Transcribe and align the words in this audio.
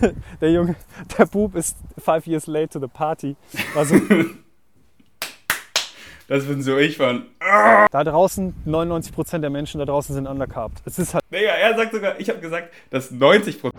der 0.40 0.52
Junge, 0.52 0.76
der 1.16 1.26
Bub 1.26 1.54
ist 1.54 1.76
five 1.98 2.26
years 2.26 2.46
late 2.46 2.68
to 2.68 2.80
the 2.80 2.88
party. 2.88 3.36
Also, 3.74 3.96
Das 6.28 6.44
bin 6.44 6.62
so 6.62 6.76
ich 6.76 6.98
von. 6.98 7.24
da 7.40 8.04
draußen, 8.04 8.54
99% 8.66 9.38
der 9.38 9.48
Menschen 9.48 9.78
da 9.78 9.86
draußen 9.86 10.14
sind 10.14 10.26
undercarved. 10.26 10.82
Es 10.84 10.98
ist 10.98 11.14
halt 11.14 11.24
Digga, 11.32 11.52
er 11.52 11.74
sagt 11.74 11.94
sogar, 11.94 12.20
ich 12.20 12.28
habe 12.28 12.38
gesagt, 12.40 12.74
dass 12.90 13.10
90%. 13.10 13.70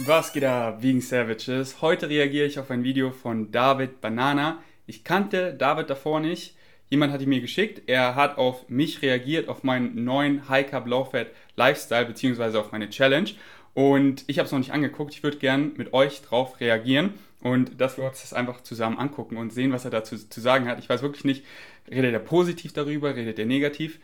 Was 0.00 0.32
geht 0.34 0.42
da, 0.42 0.76
Vegan 0.82 1.00
Savages? 1.00 1.80
Heute 1.80 2.10
reagiere 2.10 2.46
ich 2.46 2.58
auf 2.58 2.70
ein 2.70 2.84
Video 2.84 3.12
von 3.12 3.50
David 3.50 4.02
Banana. 4.02 4.58
Ich 4.86 5.04
kannte 5.04 5.54
David 5.54 5.88
davor 5.88 6.20
nicht. 6.20 6.54
Jemand 6.90 7.14
hat 7.14 7.22
ihn 7.22 7.30
mir 7.30 7.40
geschickt. 7.40 7.88
Er 7.88 8.14
hat 8.14 8.36
auf 8.36 8.68
mich 8.68 9.00
reagiert, 9.00 9.48
auf 9.48 9.62
meinen 9.62 10.04
neuen 10.04 10.46
High 10.50 10.70
Carb 10.70 10.86
Low 10.86 11.04
Fat 11.04 11.28
Lifestyle, 11.56 12.04
beziehungsweise 12.04 12.60
auf 12.60 12.72
meine 12.72 12.90
Challenge. 12.90 13.30
Und 13.74 14.24
ich 14.28 14.38
habe 14.38 14.46
es 14.46 14.52
noch 14.52 14.60
nicht 14.60 14.72
angeguckt. 14.72 15.14
Ich 15.14 15.22
würde 15.22 15.38
gern 15.38 15.72
mit 15.76 15.92
euch 15.92 16.22
drauf 16.22 16.60
reagieren 16.60 17.14
und 17.42 17.80
dass 17.80 17.98
wir 17.98 18.04
uns 18.04 18.22
das 18.22 18.32
einfach 18.32 18.62
zusammen 18.62 18.98
angucken 18.98 19.36
und 19.36 19.52
sehen, 19.52 19.72
was 19.72 19.84
er 19.84 19.90
dazu 19.90 20.16
zu 20.16 20.40
sagen 20.40 20.66
hat. 20.66 20.78
Ich 20.78 20.88
weiß 20.88 21.02
wirklich 21.02 21.24
nicht, 21.24 21.44
redet 21.90 22.12
er 22.12 22.20
positiv 22.20 22.72
darüber, 22.72 23.14
redet 23.14 23.38
er 23.38 23.46
negativ. 23.46 23.98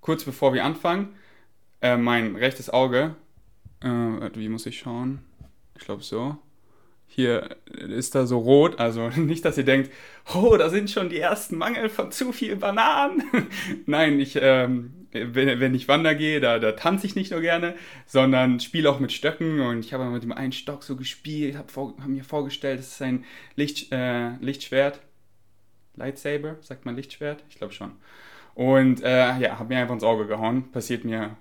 Kurz 0.00 0.24
bevor 0.24 0.52
wir 0.52 0.64
anfangen, 0.64 1.14
äh, 1.80 1.96
mein 1.96 2.36
rechtes 2.36 2.68
Auge, 2.68 3.14
äh, 3.80 3.86
wie 4.34 4.48
muss 4.48 4.66
ich 4.66 4.78
schauen? 4.78 5.20
Ich 5.78 5.84
glaube 5.84 6.02
so. 6.02 6.36
Hier 7.06 7.56
ist 7.68 8.14
da 8.14 8.26
so 8.26 8.38
rot, 8.38 8.80
also 8.80 9.08
nicht, 9.16 9.44
dass 9.44 9.58
ihr 9.58 9.64
denkt, 9.64 9.90
oh, 10.34 10.56
da 10.56 10.68
sind 10.68 10.90
schon 10.90 11.08
die 11.08 11.18
ersten 11.18 11.56
Mangel 11.56 11.88
von 11.88 12.10
zu 12.10 12.32
viel 12.32 12.56
Bananen. 12.56 13.22
Nein, 13.86 14.18
ich, 14.18 14.38
ähm, 14.40 15.01
wenn, 15.12 15.60
wenn 15.60 15.74
ich 15.74 15.88
wandern 15.88 16.16
gehe, 16.16 16.40
da, 16.40 16.58
da 16.58 16.72
tanze 16.72 17.06
ich 17.06 17.14
nicht 17.14 17.30
nur 17.30 17.40
gerne, 17.40 17.74
sondern 18.06 18.60
spiele 18.60 18.90
auch 18.90 19.00
mit 19.00 19.12
Stöcken 19.12 19.60
und 19.60 19.84
ich 19.84 19.92
habe 19.92 20.04
mit 20.06 20.22
dem 20.22 20.32
einen 20.32 20.52
Stock 20.52 20.82
so 20.82 20.96
gespielt, 20.96 21.56
habe 21.56 21.72
hab 21.74 22.06
mir 22.08 22.24
vorgestellt, 22.24 22.80
das 22.80 22.88
ist 22.88 23.02
ein 23.02 23.24
Licht, 23.54 23.92
äh, 23.92 24.30
Lichtschwert. 24.40 25.00
Lightsaber, 25.96 26.56
sagt 26.60 26.86
man 26.86 26.96
Lichtschwert? 26.96 27.44
Ich 27.50 27.56
glaube 27.56 27.74
schon. 27.74 27.92
Und 28.54 29.02
äh, 29.02 29.38
ja, 29.38 29.58
habe 29.58 29.68
mir 29.68 29.80
einfach 29.80 29.94
ins 29.94 30.04
Auge 30.04 30.26
gehauen. 30.26 30.70
Passiert 30.72 31.04
mir 31.04 31.36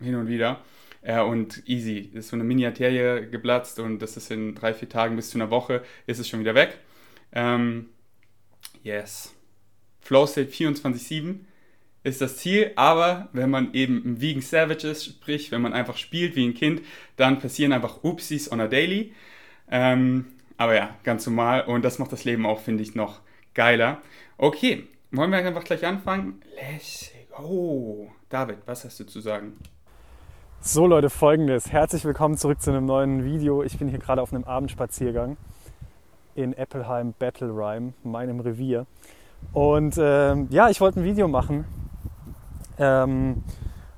hin 0.00 0.14
und 0.14 0.28
wieder. 0.28 0.60
Äh, 1.02 1.20
und 1.20 1.62
easy. 1.66 2.10
Ist 2.14 2.28
so 2.28 2.36
eine 2.36 2.44
Mini-Arterie 2.44 3.28
geplatzt 3.28 3.78
und 3.78 4.00
das 4.00 4.16
ist 4.16 4.30
in 4.30 4.54
drei, 4.54 4.74
vier 4.74 4.88
Tagen 4.88 5.16
bis 5.16 5.30
zu 5.30 5.38
einer 5.38 5.50
Woche 5.50 5.82
ist 6.06 6.18
es 6.18 6.28
schon 6.28 6.40
wieder 6.40 6.54
weg. 6.54 6.78
Ähm, 7.32 7.88
yes. 8.82 9.34
Flow 10.00 10.26
State 10.26 10.50
24-7 10.50 11.40
ist 12.08 12.20
das 12.20 12.38
Ziel, 12.38 12.72
aber 12.76 13.28
wenn 13.32 13.50
man 13.50 13.74
eben 13.74 14.02
ein 14.04 14.20
Vegan 14.20 14.42
Savage 14.42 14.88
ist, 14.88 15.04
sprich, 15.04 15.52
wenn 15.52 15.60
man 15.60 15.72
einfach 15.72 15.96
spielt 15.96 16.34
wie 16.36 16.46
ein 16.46 16.54
Kind, 16.54 16.82
dann 17.16 17.38
passieren 17.38 17.72
einfach 17.72 18.02
Upsis 18.02 18.50
on 18.50 18.60
a 18.60 18.66
daily. 18.66 19.12
Ähm, 19.70 20.26
aber 20.56 20.74
ja, 20.74 20.96
ganz 21.04 21.26
normal 21.26 21.62
und 21.66 21.84
das 21.84 21.98
macht 21.98 22.12
das 22.12 22.24
Leben 22.24 22.46
auch, 22.46 22.60
finde 22.60 22.82
ich, 22.82 22.94
noch 22.94 23.20
geiler. 23.54 24.02
Okay, 24.38 24.88
wollen 25.10 25.30
wir 25.30 25.38
einfach 25.38 25.64
gleich 25.64 25.86
anfangen? 25.86 26.40
Let's 26.56 27.10
go. 27.36 28.10
David, 28.28 28.58
was 28.66 28.84
hast 28.84 28.98
du 29.00 29.04
zu 29.04 29.20
sagen? 29.20 29.56
so, 30.60 30.86
Leute, 30.86 31.08
folgendes. 31.08 31.70
Herzlich 31.70 32.04
willkommen 32.04 32.36
zurück 32.36 32.60
zu 32.60 32.70
einem 32.70 32.84
neuen 32.84 33.24
Video. 33.24 33.62
Ich 33.62 33.78
bin 33.78 33.88
hier 33.88 34.00
gerade 34.00 34.20
auf 34.20 34.32
einem 34.32 34.44
Abendspaziergang 34.44 35.36
in 36.34 36.52
Eppelheim 36.52 37.14
Battle 37.18 37.50
Rhyme, 37.50 37.94
meinem 38.02 38.40
Revier. 38.40 38.86
Und 39.52 39.96
ähm, 39.98 40.48
ja, 40.50 40.68
ich 40.68 40.80
wollte 40.80 41.00
ein 41.00 41.04
Video 41.04 41.28
machen 41.28 41.64
ähm, 42.78 43.42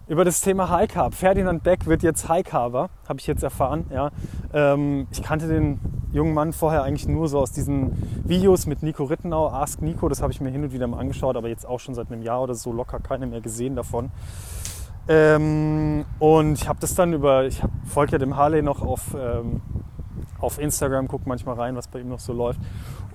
über 0.08 0.24
das 0.24 0.40
Thema 0.40 0.68
High 0.68 0.90
Carb. 0.90 1.14
Ferdinand 1.14 1.62
Beck 1.62 1.86
wird 1.86 2.02
jetzt 2.02 2.28
High 2.28 2.44
Carber, 2.44 2.90
habe 3.08 3.20
ich 3.20 3.26
jetzt 3.26 3.42
erfahren. 3.42 3.86
Ja. 3.90 4.10
Ähm, 4.52 5.06
ich 5.12 5.22
kannte 5.22 5.46
den 5.46 5.78
jungen 6.12 6.34
Mann 6.34 6.52
vorher 6.52 6.82
eigentlich 6.82 7.06
nur 7.06 7.28
so 7.28 7.38
aus 7.38 7.52
diesen 7.52 7.92
Videos 8.28 8.66
mit 8.66 8.82
Nico 8.82 9.04
Rittenau, 9.04 9.48
Ask 9.48 9.80
Nico, 9.80 10.08
das 10.08 10.20
habe 10.20 10.32
ich 10.32 10.40
mir 10.40 10.50
hin 10.50 10.64
und 10.64 10.72
wieder 10.72 10.88
mal 10.88 10.98
angeschaut, 10.98 11.36
aber 11.36 11.48
jetzt 11.48 11.64
auch 11.64 11.78
schon 11.78 11.94
seit 11.94 12.10
einem 12.10 12.22
Jahr 12.22 12.42
oder 12.42 12.54
so 12.54 12.72
locker 12.72 12.98
keine 12.98 13.26
mehr 13.26 13.40
gesehen 13.40 13.76
davon. 13.76 14.10
Ähm, 15.08 16.04
und 16.18 16.52
ich 16.54 16.68
habe 16.68 16.78
das 16.80 16.94
dann 16.94 17.12
über, 17.12 17.44
ich 17.46 17.62
folge 17.84 18.12
ja 18.12 18.18
dem 18.18 18.36
Harley 18.36 18.62
noch 18.62 18.82
auf, 18.82 19.14
ähm, 19.18 19.60
auf 20.38 20.58
Instagram, 20.58 21.08
gucke 21.08 21.28
manchmal 21.28 21.56
rein, 21.56 21.76
was 21.76 21.88
bei 21.88 22.00
ihm 22.00 22.08
noch 22.08 22.20
so 22.20 22.32
läuft. 22.32 22.60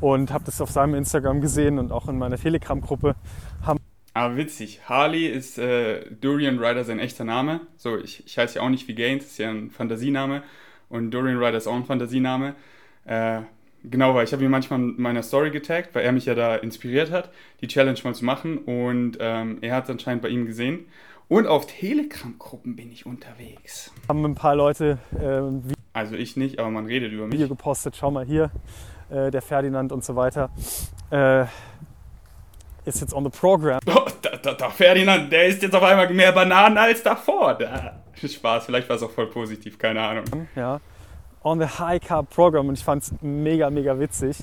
Und 0.01 0.31
habe 0.31 0.43
das 0.43 0.59
auf 0.61 0.71
seinem 0.71 0.95
Instagram 0.95 1.41
gesehen 1.41 1.79
und 1.79 1.91
auch 1.91 2.07
in 2.07 2.17
meiner 2.17 2.37
Telegram-Gruppe 2.37 3.15
haben. 3.61 3.79
Aber 4.15 4.37
witzig, 4.37 4.79
Harley 4.87 5.27
ist 5.27 5.57
äh, 5.57 6.05
Durian 6.09 6.57
Rider 6.57 6.85
sein 6.85 6.99
echter 6.99 7.25
Name. 7.25 7.59
So, 7.75 7.97
ich, 7.97 8.25
ich 8.25 8.37
heiße 8.37 8.55
ja 8.55 8.61
auch 8.61 8.69
nicht 8.69 8.87
wie 8.87 8.95
Gaines, 8.95 9.25
ist 9.25 9.37
ja 9.39 9.49
ein 9.49 9.71
Fantasiename. 9.71 10.41
Und 10.87 11.11
Durian 11.11 11.37
Rider 11.37 11.57
ist 11.57 11.67
auch 11.67 11.75
ein 11.75 11.83
Fantasiename. 11.83 12.55
Äh, 13.03 13.41
genau, 13.83 14.15
weil 14.15 14.23
ich 14.23 14.31
habe 14.31 14.41
ihn 14.41 14.49
manchmal 14.49 14.79
in 14.79 15.01
meiner 15.01 15.21
Story 15.21 15.51
getaggt, 15.51 15.89
weil 15.93 16.05
er 16.05 16.13
mich 16.13 16.27
ja 16.27 16.33
da 16.33 16.55
inspiriert 16.55 17.11
hat, 17.11 17.29
die 17.59 17.67
Challenge 17.67 17.99
mal 18.05 18.15
zu 18.15 18.23
machen. 18.23 18.59
Und 18.59 19.17
ähm, 19.19 19.57
er 19.59 19.75
hat 19.75 19.83
es 19.83 19.89
anscheinend 19.89 20.21
bei 20.21 20.29
ihm 20.29 20.45
gesehen. 20.45 20.85
Und 21.27 21.45
auf 21.45 21.65
Telegram-Gruppen 21.65 22.77
bin 22.77 22.93
ich 22.93 23.05
unterwegs. 23.05 23.91
haben 24.07 24.23
ein 24.23 24.35
paar 24.35 24.55
Leute 24.55 24.97
äh, 25.19 25.73
Also 25.91 26.15
ich 26.15 26.37
nicht, 26.37 26.57
aber 26.59 26.69
man 26.69 26.85
redet 26.85 27.11
über 27.11 27.25
mich. 27.25 27.33
Video 27.33 27.49
gepostet, 27.49 27.97
schau 27.97 28.11
mal 28.11 28.23
hier, 28.23 28.49
äh, 29.09 29.29
der 29.29 29.41
Ferdinand 29.41 29.91
und 29.91 30.05
so 30.05 30.15
weiter. 30.15 30.51
Ist 32.85 33.01
jetzt 33.01 33.13
on 33.13 33.23
the 33.23 33.29
program. 33.29 33.79
Oh, 33.87 34.05
da, 34.21 34.37
da, 34.37 34.53
da, 34.53 34.69
Ferdinand, 34.69 35.31
der 35.31 35.47
isst 35.47 35.61
jetzt 35.61 35.75
auf 35.75 35.83
einmal 35.83 36.11
mehr 36.13 36.31
Bananen 36.31 36.77
als 36.77 37.03
davor. 37.03 37.55
Da. 37.55 38.01
Spaß, 38.15 38.65
vielleicht 38.65 38.87
war 38.89 38.95
es 38.95 39.03
auch 39.03 39.11
voll 39.11 39.27
positiv, 39.27 39.77
keine 39.77 40.01
Ahnung. 40.01 40.25
ja, 40.55 40.79
on 41.43 41.59
the 41.59 41.65
High 41.65 42.01
Carb 42.01 42.29
Program 42.29 42.67
und 42.67 42.77
ich 42.77 42.83
fand 42.83 43.03
es 43.03 43.13
mega, 43.21 43.69
mega 43.69 43.99
witzig. 43.99 44.37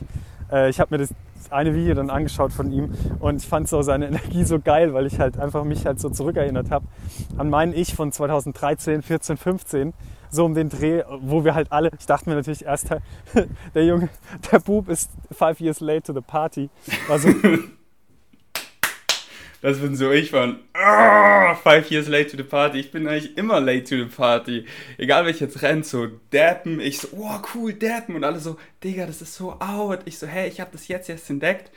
Äh, 0.50 0.70
ich 0.70 0.78
habe 0.78 0.94
mir 0.94 0.98
das 0.98 1.14
eine 1.50 1.74
Video 1.74 1.94
dann 1.94 2.10
angeschaut 2.10 2.52
von 2.52 2.70
ihm 2.70 2.94
und 3.20 3.42
ich 3.42 3.48
fand 3.48 3.68
so 3.68 3.82
seine 3.82 4.06
Energie 4.08 4.44
so 4.44 4.58
geil, 4.60 4.94
weil 4.94 5.06
ich 5.06 5.18
halt 5.18 5.38
einfach 5.38 5.64
mich 5.64 5.84
halt 5.86 6.00
so 6.00 6.10
zurückerinnert 6.10 6.70
habe 6.70 6.86
an 7.36 7.50
meinen 7.50 7.74
Ich 7.74 7.94
von 7.94 8.12
2013, 8.12 9.02
14, 9.02 9.36
15, 9.36 9.92
so 10.30 10.44
um 10.44 10.54
den 10.54 10.68
Dreh, 10.68 11.02
wo 11.20 11.44
wir 11.44 11.54
halt 11.54 11.72
alle, 11.72 11.90
ich 11.98 12.06
dachte 12.06 12.28
mir 12.28 12.36
natürlich 12.36 12.64
erst, 12.64 12.88
der 13.74 13.84
Junge, 13.84 14.08
der 14.50 14.60
Bub 14.60 14.88
ist 14.88 15.10
five 15.30 15.60
years 15.60 15.80
late 15.80 16.02
to 16.02 16.12
the 16.12 16.20
party. 16.20 16.70
Also, 17.08 17.28
Das 19.62 19.78
bin 19.78 19.94
so 19.94 20.10
ich 20.10 20.32
von 20.32 20.58
"Ah, 20.74 21.54
Five 21.54 21.88
Years 21.92 22.08
Late 22.08 22.32
to 22.32 22.36
the 22.36 22.42
Party. 22.42 22.80
Ich 22.80 22.90
bin 22.90 23.06
eigentlich 23.06 23.38
immer 23.38 23.60
late 23.60 23.84
to 23.84 23.96
the 23.96 24.14
Party. 24.14 24.66
Egal 24.98 25.24
welches 25.24 25.40
jetzt 25.40 25.62
rennt, 25.62 25.86
so 25.86 26.08
dappen. 26.30 26.80
Ich 26.80 26.98
so, 26.98 27.08
oh 27.16 27.38
cool, 27.54 27.72
dappen. 27.72 28.16
Und 28.16 28.24
alle 28.24 28.40
so, 28.40 28.56
Digga, 28.82 29.06
das 29.06 29.22
ist 29.22 29.36
so 29.36 29.52
out. 29.60 30.00
Ich 30.04 30.18
so, 30.18 30.26
hey, 30.26 30.48
ich 30.48 30.60
habe 30.60 30.70
das 30.72 30.88
jetzt 30.88 31.08
erst 31.08 31.30
entdeckt. 31.30 31.70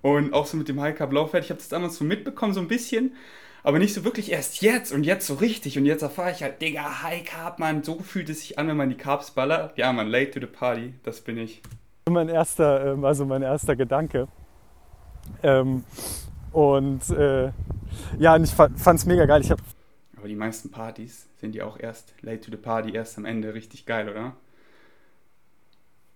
Und 0.00 0.32
auch 0.32 0.46
so 0.46 0.56
mit 0.56 0.68
dem 0.68 0.80
High 0.80 0.96
Carb 0.96 1.12
Fat. 1.30 1.44
Ich 1.44 1.50
habe 1.50 1.58
das 1.58 1.68
damals 1.68 1.96
so 1.96 2.04
mitbekommen, 2.04 2.54
so 2.54 2.60
ein 2.60 2.68
bisschen. 2.68 3.14
Aber 3.62 3.78
nicht 3.78 3.92
so 3.92 4.02
wirklich 4.04 4.32
erst 4.32 4.62
jetzt 4.62 4.92
und 4.92 5.04
jetzt 5.04 5.26
so 5.26 5.34
richtig. 5.34 5.76
Und 5.76 5.84
jetzt 5.84 6.00
erfahre 6.00 6.30
ich 6.30 6.42
halt, 6.42 6.62
Digga, 6.62 7.02
High 7.02 7.24
Carb, 7.24 7.58
Mann. 7.58 7.82
So 7.82 7.98
fühlt 8.00 8.30
es 8.30 8.40
sich 8.40 8.58
an, 8.58 8.68
wenn 8.68 8.78
man 8.78 8.88
die 8.88 8.96
Carbs 8.96 9.32
ballert. 9.32 9.76
Ja, 9.76 9.92
man, 9.92 10.06
late 10.08 10.30
to 10.30 10.40
the 10.40 10.46
Party. 10.46 10.94
Das 11.02 11.20
bin 11.20 11.36
ich. 11.36 11.60
mein 12.08 12.30
erster, 12.30 12.92
ähm, 12.92 13.04
also 13.04 13.26
mein 13.26 13.42
erster 13.42 13.76
Gedanke. 13.76 14.28
Ähm, 15.42 15.84
und 16.56 17.10
äh, 17.10 17.52
ja, 18.18 18.34
und 18.34 18.44
ich 18.44 18.54
fand 18.54 18.80
es 18.80 19.04
mega 19.04 19.26
geil. 19.26 19.42
Ich 19.42 19.50
habe 19.50 19.62
Aber 20.16 20.26
die 20.26 20.34
meisten 20.34 20.70
Partys 20.70 21.28
sind 21.38 21.54
ja 21.54 21.66
auch 21.66 21.78
erst 21.78 22.14
late 22.22 22.40
to 22.40 22.50
the 22.50 22.56
Party, 22.56 22.94
erst 22.94 23.18
am 23.18 23.26
Ende 23.26 23.52
richtig 23.52 23.84
geil, 23.84 24.08
oder? 24.08 24.32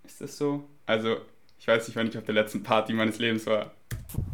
Ist 0.02 0.22
das 0.22 0.38
so? 0.38 0.64
Also, 0.86 1.18
ich 1.58 1.68
weiß 1.68 1.86
nicht, 1.86 1.94
wann 1.94 2.06
ich 2.06 2.16
auf 2.16 2.24
der 2.24 2.34
letzten 2.34 2.62
Party 2.62 2.94
meines 2.94 3.18
Lebens 3.18 3.44
war. 3.44 3.72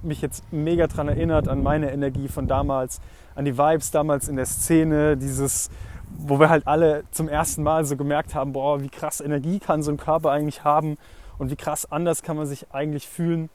mich 0.04 0.22
jetzt 0.22 0.44
mega 0.52 0.86
dran 0.86 1.08
erinnert 1.08 1.48
an 1.48 1.64
meine 1.64 1.90
Energie 1.90 2.28
von 2.28 2.46
damals, 2.46 3.00
an 3.34 3.44
die 3.44 3.58
Vibes 3.58 3.90
damals 3.90 4.28
in 4.28 4.36
der 4.36 4.46
Szene, 4.46 5.16
dieses, 5.16 5.70
wo 6.16 6.38
wir 6.38 6.50
halt 6.50 6.68
alle 6.68 7.02
zum 7.10 7.28
ersten 7.28 7.64
Mal 7.64 7.84
so 7.84 7.96
gemerkt 7.96 8.32
haben, 8.32 8.52
boah, 8.52 8.80
wie 8.80 8.90
krass 8.90 9.20
Energie 9.20 9.58
kann 9.58 9.82
so 9.82 9.90
ein 9.90 9.96
Körper 9.96 10.30
eigentlich 10.30 10.62
haben 10.62 10.98
und 11.36 11.50
wie 11.50 11.56
krass 11.56 11.90
anders 11.90 12.22
kann 12.22 12.36
man 12.36 12.46
sich 12.46 12.72
eigentlich 12.72 13.08
fühlen. 13.08 13.50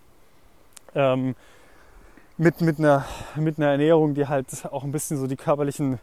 Ähm, 0.95 1.35
mit, 2.41 2.59
mit, 2.59 2.79
einer, 2.79 3.05
mit 3.35 3.59
einer 3.59 3.67
Ernährung, 3.67 4.15
die 4.15 4.27
halt 4.27 4.47
auch 4.65 4.83
ein 4.83 4.91
bisschen 4.91 5.17
so 5.17 5.27
die 5.27 5.35
körperlichen 5.35 5.99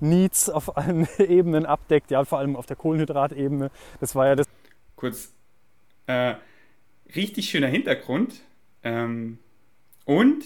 Needs 0.00 0.50
auf 0.50 0.76
allen 0.76 1.06
Ebenen 1.18 1.64
abdeckt, 1.64 2.10
ja, 2.10 2.24
vor 2.24 2.38
allem 2.38 2.56
auf 2.56 2.66
der 2.66 2.74
Kohlenhydratebene. 2.74 3.70
Das 4.00 4.16
war 4.16 4.26
ja 4.26 4.34
das. 4.34 4.48
Kurz, 4.96 5.32
äh, 6.06 6.34
richtig 7.14 7.48
schöner 7.48 7.68
Hintergrund. 7.68 8.40
Ähm, 8.82 9.38
und, 10.04 10.42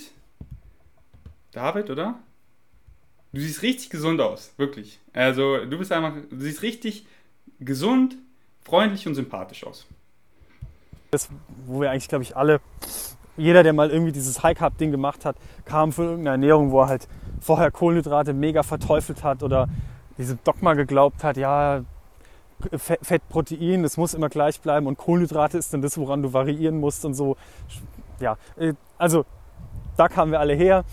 David, 1.52 1.88
oder? 1.88 2.18
Du 3.32 3.40
siehst 3.40 3.62
richtig 3.62 3.88
gesund 3.88 4.20
aus, 4.20 4.52
wirklich. 4.58 5.00
Also, 5.14 5.64
du 5.64 5.78
bist 5.78 5.90
einfach, 5.90 6.12
du 6.30 6.38
siehst 6.38 6.60
richtig 6.60 7.06
gesund, 7.60 8.16
freundlich 8.62 9.08
und 9.08 9.14
sympathisch 9.14 9.64
aus. 9.64 9.86
das 11.12 11.30
wo 11.66 11.80
wir 11.80 11.90
eigentlich, 11.90 12.08
glaube 12.08 12.24
ich, 12.24 12.36
alle, 12.36 12.60
jeder, 13.36 13.62
der 13.62 13.72
mal 13.72 13.90
irgendwie 13.90 14.12
dieses 14.12 14.42
High-Carb-Ding 14.42 14.90
gemacht 14.90 15.24
hat, 15.24 15.36
kam 15.64 15.92
von 15.92 16.04
irgendeiner 16.04 16.32
Ernährung, 16.32 16.70
wo 16.70 16.80
er 16.82 16.88
halt 16.88 17.08
vorher 17.40 17.70
Kohlenhydrate 17.70 18.32
mega 18.32 18.62
verteufelt 18.62 19.24
hat 19.24 19.42
oder 19.42 19.68
diesem 20.18 20.38
Dogma 20.44 20.74
geglaubt 20.74 21.24
hat, 21.24 21.36
ja, 21.36 21.82
Fett, 22.76 23.26
Protein, 23.30 23.82
das 23.82 23.96
muss 23.96 24.12
immer 24.12 24.28
gleich 24.28 24.60
bleiben 24.60 24.86
und 24.86 24.98
Kohlenhydrate 24.98 25.56
ist 25.56 25.72
dann 25.72 25.80
das, 25.80 25.96
woran 25.96 26.22
du 26.22 26.34
variieren 26.34 26.78
musst 26.78 27.06
und 27.06 27.14
so. 27.14 27.36
Ja, 28.20 28.36
äh, 28.58 28.74
also 28.98 29.24
da 29.96 30.08
kamen 30.08 30.32
wir 30.32 30.40
alle 30.40 30.52
her. 30.52 30.84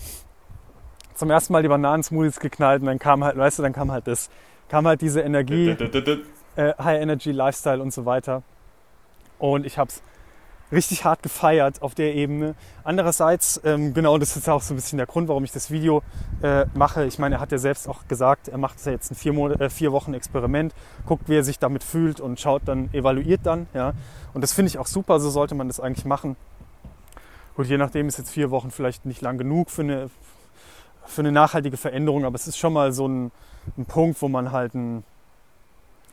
Zum 1.14 1.30
ersten 1.30 1.52
Mal 1.52 1.62
die 1.62 1.68
Bananensmoothies 1.68 2.40
geknallt 2.40 2.80
und 2.80 2.86
dann 2.86 2.98
kam 2.98 3.22
halt, 3.22 3.36
weißt 3.36 3.58
du, 3.58 3.62
dann 3.62 3.72
kam 3.74 3.92
halt 3.92 4.06
das, 4.06 4.30
kam 4.68 4.86
halt 4.86 5.02
diese 5.02 5.20
Energie, 5.20 5.70
äh, 6.56 6.72
High 6.78 7.02
Energy 7.02 7.32
Lifestyle 7.32 7.82
und 7.82 7.92
so 7.92 8.06
weiter. 8.06 8.42
Und 9.38 9.66
ich 9.66 9.78
habe 9.78 9.90
es 9.90 10.02
richtig 10.70 11.04
hart 11.04 11.22
gefeiert 11.22 11.82
auf 11.82 11.94
der 11.94 12.14
Ebene. 12.14 12.54
Andererseits, 12.84 13.60
ähm, 13.64 13.94
genau, 13.94 14.18
das 14.18 14.36
ist 14.36 14.48
auch 14.48 14.62
so 14.62 14.74
ein 14.74 14.76
bisschen 14.76 14.98
der 14.98 15.06
Grund, 15.06 15.28
warum 15.28 15.44
ich 15.44 15.52
das 15.52 15.70
Video 15.70 16.02
äh, 16.42 16.66
mache. 16.74 17.04
Ich 17.06 17.18
meine, 17.18 17.36
er 17.36 17.40
hat 17.40 17.52
ja 17.52 17.58
selbst 17.58 17.88
auch 17.88 18.06
gesagt, 18.08 18.48
er 18.48 18.58
macht 18.58 18.84
ja 18.84 18.92
jetzt 18.92 19.10
ein 19.10 19.14
vier, 19.14 19.32
äh, 19.60 19.70
vier 19.70 19.92
Wochen 19.92 20.14
Experiment, 20.14 20.74
guckt, 21.06 21.28
wie 21.28 21.36
er 21.36 21.44
sich 21.44 21.58
damit 21.58 21.84
fühlt 21.84 22.20
und 22.20 22.38
schaut 22.38 22.62
dann, 22.66 22.92
evaluiert 22.92 23.40
dann. 23.44 23.66
Ja. 23.74 23.92
Und 24.34 24.42
das 24.42 24.52
finde 24.52 24.68
ich 24.68 24.78
auch 24.78 24.86
super, 24.86 25.20
so 25.20 25.30
sollte 25.30 25.54
man 25.54 25.68
das 25.68 25.80
eigentlich 25.80 26.04
machen. 26.04 26.36
Gut, 27.56 27.66
je 27.66 27.78
nachdem 27.78 28.06
ist 28.06 28.18
jetzt 28.18 28.30
vier 28.30 28.50
Wochen 28.50 28.70
vielleicht 28.70 29.04
nicht 29.04 29.20
lang 29.20 29.38
genug 29.38 29.70
für 29.70 29.82
eine, 29.82 30.10
für 31.06 31.22
eine 31.22 31.32
nachhaltige 31.32 31.76
Veränderung, 31.76 32.24
aber 32.24 32.36
es 32.36 32.46
ist 32.46 32.58
schon 32.58 32.72
mal 32.72 32.92
so 32.92 33.08
ein, 33.08 33.32
ein 33.76 33.86
Punkt, 33.86 34.22
wo 34.22 34.28
man 34.28 34.52
halt 34.52 34.74
einen, 34.74 35.02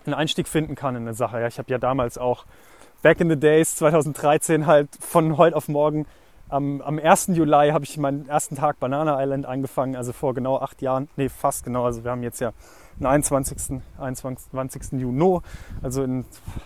einen 0.05 0.15
Einstieg 0.15 0.47
finden 0.47 0.75
kann 0.75 0.95
in 0.95 1.03
eine 1.03 1.13
Sache. 1.13 1.39
Ja, 1.39 1.47
ich 1.47 1.59
habe 1.59 1.69
ja 1.71 1.77
damals 1.77 2.17
auch 2.17 2.45
back 3.01 3.21
in 3.21 3.29
the 3.29 3.35
days, 3.35 3.75
2013 3.75 4.65
halt 4.65 4.89
von 4.99 5.37
heute 5.37 5.55
auf 5.55 5.67
morgen. 5.67 6.05
Am, 6.47 6.81
am 6.81 6.99
1. 6.99 7.27
Juli 7.33 7.71
habe 7.71 7.83
ich 7.83 7.97
meinen 7.97 8.29
ersten 8.29 8.55
Tag 8.55 8.79
Banana 8.79 9.21
Island 9.21 9.45
angefangen, 9.45 9.95
also 9.95 10.13
vor 10.13 10.33
genau 10.33 10.59
acht 10.59 10.81
Jahren. 10.81 11.09
Nee, 11.15 11.29
fast 11.29 11.63
genau. 11.63 11.85
Also 11.85 12.03
wir 12.03 12.11
haben 12.11 12.21
jetzt 12.21 12.39
ja 12.39 12.53
den 12.99 13.07
21. 13.07 13.81
21. 13.97 14.99
Juni, 14.99 15.39
also 15.81 16.03
in, 16.03 16.25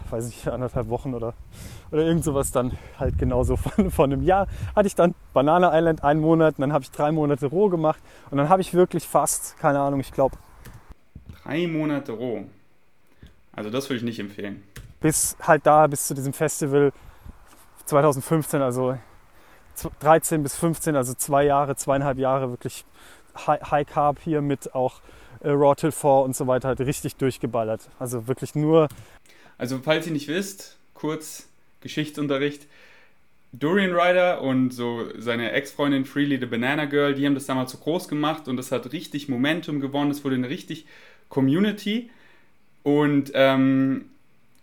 weiß 0.09 0.27
ich, 0.29 0.47
anderthalb 0.51 0.89
Wochen 0.89 1.13
oder, 1.13 1.33
oder 1.91 2.03
irgend 2.03 2.23
sowas 2.23 2.51
dann 2.51 2.73
halt 2.97 3.17
genauso 3.17 3.55
von, 3.55 3.89
von 3.89 4.11
einem 4.11 4.23
Jahr 4.23 4.47
hatte 4.75 4.87
ich 4.87 4.95
dann 4.95 5.15
Banana 5.33 5.77
Island 5.77 6.03
einen 6.03 6.19
Monat 6.19 6.55
und 6.57 6.61
dann 6.61 6.73
habe 6.73 6.83
ich 6.83 6.91
drei 6.91 7.11
Monate 7.11 7.45
roh 7.47 7.69
gemacht 7.69 7.99
und 8.31 8.37
dann 8.37 8.49
habe 8.49 8.61
ich 8.61 8.73
wirklich 8.73 9.07
fast, 9.07 9.57
keine 9.59 9.79
Ahnung, 9.79 10.01
ich 10.01 10.11
glaube. 10.11 10.37
Drei 11.43 11.67
Monate 11.67 12.11
roh. 12.11 12.43
Also 13.53 13.69
das 13.69 13.89
würde 13.89 13.97
ich 13.97 14.03
nicht 14.03 14.19
empfehlen 14.19 14.63
bis 15.01 15.37
halt 15.41 15.65
da, 15.65 15.87
bis 15.87 16.07
zu 16.07 16.13
diesem 16.13 16.33
Festival 16.33 16.91
2015, 17.85 18.61
also 18.61 18.97
13 19.99 20.43
bis 20.43 20.55
15, 20.55 20.95
also 20.95 21.13
zwei 21.13 21.45
Jahre, 21.45 21.75
zweieinhalb 21.75 22.17
Jahre 22.17 22.49
wirklich 22.49 22.85
High 23.47 23.87
Carb 23.87 24.19
hier 24.19 24.41
mit 24.41 24.75
auch 24.75 25.01
äh, 25.41 25.49
Raw 25.49 25.75
Till 25.75 25.91
4 25.91 26.09
und 26.09 26.35
so 26.35 26.47
weiter 26.47 26.67
halt 26.69 26.79
richtig 26.81 27.15
durchgeballert. 27.15 27.89
Also 27.99 28.27
wirklich 28.27 28.55
nur. 28.55 28.89
Also 29.57 29.79
falls 29.83 30.07
ihr 30.07 30.13
nicht 30.13 30.27
wisst, 30.27 30.77
kurz 30.93 31.47
Geschichtsunterricht. 31.81 32.67
Dorian 33.51 33.93
Ryder 33.93 34.41
und 34.41 34.71
so 34.71 35.05
seine 35.17 35.51
Ex-Freundin 35.53 36.05
Freely 36.05 36.39
the 36.39 36.45
Banana 36.45 36.85
Girl, 36.85 37.15
die 37.15 37.25
haben 37.25 37.33
das 37.33 37.47
damals 37.47 37.71
so 37.71 37.79
groß 37.79 38.07
gemacht 38.07 38.47
und 38.47 38.57
das 38.57 38.71
hat 38.71 38.91
richtig 38.91 39.27
Momentum 39.27 39.79
gewonnen. 39.79 40.11
Es 40.11 40.23
wurde 40.23 40.35
eine 40.35 40.49
richtig 40.49 40.85
Community. 41.29 42.11
Und 42.83 43.31
ähm, 43.33 44.05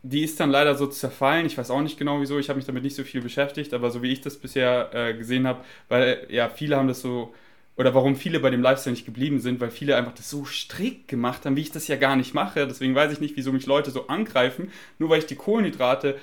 die 0.02 0.22
ist 0.22 0.38
dann 0.40 0.50
leider 0.50 0.74
so 0.74 0.86
zerfallen. 0.86 1.46
Ich 1.46 1.58
weiß 1.58 1.70
auch 1.70 1.82
nicht 1.82 1.98
genau 1.98 2.20
wieso. 2.20 2.38
Ich 2.38 2.48
habe 2.48 2.56
mich 2.58 2.66
damit 2.66 2.82
nicht 2.82 2.96
so 2.96 3.04
viel 3.04 3.20
beschäftigt, 3.20 3.74
aber 3.74 3.90
so 3.90 4.02
wie 4.02 4.12
ich 4.12 4.20
das 4.20 4.36
bisher 4.36 4.90
äh, 4.92 5.14
gesehen 5.14 5.46
habe, 5.46 5.64
weil 5.88 6.26
ja 6.30 6.48
viele 6.48 6.76
haben 6.76 6.88
das 6.88 7.00
so 7.00 7.34
oder 7.76 7.94
warum 7.94 8.16
viele 8.16 8.40
bei 8.40 8.50
dem 8.50 8.62
Lifestyle 8.62 8.94
nicht 8.94 9.04
geblieben 9.04 9.38
sind, 9.38 9.60
weil 9.60 9.70
viele 9.70 9.96
einfach 9.96 10.14
das 10.14 10.30
so 10.30 10.44
strikt 10.46 11.08
gemacht 11.08 11.44
haben, 11.44 11.56
wie 11.56 11.60
ich 11.60 11.72
das 11.72 11.88
ja 11.88 11.96
gar 11.96 12.16
nicht 12.16 12.32
mache. 12.32 12.66
Deswegen 12.66 12.94
weiß 12.94 13.12
ich 13.12 13.20
nicht, 13.20 13.36
wieso 13.36 13.52
mich 13.52 13.66
Leute 13.66 13.90
so 13.90 14.06
angreifen, 14.06 14.72
nur 14.98 15.10
weil 15.10 15.18
ich 15.18 15.26
die 15.26 15.36
Kohlenhydrate 15.36 16.18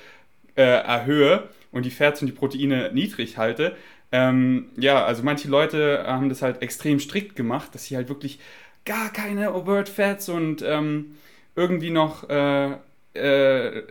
äh, 0.55 0.63
erhöhe 0.63 1.49
und 1.71 1.85
die 1.85 1.91
Fats 1.91 2.21
und 2.21 2.27
die 2.27 2.33
Proteine 2.33 2.91
niedrig 2.93 3.37
halte. 3.37 3.75
Ähm, 4.11 4.69
ja, 4.77 5.05
also 5.05 5.23
manche 5.23 5.47
Leute 5.47 6.03
haben 6.07 6.29
das 6.29 6.41
halt 6.41 6.61
extrem 6.61 6.99
strikt 6.99 7.35
gemacht, 7.35 7.73
dass 7.73 7.85
sie 7.85 7.95
halt 7.95 8.09
wirklich 8.09 8.39
gar 8.85 9.11
keine 9.11 9.53
Overt 9.53 9.89
Fats 9.89 10.29
und 10.29 10.61
ähm, 10.63 11.15
irgendwie 11.55 11.91
noch 11.91 12.29
äh, 12.29 12.77
äh, 13.13 13.83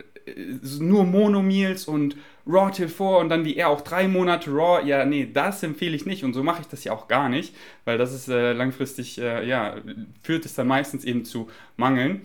nur 0.79 1.03
Monomeals 1.03 1.85
und 1.85 2.15
Raw 2.45 2.71
Till 2.71 2.89
4 2.89 3.05
und 3.05 3.29
dann 3.29 3.45
wie 3.45 3.55
er 3.55 3.69
auch 3.69 3.81
drei 3.81 4.07
Monate 4.07 4.49
Raw. 4.51 4.85
Ja, 4.85 5.05
nee, 5.05 5.29
das 5.31 5.63
empfehle 5.63 5.95
ich 5.95 6.05
nicht 6.05 6.23
und 6.23 6.33
so 6.33 6.43
mache 6.43 6.61
ich 6.61 6.67
das 6.67 6.83
ja 6.83 6.91
auch 6.91 7.07
gar 7.07 7.29
nicht, 7.29 7.55
weil 7.85 7.97
das 7.97 8.13
ist 8.13 8.27
äh, 8.27 8.53
langfristig, 8.53 9.19
äh, 9.19 9.47
ja, 9.47 9.75
führt 10.21 10.45
es 10.45 10.53
dann 10.53 10.67
meistens 10.67 11.05
eben 11.05 11.25
zu 11.25 11.49
Mangeln. 11.77 12.21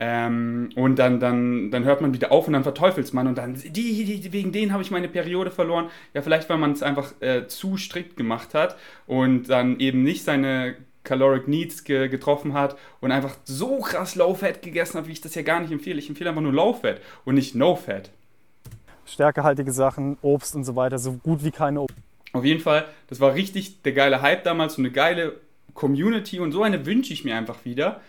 Ähm, 0.00 0.70
und 0.74 0.98
dann, 0.98 1.20
dann, 1.20 1.70
dann 1.70 1.84
hört 1.84 2.00
man 2.00 2.12
wieder 2.12 2.32
auf 2.32 2.48
und 2.48 2.52
dann 2.52 2.64
verteufelt 2.64 3.12
man 3.14 3.28
und 3.28 3.38
dann, 3.38 3.54
die, 3.54 4.04
die, 4.04 4.32
wegen 4.32 4.50
denen 4.50 4.72
habe 4.72 4.82
ich 4.82 4.90
meine 4.90 5.08
Periode 5.08 5.52
verloren. 5.52 5.88
Ja, 6.14 6.22
vielleicht, 6.22 6.48
weil 6.50 6.58
man 6.58 6.72
es 6.72 6.82
einfach 6.82 7.12
äh, 7.20 7.46
zu 7.46 7.76
strikt 7.76 8.16
gemacht 8.16 8.54
hat 8.54 8.76
und 9.06 9.44
dann 9.44 9.78
eben 9.78 10.02
nicht 10.02 10.24
seine 10.24 10.76
Caloric 11.04 11.46
Needs 11.46 11.84
ge 11.84 12.08
getroffen 12.08 12.54
hat 12.54 12.76
und 13.00 13.12
einfach 13.12 13.36
so 13.44 13.78
krass 13.80 14.14
Low 14.16 14.34
Fat 14.34 14.62
gegessen 14.62 14.98
hat, 14.98 15.06
wie 15.06 15.12
ich 15.12 15.20
das 15.20 15.34
ja 15.34 15.42
gar 15.42 15.60
nicht 15.60 15.70
empfehle. 15.70 15.98
Ich 15.98 16.08
empfehle 16.08 16.30
einfach 16.30 16.42
nur 16.42 16.52
Low 16.52 16.72
Fat 16.72 17.00
und 17.24 17.36
nicht 17.36 17.54
No 17.54 17.76
Fat. 17.76 18.10
Stärkehaltige 19.06 19.70
Sachen, 19.70 20.16
Obst 20.22 20.54
und 20.54 20.64
so 20.64 20.74
weiter, 20.76 20.98
so 20.98 21.12
gut 21.12 21.44
wie 21.44 21.50
keine 21.50 21.82
Obst. 21.82 21.96
Auf 22.32 22.44
jeden 22.44 22.60
Fall, 22.60 22.86
das 23.08 23.20
war 23.20 23.34
richtig 23.34 23.82
der 23.82 23.92
geile 23.92 24.20
Hype 24.22 24.42
damals, 24.42 24.74
so 24.74 24.82
eine 24.82 24.90
geile 24.90 25.40
Community 25.74 26.40
und 26.40 26.52
so 26.52 26.62
eine 26.62 26.86
wünsche 26.86 27.12
ich 27.12 27.24
mir 27.24 27.36
einfach 27.36 27.64
wieder, 27.64 28.00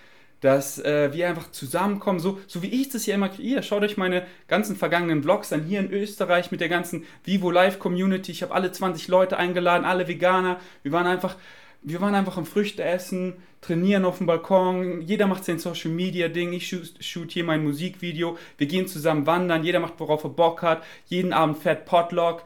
dass 0.41 0.79
äh, 0.79 1.11
wir 1.13 1.27
einfach 1.27 1.51
zusammenkommen, 1.51 2.19
so, 2.19 2.39
so 2.47 2.61
wie 2.61 2.67
ich 2.67 2.89
das 2.89 3.03
hier 3.03 3.15
immer 3.15 3.29
kreiere. 3.29 3.63
Schaut 3.63 3.83
euch 3.83 3.97
meine 3.97 4.25
ganzen 4.47 4.75
vergangenen 4.75 5.23
Vlogs 5.23 5.51
an, 5.51 5.63
hier 5.63 5.79
in 5.79 5.91
Österreich 5.91 6.51
mit 6.51 6.61
der 6.61 6.69
ganzen 6.69 7.05
Vivo 7.23 7.51
Live 7.51 7.79
Community. 7.79 8.31
Ich 8.31 8.43
habe 8.43 8.53
alle 8.53 8.71
20 8.71 9.07
Leute 9.07 9.37
eingeladen, 9.37 9.85
alle 9.85 10.07
Veganer. 10.07 10.59
Wir 10.83 10.91
waren 10.91 11.07
einfach 11.07 11.35
wir 11.85 12.01
waren 12.01 12.15
einfach 12.15 12.37
am 12.37 12.45
Früchte 12.45 12.83
essen, 12.83 13.33
trainieren 13.61 14.05
auf 14.05 14.17
dem 14.17 14.25
Balkon, 14.25 15.01
jeder 15.01 15.27
macht 15.27 15.45
sein 15.45 15.59
Social 15.59 15.91
Media 15.91 16.27
Ding, 16.27 16.51
ich 16.51 16.67
shoot, 16.67 16.93
shoot 16.99 17.31
hier 17.31 17.43
mein 17.43 17.63
Musikvideo, 17.63 18.37
wir 18.57 18.67
gehen 18.67 18.87
zusammen 18.87 19.27
wandern, 19.27 19.63
jeder 19.63 19.79
macht 19.79 19.99
worauf 19.99 20.23
er 20.23 20.31
Bock 20.31 20.63
hat, 20.63 20.83
jeden 21.05 21.31
Abend 21.31 21.59
fährt 21.59 21.85
Potluck. 21.85 22.43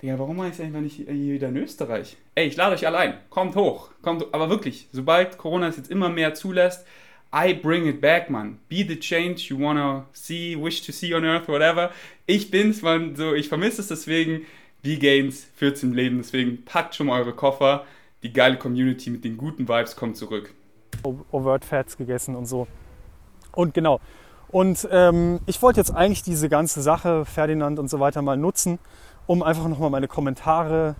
Digga, 0.00 0.18
warum 0.18 0.36
mache 0.36 0.48
ich 0.48 0.62
eigentlich 0.62 0.98
nicht 0.98 1.08
hier 1.08 1.34
wieder 1.34 1.48
in 1.48 1.56
Österreich? 1.56 2.16
Ey, 2.36 2.46
ich 2.46 2.56
lade 2.56 2.76
euch 2.76 2.86
allein, 2.86 3.14
kommt 3.30 3.56
hoch, 3.56 3.90
kommt, 4.00 4.24
aber 4.32 4.48
wirklich, 4.48 4.86
sobald 4.92 5.36
Corona 5.36 5.66
es 5.66 5.76
jetzt 5.76 5.90
immer 5.90 6.08
mehr 6.08 6.32
zulässt, 6.32 6.86
I 7.34 7.52
bring 7.52 7.86
it 7.86 8.00
back, 8.00 8.30
man. 8.30 8.58
Be 8.68 8.84
the 8.86 8.98
change 8.98 9.46
you 9.50 9.58
wanna 9.58 10.06
see, 10.12 10.56
wish 10.56 10.82
to 10.82 10.92
see 10.92 11.14
on 11.14 11.24
earth, 11.24 11.48
whatever. 11.48 11.90
Ich 12.26 12.50
bin's, 12.50 12.82
man, 12.82 13.14
so, 13.14 13.34
ich 13.34 13.48
vermisse 13.48 13.82
es 13.82 13.88
deswegen. 13.88 14.46
V-Gains 14.82 15.46
führt 15.54 15.76
zum 15.76 15.92
Leben, 15.92 16.18
deswegen 16.18 16.64
packt 16.64 16.94
schon 16.94 17.08
mal 17.08 17.20
eure 17.20 17.34
Koffer 17.34 17.84
die 18.22 18.32
geile 18.32 18.58
Community 18.58 19.10
mit 19.10 19.24
den 19.24 19.36
guten 19.36 19.68
Vibes 19.68 19.96
kommt 19.96 20.16
zurück. 20.16 20.54
Overt 21.30 21.64
Fats 21.64 21.96
gegessen 21.96 22.36
und 22.36 22.46
so. 22.46 22.66
Und 23.52 23.74
genau. 23.74 24.00
Und 24.48 24.88
ähm, 24.90 25.40
ich 25.46 25.62
wollte 25.62 25.80
jetzt 25.80 25.94
eigentlich 25.94 26.22
diese 26.22 26.48
ganze 26.48 26.82
Sache, 26.82 27.24
Ferdinand 27.24 27.78
und 27.78 27.88
so 27.88 28.00
weiter, 28.00 28.20
mal 28.20 28.36
nutzen, 28.36 28.78
um 29.26 29.42
einfach 29.42 29.68
nochmal 29.68 29.90
meine 29.90 30.08
Kommentare 30.08 30.96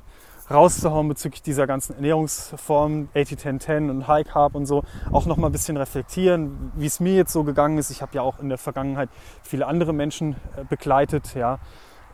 rauszuhauen 0.51 1.09
bezüglich 1.09 1.43
dieser 1.43 1.67
ganzen 1.67 1.95
Ernährungsformen, 1.95 3.09
80-10-10 3.15 3.91
und 3.91 4.09
High 4.09 4.27
Carb 4.27 4.55
und 4.55 4.67
so, 4.67 4.83
auch 5.13 5.27
nochmal 5.27 5.51
ein 5.51 5.53
bisschen 5.53 5.77
reflektieren, 5.77 6.73
wie 6.75 6.87
es 6.87 6.99
mir 6.99 7.15
jetzt 7.15 7.33
so 7.33 7.45
gegangen 7.45 7.79
ist. 7.79 7.91
Ich 7.91 8.03
habe 8.03 8.15
ja 8.17 8.23
auch 8.23 8.41
in 8.41 8.49
der 8.49 8.59
Vergangenheit 8.59 9.09
viele 9.43 9.67
andere 9.67 9.93
Menschen 9.93 10.35
äh, 10.57 10.65
begleitet, 10.69 11.35
ja, 11.35 11.61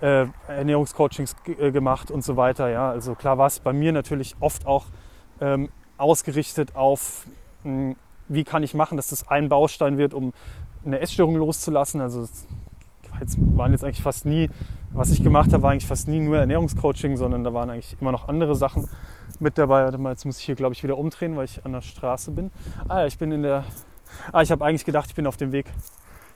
äh, 0.01 0.27
Ernährungscoachings 0.49 1.37
äh, 1.59 1.71
gemacht 1.71 2.11
und 2.11 2.25
so 2.25 2.37
weiter. 2.37 2.69
Ja. 2.69 2.91
Also 2.91 3.15
klar 3.15 3.39
war 3.39 3.47
es 3.47 3.61
bei 3.61 3.73
mir 3.73 3.93
natürlich 3.93 4.37
oft 4.41 4.67
auch 4.67 4.87
ähm, 5.41 5.69
ausgerichtet 5.99 6.77
auf, 6.77 7.27
mh, 7.65 7.71
hm, 7.71 7.97
wie 8.29 8.45
kann 8.45 8.63
ich 8.63 8.75
machen, 8.75 8.97
dass 8.97 9.09
das 9.09 9.29
ein 9.29 9.49
Baustein 9.49 9.99
wird, 9.99 10.13
um 10.13 10.33
eine 10.85 10.99
Essstörung 10.99 11.37
loszulassen. 11.37 12.01
Also 12.01 12.27
jetzt 13.21 13.37
waren 13.39 13.73
jetzt 13.73 13.85
eigentlich 13.85 14.03
fast 14.03 14.27
nie, 14.27 14.51
was 14.93 15.11
ich 15.11 15.23
gemacht 15.23 15.53
habe, 15.53 15.63
war 15.63 15.71
eigentlich 15.71 15.87
fast 15.87 16.09
nie 16.09 16.21
nur 16.21 16.37
Ernährungscoaching, 16.39 17.17
sondern 17.17 17.45
da 17.45 17.55
waren 17.55 17.71
eigentlich 17.71 17.97
immer 18.01 18.13
noch 18.13 18.29
andere 18.29 18.55
Sachen 18.55 18.89
mit 19.39 19.59
dabei. 19.59 19.85
Warte 19.85 19.99
mal, 19.99 20.11
jetzt 20.11 20.25
muss 20.25 20.39
ich 20.39 20.45
hier, 20.45 20.55
glaube 20.55 20.75
ich, 20.75 20.83
wieder 20.83 20.99
umdrehen, 20.99 21.37
weil 21.37 21.45
ich 21.45 21.65
an 21.65 21.73
der 21.73 21.83
Straße 21.83 22.31
bin. 22.33 22.51
Ah, 22.89 23.07
ich 23.07 23.19
bin 23.19 23.33
in 23.33 23.43
der. 23.43 23.65
Ah, 24.33 24.43
ich 24.43 24.51
habe 24.51 24.65
eigentlich 24.65 24.85
gedacht, 24.85 25.07
ich 25.09 25.15
bin 25.15 25.27
auf 25.27 25.37
dem 25.37 25.53
Weg. 25.53 25.67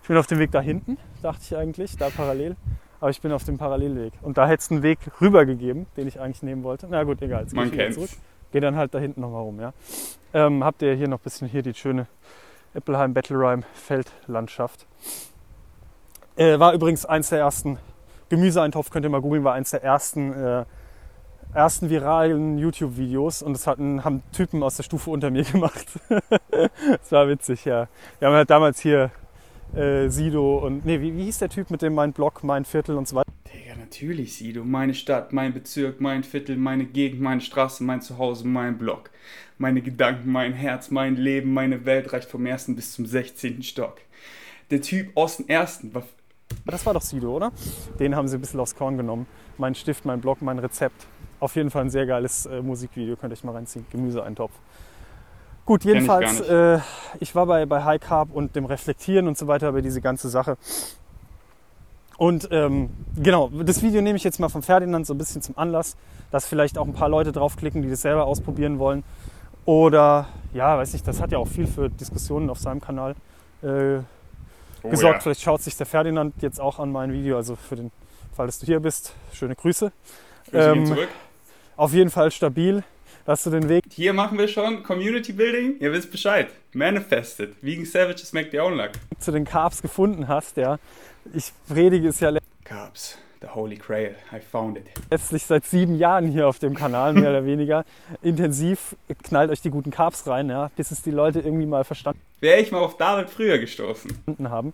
Ich 0.02 0.09
bin 0.09 0.17
auf 0.17 0.26
dem 0.26 0.38
Weg 0.38 0.50
da 0.50 0.61
hinten, 0.61 0.97
dachte 1.23 1.43
ich 1.43 1.57
eigentlich, 1.57 1.97
da 1.97 2.09
parallel 2.11 2.57
aber 3.00 3.11
ich 3.11 3.21
bin 3.21 3.33
auf 3.33 3.45
dem 3.45 3.59
Parallelweg. 3.59 4.12
Und 4.23 4.38
da 4.38 4.47
hätte 4.47 4.61
es 4.61 4.71
einen 4.71 4.83
Weg 4.83 4.99
rüber 5.21 5.47
gegeben, 5.47 5.87
den 5.97 6.07
ich 6.07 6.21
eigentlich 6.21 6.42
nehmen 6.42 6.62
wollte. 6.62 6.87
Na 6.88 7.02
gut, 7.04 7.23
egal. 7.23 7.42
Jetzt 7.42 7.54
Man 7.54 7.71
kennt 7.71 7.95
zurück. 7.95 8.11
Gehe 8.52 8.61
dann 8.61 8.76
halt 8.76 8.95
da 8.95 8.99
hinten 8.99 9.21
nochmal 9.21 9.42
rum. 9.42 9.61
Ja. 9.61 9.73
Ähm, 10.35 10.62
habt 10.64 10.83
ihr 10.83 10.95
hier 10.95 11.09
noch 11.09 11.19
ein 11.19 11.25
bisschen 11.25 11.49
hier 11.49 11.62
die 11.62 11.75
schöne 11.75 12.07
Eppelheim 12.75 13.14
Battle 13.14 13.37
Rhyme 13.37 13.62
Feldlandschaft. 13.75 14.87
Äh, 16.37 16.59
war 16.59 16.73
übrigens 16.73 17.04
eins 17.07 17.30
der 17.30 17.40
ersten, 17.40 17.78
Gemüseeintopf 18.28 18.90
könnt 18.90 19.04
ihr 19.04 19.11
mal 19.11 19.21
googeln, 19.21 19.45
war 19.45 19.54
eins 19.54 19.71
der 19.71 19.83
ersten, 19.83 20.33
äh, 20.33 20.64
ersten 21.52 21.90
viralen 21.90 22.59
YouTube-Videos 22.59 23.42
und 23.42 23.54
das 23.54 23.66
hatten, 23.66 24.04
haben 24.04 24.23
Typen 24.33 24.62
aus 24.62 24.76
der 24.76 24.85
Stufe 24.85 25.11
unter 25.11 25.30
mir 25.30 25.42
gemacht. 25.52 25.87
das 26.49 27.11
war 27.11 27.28
witzig, 27.28 27.64
ja. 27.64 27.88
Wir 28.19 28.28
haben 28.28 28.35
halt 28.35 28.50
damals 28.50 28.80
hier 28.80 29.11
äh, 29.74 30.08
Sido 30.08 30.58
und, 30.58 30.84
nee, 30.84 31.00
wie, 31.00 31.16
wie 31.16 31.24
hieß 31.24 31.38
der 31.38 31.48
Typ 31.48 31.70
mit 31.70 31.82
dem 31.82 31.94
Mein 31.94 32.12
Blog, 32.12 32.42
Mein 32.42 32.64
Viertel 32.64 32.96
und 32.96 33.08
so 33.08 33.16
weiter? 33.16 33.30
Digga, 33.52 33.76
natürlich 33.76 34.36
Sido. 34.36 34.64
Meine 34.64 34.94
Stadt, 34.94 35.32
mein 35.32 35.52
Bezirk, 35.52 36.00
mein 36.00 36.24
Viertel, 36.24 36.56
meine 36.56 36.84
Gegend, 36.84 37.20
meine 37.20 37.40
Straße, 37.40 37.82
mein 37.84 38.00
Zuhause, 38.00 38.46
mein 38.46 38.78
Blog. 38.78 39.10
Meine 39.58 39.82
Gedanken, 39.82 40.32
mein 40.32 40.52
Herz, 40.52 40.90
mein 40.90 41.16
Leben, 41.16 41.52
meine 41.52 41.84
Welt 41.84 42.12
reicht 42.12 42.30
vom 42.30 42.46
ersten 42.46 42.76
bis 42.76 42.92
zum 42.92 43.06
16. 43.06 43.62
Stock. 43.62 44.00
Der 44.70 44.80
Typ 44.80 45.16
aus 45.16 45.38
dem 45.38 45.48
ersten 45.48 45.94
war 45.94 46.04
das 46.66 46.84
war 46.84 46.94
doch 46.94 47.02
Sido, 47.02 47.34
oder? 47.34 47.52
Den 47.98 48.14
haben 48.14 48.28
sie 48.28 48.36
ein 48.36 48.40
bisschen 48.40 48.60
aufs 48.60 48.74
Korn 48.74 48.96
genommen. 48.96 49.26
Mein 49.56 49.74
Stift, 49.74 50.04
mein 50.04 50.20
Blog, 50.20 50.42
mein 50.42 50.58
Rezept. 50.58 51.06
Auf 51.38 51.56
jeden 51.56 51.70
Fall 51.70 51.82
ein 51.84 51.90
sehr 51.90 52.06
geiles 52.06 52.46
äh, 52.46 52.60
Musikvideo, 52.60 53.16
könnt 53.16 53.32
ihr 53.32 53.36
euch 53.36 53.44
mal 53.44 53.52
reinziehen. 53.52 53.86
Gemüseeintopf. 53.90 54.52
Gut, 55.70 55.84
jedenfalls, 55.84 56.40
ich, 56.40 56.50
äh, 56.50 56.80
ich, 57.20 57.32
war 57.36 57.46
bei, 57.46 57.64
bei 57.64 57.84
High 57.84 58.00
Carb 58.00 58.30
und 58.32 58.56
dem 58.56 58.64
Reflektieren 58.64 59.28
und 59.28 59.38
so 59.38 59.46
weiter 59.46 59.68
über 59.68 59.82
diese 59.82 60.00
ganze 60.00 60.28
Sache. 60.28 60.58
Und 62.16 62.48
ähm, 62.50 62.90
genau, 63.14 63.50
das 63.50 63.80
Video 63.80 64.02
nehme 64.02 64.16
ich 64.16 64.24
jetzt 64.24 64.40
mal 64.40 64.48
von 64.48 64.62
Ferdinand 64.62 65.06
so 65.06 65.14
ein 65.14 65.18
bisschen 65.18 65.42
zum 65.42 65.56
Anlass, 65.56 65.96
dass 66.32 66.44
vielleicht 66.44 66.76
auch 66.76 66.88
ein 66.88 66.92
paar 66.92 67.08
Leute 67.08 67.30
draufklicken, 67.30 67.82
die 67.82 67.88
das 67.88 68.02
selber 68.02 68.24
ausprobieren 68.24 68.80
wollen. 68.80 69.04
Oder, 69.64 70.26
ja, 70.54 70.76
weiß 70.76 70.92
nicht, 70.92 71.06
das 71.06 71.20
hat 71.20 71.30
ja 71.30 71.38
auch 71.38 71.46
viel 71.46 71.68
für 71.68 71.88
Diskussionen 71.88 72.50
auf 72.50 72.58
seinem 72.58 72.80
Kanal 72.80 73.14
äh, 73.62 73.98
oh, 74.82 74.88
gesorgt. 74.88 75.18
Ja. 75.18 75.20
Vielleicht 75.20 75.42
schaut 75.42 75.62
sich 75.62 75.76
der 75.76 75.86
Ferdinand 75.86 76.34
jetzt 76.42 76.60
auch 76.60 76.80
an 76.80 76.90
mein 76.90 77.12
Video, 77.12 77.36
also 77.36 77.54
für 77.54 77.76
den 77.76 77.92
Fall, 78.34 78.46
dass 78.46 78.58
du 78.58 78.66
hier 78.66 78.80
bist, 78.80 79.14
schöne 79.32 79.54
Grüße. 79.54 79.92
Grüße 80.50 80.70
ähm, 80.72 80.86
zurück. 80.86 81.08
Auf 81.76 81.92
jeden 81.92 82.10
Fall 82.10 82.32
stabil. 82.32 82.82
Hast 83.26 83.44
du 83.46 83.50
den 83.50 83.68
Weg? 83.68 83.84
Hier 83.90 84.12
machen 84.12 84.38
wir 84.38 84.48
schon 84.48 84.82
Community 84.82 85.32
Building. 85.32 85.76
Ihr 85.78 85.92
wisst 85.92 86.10
Bescheid. 86.10 86.48
Manifested. 86.72 87.54
Vegan 87.62 87.84
Savages 87.84 88.32
make 88.32 88.50
their 88.50 88.64
own 88.64 88.76
luck. 88.76 88.90
Zu 89.18 89.32
den 89.32 89.44
Carbs 89.44 89.82
gefunden 89.82 90.26
hast, 90.26 90.56
ja. 90.56 90.78
Ich 91.34 91.52
predige 91.68 92.08
es 92.08 92.20
ja. 92.20 92.32
Carbs. 92.64 93.18
The 93.42 93.48
Holy 93.54 93.76
Grail. 93.76 94.16
I 94.32 94.40
found 94.40 94.78
it. 94.78 94.84
Letztlich 95.10 95.44
seit 95.44 95.64
sieben 95.64 95.96
Jahren 95.96 96.26
hier 96.26 96.46
auf 96.48 96.58
dem 96.58 96.74
Kanal, 96.74 97.12
mehr 97.14 97.30
oder 97.30 97.44
weniger. 97.46 97.84
Intensiv 98.22 98.96
knallt 99.22 99.50
euch 99.50 99.60
die 99.60 99.70
guten 99.70 99.90
Carbs 99.90 100.26
rein, 100.26 100.48
ja, 100.50 100.70
bis 100.76 100.90
es 100.90 101.02
die 101.02 101.10
Leute 101.10 101.40
irgendwie 101.40 101.66
mal 101.66 101.84
verstanden 101.84 102.20
Wäre 102.40 102.60
ich 102.60 102.70
mal 102.72 102.78
auf 102.78 102.96
David 102.96 103.30
früher 103.30 103.58
gestoßen. 103.58 104.10
haben. 104.44 104.72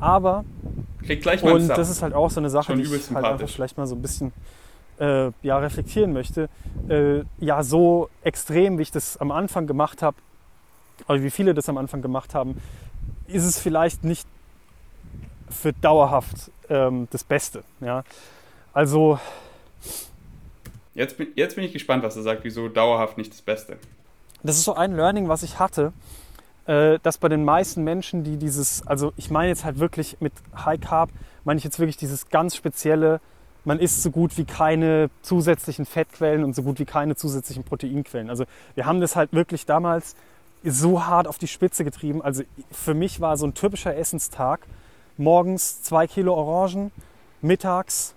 Aber. 0.00 0.44
Krieg 1.06 1.22
gleich 1.22 1.42
mal 1.42 1.52
Und 1.52 1.68
das 1.68 1.90
ist 1.90 2.02
halt 2.02 2.14
auch 2.14 2.30
so 2.30 2.40
eine 2.40 2.50
Sache, 2.50 2.76
die 2.76 2.82
ich 2.82 3.10
halt 3.10 3.24
einfach 3.24 3.48
vielleicht 3.48 3.76
mal 3.76 3.86
so 3.86 3.94
ein 3.94 4.02
bisschen 4.02 4.32
äh, 4.98 5.30
ja, 5.42 5.58
reflektieren 5.58 6.12
möchte, 6.12 6.48
äh, 6.88 7.22
ja, 7.38 7.62
so 7.62 8.08
extrem, 8.22 8.78
wie 8.78 8.82
ich 8.82 8.90
das 8.90 9.16
am 9.16 9.30
Anfang 9.30 9.66
gemacht 9.66 10.02
habe, 10.02 10.16
oder 11.06 11.22
wie 11.22 11.30
viele 11.30 11.54
das 11.54 11.68
am 11.68 11.78
Anfang 11.78 12.02
gemacht 12.02 12.34
haben, 12.34 12.60
ist 13.28 13.44
es 13.44 13.58
vielleicht 13.58 14.04
nicht 14.04 14.26
für 15.50 15.72
dauerhaft 15.72 16.50
ähm, 16.68 17.08
das 17.10 17.24
Beste. 17.24 17.62
Ja? 17.80 18.04
Also. 18.72 19.18
Jetzt 20.94 21.16
bin, 21.16 21.28
jetzt 21.36 21.54
bin 21.54 21.64
ich 21.64 21.72
gespannt, 21.72 22.02
was 22.02 22.16
er 22.16 22.22
sagt, 22.22 22.44
wieso 22.44 22.68
dauerhaft 22.68 23.18
nicht 23.18 23.32
das 23.32 23.42
Beste. 23.42 23.78
Das 24.42 24.56
ist 24.56 24.64
so 24.64 24.74
ein 24.74 24.94
Learning, 24.94 25.28
was 25.28 25.42
ich 25.42 25.58
hatte, 25.58 25.92
äh, 26.66 26.98
dass 27.02 27.18
bei 27.18 27.28
den 27.28 27.44
meisten 27.44 27.84
Menschen, 27.84 28.24
die 28.24 28.36
dieses, 28.36 28.86
also 28.86 29.12
ich 29.16 29.30
meine 29.30 29.48
jetzt 29.48 29.64
halt 29.64 29.78
wirklich 29.78 30.16
mit 30.20 30.32
High 30.64 30.80
Carb, 30.80 31.10
meine 31.44 31.58
ich 31.58 31.64
jetzt 31.64 31.78
wirklich 31.78 31.96
dieses 31.96 32.28
ganz 32.28 32.56
spezielle, 32.56 33.20
man 33.64 33.78
isst 33.80 34.02
so 34.02 34.10
gut 34.10 34.36
wie 34.38 34.44
keine 34.44 35.10
zusätzlichen 35.22 35.84
Fettquellen 35.84 36.44
und 36.44 36.54
so 36.54 36.62
gut 36.62 36.78
wie 36.78 36.84
keine 36.84 37.16
zusätzlichen 37.16 37.64
Proteinquellen. 37.64 38.30
Also 38.30 38.44
wir 38.74 38.86
haben 38.86 39.00
das 39.00 39.16
halt 39.16 39.32
wirklich 39.32 39.66
damals 39.66 40.16
so 40.64 41.04
hart 41.04 41.26
auf 41.26 41.38
die 41.38 41.48
Spitze 41.48 41.84
getrieben. 41.84 42.22
Also 42.22 42.42
für 42.70 42.94
mich 42.94 43.20
war 43.20 43.36
so 43.36 43.46
ein 43.46 43.54
typischer 43.54 43.96
Essenstag 43.96 44.60
morgens 45.16 45.82
zwei 45.82 46.06
Kilo 46.06 46.34
Orangen, 46.34 46.92
mittags, 47.42 48.14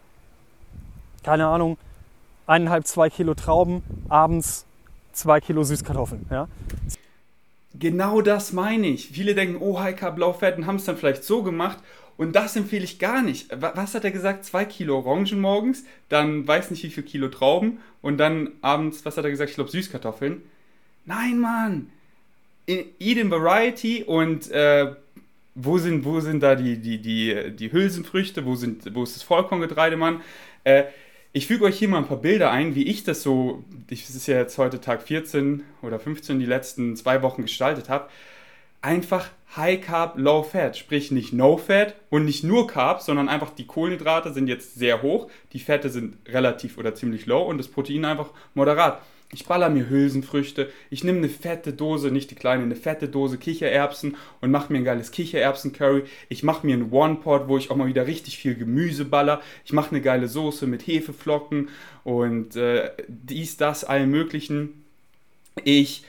keine 1.23 1.47
Ahnung, 1.47 1.77
eineinhalb, 2.47 2.87
zwei 2.87 3.09
Kilo 3.09 3.33
Trauben, 3.33 3.83
abends 4.09 4.65
zwei 5.13 5.41
Kilo 5.41 5.63
Süßkartoffeln. 5.63 6.25
Ja? 6.29 6.47
Genau 7.73 8.21
das 8.21 8.53
meine 8.53 8.87
ich. 8.87 9.09
Viele 9.09 9.35
denken, 9.35 9.57
oh, 9.59 9.79
Blaufett 10.15 10.57
und 10.57 10.67
haben 10.67 10.75
es 10.75 10.85
dann 10.85 10.97
vielleicht 10.97 11.23
so 11.23 11.43
gemacht 11.43 11.79
und 12.21 12.33
das 12.33 12.55
empfehle 12.55 12.83
ich 12.83 12.99
gar 12.99 13.23
nicht. 13.23 13.47
Was 13.49 13.95
hat 13.95 14.03
er 14.03 14.11
gesagt? 14.11 14.45
Zwei 14.45 14.63
Kilo 14.63 14.99
Orangen 14.99 15.41
morgens, 15.41 15.85
dann 16.07 16.47
weiß 16.47 16.69
nicht 16.69 16.83
wie 16.83 16.91
viel 16.91 17.01
Kilo 17.01 17.29
Trauben 17.29 17.79
und 18.03 18.19
dann 18.19 18.51
abends, 18.61 19.03
was 19.05 19.17
hat 19.17 19.25
er 19.25 19.31
gesagt? 19.31 19.49
Ich 19.49 19.55
glaube 19.55 19.71
Süßkartoffeln. 19.71 20.43
Nein, 21.05 21.39
Mann! 21.39 21.89
Eat 22.67 23.17
in 23.17 23.31
Variety 23.31 24.03
und 24.03 24.51
äh, 24.51 24.93
wo, 25.55 25.79
sind, 25.79 26.05
wo 26.05 26.19
sind 26.19 26.43
da 26.43 26.53
die, 26.53 26.77
die, 26.77 26.99
die, 26.99 27.55
die 27.55 27.71
Hülsenfrüchte? 27.71 28.45
Wo, 28.45 28.53
sind, 28.53 28.93
wo 28.93 29.01
ist 29.01 29.15
das 29.15 29.23
Vollkorngetreide, 29.23 29.97
Mann? 29.97 30.21
Äh, 30.63 30.83
ich 31.33 31.47
füge 31.47 31.63
euch 31.63 31.79
hier 31.79 31.87
mal 31.87 31.97
ein 31.97 32.07
paar 32.07 32.21
Bilder 32.21 32.51
ein, 32.51 32.75
wie 32.75 32.83
ich 32.83 33.03
das 33.03 33.23
so, 33.23 33.63
das 33.89 33.99
ist 34.11 34.27
ja 34.27 34.37
jetzt 34.37 34.59
heute 34.59 34.79
Tag 34.79 35.01
14 35.01 35.63
oder 35.81 35.99
15, 35.99 36.37
die 36.37 36.45
letzten 36.45 36.95
zwei 36.95 37.23
Wochen 37.23 37.41
gestaltet 37.41 37.89
habe 37.89 38.09
einfach 38.81 39.29
High 39.55 39.81
Carb, 39.81 40.17
Low 40.17 40.43
Fat, 40.43 40.77
sprich 40.77 41.11
nicht 41.11 41.33
No 41.33 41.57
Fat 41.57 41.95
und 42.09 42.23
nicht 42.23 42.43
nur 42.43 42.67
Carbs, 42.67 43.05
sondern 43.05 43.27
einfach 43.27 43.49
die 43.49 43.67
Kohlenhydrate 43.67 44.31
sind 44.31 44.47
jetzt 44.47 44.75
sehr 44.75 45.01
hoch, 45.01 45.29
die 45.51 45.59
Fette 45.59 45.89
sind 45.89 46.15
relativ 46.27 46.77
oder 46.77 46.95
ziemlich 46.95 47.25
low 47.25 47.41
und 47.41 47.57
das 47.57 47.67
Protein 47.67 48.05
einfach 48.05 48.29
moderat. 48.53 49.01
Ich 49.33 49.45
baller 49.45 49.69
mir 49.69 49.89
Hülsenfrüchte, 49.89 50.69
ich 50.89 51.05
nehme 51.05 51.19
eine 51.19 51.29
fette 51.29 51.71
Dose, 51.71 52.11
nicht 52.11 52.31
die 52.31 52.35
kleine, 52.35 52.63
eine 52.63 52.75
fette 52.75 53.07
Dose 53.07 53.37
Kichererbsen 53.37 54.17
und 54.41 54.51
mache 54.51 54.71
mir 54.71 54.79
ein 54.79 54.85
geiles 54.85 55.11
Kichererbsen-Curry. 55.11 56.03
Ich 56.27 56.43
mache 56.43 56.65
mir 56.65 56.73
einen 56.73 56.91
One-Pot, 56.91 57.47
wo 57.47 57.57
ich 57.57 57.71
auch 57.71 57.77
mal 57.77 57.87
wieder 57.87 58.07
richtig 58.07 58.37
viel 58.37 58.55
Gemüse 58.55 59.05
baller. 59.05 59.41
Ich 59.63 59.71
mache 59.71 59.91
eine 59.91 60.01
geile 60.01 60.27
Soße 60.27 60.67
mit 60.67 60.85
Hefeflocken 60.85 61.69
und 62.03 62.57
äh, 62.57 62.91
dies, 63.07 63.55
das, 63.55 63.85
allen 63.85 64.11
möglichen. 64.11 64.83
Ich 65.63 66.03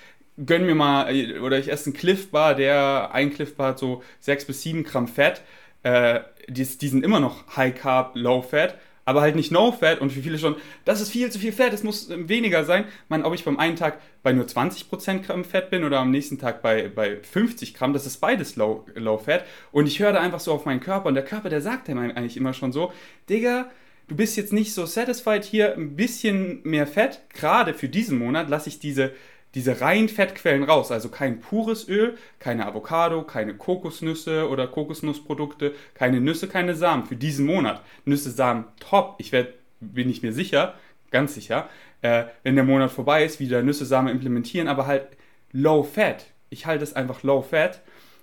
gönn 0.44 0.66
mir 0.66 0.74
mal, 0.74 1.14
äh, 1.14 1.38
oder 1.38 1.58
ich 1.58 1.70
esse 1.70 1.86
einen 1.86 1.96
Cliff 1.96 2.30
Bar, 2.30 2.54
der, 2.54 3.10
ein 3.12 3.32
Cliff 3.32 3.56
Bar 3.56 3.68
hat 3.68 3.78
so 3.78 4.02
6 4.20 4.46
bis 4.46 4.62
7 4.62 4.84
Gramm 4.84 5.08
Fett. 5.08 5.42
Äh, 5.82 6.20
die, 6.48 6.64
die 6.64 6.88
sind 6.88 7.04
immer 7.04 7.20
noch 7.20 7.56
High 7.56 7.74
Carb, 7.74 8.12
Low 8.14 8.42
Fat, 8.42 8.78
aber 9.04 9.20
halt 9.20 9.36
nicht 9.36 9.50
No 9.50 9.72
Fat 9.72 10.00
und 10.00 10.10
für 10.10 10.22
viele 10.22 10.38
schon, 10.38 10.56
das 10.84 11.00
ist 11.00 11.10
viel 11.10 11.30
zu 11.30 11.38
viel 11.38 11.52
Fett, 11.52 11.72
es 11.72 11.82
muss 11.82 12.08
äh, 12.10 12.28
weniger 12.28 12.64
sein. 12.64 12.84
Man, 13.08 13.24
ob 13.24 13.34
ich 13.34 13.44
beim 13.44 13.58
einen 13.58 13.76
Tag 13.76 13.98
bei 14.22 14.32
nur 14.32 14.46
20% 14.46 15.20
Gramm 15.20 15.44
Fett 15.44 15.70
bin 15.70 15.84
oder 15.84 15.98
am 15.98 16.10
nächsten 16.10 16.38
Tag 16.38 16.62
bei, 16.62 16.88
bei 16.88 17.16
50 17.16 17.74
Gramm, 17.74 17.92
das 17.92 18.06
ist 18.06 18.18
beides 18.18 18.56
Low, 18.56 18.86
Low 18.94 19.18
Fat. 19.18 19.44
Und 19.72 19.86
ich 19.86 19.98
höre 19.98 20.12
da 20.12 20.20
einfach 20.20 20.40
so 20.40 20.52
auf 20.52 20.64
meinen 20.64 20.80
Körper 20.80 21.08
und 21.08 21.14
der 21.14 21.24
Körper, 21.24 21.48
der 21.48 21.60
sagt 21.60 21.88
mir 21.88 22.00
eigentlich 22.00 22.36
immer 22.36 22.52
schon 22.52 22.72
so, 22.72 22.92
Digga, 23.28 23.70
du 24.08 24.16
bist 24.16 24.36
jetzt 24.36 24.52
nicht 24.52 24.74
so 24.74 24.86
satisfied 24.86 25.44
hier, 25.44 25.74
ein 25.74 25.96
bisschen 25.96 26.60
mehr 26.64 26.86
Fett, 26.86 27.22
gerade 27.32 27.74
für 27.74 27.88
diesen 27.88 28.18
Monat 28.18 28.48
lasse 28.48 28.68
ich 28.68 28.78
diese 28.78 29.12
diese 29.54 29.80
reinen 29.80 30.08
Fettquellen 30.08 30.64
raus. 30.64 30.90
Also 30.90 31.08
kein 31.08 31.40
pures 31.40 31.88
Öl, 31.88 32.16
keine 32.38 32.66
Avocado, 32.66 33.22
keine 33.22 33.54
Kokosnüsse 33.54 34.48
oder 34.48 34.66
Kokosnussprodukte, 34.66 35.74
keine 35.94 36.20
Nüsse, 36.20 36.48
keine 36.48 36.74
Samen 36.74 37.04
für 37.04 37.16
diesen 37.16 37.46
Monat. 37.46 37.82
Nüsse, 38.04 38.30
Samen, 38.30 38.64
top. 38.80 39.16
Ich 39.18 39.32
werd, 39.32 39.54
bin 39.80 40.08
ich 40.08 40.22
mir 40.22 40.32
sicher, 40.32 40.74
ganz 41.10 41.34
sicher, 41.34 41.68
äh, 42.00 42.24
wenn 42.42 42.54
der 42.56 42.64
Monat 42.64 42.90
vorbei 42.90 43.24
ist, 43.24 43.40
wieder 43.40 43.62
Nüsse, 43.62 43.84
Samen 43.84 44.08
implementieren, 44.08 44.68
aber 44.68 44.86
halt 44.86 45.08
low 45.52 45.82
fat. 45.82 46.26
Ich 46.50 46.66
halte 46.66 46.84
es 46.84 46.94
einfach 46.94 47.22
low 47.22 47.42
fat 47.42 47.82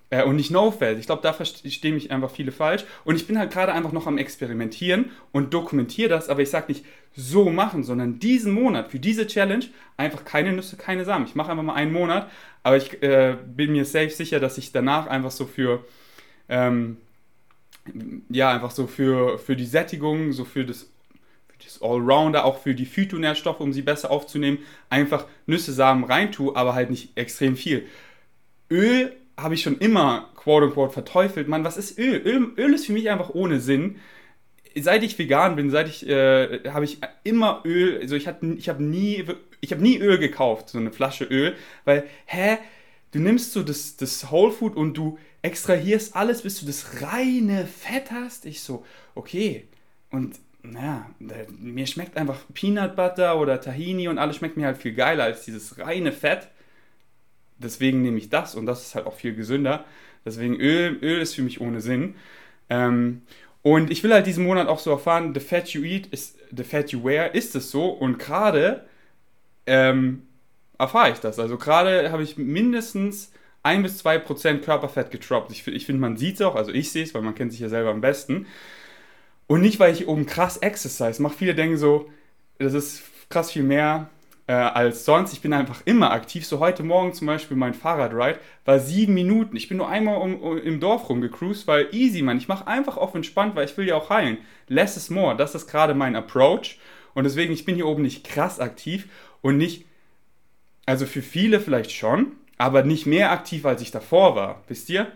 äh, 0.09 0.23
und 0.23 0.35
nicht 0.35 0.51
No-Fat. 0.51 0.97
Ich 0.97 1.05
glaube, 1.05 1.21
da 1.21 1.33
verstehen 1.33 1.95
mich 1.95 2.11
einfach 2.11 2.31
viele 2.31 2.51
falsch. 2.51 2.85
Und 3.05 3.15
ich 3.15 3.27
bin 3.27 3.37
halt 3.37 3.51
gerade 3.51 3.73
einfach 3.73 3.91
noch 3.91 4.07
am 4.07 4.17
Experimentieren 4.17 5.11
und 5.31 5.53
dokumentiere 5.53 6.09
das, 6.09 6.29
aber 6.29 6.41
ich 6.41 6.49
sage 6.49 6.65
nicht 6.69 6.85
so 7.15 7.49
machen, 7.49 7.83
sondern 7.83 8.19
diesen 8.19 8.53
Monat 8.53 8.89
für 8.89 8.99
diese 8.99 9.27
Challenge 9.27 9.65
einfach 9.97 10.25
keine 10.25 10.53
Nüsse, 10.53 10.77
keine 10.77 11.05
Samen. 11.05 11.25
Ich 11.25 11.35
mache 11.35 11.51
einfach 11.51 11.63
mal 11.63 11.73
einen 11.73 11.91
Monat, 11.91 12.29
aber 12.63 12.77
ich 12.77 13.01
äh, 13.03 13.35
bin 13.45 13.71
mir 13.71 13.85
safe 13.85 14.09
sicher, 14.09 14.39
dass 14.39 14.57
ich 14.57 14.71
danach 14.71 15.07
einfach 15.07 15.31
so 15.31 15.45
für, 15.45 15.83
ähm, 16.47 16.97
ja, 18.29 18.51
einfach 18.51 18.71
so 18.71 18.87
für, 18.87 19.39
für 19.39 19.55
die 19.55 19.65
Sättigung, 19.65 20.31
so 20.31 20.45
für 20.45 20.65
das 20.65 20.87
das 21.65 21.81
Allrounder, 21.81 22.45
auch 22.45 22.59
für 22.59 22.73
die 22.73 22.85
Phytonährstoffe, 22.85 23.59
um 23.59 23.73
sie 23.73 23.81
besser 23.81 24.11
aufzunehmen, 24.11 24.59
einfach 24.89 25.25
Nüsse, 25.45 25.73
Samen 25.73 26.05
reintue, 26.05 26.55
aber 26.55 26.73
halt 26.73 26.89
nicht 26.89 27.17
extrem 27.17 27.57
viel. 27.57 27.85
Öl 28.71 29.11
habe 29.41 29.53
ich 29.53 29.61
schon 29.61 29.77
immer 29.77 30.29
quote 30.35 30.67
unquote 30.67 30.93
verteufelt. 30.93 31.47
Mann, 31.47 31.63
was 31.63 31.77
ist 31.77 31.97
Öl? 31.97 32.21
Öl? 32.25 32.51
Öl 32.57 32.73
ist 32.73 32.85
für 32.85 32.93
mich 32.93 33.09
einfach 33.09 33.29
ohne 33.29 33.59
Sinn. 33.59 33.97
Seit 34.75 35.03
ich 35.03 35.17
vegan 35.17 35.55
bin, 35.55 35.71
seit 35.71 35.87
ich 35.87 36.07
äh, 36.07 36.61
habe 36.69 36.85
ich 36.85 36.99
immer 37.23 37.61
Öl, 37.65 37.99
also 37.99 38.15
ich 38.15 38.27
hatte 38.27 38.45
ich 38.57 38.69
habe 38.69 38.83
nie 38.83 39.25
ich 39.61 39.71
habe 39.71 39.81
nie 39.81 39.97
Öl 39.97 40.19
gekauft, 40.19 40.69
so 40.69 40.77
eine 40.77 40.91
Flasche 40.91 41.25
Öl, 41.25 41.55
weil 41.85 42.05
hä, 42.25 42.57
du 43.11 43.19
nimmst 43.19 43.51
so 43.53 43.63
das 43.63 43.97
das 43.97 44.31
Whole 44.31 44.51
Food 44.51 44.75
und 44.75 44.95
du 44.95 45.17
extrahierst 45.41 46.15
alles, 46.15 46.43
bis 46.43 46.59
du 46.59 46.65
das 46.65 47.01
reine 47.01 47.65
Fett 47.65 48.11
hast. 48.11 48.45
Ich 48.45 48.61
so, 48.61 48.85
okay. 49.15 49.67
Und 50.11 50.35
naja, 50.61 51.09
mir 51.59 51.87
schmeckt 51.87 52.17
einfach 52.17 52.39
Peanut 52.53 52.95
Butter 52.95 53.39
oder 53.39 53.61
Tahini 53.61 54.07
und 54.07 54.17
alles 54.17 54.37
schmeckt 54.37 54.57
mir 54.57 54.65
halt 54.65 54.77
viel 54.77 54.93
geiler 54.93 55.23
als 55.23 55.45
dieses 55.45 55.79
reine 55.79 56.11
Fett 56.11 56.49
deswegen 57.59 58.01
nehme 58.01 58.17
ich 58.17 58.29
das 58.29 58.55
und 58.55 58.65
das 58.65 58.85
ist 58.85 58.95
halt 58.95 59.05
auch 59.05 59.15
viel 59.15 59.35
gesünder. 59.35 59.85
Deswegen 60.25 60.55
Öl, 60.59 60.97
Öl 61.01 61.21
ist 61.21 61.35
für 61.35 61.41
mich 61.41 61.61
ohne 61.61 61.81
Sinn. 61.81 62.15
Ähm, 62.69 63.21
und 63.61 63.91
ich 63.91 64.03
will 64.03 64.13
halt 64.13 64.25
diesen 64.25 64.45
Monat 64.45 64.67
auch 64.67 64.79
so 64.79 64.91
erfahren, 64.91 65.33
the 65.33 65.39
fat 65.39 65.69
you 65.69 65.83
eat 65.83 66.07
is 66.07 66.35
the 66.55 66.63
fat 66.63 66.91
you 66.91 67.03
wear, 67.03 67.35
ist 67.35 67.55
es 67.55 67.71
so? 67.71 67.89
Und 67.89 68.19
gerade 68.19 68.85
ähm, 69.65 70.23
erfahre 70.77 71.11
ich 71.11 71.19
das. 71.19 71.39
Also 71.39 71.57
gerade 71.57 72.11
habe 72.11 72.23
ich 72.23 72.37
mindestens 72.37 73.31
1 73.63 73.83
bis 73.83 73.97
2 73.99 74.19
Prozent 74.19 74.63
Körperfett 74.63 75.11
getroppt. 75.11 75.51
Ich, 75.51 75.67
ich 75.67 75.85
finde, 75.85 76.01
man 76.01 76.17
sieht 76.17 76.35
es 76.35 76.41
auch, 76.41 76.55
also 76.55 76.71
ich 76.71 76.91
sehe 76.91 77.03
es, 77.03 77.13
weil 77.13 77.21
man 77.21 77.35
kennt 77.35 77.51
sich 77.51 77.61
ja 77.61 77.69
selber 77.69 77.91
am 77.91 78.01
besten. 78.01 78.47
Und 79.47 79.61
nicht, 79.61 79.79
weil 79.79 79.93
ich 79.93 80.07
oben 80.07 80.25
krass 80.25 80.57
Exercise 80.57 81.21
mache. 81.21 81.35
Viele 81.37 81.55
denken 81.55 81.77
so, 81.77 82.09
das 82.59 82.73
ist 82.73 83.03
krass 83.29 83.51
viel 83.51 83.63
mehr 83.63 84.09
äh, 84.49 84.53
als 84.53 85.05
sonst. 85.05 85.31
Ich 85.31 85.41
bin 85.41 85.53
einfach 85.53 85.81
immer 85.85 86.09
aktiv. 86.09 86.43
So 86.43 86.57
heute 86.57 86.81
Morgen 86.81 87.13
zum 87.13 87.27
Beispiel 87.27 87.55
mein 87.55 87.75
Fahrradride 87.75 88.39
war 88.65 88.79
sieben 88.79 89.13
Minuten. 89.13 89.55
Ich 89.55 89.67
bin 89.67 89.77
nur 89.77 89.87
einmal 89.87 90.17
um, 90.17 90.41
um, 90.41 90.57
im 90.57 90.79
Dorf 90.79 91.07
rumgecruised, 91.07 91.67
weil 91.67 91.89
easy, 91.91 92.23
man. 92.23 92.39
Ich 92.39 92.47
mache 92.47 92.65
einfach 92.65 92.97
auf 92.97 93.13
entspannt, 93.13 93.55
weil 93.55 93.65
ich 93.65 93.77
will 93.77 93.87
ja 93.87 93.95
auch 93.95 94.09
heilen. 94.09 94.39
Less 94.67 94.97
is 94.97 95.11
more. 95.11 95.37
Das 95.37 95.53
ist 95.53 95.67
gerade 95.67 95.93
mein 95.93 96.15
Approach. 96.15 96.79
Und 97.13 97.25
deswegen, 97.25 97.53
ich 97.53 97.63
bin 97.63 97.75
hier 97.75 97.85
oben 97.85 98.01
nicht 98.01 98.25
krass 98.25 98.59
aktiv 98.59 99.07
und 99.41 99.57
nicht, 99.57 99.85
also 100.87 101.05
für 101.05 101.21
viele 101.21 101.59
vielleicht 101.59 101.91
schon, 101.91 102.31
aber 102.57 102.81
nicht 102.81 103.05
mehr 103.05 103.31
aktiv, 103.31 103.67
als 103.67 103.83
ich 103.83 103.91
davor 103.91 104.35
war. 104.35 104.63
Wisst 104.67 104.89
ihr? 104.89 105.11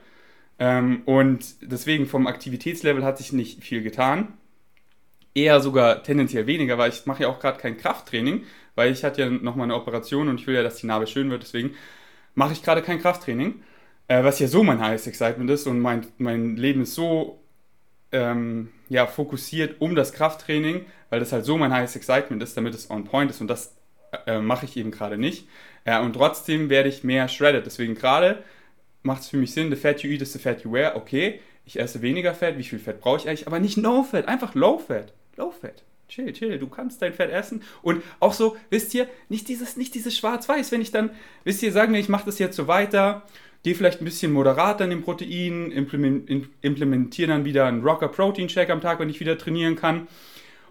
Ähm, 0.60 1.02
und 1.06 1.56
deswegen 1.62 2.06
vom 2.06 2.28
Aktivitätslevel 2.28 3.04
hat 3.04 3.18
sich 3.18 3.34
nicht 3.34 3.64
viel 3.64 3.82
getan. 3.82 4.34
Eher 5.34 5.60
sogar 5.60 6.04
tendenziell 6.04 6.46
weniger, 6.46 6.78
weil 6.78 6.92
ich 6.92 7.08
mache 7.08 7.24
ja 7.24 7.30
auch 7.30 7.40
gerade 7.40 7.58
kein 7.58 7.78
Krafttraining, 7.78 8.44
weil 8.76 8.92
ich 8.92 9.04
hatte 9.04 9.22
ja 9.22 9.30
nochmal 9.30 9.66
eine 9.66 9.76
Operation 9.76 10.30
und 10.30 10.40
ich 10.40 10.48
will 10.48 10.56
ja, 10.56 10.64
dass 10.64 10.78
die 10.78 10.88
Narbe 10.88 11.08
schön 11.08 11.30
wird, 11.30 11.44
deswegen 11.44 11.76
mache 12.36 12.54
ich 12.54 12.64
gerade 12.64 12.82
kein 12.82 13.02
Krafttraining, 13.02 13.62
äh, 14.08 14.24
was 14.24 14.40
ja 14.40 14.48
so 14.48 14.64
mein 14.64 14.82
highest 14.82 15.08
excitement 15.08 15.50
ist 15.50 15.68
und 15.68 15.80
mein, 15.80 16.06
mein 16.18 16.58
Leben 16.58 16.82
ist 16.82 16.96
so 16.96 17.40
ähm, 18.12 18.70
ja, 18.90 19.08
fokussiert 19.08 19.82
um 19.82 19.96
das 19.96 20.14
Krafttraining, 20.14 20.86
weil 21.10 21.20
das 21.20 21.32
halt 21.32 21.46
so 21.46 21.58
mein 21.58 21.74
highest 21.74 21.96
excitement 21.96 22.42
ist, 22.42 22.56
damit 22.56 22.74
es 22.76 22.90
on 22.90 23.04
point 23.06 23.32
ist 23.32 23.42
und 23.42 23.48
das 23.48 23.76
äh, 24.28 24.40
mache 24.40 24.66
ich 24.66 24.78
eben 24.78 24.92
gerade 24.92 25.18
nicht. 25.18 25.48
Ja, 25.86 26.02
und 26.02 26.14
trotzdem 26.14 26.70
werde 26.70 26.90
ich 26.90 27.04
mehr 27.04 27.28
shredded. 27.28 27.66
Deswegen 27.66 27.96
gerade 27.96 28.44
macht 29.02 29.24
es 29.24 29.30
für 29.30 29.38
mich 29.38 29.54
Sinn, 29.54 29.70
the 29.70 29.76
fat 29.76 30.02
you 30.02 30.12
eat 30.12 30.22
is 30.22 30.34
the 30.34 30.40
fat 30.40 30.64
you 30.64 30.72
wear. 30.72 30.96
Okay, 30.96 31.42
ich 31.66 31.80
esse 31.80 32.02
weniger 32.02 32.34
Fett, 32.34 32.58
wie 32.58 32.64
viel 32.64 32.80
Fett 32.80 33.02
brauche 33.02 33.18
ich 33.18 33.28
eigentlich? 33.28 33.48
Aber 33.48 33.60
nicht 33.60 33.78
no 33.78 34.04
fat, 34.04 34.28
einfach 34.28 34.56
low 34.56 34.78
fat. 34.78 35.14
Low 35.36 35.52
fat. 35.52 35.84
Chill, 36.14 36.32
chill, 36.32 36.60
du 36.60 36.68
kannst 36.68 37.02
dein 37.02 37.12
Fett 37.12 37.32
essen. 37.32 37.64
Und 37.82 38.04
auch 38.20 38.34
so, 38.34 38.56
wisst 38.70 38.94
ihr, 38.94 39.08
nicht 39.30 39.48
dieses, 39.48 39.78
nicht 39.78 39.96
dieses 39.96 40.16
Schwarz-Weiß, 40.16 40.72
wenn 40.72 40.80
ich 40.80 40.92
dann, 40.92 41.10
wisst 41.44 41.64
ihr, 41.64 41.72
sagen 41.72 41.92
wir, 41.92 42.00
ich 42.00 42.08
mache 42.08 42.28
das 42.28 42.38
jetzt 42.38 42.56
so 42.56 42.68
weiter, 42.68 43.24
gehe 43.64 43.74
vielleicht 43.74 44.00
ein 44.00 44.06
bisschen 44.06 44.32
moderater 44.32 44.84
in 44.84 44.92
den 44.92 45.02
Proteinen, 45.02 45.72
implementiere 45.72 47.30
dann 47.30 47.46
wieder 47.46 47.66
einen 47.66 47.82
Rocker 47.82 48.10
Protein 48.10 48.48
Shake 48.48 48.70
am 48.70 48.80
Tag, 48.80 49.00
wenn 49.00 49.10
ich 49.10 49.20
wieder 49.22 49.40
trainieren 49.40 49.76
kann. 49.76 50.08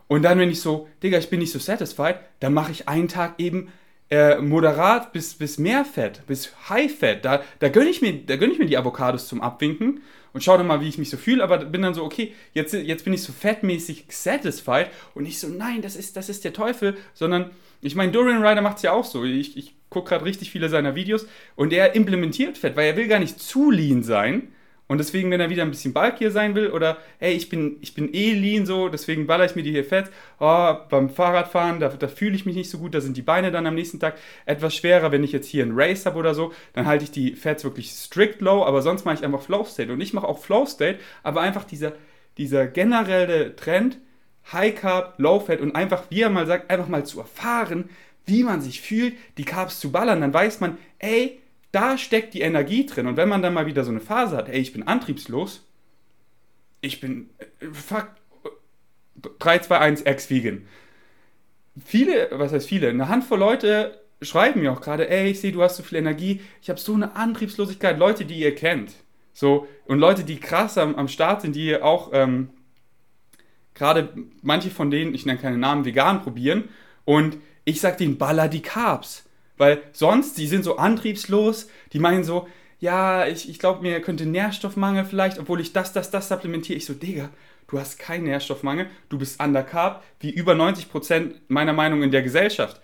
Und 0.06 0.22
dann, 0.22 0.38
wenn 0.38 0.48
ich 0.48 0.60
so, 0.60 0.88
Digga, 1.02 1.18
ich 1.18 1.28
bin 1.28 1.40
nicht 1.40 1.50
so 1.50 1.58
satisfied, 1.58 2.20
dann 2.38 2.54
mache 2.54 2.70
ich 2.70 2.86
einen 2.86 3.08
Tag 3.08 3.34
eben 3.38 3.72
äh, 4.10 4.38
moderat 4.38 5.12
bis, 5.12 5.34
bis 5.34 5.58
mehr 5.58 5.84
Fett, 5.84 6.24
bis 6.28 6.52
High 6.68 6.96
Fat. 6.96 7.24
Da, 7.24 7.42
da 7.58 7.68
gönne 7.68 7.90
ich, 7.90 8.00
mir, 8.00 8.12
gönn 8.12 8.52
ich 8.52 8.60
mir 8.60 8.66
die 8.66 8.78
Avocados 8.78 9.26
zum 9.26 9.40
Abwinken 9.40 10.02
und 10.32 10.42
schau 10.42 10.56
dann 10.56 10.66
mal, 10.66 10.80
wie 10.80 10.88
ich 10.88 10.98
mich 10.98 11.10
so 11.10 11.16
fühle, 11.16 11.42
aber 11.42 11.58
bin 11.58 11.82
dann 11.82 11.94
so, 11.94 12.04
okay, 12.04 12.34
jetzt, 12.54 12.72
jetzt 12.74 13.04
bin 13.04 13.12
ich 13.12 13.22
so 13.22 13.32
fettmäßig 13.32 14.06
satisfied 14.08 14.88
und 15.14 15.24
nicht 15.24 15.38
so, 15.38 15.48
nein, 15.48 15.82
das 15.82 15.96
ist, 15.96 16.16
das 16.16 16.28
ist 16.28 16.44
der 16.44 16.52
Teufel, 16.52 16.96
sondern 17.14 17.50
ich 17.80 17.94
meine, 17.94 18.12
Dorian 18.12 18.44
Ryder 18.44 18.62
macht 18.62 18.76
es 18.76 18.82
ja 18.82 18.92
auch 18.92 19.04
so. 19.04 19.24
Ich, 19.24 19.56
ich 19.56 19.74
gucke 19.90 20.10
gerade 20.10 20.24
richtig 20.24 20.50
viele 20.50 20.68
seiner 20.68 20.94
Videos 20.94 21.26
und 21.56 21.72
er 21.72 21.94
implementiert 21.94 22.58
Fett, 22.58 22.76
weil 22.76 22.86
er 22.86 22.96
will 22.96 23.08
gar 23.08 23.18
nicht 23.18 23.40
zu 23.40 23.70
lean 23.70 24.02
sein, 24.02 24.48
und 24.88 24.98
deswegen, 24.98 25.30
wenn 25.30 25.40
er 25.40 25.48
wieder 25.48 25.62
ein 25.62 25.70
bisschen 25.70 25.94
bulkier 25.94 26.30
sein 26.30 26.54
will 26.54 26.70
oder, 26.70 26.98
hey, 27.18 27.32
ich 27.32 27.48
bin, 27.48 27.78
ich 27.80 27.94
bin 27.94 28.12
eh 28.12 28.32
lean 28.32 28.66
so, 28.66 28.88
deswegen 28.88 29.26
baller 29.26 29.46
ich 29.46 29.56
mir 29.56 29.62
die 29.62 29.70
hier 29.70 29.84
fett. 29.84 30.10
Oh, 30.38 30.74
beim 30.90 31.08
Fahrradfahren, 31.08 31.80
da, 31.80 31.88
da 31.88 32.08
fühle 32.08 32.34
ich 32.34 32.44
mich 32.44 32.56
nicht 32.56 32.68
so 32.68 32.78
gut, 32.78 32.94
da 32.94 33.00
sind 33.00 33.16
die 33.16 33.22
Beine 33.22 33.50
dann 33.50 33.66
am 33.66 33.74
nächsten 33.74 34.00
Tag 34.00 34.18
etwas 34.44 34.74
schwerer. 34.74 35.10
Wenn 35.10 35.24
ich 35.24 35.32
jetzt 35.32 35.48
hier 35.48 35.62
einen 35.62 35.72
Race 35.74 36.04
habe 36.04 36.18
oder 36.18 36.34
so, 36.34 36.52
dann 36.74 36.86
halte 36.86 37.04
ich 37.04 37.10
die 37.10 37.36
Fats 37.36 37.64
wirklich 37.64 37.90
strict 37.90 38.42
low, 38.42 38.64
aber 38.64 38.82
sonst 38.82 39.04
mache 39.04 39.16
ich 39.16 39.24
einfach 39.24 39.40
Flow 39.40 39.64
State. 39.64 39.90
Und 39.90 40.00
ich 40.00 40.12
mache 40.12 40.28
auch 40.28 40.40
Flow 40.40 40.66
State, 40.66 40.98
aber 41.22 41.40
einfach 41.40 41.64
dieser, 41.64 41.92
dieser 42.36 42.66
generelle 42.66 43.56
Trend, 43.56 43.98
High 44.52 44.74
Carb, 44.74 45.14
Low 45.18 45.40
Fat 45.40 45.60
und 45.60 45.74
einfach, 45.74 46.04
wie 46.10 46.20
er 46.20 46.30
mal 46.30 46.46
sagt, 46.46 46.70
einfach 46.70 46.88
mal 46.88 47.06
zu 47.06 47.20
erfahren, 47.20 47.88
wie 48.26 48.42
man 48.42 48.60
sich 48.60 48.80
fühlt, 48.80 49.14
die 49.38 49.44
Carbs 49.44 49.80
zu 49.80 49.90
ballern, 49.90 50.20
dann 50.20 50.34
weiß 50.34 50.60
man, 50.60 50.78
ey, 50.98 51.40
da 51.72 51.98
steckt 51.98 52.34
die 52.34 52.42
Energie 52.42 52.86
drin. 52.86 53.06
Und 53.06 53.16
wenn 53.16 53.28
man 53.28 53.42
dann 53.42 53.54
mal 53.54 53.66
wieder 53.66 53.84
so 53.84 53.90
eine 53.90 54.00
Phase 54.00 54.36
hat, 54.36 54.48
ey, 54.48 54.60
ich 54.60 54.72
bin 54.72 54.82
antriebslos, 54.84 55.66
ich 56.80 57.00
bin, 57.00 57.30
äh, 57.38 57.66
fuck, 57.72 58.08
3, 59.38 59.58
2, 59.60 59.78
1, 59.78 60.02
ex-vegan. 60.02 60.66
Viele, 61.84 62.28
was 62.32 62.52
heißt 62.52 62.68
viele, 62.68 62.88
eine 62.88 63.08
Handvoll 63.08 63.38
Leute 63.38 63.98
schreiben 64.20 64.60
mir 64.60 64.72
auch 64.72 64.80
gerade, 64.80 65.08
ey, 65.08 65.30
ich 65.30 65.40
sehe, 65.40 65.52
du 65.52 65.62
hast 65.62 65.76
so 65.76 65.82
viel 65.82 65.98
Energie, 65.98 66.40
ich 66.60 66.70
habe 66.70 66.78
so 66.78 66.94
eine 66.94 67.16
Antriebslosigkeit. 67.16 67.98
Leute, 67.98 68.24
die 68.24 68.38
ihr 68.38 68.54
kennt. 68.54 68.92
So, 69.32 69.66
und 69.86 69.98
Leute, 69.98 70.24
die 70.24 70.38
krass 70.38 70.78
am, 70.78 70.94
am 70.94 71.08
Start 71.08 71.42
sind, 71.42 71.56
die 71.56 71.80
auch 71.80 72.10
ähm, 72.12 72.50
gerade 73.74 74.12
manche 74.42 74.70
von 74.70 74.90
denen, 74.90 75.14
ich 75.14 75.26
nenne 75.26 75.40
keine 75.40 75.58
Namen, 75.58 75.84
vegan 75.84 76.22
probieren. 76.22 76.68
Und 77.04 77.38
ich 77.64 77.80
sag 77.80 77.98
denen, 77.98 78.18
baller 78.18 78.48
die 78.48 78.62
Carbs. 78.62 79.24
Weil 79.62 79.80
sonst, 79.92 80.38
die 80.38 80.48
sind 80.48 80.64
so 80.64 80.76
antriebslos, 80.76 81.68
die 81.92 82.00
meinen 82.00 82.24
so, 82.24 82.48
ja, 82.80 83.28
ich, 83.28 83.48
ich 83.48 83.60
glaube, 83.60 83.80
mir 83.82 84.00
könnte 84.00 84.26
Nährstoffmangel 84.26 85.04
vielleicht, 85.04 85.38
obwohl 85.38 85.60
ich 85.60 85.72
das, 85.72 85.92
das, 85.92 86.10
das 86.10 86.26
supplementiere. 86.26 86.76
Ich 86.76 86.84
so, 86.84 86.94
Digga, 86.94 87.30
du 87.68 87.78
hast 87.78 87.96
keinen 87.96 88.24
Nährstoffmangel, 88.24 88.90
du 89.08 89.18
bist 89.20 89.40
undercarb, 89.40 90.02
wie 90.18 90.30
über 90.30 90.54
90% 90.54 91.34
meiner 91.46 91.72
Meinung 91.72 92.02
in 92.02 92.10
der 92.10 92.22
Gesellschaft. 92.22 92.80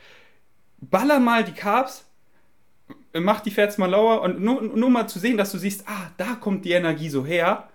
Baller 0.80 1.18
mal 1.18 1.42
die 1.42 1.50
Carbs, 1.50 2.04
mach 3.12 3.40
die 3.40 3.50
Fats 3.50 3.76
mal 3.76 3.90
lower 3.90 4.22
und 4.22 4.40
nur, 4.40 4.62
nur 4.62 4.90
mal 4.90 5.08
zu 5.08 5.18
sehen, 5.18 5.36
dass 5.36 5.50
du 5.50 5.58
siehst, 5.58 5.82
ah, 5.88 6.12
da 6.16 6.36
kommt 6.36 6.64
die 6.64 6.74
Energie 6.74 7.08
so 7.08 7.26
her. 7.26 7.68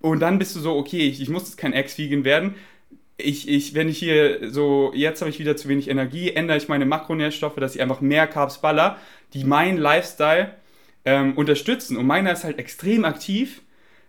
Und 0.00 0.20
dann 0.20 0.38
bist 0.38 0.54
du 0.54 0.60
so, 0.60 0.76
okay, 0.76 1.08
ich, 1.08 1.20
ich 1.20 1.28
muss 1.28 1.42
jetzt 1.42 1.58
kein 1.58 1.72
Ex-Vegan 1.72 2.22
werden 2.22 2.54
ich, 3.18 3.48
ich, 3.48 3.74
wenn 3.74 3.88
ich 3.88 3.98
hier 3.98 4.52
so, 4.52 4.92
jetzt 4.94 5.20
habe 5.20 5.30
ich 5.30 5.38
wieder 5.38 5.56
zu 5.56 5.68
wenig 5.68 5.88
Energie, 5.88 6.30
ändere 6.30 6.58
ich 6.58 6.68
meine 6.68 6.84
Makronährstoffe, 6.84 7.56
dass 7.56 7.74
ich 7.74 7.80
einfach 7.80 8.00
mehr 8.00 8.26
Carbs 8.26 8.60
baller, 8.60 8.98
die 9.32 9.44
meinen 9.44 9.78
Lifestyle 9.78 10.54
ähm, 11.04 11.34
unterstützen. 11.34 11.96
Und 11.96 12.06
meiner 12.06 12.32
ist 12.32 12.44
halt 12.44 12.58
extrem 12.58 13.04
aktiv, 13.04 13.62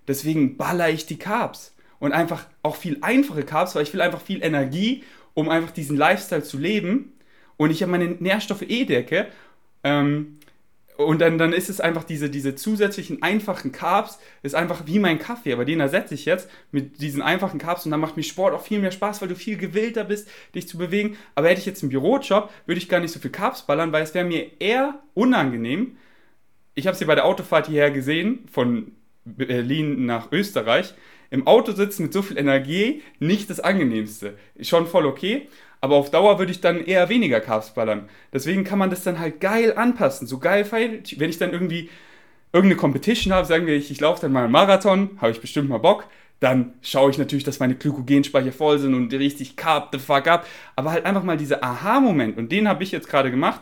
deswegen 0.08 0.58
baller 0.58 0.90
ich 0.90 1.06
die 1.06 1.18
Carbs. 1.18 1.74
Und 2.00 2.12
einfach 2.12 2.46
auch 2.64 2.76
viel 2.76 2.98
einfache 3.02 3.44
Carbs, 3.44 3.76
weil 3.76 3.84
ich 3.84 3.94
will 3.94 4.02
einfach 4.02 4.22
viel 4.22 4.44
Energie, 4.44 5.04
um 5.34 5.50
einfach 5.50 5.72
diesen 5.72 5.98
Lifestyle 5.98 6.44
zu 6.44 6.58
leben. 6.58 7.14
Und 7.56 7.72
ich 7.72 7.82
habe 7.82 7.92
meine 7.92 8.06
Nährstoffe 8.06 8.64
eh 8.64 8.86
decke. 8.86 9.28
Ähm, 9.84 10.38
und 10.98 11.20
dann, 11.20 11.38
dann 11.38 11.54
ist 11.54 11.70
es 11.70 11.80
einfach 11.80 12.04
diese, 12.04 12.30
diese 12.30 12.56
zusätzlichen 12.56 13.22
einfachen 13.22 13.72
Carbs, 13.72 14.20
ist 14.42 14.56
einfach 14.56 14.88
wie 14.88 15.00
mein 15.00 15.20
Kaffee, 15.20 15.54
aber 15.54 15.64
den 15.64 15.80
ersetze 15.80 16.16
ich 16.16 16.26
jetzt 16.26 16.50
mit 16.72 17.02
diesen 17.02 17.22
einfachen 17.22 17.60
Carbs 17.60 17.86
und 17.86 17.92
dann 17.92 18.00
macht 18.00 18.18
mir 18.18 18.24
Sport 18.24 18.54
auch 18.54 18.64
viel 18.64 18.80
mehr 18.80 18.92
Spaß, 18.92 19.22
weil 19.22 19.30
du 19.30 19.36
viel 19.36 19.58
gewillter 19.58 20.04
bist, 20.04 20.28
dich 20.56 20.68
zu 20.68 20.78
bewegen. 20.78 21.18
Aber 21.36 21.50
hätte 21.50 21.60
ich 21.60 21.66
jetzt 21.68 21.84
einen 21.84 21.92
Bürojob, 21.92 22.52
würde 22.66 22.80
ich 22.80 22.90
gar 22.90 23.00
nicht 23.00 23.12
so 23.12 23.20
viel 23.20 23.32
Carbs 23.32 23.62
ballern, 23.62 23.92
weil 23.92 24.04
es 24.04 24.14
wäre 24.14 24.26
mir 24.26 24.60
eher 24.60 25.00
unangenehm. 25.14 25.98
Ich 26.74 26.88
habe 26.88 26.98
sie 26.98 27.06
bei 27.06 27.16
der 27.16 27.26
Autofahrt 27.26 27.68
hierher 27.68 27.92
gesehen, 27.92 28.46
von 28.52 28.92
Berlin 29.24 30.06
nach 30.06 30.32
Österreich. 30.32 30.94
Im 31.30 31.46
Auto 31.46 31.74
sitzen 31.74 32.04
mit 32.04 32.14
so 32.14 32.22
viel 32.22 32.38
Energie, 32.38 33.04
nicht 33.20 33.50
das 33.50 33.60
angenehmste. 33.60 34.38
Schon 34.62 34.88
voll 34.88 35.06
okay. 35.06 35.48
Aber 35.82 35.96
auf 35.96 36.10
Dauer 36.10 36.40
würde 36.40 36.52
ich 36.52 36.62
dann 36.62 36.84
eher 36.84 37.10
weniger 37.10 37.40
Carbs 37.40 37.74
ballern. 37.74 38.10
Deswegen 38.34 38.64
kann 38.64 38.80
man 38.80 38.90
das 38.90 39.04
dann 39.04 39.20
halt 39.20 39.40
geil 39.40 39.74
anpassen. 39.76 40.28
So 40.28 40.40
geil, 40.40 40.66
wenn 40.72 41.30
ich 41.30 41.38
dann 41.38 41.52
irgendwie 41.52 41.90
irgendeine 42.52 42.80
Competition 42.80 43.34
habe, 43.34 43.46
sagen 43.46 43.68
wir, 43.68 43.76
ich, 43.76 43.92
ich 43.92 44.00
laufe 44.00 44.22
dann 44.22 44.32
mal 44.32 44.44
einen 44.44 44.52
Marathon, 44.52 45.12
habe 45.22 45.32
ich 45.32 45.42
bestimmt 45.42 45.70
mal 45.70 45.78
Bock. 45.78 46.06
Dann 46.40 46.74
schaue 46.82 47.10
ich 47.10 47.18
natürlich, 47.18 47.44
dass 47.44 47.60
meine 47.60 47.76
Glykogenspeicher 47.76 48.52
voll 48.52 48.78
sind 48.80 48.94
und 48.94 49.12
richtig 49.14 49.56
carb 49.56 49.90
the 49.92 50.00
fuck 50.00 50.28
up. 50.28 50.46
Aber 50.76 50.92
halt 50.92 51.06
einfach 51.06 51.24
mal 51.24 51.38
dieser 51.38 51.64
Aha-Moment, 51.64 52.38
und 52.38 52.52
den 52.52 52.68
habe 52.68 52.84
ich 52.84 52.92
jetzt 52.92 53.10
gerade 53.10 53.32
gemacht. 53.32 53.62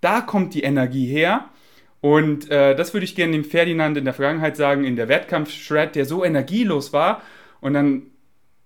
Da 0.00 0.20
kommt 0.20 0.54
die 0.54 0.62
Energie 0.62 1.06
her. 1.06 1.46
Und 2.00 2.50
äh, 2.50 2.74
das 2.74 2.94
würde 2.94 3.04
ich 3.04 3.16
gerne 3.16 3.32
dem 3.32 3.44
Ferdinand 3.44 3.96
in 3.96 4.04
der 4.04 4.14
Vergangenheit 4.14 4.56
sagen, 4.56 4.84
in 4.84 4.96
der 4.96 5.08
Wettkampf-Shred, 5.08 5.94
der 5.94 6.04
so 6.04 6.24
energielos 6.24 6.92
war. 6.92 7.22
Und 7.60 7.74
dann 7.74 8.02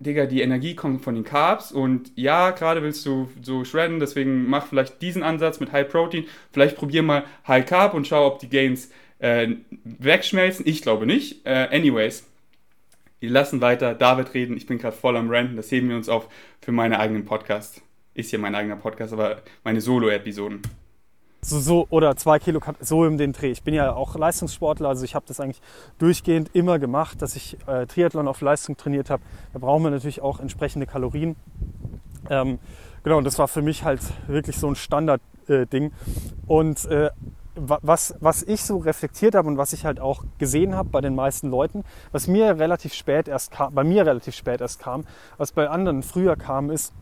Digga, 0.00 0.24
die 0.24 0.40
Energie 0.40 0.74
kommt 0.74 1.02
von 1.02 1.14
den 1.14 1.24
Carbs 1.24 1.72
und 1.72 2.10
ja, 2.16 2.52
gerade 2.52 2.82
willst 2.82 3.04
du 3.04 3.28
so 3.42 3.64
shredden, 3.64 4.00
deswegen 4.00 4.48
mach 4.48 4.66
vielleicht 4.66 5.02
diesen 5.02 5.22
Ansatz 5.22 5.60
mit 5.60 5.72
High 5.72 5.88
Protein. 5.88 6.24
Vielleicht 6.52 6.76
probier 6.76 7.02
mal 7.02 7.24
High 7.46 7.66
Carb 7.66 7.92
und 7.92 8.06
schau, 8.06 8.26
ob 8.26 8.38
die 8.38 8.48
Gains 8.48 8.90
äh, 9.18 9.48
wegschmelzen. 9.84 10.66
Ich 10.66 10.80
glaube 10.80 11.04
nicht. 11.04 11.44
Äh, 11.46 11.68
anyways, 11.70 12.26
wir 13.20 13.28
lassen 13.28 13.60
weiter 13.60 13.94
David 13.94 14.32
reden. 14.32 14.56
Ich 14.56 14.66
bin 14.66 14.78
gerade 14.78 14.96
voll 14.96 15.18
am 15.18 15.28
Ranten. 15.28 15.56
Das 15.56 15.70
heben 15.70 15.90
wir 15.90 15.96
uns 15.96 16.08
auf 16.08 16.28
für 16.62 16.72
meine 16.72 16.98
eigenen 16.98 17.26
Podcast. 17.26 17.82
Ist 18.14 18.32
ja 18.32 18.38
mein 18.38 18.54
eigener 18.54 18.76
Podcast, 18.76 19.12
aber 19.12 19.42
meine 19.64 19.82
Solo-Episoden. 19.82 20.62
So, 21.42 21.58
so, 21.58 21.86
oder 21.88 22.16
zwei 22.16 22.38
Kilo, 22.38 22.60
so 22.80 23.06
im 23.06 23.16
den 23.16 23.32
Dreh. 23.32 23.50
Ich 23.50 23.62
bin 23.62 23.72
ja 23.72 23.94
auch 23.94 24.14
Leistungssportler, 24.14 24.90
also 24.90 25.04
ich 25.04 25.14
habe 25.14 25.24
das 25.26 25.40
eigentlich 25.40 25.62
durchgehend 25.98 26.50
immer 26.54 26.78
gemacht, 26.78 27.22
dass 27.22 27.34
ich 27.34 27.56
äh, 27.66 27.86
Triathlon 27.86 28.28
auf 28.28 28.42
Leistung 28.42 28.76
trainiert 28.76 29.08
habe. 29.08 29.22
Da 29.54 29.58
brauchen 29.58 29.82
wir 29.82 29.90
natürlich 29.90 30.20
auch 30.20 30.38
entsprechende 30.38 30.86
Kalorien. 30.86 31.36
Ähm, 32.28 32.58
genau, 33.04 33.16
und 33.16 33.24
das 33.24 33.38
war 33.38 33.48
für 33.48 33.62
mich 33.62 33.84
halt 33.84 34.00
wirklich 34.26 34.58
so 34.58 34.68
ein 34.68 34.76
Standardding. 34.76 35.84
Äh, 35.86 35.90
und 36.46 36.84
äh, 36.84 37.10
was, 37.54 38.14
was 38.20 38.42
ich 38.42 38.62
so 38.62 38.76
reflektiert 38.76 39.34
habe 39.34 39.48
und 39.48 39.56
was 39.56 39.72
ich 39.72 39.84
halt 39.84 39.98
auch 39.98 40.24
gesehen 40.38 40.74
habe 40.74 40.90
bei 40.90 41.00
den 41.00 41.14
meisten 41.14 41.50
Leuten, 41.50 41.84
was 42.12 42.26
mir 42.26 42.58
relativ 42.58 42.92
spät 42.92 43.28
erst 43.28 43.50
kam, 43.50 43.74
bei 43.74 43.84
mir 43.84 44.06
relativ 44.06 44.34
spät 44.34 44.60
erst 44.60 44.78
kam, 44.78 45.06
was 45.36 45.52
bei 45.52 45.68
anderen 45.68 46.02
früher 46.02 46.36
kam, 46.36 46.70
ist, 46.70 46.92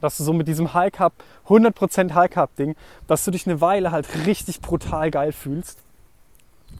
dass 0.00 0.16
du 0.16 0.24
so 0.24 0.32
mit 0.32 0.48
diesem 0.48 0.74
High 0.74 0.92
Cup, 0.92 1.12
100% 1.48 2.14
High 2.14 2.30
Cup 2.30 2.54
Ding, 2.56 2.76
dass 3.06 3.24
du 3.24 3.30
dich 3.30 3.46
eine 3.46 3.60
Weile 3.60 3.90
halt 3.92 4.06
richtig 4.26 4.60
brutal 4.60 5.10
geil 5.10 5.32
fühlst. 5.32 5.80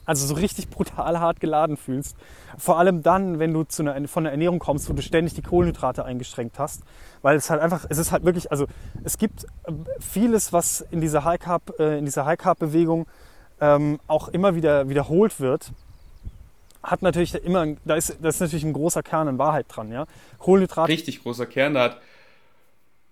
Also 0.05 0.25
so 0.25 0.35
richtig 0.35 0.69
brutal 0.69 1.19
hart 1.19 1.39
geladen 1.39 1.75
fühlst. 1.75 2.15
Vor 2.57 2.77
allem 2.77 3.03
dann, 3.03 3.39
wenn 3.39 3.53
du 3.53 3.63
zu 3.63 3.83
einer, 3.83 4.07
von 4.07 4.23
einer 4.23 4.31
Ernährung 4.31 4.59
kommst, 4.59 4.89
wo 4.89 4.93
du 4.93 5.01
ständig 5.01 5.33
die 5.33 5.41
Kohlenhydrate 5.41 6.05
eingeschränkt 6.05 6.59
hast. 6.59 6.83
Weil 7.21 7.35
es 7.35 7.49
halt 7.49 7.61
einfach, 7.61 7.85
es 7.89 7.97
ist 7.97 8.11
halt 8.11 8.23
wirklich, 8.23 8.51
also 8.51 8.67
es 9.03 9.17
gibt 9.17 9.45
äh, 9.63 9.73
vieles, 9.99 10.53
was 10.53 10.81
in 10.91 11.01
dieser 11.01 11.23
High 11.23 11.39
Carb, 11.39 11.79
äh, 11.79 11.97
in 11.97 12.05
dieser 12.05 12.25
High 12.25 12.37
Carb 12.37 12.59
Bewegung 12.59 13.05
ähm, 13.59 13.99
auch 14.07 14.27
immer 14.27 14.55
wieder 14.55 14.87
wiederholt 14.87 15.39
wird 15.39 15.71
hat 16.83 17.01
natürlich 17.01 17.35
immer, 17.35 17.75
da 17.85 17.95
ist, 17.95 18.17
da 18.21 18.29
ist 18.29 18.39
natürlich 18.39 18.63
ein 18.63 18.73
großer 18.73 19.03
Kern 19.03 19.27
an 19.27 19.37
Wahrheit 19.37 19.65
dran, 19.67 19.91
ja. 19.91 20.05
Kohlenhydrate. 20.39 20.89
Richtig 20.89 21.21
großer 21.21 21.45
Kern, 21.45 21.73
da 21.73 21.83
hat 21.83 22.01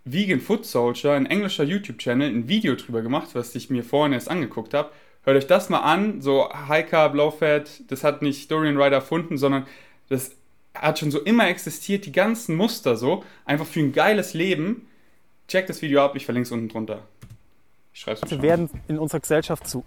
Vegan 0.06 0.40
Food 0.40 0.66
Soldier, 0.66 1.14
ein 1.14 1.26
englischer 1.26 1.64
YouTube-Channel, 1.64 2.30
ein 2.30 2.48
Video 2.48 2.76
drüber 2.76 3.02
gemacht, 3.02 3.30
was 3.34 3.56
ich 3.56 3.72
mir 3.72 3.84
vorhin 3.84 4.14
erst 4.14 4.30
angeguckt 4.30 4.76
habe. 4.76 4.92
Hört 5.24 5.38
euch 5.38 5.48
das 5.48 5.70
mal 5.70 5.80
an, 5.80 6.22
so 6.22 6.48
High 6.54 6.88
Carb, 6.88 7.16
Low 7.16 7.32
Fat, 7.32 7.82
das 7.88 8.04
hat 8.04 8.22
nicht 8.22 8.52
Dorian 8.52 8.78
Ryder 8.78 8.98
erfunden, 8.98 9.40
sondern 9.40 9.66
das 10.08 10.32
hat 10.76 11.00
schon 11.00 11.10
so 11.10 11.20
immer 11.22 11.48
existiert, 11.48 12.06
die 12.06 12.12
ganzen 12.12 12.56
Muster 12.56 12.98
so, 12.98 13.24
einfach 13.46 13.66
für 13.66 13.80
ein 13.80 13.94
geiles 13.94 14.36
Leben. 14.36 14.88
Checkt 15.48 15.70
das 15.70 15.82
Video 15.82 16.04
ab, 16.04 16.16
ich 16.16 16.26
verlinke 16.26 16.46
es 16.46 16.52
unten 16.52 16.70
drunter. 16.70 17.02
Ich 17.92 18.02
schreibe 18.02 18.20
es 18.24 18.42
werden 18.44 18.70
in 18.88 19.00
unserer 19.00 19.22
Gesellschaft 19.22 19.68
zu 19.68 19.84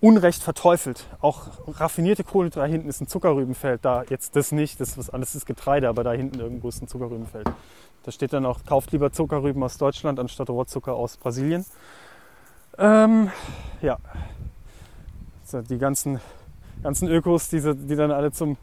Unrecht 0.00 0.42
verteufelt. 0.42 1.06
Auch 1.20 1.48
raffinierte 1.68 2.24
Kohlenhydrate, 2.24 2.66
da 2.66 2.72
hinten 2.72 2.88
ist 2.88 3.02
ein 3.02 3.06
Zuckerrübenfeld, 3.06 3.84
da 3.84 4.04
jetzt 4.08 4.34
das 4.34 4.50
nicht, 4.50 4.80
das 4.80 4.90
ist 4.90 4.98
was 4.98 5.10
anderes, 5.10 5.32
das 5.32 5.42
ist 5.42 5.46
Getreide, 5.46 5.88
aber 5.88 6.02
da 6.04 6.12
hinten 6.12 6.40
irgendwo 6.40 6.70
ist 6.70 6.82
ein 6.82 6.88
Zuckerrübenfeld. 6.88 7.48
Da 8.04 8.10
steht 8.10 8.32
dann 8.32 8.46
auch, 8.46 8.64
kauft 8.64 8.92
lieber 8.92 9.12
Zuckerrüben 9.12 9.62
aus 9.62 9.78
Deutschland 9.78 10.18
anstatt 10.18 10.50
Rohrzucker 10.50 10.94
aus 10.94 11.16
Brasilien. 11.16 11.64
Ähm, 12.78 13.30
ja, 13.80 13.98
die 15.52 15.78
ganzen, 15.78 16.20
ganzen 16.82 17.08
Ökos, 17.08 17.48
die, 17.48 17.60
die 17.60 17.96
dann 17.96 18.10
alle 18.10 18.32
zum, 18.32 18.56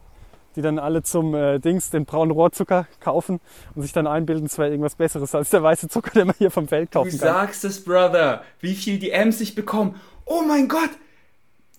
die 0.56 0.62
dann 0.62 0.78
alle 0.78 1.02
zum 1.02 1.34
äh, 1.34 1.58
Dings, 1.58 1.90
den 1.90 2.04
braunen 2.04 2.32
Rohrzucker 2.32 2.86
kaufen 2.98 3.40
und 3.74 3.82
sich 3.82 3.92
dann 3.92 4.06
einbilden, 4.06 4.46
es 4.46 4.58
wäre 4.58 4.70
irgendwas 4.70 4.96
Besseres 4.96 5.34
als 5.34 5.50
der 5.50 5.62
weiße 5.62 5.88
Zucker, 5.88 6.10
den 6.10 6.26
man 6.26 6.36
hier 6.36 6.50
vom 6.50 6.66
Feld 6.66 6.90
kaufen 6.90 7.12
du 7.12 7.18
kann. 7.18 7.28
Du 7.28 7.34
sagst 7.34 7.64
es, 7.64 7.84
Brother, 7.84 8.42
wie 8.60 8.74
viel 8.74 8.98
die 8.98 9.10
M's 9.10 9.38
sich 9.38 9.54
bekommen. 9.54 9.94
Oh 10.24 10.42
mein 10.46 10.68
Gott, 10.68 10.90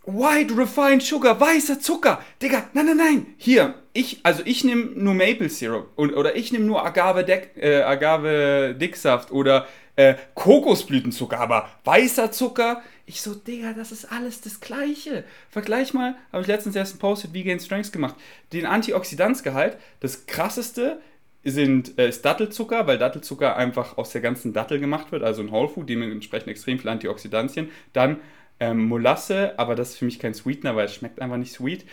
White 0.03 0.57
Refined 0.57 1.03
Sugar, 1.03 1.39
weißer 1.39 1.79
Zucker. 1.79 2.23
Digga, 2.41 2.69
nein, 2.73 2.87
nein, 2.87 2.97
nein. 2.97 3.25
Hier, 3.37 3.75
ich, 3.93 4.19
also 4.23 4.41
ich 4.45 4.63
nehme 4.63 4.85
nur 4.95 5.13
Maple 5.13 5.49
Syrup 5.49 5.89
und, 5.95 6.13
oder 6.13 6.35
ich 6.35 6.51
nehme 6.51 6.65
nur 6.65 6.83
Agave, 6.83 7.23
Deck, 7.23 7.51
äh, 7.55 7.81
Agave 7.81 8.75
Dicksaft 8.79 9.31
oder 9.31 9.67
äh, 9.95 10.15
Kokosblütenzucker, 10.33 11.39
aber 11.39 11.69
weißer 11.83 12.31
Zucker. 12.31 12.81
Ich 13.05 13.21
so, 13.21 13.35
Digga, 13.35 13.73
das 13.73 13.91
ist 13.91 14.11
alles 14.11 14.41
das 14.41 14.59
Gleiche. 14.59 15.23
Vergleich 15.49 15.93
mal, 15.93 16.15
habe 16.31 16.41
ich 16.41 16.47
letztens 16.47 16.75
erst 16.75 16.93
einen 16.93 16.99
Post 16.99 17.25
mit 17.25 17.33
Vegan 17.33 17.59
Strengths 17.59 17.91
gemacht. 17.91 18.15
Den 18.53 18.65
Antioxidanzgehalt, 18.65 19.77
das 19.99 20.25
krasseste 20.25 20.99
sind, 21.43 21.99
äh, 21.99 22.09
ist 22.09 22.25
Dattelzucker, 22.25 22.87
weil 22.87 22.97
Dattelzucker 22.97 23.55
einfach 23.55 23.97
aus 23.97 24.11
der 24.11 24.21
ganzen 24.21 24.53
Dattel 24.53 24.79
gemacht 24.79 25.11
wird, 25.11 25.21
also 25.23 25.41
ein 25.43 25.51
Whole 25.51 25.69
Food, 25.69 25.89
dementsprechend 25.89 26.47
extrem 26.49 26.79
viel 26.79 26.89
Antioxidantien. 26.89 27.69
Dann 27.93 28.19
ähm, 28.61 28.85
Molasse, 28.85 29.57
aber 29.57 29.75
das 29.75 29.89
ist 29.89 29.97
für 29.97 30.05
mich 30.05 30.19
kein 30.19 30.33
Sweetener, 30.33 30.75
weil 30.75 30.85
es 30.85 30.95
schmeckt 30.95 31.19
einfach 31.19 31.37
nicht 31.37 31.51
sweet. 31.51 31.83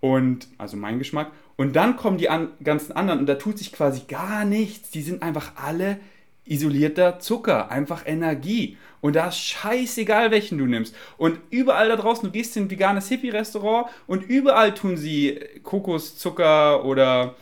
Und, 0.00 0.48
also 0.58 0.76
mein 0.76 0.98
Geschmack. 0.98 1.30
Und 1.56 1.74
dann 1.74 1.96
kommen 1.96 2.18
die 2.18 2.28
an, 2.28 2.50
ganzen 2.62 2.92
anderen 2.92 3.20
und 3.20 3.26
da 3.26 3.36
tut 3.36 3.56
sich 3.56 3.72
quasi 3.72 4.02
gar 4.08 4.44
nichts. 4.44 4.90
Die 4.90 5.00
sind 5.00 5.22
einfach 5.22 5.52
alle 5.56 5.98
isolierter 6.44 7.18
Zucker, 7.18 7.70
einfach 7.70 8.02
Energie. 8.06 8.76
Und 9.00 9.16
da 9.16 9.28
ist 9.28 9.38
scheißegal, 9.38 10.30
welchen 10.32 10.58
du 10.58 10.66
nimmst. 10.66 10.94
Und 11.16 11.38
überall 11.50 11.88
da 11.88 11.96
draußen, 11.96 12.24
du 12.24 12.30
gehst 12.30 12.56
in 12.56 12.64
ein 12.64 12.70
veganes 12.70 13.08
Hippie-Restaurant 13.08 13.88
und 14.06 14.24
überall 14.24 14.74
tun 14.74 14.96
sie 14.96 15.40
Kokoszucker 15.62 16.84
oder 16.84 17.36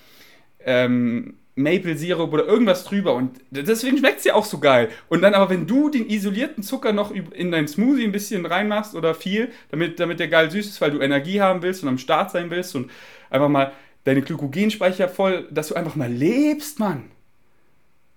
ähm, 0.61 1.35
Maple 1.57 1.97
Syrup 1.97 2.33
oder 2.33 2.47
irgendwas 2.47 2.85
drüber 2.85 3.14
und 3.14 3.40
deswegen 3.51 3.99
schmeckt 3.99 4.19
es 4.19 4.25
ja 4.25 4.35
auch 4.35 4.45
so 4.45 4.59
geil. 4.59 4.88
Und 5.09 5.23
dann 5.23 5.35
aber, 5.35 5.51
wenn 5.51 5.67
du 5.67 5.88
den 5.88 6.09
isolierten 6.09 6.64
Zucker 6.64 6.93
noch 6.93 7.12
in 7.12 7.53
dein 7.53 7.69
Smoothie 7.69 8.05
ein 8.05 8.12
bisschen 8.12 8.45
reinmachst 8.45 8.95
oder 8.97 9.14
viel, 9.14 9.53
damit, 9.71 10.01
damit 10.01 10.19
der 10.19 10.29
geil 10.29 10.51
süß 10.51 10.67
ist, 10.67 10.81
weil 10.81 10.90
du 10.90 11.01
Energie 11.01 11.40
haben 11.40 11.62
willst 11.62 11.83
und 11.83 11.88
am 11.88 11.99
Start 11.99 12.33
sein 12.33 12.51
willst 12.51 12.75
und 12.75 12.90
einfach 13.31 13.49
mal 13.49 13.73
deine 14.03 14.23
Glykogenspeicher 14.23 15.09
voll, 15.09 15.47
dass 15.51 15.69
du 15.69 15.75
einfach 15.75 15.95
mal 15.95 16.11
lebst, 16.11 16.81
Mann. 16.81 17.11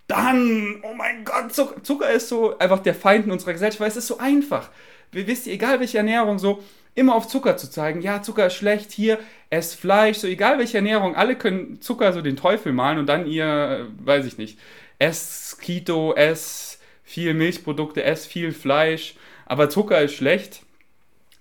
Dann, 0.08 0.82
oh 0.84 0.94
mein 0.96 1.24
Gott, 1.24 1.54
Zucker, 1.54 1.84
Zucker 1.84 2.10
ist 2.10 2.30
so 2.30 2.58
einfach 2.58 2.80
der 2.80 2.96
Feind 2.96 3.26
in 3.26 3.32
unserer 3.32 3.54
Gesellschaft, 3.54 3.82
weil 3.82 3.90
es 3.90 3.98
ist 3.98 4.08
so 4.08 4.18
einfach. 4.18 4.70
Wisst 5.12 5.48
ihr, 5.48 5.54
egal 5.54 5.80
welche 5.80 5.98
Ernährung, 5.98 6.40
so, 6.40 6.64
immer 6.98 7.16
auf 7.16 7.28
Zucker 7.28 7.58
zu 7.58 7.70
zeigen. 7.70 8.02
Ja, 8.02 8.24
Zucker 8.24 8.48
ist 8.48 8.56
schlecht, 8.56 8.92
hier, 8.92 9.20
ess 9.52 9.76
Fleisch, 9.76 10.18
so 10.18 10.28
egal 10.28 10.58
welche 10.58 10.78
Ernährung, 10.78 11.16
alle 11.16 11.36
können 11.36 11.80
Zucker 11.80 12.12
so 12.12 12.22
den 12.22 12.36
Teufel 12.36 12.74
malen 12.74 12.98
und 12.98 13.06
dann 13.06 13.28
ihr, 13.28 13.46
äh, 13.46 14.06
weiß 14.06 14.26
ich 14.26 14.38
nicht, 14.38 14.58
ess 14.98 15.58
Keto, 15.62 16.14
ess 16.14 16.80
viel 17.04 17.36
Milchprodukte, 17.36 18.04
ess 18.04 18.26
viel 18.26 18.52
Fleisch, 18.52 19.16
aber 19.46 19.70
Zucker 19.70 20.02
ist 20.02 20.16
schlecht. 20.16 20.64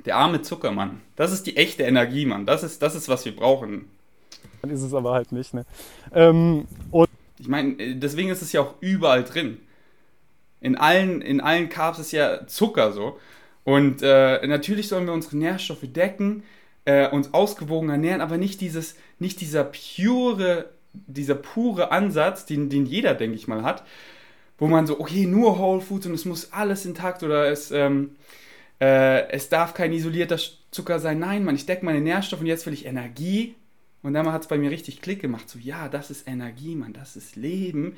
Der 0.05 0.17
arme 0.17 0.43
Zuckermann. 0.43 1.01
Das 1.17 1.33
ist 1.33 1.47
die 1.49 1.57
echte 1.57 1.83
Energie, 1.83 2.27
Mann. 2.27 2.47
Das 2.47 2.63
ist, 2.63 2.81
das 2.81 2.95
ist 2.95 3.09
was 3.09 3.25
wir 3.25 3.35
brauchen. 3.35 3.91
Dann 4.63 4.71
ist 4.71 4.83
es 4.83 4.95
aber 4.95 5.13
halt 5.15 5.33
nicht, 5.33 5.53
ne? 5.53 5.65
Ähm, 6.15 6.69
und 6.93 7.09
ich 7.39 7.49
meine, 7.49 7.73
äh, 7.81 7.95
deswegen 7.95 8.29
ist 8.29 8.43
es 8.43 8.53
ja 8.53 8.61
auch 8.61 8.75
überall 8.81 9.25
drin. 9.25 9.59
In 10.61 10.77
allen, 10.77 11.23
in 11.23 11.41
allen 11.41 11.71
Carbs 11.71 11.99
ist 11.99 12.13
ja 12.13 12.47
Zucker 12.47 12.93
so. 12.93 13.19
Und 13.67 14.01
äh, 14.01 14.47
natürlich 14.47 14.87
sollen 14.87 15.07
wir 15.07 15.13
unsere 15.13 15.37
Nährstoffe 15.37 15.83
decken, 15.83 16.45
äh, 16.85 17.09
uns 17.11 17.35
ausgewogen 17.35 17.91
ernähren, 17.91 18.21
aber 18.21 18.39
nicht 18.39 18.61
dieses, 18.61 18.95
nicht 19.19 19.41
dieser 19.41 19.65
pure, 19.65 20.71
dieser 20.93 21.35
pure 21.35 21.91
Ansatz, 21.91 22.47
den, 22.47 22.71
den 22.71 22.87
jeder, 22.87 23.15
denke 23.15 23.35
ich 23.35 23.49
mal, 23.49 23.65
hat, 23.65 23.85
wo 24.57 24.69
man 24.69 24.87
so, 24.87 25.01
okay, 25.01 25.27
nur 25.27 25.59
Whole 25.59 25.81
Foods 25.81 26.07
und 26.07 26.15
es 26.15 26.25
muss 26.25 26.53
alles 26.53 26.87
intakt 26.87 27.25
oder 27.25 27.51
es, 27.51 27.73
ähm, 27.73 28.15
äh, 28.81 29.29
es 29.31 29.49
darf 29.49 29.75
kein 29.75 29.93
isolierter 29.93 30.39
Zucker 30.71 31.01
sein. 31.01 31.19
Nein, 31.19 31.45
Mann, 31.45 31.57
ich 31.57 31.67
decke 31.67 31.85
meine 31.85 32.01
Nährstoffe 32.01 32.43
und 32.43 32.47
jetzt 32.47 32.67
will 32.67 32.73
ich 32.73 32.87
Energie. 32.87 33.57
Und 34.05 34.15
dann 34.15 34.31
hat 34.31 34.43
es 34.43 34.49
bei 34.49 34.59
mir 34.59 34.71
richtig 34.71 35.01
Klick 35.01 35.21
gemacht. 35.21 35.49
So, 35.49 35.59
ja, 35.59 35.89
das 35.89 36.13
ist 36.13 36.29
Energie, 36.29 36.77
Mann, 36.77 36.93
das 36.93 37.17
ist 37.17 37.35
Leben. 37.35 37.97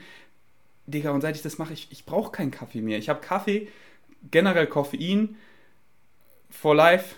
Digga, 0.86 1.10
und 1.10 1.20
seit 1.20 1.36
ich 1.36 1.42
das 1.42 1.58
mache, 1.58 1.74
ich, 1.74 1.88
ich 1.90 2.06
brauche 2.06 2.32
keinen 2.32 2.52
Kaffee 2.52 2.80
mehr. 2.80 2.96
Ich 2.96 3.10
habe 3.10 3.20
Kaffee, 3.20 3.68
generell 4.30 4.66
Koffein, 4.66 5.36
for 6.50 6.74
life, 6.74 7.16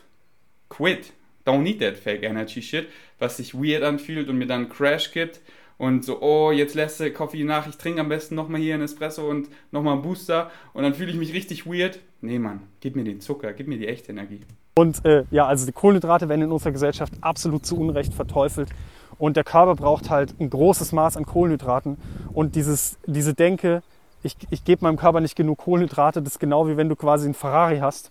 quit. 0.68 1.12
Don't 1.46 1.62
need 1.62 1.80
that 1.80 1.96
fake 1.96 2.22
energy 2.22 2.62
shit, 2.62 2.88
was 3.18 3.38
sich 3.38 3.54
weird 3.54 3.82
anfühlt 3.82 4.28
und 4.28 4.36
mir 4.38 4.46
dann 4.46 4.68
Crash 4.68 5.10
gibt 5.12 5.40
und 5.80 6.04
so, 6.04 6.20
oh, 6.20 6.50
jetzt 6.52 6.74
lässt 6.74 7.00
der 7.00 7.10
Kaffee 7.10 7.42
nach, 7.42 7.66
ich 7.66 7.78
trinke 7.78 8.02
am 8.02 8.10
besten 8.10 8.34
nochmal 8.34 8.60
hier 8.60 8.74
einen 8.74 8.82
Espresso 8.82 9.26
und 9.26 9.48
nochmal 9.72 9.94
einen 9.94 10.02
Booster 10.02 10.50
und 10.74 10.82
dann 10.82 10.92
fühle 10.92 11.10
ich 11.10 11.16
mich 11.16 11.32
richtig 11.32 11.64
weird. 11.64 12.00
Nee, 12.20 12.38
Mann, 12.38 12.60
gib 12.80 12.96
mir 12.96 13.04
den 13.04 13.22
Zucker, 13.22 13.54
gib 13.54 13.66
mir 13.66 13.78
die 13.78 13.88
echte 13.88 14.12
Energie. 14.12 14.42
Und 14.74 15.02
äh, 15.06 15.24
ja, 15.30 15.46
also 15.46 15.64
die 15.64 15.72
Kohlenhydrate 15.72 16.28
werden 16.28 16.42
in 16.42 16.52
unserer 16.52 16.72
Gesellschaft 16.72 17.14
absolut 17.22 17.64
zu 17.64 17.78
Unrecht 17.78 18.12
verteufelt. 18.12 18.68
Und 19.16 19.38
der 19.38 19.44
Körper 19.44 19.74
braucht 19.74 20.10
halt 20.10 20.34
ein 20.38 20.50
großes 20.50 20.92
Maß 20.92 21.16
an 21.16 21.24
Kohlenhydraten. 21.24 21.96
Und 22.34 22.56
dieses, 22.56 22.98
diese 23.06 23.32
Denke, 23.32 23.82
ich, 24.22 24.36
ich 24.50 24.64
gebe 24.64 24.84
meinem 24.84 24.98
Körper 24.98 25.20
nicht 25.20 25.34
genug 25.34 25.60
Kohlenhydrate, 25.60 26.20
das 26.20 26.34
ist 26.34 26.40
genau 26.40 26.68
wie 26.68 26.76
wenn 26.76 26.90
du 26.90 26.96
quasi 26.96 27.24
einen 27.24 27.34
Ferrari 27.34 27.78
hast 27.78 28.10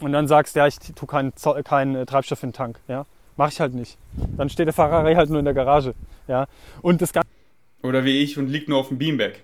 und 0.00 0.12
dann 0.12 0.26
sagst, 0.26 0.56
ja, 0.56 0.66
ich 0.66 0.78
tue 0.78 1.06
keinen 1.06 1.32
kein 1.64 1.94
äh, 1.94 2.06
Treibstoff 2.06 2.42
in 2.42 2.50
den 2.50 2.54
Tank, 2.54 2.80
ja, 2.88 3.06
mache 3.36 3.50
ich 3.50 3.60
halt 3.60 3.74
nicht. 3.74 3.96
Dann 4.36 4.48
steht 4.48 4.66
der 4.66 4.74
Ferrari 4.74 5.14
halt 5.14 5.30
nur 5.30 5.38
in 5.38 5.44
der 5.44 5.54
Garage, 5.54 5.94
ja. 6.28 6.46
Und 6.82 7.02
das 7.02 7.12
Ganze 7.12 7.28
oder 7.84 8.04
wie 8.04 8.22
ich 8.22 8.38
und 8.38 8.48
liegt 8.48 8.68
nur 8.68 8.78
auf 8.78 8.88
dem 8.88 8.98
Beamback. 8.98 9.42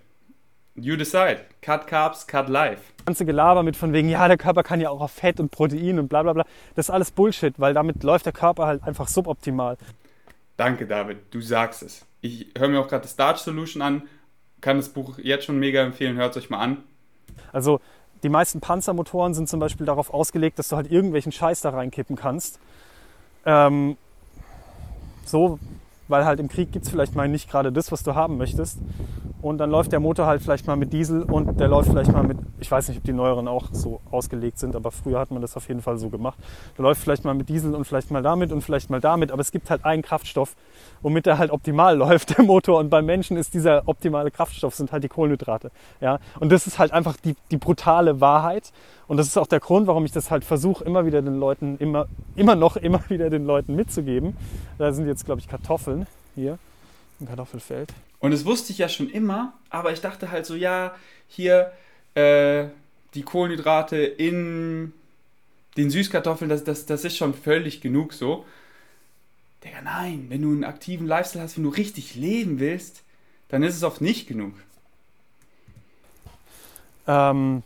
You 0.74 0.96
decide. 0.96 1.40
Cut 1.60 1.86
Carbs, 1.86 2.26
cut 2.26 2.48
life. 2.48 2.82
Das 2.96 3.06
ganze 3.06 3.26
Gelaber 3.26 3.62
mit 3.62 3.76
von 3.76 3.92
wegen, 3.92 4.08
ja, 4.08 4.26
der 4.28 4.38
Körper 4.38 4.62
kann 4.62 4.80
ja 4.80 4.88
auch 4.88 5.02
auf 5.02 5.10
Fett 5.10 5.40
und 5.40 5.50
Protein 5.50 5.98
und 5.98 6.08
bla 6.08 6.22
bla 6.22 6.32
bla. 6.32 6.46
Das 6.74 6.86
ist 6.86 6.90
alles 6.90 7.10
Bullshit, 7.10 7.52
weil 7.58 7.74
damit 7.74 8.02
läuft 8.02 8.24
der 8.24 8.32
Körper 8.32 8.66
halt 8.66 8.82
einfach 8.84 9.08
suboptimal. 9.08 9.76
Danke, 10.56 10.86
David. 10.86 11.18
Du 11.30 11.42
sagst 11.42 11.82
es. 11.82 12.06
Ich 12.22 12.48
höre 12.56 12.68
mir 12.68 12.80
auch 12.80 12.88
gerade 12.88 13.02
das 13.02 13.12
Starch 13.12 13.38
Solution 13.38 13.82
an. 13.82 14.02
Kann 14.62 14.78
das 14.78 14.88
Buch 14.88 15.18
jetzt 15.18 15.44
schon 15.44 15.58
mega 15.58 15.82
empfehlen. 15.82 16.16
Hört 16.16 16.34
es 16.34 16.42
euch 16.42 16.50
mal 16.50 16.60
an. 16.60 16.78
Also 17.52 17.80
die 18.22 18.28
meisten 18.28 18.60
Panzermotoren 18.60 19.34
sind 19.34 19.48
zum 19.48 19.60
Beispiel 19.60 19.86
darauf 19.86 20.12
ausgelegt, 20.12 20.58
dass 20.58 20.68
du 20.68 20.76
halt 20.76 20.90
irgendwelchen 20.90 21.32
Scheiß 21.32 21.60
da 21.62 21.70
reinkippen 21.70 22.16
kannst. 22.16 22.58
Ähm, 23.46 23.96
so, 25.24 25.58
weil 26.08 26.24
halt 26.24 26.40
im 26.40 26.48
Krieg 26.48 26.72
gibt 26.72 26.84
es 26.84 26.90
vielleicht 26.90 27.14
mal 27.14 27.28
nicht 27.28 27.50
gerade 27.50 27.72
das, 27.72 27.92
was 27.92 28.02
du 28.02 28.14
haben 28.14 28.36
möchtest. 28.36 28.78
Und 29.42 29.58
dann 29.58 29.70
läuft 29.70 29.92
der 29.92 30.00
Motor 30.00 30.26
halt 30.26 30.42
vielleicht 30.42 30.66
mal 30.66 30.76
mit 30.76 30.92
Diesel 30.92 31.22
und 31.22 31.58
der 31.58 31.68
läuft 31.68 31.90
vielleicht 31.90 32.12
mal 32.12 32.22
mit, 32.22 32.38
ich 32.58 32.70
weiß 32.70 32.88
nicht, 32.88 32.98
ob 32.98 33.04
die 33.04 33.12
neueren 33.12 33.48
auch 33.48 33.68
so 33.72 34.00
ausgelegt 34.10 34.58
sind, 34.58 34.76
aber 34.76 34.90
früher 34.90 35.18
hat 35.18 35.30
man 35.30 35.40
das 35.40 35.56
auf 35.56 35.66
jeden 35.68 35.80
Fall 35.80 35.96
so 35.96 36.10
gemacht. 36.10 36.38
Der 36.76 36.82
läuft 36.82 37.02
vielleicht 37.02 37.24
mal 37.24 37.34
mit 37.34 37.48
Diesel 37.48 37.74
und 37.74 37.86
vielleicht 37.86 38.10
mal 38.10 38.22
damit 38.22 38.52
und 38.52 38.60
vielleicht 38.60 38.90
mal 38.90 39.00
damit, 39.00 39.32
aber 39.32 39.40
es 39.40 39.50
gibt 39.50 39.70
halt 39.70 39.84
einen 39.84 40.02
Kraftstoff, 40.02 40.56
womit 41.00 41.26
er 41.26 41.38
halt 41.38 41.50
optimal 41.50 41.96
läuft, 41.96 42.36
der 42.36 42.44
Motor. 42.44 42.78
Und 42.78 42.90
beim 42.90 43.06
Menschen 43.06 43.38
ist 43.38 43.54
dieser 43.54 43.88
optimale 43.88 44.30
Kraftstoff, 44.30 44.74
sind 44.74 44.92
halt 44.92 45.04
die 45.04 45.08
Kohlenhydrate. 45.08 45.70
Ja? 46.00 46.18
Und 46.38 46.52
das 46.52 46.66
ist 46.66 46.78
halt 46.78 46.92
einfach 46.92 47.16
die, 47.16 47.34
die 47.50 47.56
brutale 47.56 48.20
Wahrheit. 48.20 48.72
Und 49.08 49.16
das 49.16 49.26
ist 49.26 49.38
auch 49.38 49.46
der 49.46 49.60
Grund, 49.60 49.86
warum 49.86 50.04
ich 50.04 50.12
das 50.12 50.30
halt 50.30 50.44
versuche, 50.44 50.84
immer 50.84 51.06
wieder 51.06 51.22
den 51.22 51.40
Leuten, 51.40 51.78
immer, 51.78 52.06
immer 52.36 52.56
noch, 52.56 52.76
immer 52.76 53.00
wieder 53.08 53.30
den 53.30 53.46
Leuten 53.46 53.74
mitzugeben. 53.74 54.36
Da 54.76 54.92
sind 54.92 55.06
jetzt, 55.06 55.24
glaube 55.24 55.40
ich, 55.40 55.48
Kartoffeln 55.48 56.06
hier 56.34 56.58
im 57.20 57.26
Kartoffelfeld. 57.26 57.92
Und 58.18 58.32
das 58.32 58.44
wusste 58.44 58.72
ich 58.72 58.78
ja 58.78 58.88
schon 58.88 59.08
immer, 59.10 59.54
aber 59.70 59.92
ich 59.92 60.00
dachte 60.00 60.30
halt 60.30 60.46
so, 60.46 60.54
ja, 60.54 60.94
hier 61.28 61.72
äh, 62.14 62.66
die 63.14 63.22
Kohlenhydrate 63.22 63.96
in 63.98 64.92
den 65.76 65.90
Süßkartoffeln, 65.90 66.48
das, 66.48 66.64
das, 66.64 66.86
das 66.86 67.04
ist 67.04 67.16
schon 67.16 67.34
völlig 67.34 67.80
genug 67.80 68.12
so. 68.12 68.44
Digga, 69.64 69.82
nein, 69.82 70.26
wenn 70.28 70.42
du 70.42 70.50
einen 70.50 70.64
aktiven 70.64 71.06
Lifestyle 71.06 71.44
hast, 71.44 71.56
wenn 71.56 71.64
du 71.64 71.70
richtig 71.70 72.14
leben 72.14 72.60
willst, 72.60 73.02
dann 73.48 73.62
ist 73.62 73.76
es 73.76 73.82
oft 73.82 74.00
nicht 74.00 74.26
genug. 74.26 74.54
Ähm, 77.06 77.62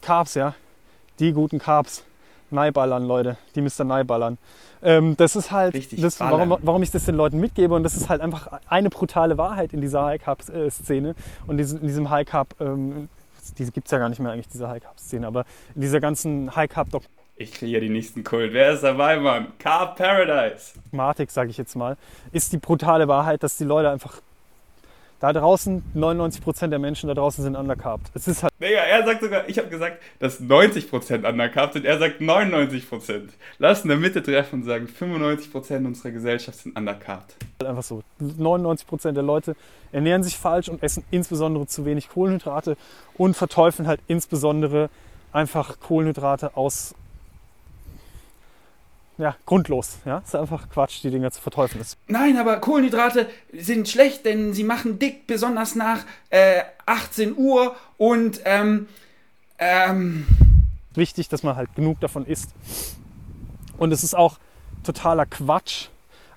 Carbs, 0.00 0.34
ja. 0.34 0.54
Die 1.18 1.32
guten 1.32 1.58
Carbs. 1.58 2.04
Neiballern, 2.50 3.04
Leute. 3.04 3.36
Die 3.54 3.62
Mr. 3.62 3.84
Neiballern. 3.84 4.38
Ähm, 4.82 5.16
das 5.16 5.36
ist 5.36 5.50
halt, 5.50 5.74
das, 6.02 6.20
warum, 6.20 6.56
warum, 6.62 6.82
ich 6.82 6.90
das 6.90 7.04
den 7.04 7.16
Leuten 7.16 7.38
mitgebe. 7.38 7.74
Und 7.74 7.82
das 7.82 7.94
ist 7.94 8.08
halt 8.08 8.20
einfach 8.20 8.60
eine 8.68 8.90
brutale 8.90 9.38
Wahrheit 9.38 9.72
in 9.72 9.80
dieser 9.80 10.04
High-Carb-Szene 10.04 11.14
und 11.46 11.58
in 11.58 11.86
diesem 11.86 12.10
High-Carb, 12.10 12.54
ähm, 12.60 13.08
diese 13.58 13.72
gibt 13.72 13.86
es 13.86 13.90
ja 13.90 13.98
gar 13.98 14.08
nicht 14.08 14.20
mehr 14.20 14.32
eigentlich, 14.32 14.48
diese 14.48 14.68
High-Carb-Szene, 14.68 15.26
aber 15.26 15.44
in 15.74 15.82
dieser 15.82 16.00
ganzen 16.00 16.54
High-Carb- 16.54 17.02
ich 17.36 17.52
kriege 17.52 17.72
ja 17.72 17.80
die 17.80 17.88
nächsten 17.88 18.22
Kult. 18.22 18.52
Wer 18.52 18.72
ist 18.72 18.82
dabei, 18.82 19.18
Mann? 19.18 19.46
Carb 19.58 19.96
Paradise. 19.96 20.74
Matik, 20.90 21.30
sage 21.30 21.48
ich 21.48 21.56
jetzt 21.56 21.74
mal, 21.74 21.96
ist 22.32 22.52
die 22.52 22.58
brutale 22.58 23.08
Wahrheit, 23.08 23.42
dass 23.42 23.56
die 23.56 23.64
Leute 23.64 23.88
einfach 23.88 24.20
da 25.20 25.34
draußen, 25.34 25.82
99% 25.94 26.68
der 26.68 26.78
Menschen 26.78 27.08
da 27.08 27.14
draußen 27.14 27.44
sind 27.44 27.54
undercarbt. 27.54 28.10
Es 28.14 28.26
ist 28.26 28.42
halt. 28.42 28.52
Digga, 28.58 28.80
er 28.80 29.04
sagt 29.04 29.22
sogar, 29.22 29.48
ich 29.48 29.58
habe 29.58 29.68
gesagt, 29.68 29.98
dass 30.18 30.40
90% 30.40 31.28
undercarbt 31.28 31.74
sind. 31.74 31.84
Er 31.84 31.98
sagt 31.98 32.20
99%. 32.20 33.28
Lass 33.58 33.82
in 33.82 33.88
der 33.88 33.98
Mitte 33.98 34.22
treffen 34.22 34.60
und 34.60 34.64
sagen, 34.64 34.86
95% 34.88 35.86
unserer 35.86 36.10
Gesellschaft 36.10 36.58
sind 36.58 36.76
undercarbt. 36.76 37.36
Halt 37.60 37.70
einfach 37.70 37.82
so. 37.82 38.02
99% 38.20 39.12
der 39.12 39.22
Leute 39.22 39.56
ernähren 39.92 40.22
sich 40.22 40.38
falsch 40.38 40.70
und 40.70 40.82
essen 40.82 41.04
insbesondere 41.10 41.66
zu 41.66 41.84
wenig 41.84 42.08
Kohlenhydrate 42.08 42.78
und 43.16 43.36
verteufeln 43.36 43.86
halt 43.86 44.00
insbesondere 44.08 44.88
einfach 45.32 45.80
Kohlenhydrate 45.80 46.56
aus 46.56 46.94
ja, 49.20 49.36
grundlos. 49.46 49.98
Ja, 50.04 50.18
ist 50.18 50.34
einfach 50.34 50.68
Quatsch, 50.70 51.02
die 51.02 51.10
Dinger 51.10 51.30
zu 51.30 51.40
verteufeln. 51.40 51.84
Nein, 52.08 52.38
aber 52.38 52.56
Kohlenhydrate 52.56 53.26
sind 53.52 53.88
schlecht, 53.88 54.24
denn 54.24 54.52
sie 54.54 54.64
machen 54.64 54.98
dick, 54.98 55.26
besonders 55.26 55.74
nach 55.74 56.04
äh, 56.30 56.62
18 56.86 57.36
Uhr 57.36 57.76
und 57.98 58.40
ähm, 58.44 58.88
ähm 59.58 60.26
wichtig, 60.94 61.28
dass 61.28 61.42
man 61.42 61.56
halt 61.56 61.74
genug 61.74 62.00
davon 62.00 62.26
isst. 62.26 62.50
Und 63.78 63.92
es 63.92 64.02
ist 64.02 64.14
auch 64.14 64.38
totaler 64.82 65.26
Quatsch, 65.26 65.88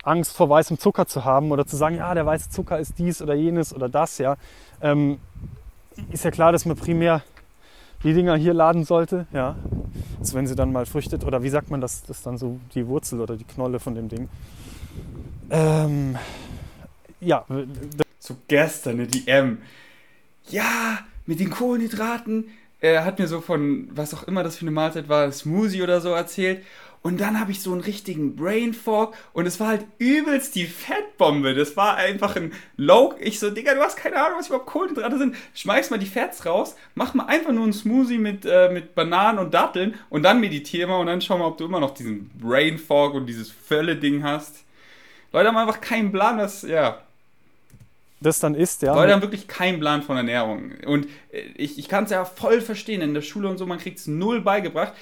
Angst 0.04 0.36
vor 0.36 0.50
weißem 0.50 0.80
Zucker 0.80 1.08
zu 1.08 1.24
haben 1.24 1.52
oder 1.52 1.66
zu 1.66 1.78
sagen, 1.78 1.98
ja, 1.98 2.14
der 2.14 2.26
weiße 2.26 2.50
Zucker 2.50 2.80
ist 2.80 3.00
dies 3.00 3.22
oder 3.22 3.34
jenes 3.34 3.74
oder 3.74 3.90
das, 3.90 4.18
ja. 4.18 4.36
Ähm, 4.82 5.20
ist 6.12 6.26
ja 6.26 6.32
klar, 6.32 6.52
dass 6.52 6.66
man 6.66 6.76
primär 6.76 7.22
die 8.04 8.14
Dinger 8.14 8.36
hier 8.36 8.54
laden 8.54 8.84
sollte, 8.84 9.28
ja. 9.34 9.56
Also 10.20 10.36
wenn 10.36 10.48
sie 10.48 10.56
dann 10.56 10.72
mal 10.72 10.86
früchtet, 10.86 11.24
oder 11.26 11.44
wie 11.44 11.50
sagt 11.50 11.70
man 11.70 11.82
das, 11.82 12.04
das 12.04 12.18
ist 12.18 12.26
dann 12.26 12.38
so 12.38 12.60
die 12.76 12.88
Wurzel 12.88 13.22
oder 13.22 13.36
die 13.36 13.44
Knolle 13.44 13.80
von 13.80 13.96
dem 13.96 14.10
Ding. 14.10 14.30
Ähm, 15.50 16.18
ja. 17.20 17.46
So 18.20 18.36
gestern 18.48 18.94
eine 18.94 19.08
DM. 19.08 19.60
Ja, 20.50 21.00
mit 21.26 21.40
den 21.40 21.50
Kohlenhydraten. 21.50 22.50
Er 22.80 23.06
hat 23.06 23.20
mir 23.20 23.28
so 23.28 23.40
von, 23.40 23.88
was 23.94 24.14
auch 24.14 24.24
immer 24.24 24.44
das 24.44 24.58
für 24.58 24.64
eine 24.64 24.72
Mahlzeit 24.72 25.08
war, 25.08 25.32
Smoothie 25.32 25.84
oder 25.84 26.02
so 26.02 26.10
erzählt. 26.10 26.64
Und 27.04 27.20
dann 27.20 27.38
habe 27.38 27.52
ich 27.52 27.62
so 27.62 27.74
einen 27.74 27.82
richtigen 27.82 28.38
Brain 28.38 28.74
Fog 28.74 29.14
und 29.34 29.46
es 29.46 29.60
war 29.60 29.68
halt 29.68 29.86
übelst 29.98 30.56
die 30.56 30.66
Fettbombe. 30.66 31.54
Das 31.54 31.76
war 31.76 31.98
einfach 31.98 32.38
ein 32.38 32.54
Low. 32.78 33.14
Ich 33.20 33.42
so, 33.42 33.52
Digga, 33.52 33.76
du 33.76 33.82
hast 33.82 33.98
keine 33.98 34.16
Ahnung, 34.16 34.40
was 34.40 34.48
überhaupt 34.48 34.68
Kohlenhydrate 34.68 35.18
sind. 35.18 35.36
Schmeiß 35.54 35.90
mal 35.90 36.00
die 36.00 36.06
Fats 36.06 36.46
raus, 36.46 36.78
mach 36.96 37.14
mal 37.14 37.26
einfach 37.26 37.52
nur 37.52 37.66
einen 37.66 37.74
Smoothie 37.74 38.18
mit, 38.18 38.46
äh, 38.46 38.70
mit 38.72 38.96
Bananen 38.96 39.40
und 39.40 39.54
Datteln 39.54 39.96
und 40.10 40.24
dann 40.24 40.40
meditier 40.40 40.88
mal 40.88 40.96
und 40.96 41.08
dann 41.08 41.20
schau 41.20 41.38
mal, 41.38 41.46
ob 41.46 41.58
du 41.58 41.66
immer 41.66 41.82
noch 41.82 41.94
diesen 41.94 42.30
Brain 42.40 42.78
Fog 42.78 43.16
und 43.16 43.26
dieses 43.26 43.52
Völle-Ding 43.52 44.24
hast. 44.24 44.64
Leute 45.34 45.50
haben 45.50 45.58
einfach 45.58 45.82
keinen 45.82 46.10
Plan, 46.10 46.38
was, 46.38 46.62
ja. 46.62 47.02
Das 48.22 48.40
dann 48.40 48.56
ist, 48.56 48.82
ja. 48.82 48.96
Leute 48.96 49.12
haben 49.12 49.22
wirklich 49.22 49.50
keinen 49.50 49.82
Plan 49.82 50.04
von 50.04 50.16
Ernährung. 50.16 50.72
Und 50.86 51.08
äh, 51.34 51.42
ich, 51.58 51.78
ich 51.78 51.90
kann 51.90 52.06
es 52.06 52.12
ja 52.12 52.24
voll 52.24 52.62
verstehen. 52.62 53.02
In 53.02 53.14
der 53.14 53.22
Schule 53.22 53.50
und 53.50 53.58
so, 53.58 53.66
man 53.66 53.80
kriegt 53.80 54.00
es 54.00 54.08
null 54.08 54.40
beigebracht. 54.40 54.94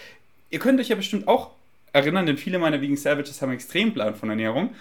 Ihr 0.50 0.58
könnt 0.58 0.80
euch 0.80 0.90
ja 0.90 0.96
bestimmt 0.96 1.28
auch 1.28 1.52
erinnern, 1.94 2.26
denn 2.26 2.38
viele 2.38 2.60
meiner 2.60 2.82
Vegan 2.82 2.98
Savages 2.98 3.42
haben 3.42 3.50
einen 3.50 3.58
Extremplan 3.58 4.16
von 4.16 4.30
Ernährung. 4.30 4.76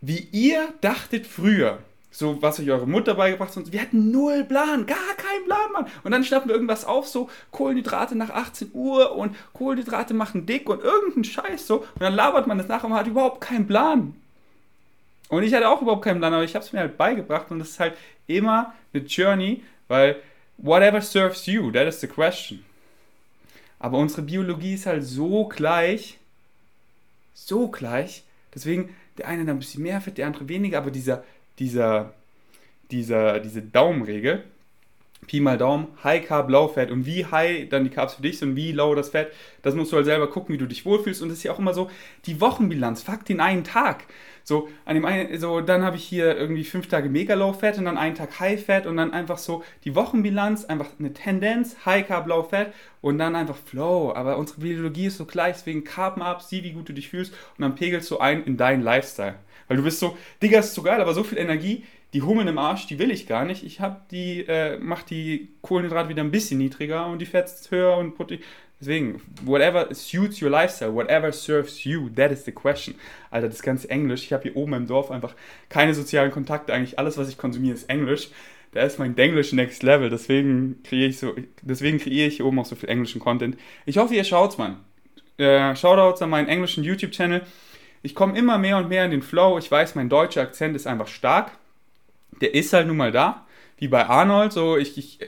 Wie 0.00 0.28
ihr 0.32 0.68
dachtet 0.80 1.26
früher, 1.26 1.78
so 2.10 2.40
was 2.42 2.60
euch 2.60 2.70
eure 2.70 2.86
Mutter 2.86 3.14
beigebracht 3.14 3.56
hat, 3.56 3.72
wir 3.72 3.80
hatten 3.80 4.10
null 4.10 4.44
Plan, 4.44 4.86
gar 4.86 5.14
keinen 5.16 5.44
Plan, 5.46 5.72
Mann. 5.72 5.86
Und 6.02 6.12
dann 6.12 6.24
schnappen 6.24 6.48
wir 6.48 6.54
irgendwas 6.54 6.84
auf, 6.84 7.08
so 7.08 7.28
Kohlenhydrate 7.50 8.14
nach 8.16 8.30
18 8.30 8.70
Uhr 8.72 9.16
und 9.16 9.34
Kohlenhydrate 9.52 10.14
machen 10.14 10.46
dick 10.46 10.68
und 10.68 10.82
irgendeinen 10.82 11.24
Scheiß 11.24 11.66
so. 11.66 11.78
Und 11.78 12.00
dann 12.00 12.14
labert 12.14 12.46
man 12.46 12.58
das 12.58 12.68
nach 12.68 12.84
und 12.84 12.90
man 12.90 13.00
hat 13.00 13.06
überhaupt 13.06 13.40
keinen 13.40 13.66
Plan. 13.66 14.14
Und 15.28 15.42
ich 15.42 15.54
hatte 15.54 15.68
auch 15.68 15.82
überhaupt 15.82 16.04
keinen 16.04 16.18
Plan, 16.18 16.34
aber 16.34 16.44
ich 16.44 16.54
habe 16.54 16.64
es 16.64 16.72
mir 16.72 16.80
halt 16.80 16.96
beigebracht 16.96 17.50
und 17.50 17.58
das 17.58 17.70
ist 17.70 17.80
halt 17.80 17.94
immer 18.26 18.74
eine 18.92 19.02
Journey, 19.04 19.62
weil 19.88 20.16
whatever 20.58 21.00
serves 21.00 21.46
you, 21.46 21.70
that 21.72 21.86
is 21.86 22.00
the 22.00 22.06
question. 22.06 22.64
Aber 23.84 23.98
unsere 23.98 24.22
Biologie 24.22 24.72
ist 24.72 24.86
halt 24.86 25.04
so 25.04 25.46
gleich, 25.46 26.16
so 27.34 27.68
gleich. 27.68 28.24
Deswegen 28.54 28.94
der 29.18 29.28
eine 29.28 29.42
ein 29.50 29.58
bisschen 29.58 29.82
mehr 29.82 30.00
Fett, 30.00 30.16
der 30.16 30.26
andere 30.26 30.48
weniger, 30.48 30.78
aber 30.78 30.90
dieser, 30.90 31.22
dieser, 31.58 32.14
dieser, 32.90 33.40
diese 33.40 33.60
Daumenregel, 33.60 34.42
Pi 35.26 35.38
mal 35.38 35.58
Daumen, 35.58 35.88
High 36.02 36.26
Carb, 36.26 36.48
Low 36.48 36.68
Fett 36.68 36.90
und 36.90 37.04
wie 37.04 37.26
high 37.26 37.68
dann 37.68 37.84
die 37.84 37.90
Carbs 37.90 38.14
für 38.14 38.22
dich 38.22 38.38
sind 38.38 38.56
wie 38.56 38.72
low 38.72 38.94
das 38.94 39.10
Fett, 39.10 39.30
das 39.60 39.74
musst 39.74 39.92
du 39.92 39.96
halt 39.96 40.06
selber 40.06 40.30
gucken, 40.30 40.54
wie 40.54 40.58
du 40.58 40.66
dich 40.66 40.86
wohlfühlst 40.86 41.20
und 41.20 41.28
das 41.28 41.36
ist 41.36 41.44
ja 41.44 41.52
auch 41.52 41.58
immer 41.58 41.74
so 41.74 41.90
die 42.24 42.40
Wochenbilanz, 42.40 43.02
fuck 43.02 43.26
den 43.26 43.40
einen 43.40 43.64
Tag. 43.64 44.04
So, 44.46 44.68
an 44.84 44.94
dem 44.94 45.06
einen, 45.06 45.38
so, 45.40 45.62
dann 45.62 45.82
habe 45.82 45.96
ich 45.96 46.04
hier 46.04 46.36
irgendwie 46.36 46.64
fünf 46.64 46.86
Tage 46.86 47.08
mega 47.08 47.34
low 47.34 47.54
fat 47.54 47.78
und 47.78 47.86
dann 47.86 47.96
einen 47.96 48.14
Tag 48.14 48.38
high 48.40 48.62
fat 48.62 48.86
und 48.86 48.98
dann 48.98 49.12
einfach 49.12 49.38
so 49.38 49.64
die 49.84 49.94
Wochenbilanz, 49.94 50.66
einfach 50.66 50.88
eine 50.98 51.14
Tendenz, 51.14 51.76
high 51.86 52.06
carb, 52.06 52.26
low 52.26 52.42
fat 52.42 52.74
und 53.00 53.18
dann 53.18 53.36
einfach 53.36 53.56
flow. 53.56 54.12
Aber 54.14 54.36
unsere 54.36 54.60
Biologie 54.60 55.06
ist 55.06 55.16
so 55.16 55.24
gleich, 55.24 55.56
deswegen 55.56 55.82
carben 55.82 56.22
ab, 56.22 56.42
sieh, 56.42 56.62
wie 56.62 56.72
gut 56.72 56.88
du 56.90 56.92
dich 56.92 57.08
fühlst 57.08 57.32
und 57.56 57.62
dann 57.62 57.74
pegelst 57.74 58.10
du 58.10 58.18
ein 58.18 58.44
in 58.44 58.58
deinen 58.58 58.82
Lifestyle. 58.82 59.36
Weil 59.66 59.78
du 59.78 59.82
bist 59.82 59.98
so, 59.98 60.16
Digga, 60.42 60.60
ist 60.60 60.74
so 60.74 60.82
geil, 60.82 61.00
aber 61.00 61.14
so 61.14 61.24
viel 61.24 61.38
Energie, 61.38 61.84
die 62.12 62.22
Hummeln 62.22 62.46
im 62.46 62.58
Arsch, 62.58 62.86
die 62.86 62.98
will 62.98 63.10
ich 63.10 63.26
gar 63.26 63.44
nicht. 63.44 63.64
Ich 63.64 63.80
habe 63.80 64.00
die, 64.10 64.46
äh, 64.46 64.78
mach 64.78 65.02
die 65.02 65.48
Kohlenhydrate 65.62 66.08
wieder 66.08 66.22
ein 66.22 66.30
bisschen 66.30 66.58
niedriger 66.58 67.06
und 67.06 67.18
die 67.18 67.26
Fetts 67.26 67.70
höher 67.70 67.96
und 67.96 68.14
Protein. 68.14 68.38
Deswegen, 68.80 69.22
whatever 69.44 69.94
suits 69.94 70.42
your 70.42 70.50
lifestyle, 70.50 70.94
whatever 70.94 71.32
serves 71.32 71.84
you, 71.84 72.10
that 72.10 72.30
is 72.30 72.44
the 72.44 72.52
question. 72.52 72.96
Alter, 73.30 73.48
das 73.48 73.62
ganze 73.62 73.88
Englisch. 73.88 74.24
Ich 74.24 74.32
habe 74.32 74.42
hier 74.42 74.56
oben 74.56 74.74
im 74.74 74.86
Dorf 74.86 75.10
einfach 75.10 75.34
keine 75.68 75.94
sozialen 75.94 76.30
Kontakte. 76.30 76.74
Eigentlich 76.74 76.98
alles, 76.98 77.16
was 77.16 77.28
ich 77.28 77.38
konsumiere, 77.38 77.74
ist 77.74 77.88
Englisch. 77.88 78.30
Da 78.72 78.82
ist 78.82 78.98
mein 78.98 79.16
Englisch 79.16 79.52
next 79.52 79.82
level. 79.84 80.10
Deswegen 80.10 80.82
kreiere 80.82 81.08
ich 81.08 81.18
so, 81.18 81.34
deswegen 81.62 81.98
kreiere 81.98 82.26
ich 82.26 82.36
hier 82.36 82.46
oben 82.46 82.58
auch 82.58 82.66
so 82.66 82.74
viel 82.74 82.88
englischen 82.88 83.20
Content. 83.20 83.56
Ich 83.86 83.98
hoffe, 83.98 84.14
ihr 84.14 84.24
schaut's, 84.24 84.58
Mann. 84.58 84.80
Äh, 85.38 85.74
Shoutouts 85.76 86.22
an 86.22 86.30
meinen 86.30 86.48
englischen 86.48 86.84
YouTube-Channel. 86.84 87.42
Ich 88.02 88.14
komme 88.14 88.36
immer 88.36 88.58
mehr 88.58 88.76
und 88.76 88.88
mehr 88.88 89.04
in 89.04 89.12
den 89.12 89.22
Flow. 89.22 89.58
Ich 89.58 89.70
weiß, 89.70 89.94
mein 89.94 90.08
deutscher 90.08 90.42
Akzent 90.42 90.76
ist 90.76 90.86
einfach 90.86 91.08
stark. 91.08 91.52
Der 92.40 92.52
ist 92.54 92.72
halt 92.72 92.88
nun 92.88 92.96
mal 92.96 93.12
da. 93.12 93.46
Wie 93.78 93.88
bei 93.88 94.06
Arnold. 94.06 94.52
So, 94.52 94.76
ich, 94.76 94.98
ich 94.98 95.20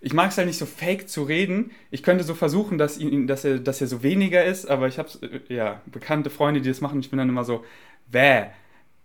ich 0.00 0.12
mag 0.12 0.30
es 0.30 0.38
halt 0.38 0.46
nicht 0.46 0.58
so 0.58 0.66
fake 0.66 1.08
zu 1.08 1.24
reden. 1.24 1.72
Ich 1.90 2.02
könnte 2.02 2.24
so 2.24 2.34
versuchen, 2.34 2.78
dass, 2.78 2.98
ihn, 2.98 3.26
dass, 3.26 3.44
er, 3.44 3.58
dass 3.58 3.80
er 3.80 3.86
so 3.86 4.02
weniger 4.02 4.44
ist, 4.44 4.68
aber 4.68 4.88
ich 4.88 4.98
habe 4.98 5.08
äh, 5.22 5.54
ja 5.54 5.82
bekannte 5.86 6.30
Freunde, 6.30 6.60
die 6.60 6.68
das 6.68 6.80
machen. 6.80 7.00
Ich 7.00 7.10
bin 7.10 7.18
dann 7.18 7.28
immer 7.28 7.44
so, 7.44 7.64
wäh. 8.10 8.46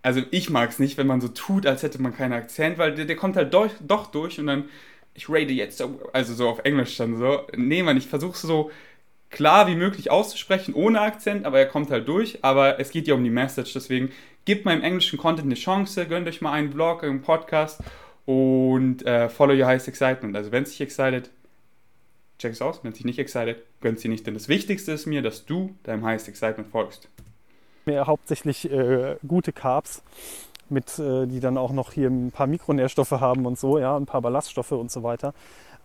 Also 0.02 0.22
ich 0.30 0.50
mag 0.50 0.70
es 0.70 0.78
nicht, 0.78 0.98
wenn 0.98 1.06
man 1.06 1.20
so 1.20 1.28
tut, 1.28 1.66
als 1.66 1.82
hätte 1.82 2.00
man 2.00 2.14
keinen 2.14 2.32
Akzent, 2.32 2.78
weil 2.78 2.94
der, 2.94 3.06
der 3.06 3.16
kommt 3.16 3.36
halt 3.36 3.52
doch, 3.52 3.70
doch 3.80 4.06
durch 4.06 4.38
und 4.38 4.46
dann 4.46 4.64
ich 5.16 5.28
rate 5.28 5.52
jetzt, 5.52 5.78
so, 5.78 5.98
also 6.12 6.34
so 6.34 6.48
auf 6.48 6.60
Englisch 6.64 6.96
dann 6.96 7.16
so. 7.16 7.46
Nee, 7.56 7.82
man, 7.82 7.96
ich 7.96 8.06
versuche 8.06 8.36
so 8.36 8.70
klar 9.30 9.66
wie 9.66 9.74
möglich 9.74 10.10
auszusprechen, 10.10 10.74
ohne 10.74 11.00
Akzent, 11.00 11.46
aber 11.46 11.58
er 11.58 11.66
kommt 11.66 11.90
halt 11.90 12.06
durch. 12.06 12.44
Aber 12.44 12.78
es 12.78 12.90
geht 12.90 13.08
ja 13.08 13.14
um 13.14 13.24
die 13.24 13.30
Message, 13.30 13.72
deswegen 13.72 14.10
gebt 14.44 14.64
meinem 14.64 14.82
englischen 14.82 15.18
Content 15.18 15.46
eine 15.46 15.54
Chance, 15.54 16.06
gönnt 16.06 16.28
euch 16.28 16.40
mal 16.40 16.52
einen 16.52 16.72
Vlog, 16.72 17.02
einen 17.02 17.22
Podcast 17.22 17.80
und 18.26 19.06
äh, 19.06 19.28
follow 19.28 19.54
your 19.54 19.66
highest 19.66 19.88
excitement. 19.88 20.36
Also 20.36 20.52
wenn 20.52 20.64
es 20.64 20.70
dich 20.70 20.80
excited, 20.80 21.30
check 22.38 22.52
es 22.52 22.60
aus. 22.60 22.80
Wenn 22.82 22.92
es 22.92 22.98
dich 22.98 23.06
nicht 23.06 23.18
excited, 23.18 23.58
gönnt 23.80 24.00
sie 24.00 24.08
nicht. 24.08 24.26
Denn 24.26 24.34
das 24.34 24.48
Wichtigste 24.48 24.92
ist 24.92 25.06
mir, 25.06 25.22
dass 25.22 25.46
du 25.46 25.74
deinem 25.84 26.04
highest 26.04 26.28
excitement 26.28 26.68
folgst. 26.70 27.08
Mehr 27.86 28.06
hauptsächlich 28.06 28.70
äh, 28.70 29.16
gute 29.26 29.52
Carbs, 29.52 30.02
mit, 30.68 30.98
äh, 30.98 31.26
die 31.26 31.40
dann 31.40 31.56
auch 31.56 31.72
noch 31.72 31.92
hier 31.92 32.08
ein 32.08 32.32
paar 32.32 32.48
Mikronährstoffe 32.48 33.12
haben 33.12 33.46
und 33.46 33.58
so, 33.58 33.78
ja, 33.78 33.96
ein 33.96 34.06
paar 34.06 34.20
Ballaststoffe 34.20 34.72
und 34.72 34.90
so 34.90 35.02
weiter. 35.02 35.32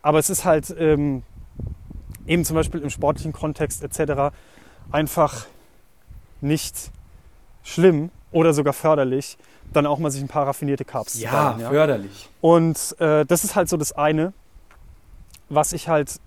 Aber 0.02 0.18
es 0.18 0.32
ist 0.32 0.46
halt 0.46 0.74
ähm, 0.80 1.22
eben 2.26 2.44
zum 2.44 2.56
Beispiel 2.56 2.82
im 2.82 2.90
sportlichen 2.90 3.34
Kontext 3.34 3.84
etc. 3.84 4.34
einfach 4.92 5.46
nicht 6.42 6.92
schlimm 7.64 8.10
oder 8.32 8.54
sogar 8.54 8.74
förderlich, 8.74 9.38
dann 9.74 9.86
auch 9.86 10.00
mal 10.00 10.12
sich 10.12 10.22
ein 10.22 10.28
paar 10.28 10.48
raffinierte 10.48 10.86
Carbs 10.86 11.20
ja, 11.20 11.30
zu 11.30 11.36
bauen. 11.36 11.60
Ja, 11.60 11.70
förderlich. 11.70 12.30
Und 12.42 12.96
äh, 13.00 13.26
das 13.26 13.44
ist 13.44 13.56
halt 13.56 13.70
so 13.70 13.78
das 13.78 13.92
eine, 13.92 14.34
was 15.50 15.74
ich 15.74 15.88
halt, 15.88 16.20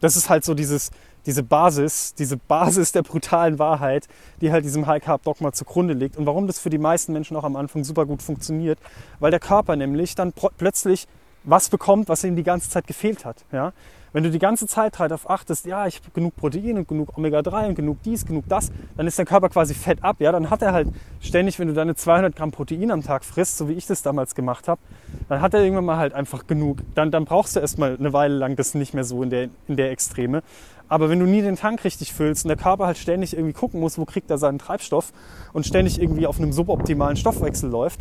das 0.00 0.16
ist 0.16 0.30
halt 0.30 0.44
so 0.44 0.54
dieses, 0.54 0.90
diese 1.26 1.42
Basis, 1.42 2.14
diese 2.14 2.36
Basis 2.36 2.92
der 2.92 3.02
brutalen 3.02 3.58
Wahrheit, 3.58 4.08
die 4.40 4.52
halt 4.52 4.64
diesem 4.64 4.86
High 4.86 5.02
Carb 5.02 5.22
Dogma 5.22 5.52
zugrunde 5.52 5.94
liegt 5.94 6.16
und 6.16 6.26
warum 6.26 6.46
das 6.46 6.58
für 6.58 6.70
die 6.70 6.78
meisten 6.78 7.12
Menschen 7.12 7.36
auch 7.36 7.44
am 7.44 7.56
Anfang 7.56 7.84
super 7.84 8.06
gut 8.06 8.22
funktioniert, 8.22 8.78
weil 9.18 9.30
der 9.30 9.40
Körper 9.40 9.76
nämlich 9.76 10.14
dann 10.14 10.32
plötzlich 10.32 11.06
was 11.44 11.68
bekommt, 11.68 12.08
was 12.08 12.24
ihm 12.24 12.36
die 12.36 12.42
ganze 12.42 12.70
Zeit 12.70 12.86
gefehlt 12.86 13.24
hat. 13.24 13.44
Ja? 13.52 13.72
Wenn 14.12 14.24
du 14.24 14.30
die 14.30 14.38
ganze 14.38 14.66
Zeit 14.66 14.98
halt 14.98 15.12
darauf 15.12 15.30
achtest, 15.30 15.66
ja, 15.66 15.86
ich 15.86 15.96
habe 15.96 16.10
genug 16.12 16.36
Protein 16.36 16.78
und 16.78 16.88
genug 16.88 17.16
Omega-3 17.16 17.68
und 17.68 17.74
genug 17.76 18.02
dies, 18.02 18.26
genug 18.26 18.44
das, 18.48 18.72
dann 18.96 19.06
ist 19.06 19.18
dein 19.18 19.26
Körper 19.26 19.48
quasi 19.48 19.74
fett 19.74 20.02
ab. 20.02 20.16
Ja? 20.18 20.32
Dann 20.32 20.50
hat 20.50 20.62
er 20.62 20.72
halt 20.72 20.88
ständig, 21.20 21.58
wenn 21.58 21.68
du 21.68 21.74
deine 21.74 21.94
200 21.94 22.34
Gramm 22.34 22.50
Protein 22.50 22.90
am 22.90 23.02
Tag 23.02 23.24
frisst, 23.24 23.58
so 23.58 23.68
wie 23.68 23.74
ich 23.74 23.86
das 23.86 24.02
damals 24.02 24.34
gemacht 24.34 24.66
habe, 24.66 24.80
dann 25.28 25.40
hat 25.40 25.54
er 25.54 25.62
irgendwann 25.62 25.84
mal 25.84 25.96
halt 25.96 26.12
einfach 26.12 26.46
genug. 26.46 26.78
Dann, 26.94 27.10
dann 27.10 27.24
brauchst 27.24 27.54
du 27.54 27.60
erstmal 27.60 27.96
eine 27.96 28.12
Weile 28.12 28.34
lang 28.34 28.56
das 28.56 28.74
nicht 28.74 28.94
mehr 28.94 29.04
so 29.04 29.22
in 29.22 29.30
der, 29.30 29.48
in 29.68 29.76
der 29.76 29.90
Extreme. 29.92 30.42
Aber 30.88 31.08
wenn 31.08 31.20
du 31.20 31.26
nie 31.26 31.40
den 31.40 31.54
Tank 31.54 31.84
richtig 31.84 32.12
füllst 32.12 32.44
und 32.44 32.48
der 32.48 32.56
Körper 32.56 32.86
halt 32.86 32.98
ständig 32.98 33.34
irgendwie 33.34 33.52
gucken 33.52 33.78
muss, 33.78 33.96
wo 33.96 34.04
kriegt 34.04 34.28
er 34.28 34.38
seinen 34.38 34.58
Treibstoff 34.58 35.12
und 35.52 35.64
ständig 35.64 36.02
irgendwie 36.02 36.26
auf 36.26 36.38
einem 36.38 36.52
suboptimalen 36.52 37.16
Stoffwechsel 37.16 37.70
läuft, 37.70 38.00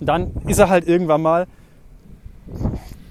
dann 0.00 0.32
ist 0.48 0.58
er 0.58 0.68
halt 0.68 0.88
irgendwann 0.88 1.22
mal 1.22 1.46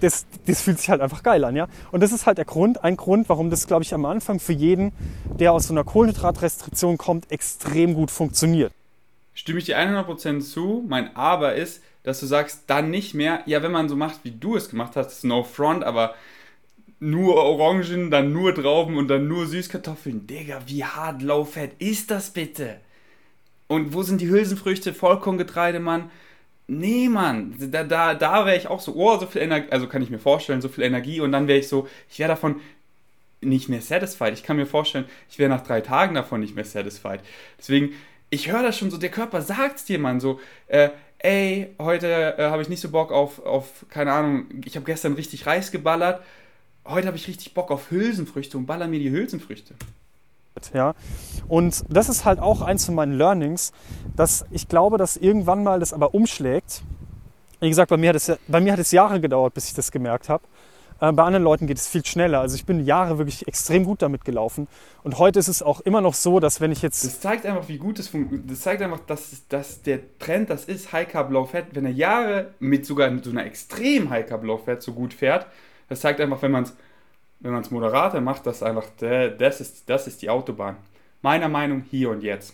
das, 0.04 0.26
das 0.46 0.62
fühlt 0.62 0.80
sich 0.80 0.90
halt 0.90 1.02
einfach 1.02 1.24
geil 1.24 1.44
an, 1.46 1.56
ja. 1.56 1.68
Und 1.92 2.04
das 2.04 2.12
ist 2.12 2.26
halt 2.26 2.38
der 2.38 2.46
Grund, 2.46 2.84
ein 2.84 2.98
Grund, 2.98 3.30
warum 3.30 3.50
das, 3.50 3.68
glaube 3.68 3.84
ich, 3.84 3.94
am 3.94 4.06
Anfang 4.06 4.40
für 4.40 4.54
jeden, 4.54 4.92
der 5.40 5.54
aus 5.54 5.68
so 5.68 5.74
einer 5.74 5.84
Kohlenhydratrestriktion 5.84 6.98
kommt, 6.98 7.32
extrem 7.32 7.94
gut 7.94 8.12
funktioniert. 8.12 8.74
Stimme 9.34 9.60
ich 9.60 9.66
dir 9.66 9.80
100% 9.80 10.42
zu. 10.42 10.84
Mein 10.88 11.16
Aber 11.16 11.56
ist, 11.56 11.82
dass 12.04 12.20
du 12.20 12.26
sagst, 12.26 12.64
dann 12.68 12.92
nicht 12.92 13.14
mehr, 13.14 13.42
ja, 13.46 13.64
wenn 13.64 13.72
man 13.72 13.90
so 13.90 13.96
macht, 13.96 14.20
wie 14.24 14.32
du 14.32 14.58
es 14.58 14.70
gemacht 14.70 14.96
hast, 14.96 15.24
no 15.24 15.44
front, 15.44 15.84
aber 15.84 16.14
nur 17.00 17.36
Orangen, 17.36 18.12
dann 18.12 18.32
nur 18.32 18.54
Trauben 18.54 18.98
und 18.98 19.08
dann 19.08 19.28
nur 19.28 19.48
Süßkartoffeln. 19.48 20.28
Digga, 20.28 20.62
wie 20.68 20.84
hart 20.84 21.22
low 21.22 21.46
fat 21.46 21.72
ist 21.80 22.12
das 22.12 22.32
bitte? 22.32 22.78
Und 23.68 23.94
wo 23.94 24.04
sind 24.04 24.22
die 24.22 24.30
Hülsenfrüchte, 24.30 24.94
Vollkorngetreide, 24.94 25.80
Mann? 25.80 26.12
Nee, 26.68 27.10
Mann, 27.10 27.56
da, 27.60 27.84
da, 27.84 28.14
da 28.14 28.46
wäre 28.46 28.58
ich 28.58 28.68
auch 28.68 28.80
so, 28.80 28.96
oh, 28.96 29.18
so 29.20 29.26
viel 29.28 29.42
Energie, 29.42 29.70
also 29.72 29.88
kann 29.88 30.02
ich 30.02 30.10
mir 30.10 30.20
vorstellen, 30.20 30.62
so 30.62 30.70
viel 30.70 30.86
Energie 30.86 31.20
und 31.20 31.32
dann 31.34 31.48
wäre 31.48 31.60
ich 31.60 31.68
so, 31.68 31.88
ich 32.10 32.20
wäre 32.20 32.30
davon 32.30 32.62
nicht 33.42 33.68
mehr 33.68 33.82
satisfied. 33.82 34.34
Ich 34.34 34.44
kann 34.44 34.56
mir 34.56 34.66
vorstellen, 34.66 35.06
ich 35.30 35.40
wäre 35.40 35.50
nach 35.50 35.62
drei 35.62 35.82
Tagen 35.82 36.16
davon 36.16 36.40
nicht 36.40 36.56
mehr 36.56 36.66
satisfied. 36.66 37.20
Deswegen, 37.58 37.94
ich 38.30 38.52
höre 38.52 38.64
das 38.64 38.78
schon 38.78 38.92
so, 38.92 38.98
der 38.98 39.12
Körper 39.12 39.42
sagt 39.42 39.78
es 39.78 39.86
dir, 39.86 40.00
Mann, 40.00 40.22
so, 40.22 40.40
äh, 40.68 40.90
ey, 41.20 41.76
heute 41.80 42.38
äh, 42.38 42.50
habe 42.50 42.62
ich 42.62 42.70
nicht 42.70 42.82
so 42.82 42.90
Bock 42.90 43.12
auf, 43.12 43.46
auf, 43.46 43.86
keine 43.90 44.14
Ahnung, 44.14 44.46
ich 44.66 44.76
habe 44.76 44.86
gestern 44.86 45.14
richtig 45.14 45.46
Reis 45.46 45.72
geballert, 45.72 46.24
heute 46.86 47.08
habe 47.08 47.18
ich 47.18 47.28
richtig 47.28 47.54
Bock 47.54 47.72
auf 47.72 47.92
Hülsenfrüchte 47.92 48.58
und 48.58 48.66
baller 48.66 48.88
mir 48.88 49.00
die 49.00 49.12
Hülsenfrüchte. 49.12 49.76
Ja? 50.74 50.94
Und 51.48 51.84
das 51.90 52.10
ist 52.10 52.26
halt 52.26 52.40
auch 52.40 52.62
eins 52.62 52.86
von 52.86 52.96
meinen 52.96 53.14
Learnings, 53.14 53.72
dass 54.16 54.46
ich 54.52 54.68
glaube, 54.68 54.98
dass 54.98 55.18
irgendwann 55.18 55.64
mal 55.64 55.80
das 55.80 55.94
aber 55.94 56.14
umschlägt. 56.14 56.84
Wie 57.60 57.70
gesagt, 57.70 57.90
bei 57.90 57.98
mir 57.98 58.10
hat 58.10 58.16
es, 58.16 58.32
bei 58.48 58.60
mir 58.60 58.74
hat 58.74 58.80
es 58.80 58.92
Jahre 58.92 59.22
gedauert, 59.22 59.54
bis 59.54 59.68
ich 59.68 59.74
das 59.74 59.92
gemerkt 59.92 60.30
habe. 60.30 60.44
Äh, 61.00 61.12
bei 61.12 61.24
anderen 61.24 61.44
Leuten 61.44 61.68
geht 61.68 61.78
es 61.78 61.88
viel 61.88 62.06
schneller. 62.06 62.40
Also 62.40 62.56
ich 62.56 62.66
bin 62.66 62.86
Jahre 62.86 63.18
wirklich 63.18 63.48
extrem 63.48 63.84
gut 63.84 64.02
damit 64.02 64.24
gelaufen. 64.26 64.68
Und 65.04 65.20
heute 65.20 65.40
ist 65.40 65.48
es 65.48 65.62
auch 65.62 65.82
immer 65.82 66.02
noch 66.02 66.14
so, 66.14 66.40
dass 66.40 66.62
wenn 66.62 66.72
ich 66.72 66.82
jetzt... 66.82 67.04
Das 67.04 67.20
zeigt 67.20 67.46
einfach, 67.46 67.68
wie 67.68 67.78
gut 67.78 68.00
es 68.00 68.08
funktioniert. 68.08 68.50
Das 68.50 68.62
zeigt 68.62 68.82
einfach, 68.82 69.00
dass, 69.00 69.48
dass 69.50 69.82
der 69.82 70.18
Trend, 70.20 70.50
das 70.50 70.66
ist 70.66 70.94
High 70.94 71.10
Carb 71.10 71.32
Low 71.32 71.46
Fat, 71.46 71.68
wenn 71.74 71.86
er 71.86 71.92
Jahre 71.92 72.54
mit 72.60 72.86
sogar 72.86 73.10
mit 73.12 73.26
so 73.26 73.32
einer 73.32 73.46
extrem 73.46 74.10
High 74.10 74.28
Carb 74.28 74.44
Low 74.44 74.58
Fat 74.58 74.82
so 74.82 74.94
gut 74.94 75.14
fährt, 75.14 75.46
das 75.90 76.00
zeigt 76.00 76.22
einfach, 76.22 76.42
wenn 76.42 76.52
man 76.52 76.64
es 76.64 76.74
wenn 77.40 77.52
man 77.52 77.62
es 77.62 77.72
moderater 77.72 78.22
macht, 78.22 78.46
das 78.46 78.64
einfach, 78.64 78.86
das 79.00 79.62
ist, 79.62 79.90
das 79.90 80.08
ist 80.08 80.22
die 80.22 80.30
Autobahn. 80.30 80.78
Meiner 81.22 81.50
Meinung 81.50 81.84
hier 81.90 82.10
und 82.10 82.22
jetzt. 82.22 82.54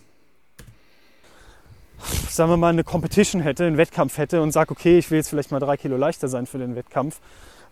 Sagen 2.29 2.49
wir 2.49 2.57
mal, 2.57 2.69
eine 2.69 2.83
Competition 2.83 3.41
hätte, 3.41 3.65
einen 3.65 3.77
Wettkampf 3.77 4.17
hätte 4.17 4.41
und 4.41 4.51
sage, 4.51 4.71
okay, 4.71 4.97
ich 4.97 5.11
will 5.11 5.17
jetzt 5.17 5.29
vielleicht 5.29 5.51
mal 5.51 5.59
drei 5.59 5.75
Kilo 5.75 5.97
leichter 5.97 6.27
sein 6.27 6.45
für 6.45 6.57
den 6.57 6.75
Wettkampf, 6.75 7.19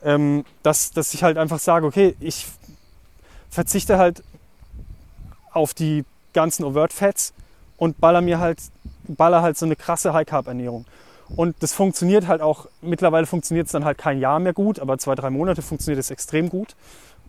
ähm, 0.03 0.43
dass, 0.63 0.91
dass 0.91 1.13
ich 1.13 1.23
halt 1.23 1.37
einfach 1.37 1.59
sage, 1.59 1.85
okay, 1.85 2.15
ich 2.19 2.45
verzichte 3.49 3.97
halt 3.97 4.23
auf 5.51 5.73
die 5.73 6.03
ganzen 6.33 6.65
Overt 6.65 6.93
Fats 6.93 7.33
und 7.77 7.99
baller 7.99 8.21
mir 8.21 8.39
halt, 8.39 8.59
baller 9.07 9.41
halt 9.41 9.57
so 9.57 9.65
eine 9.65 9.75
krasse 9.75 10.13
High 10.13 10.27
Carb 10.27 10.47
Ernährung. 10.47 10.85
Und 11.35 11.55
das 11.61 11.73
funktioniert 11.73 12.27
halt 12.27 12.41
auch, 12.41 12.67
mittlerweile 12.81 13.25
funktioniert 13.25 13.65
es 13.65 13.71
dann 13.71 13.85
halt 13.85 13.97
kein 13.97 14.19
Jahr 14.19 14.39
mehr 14.39 14.53
gut, 14.53 14.79
aber 14.79 14.97
zwei, 14.97 15.15
drei 15.15 15.29
Monate 15.29 15.61
funktioniert 15.61 15.99
es 15.99 16.09
extrem 16.09 16.49
gut. 16.49 16.75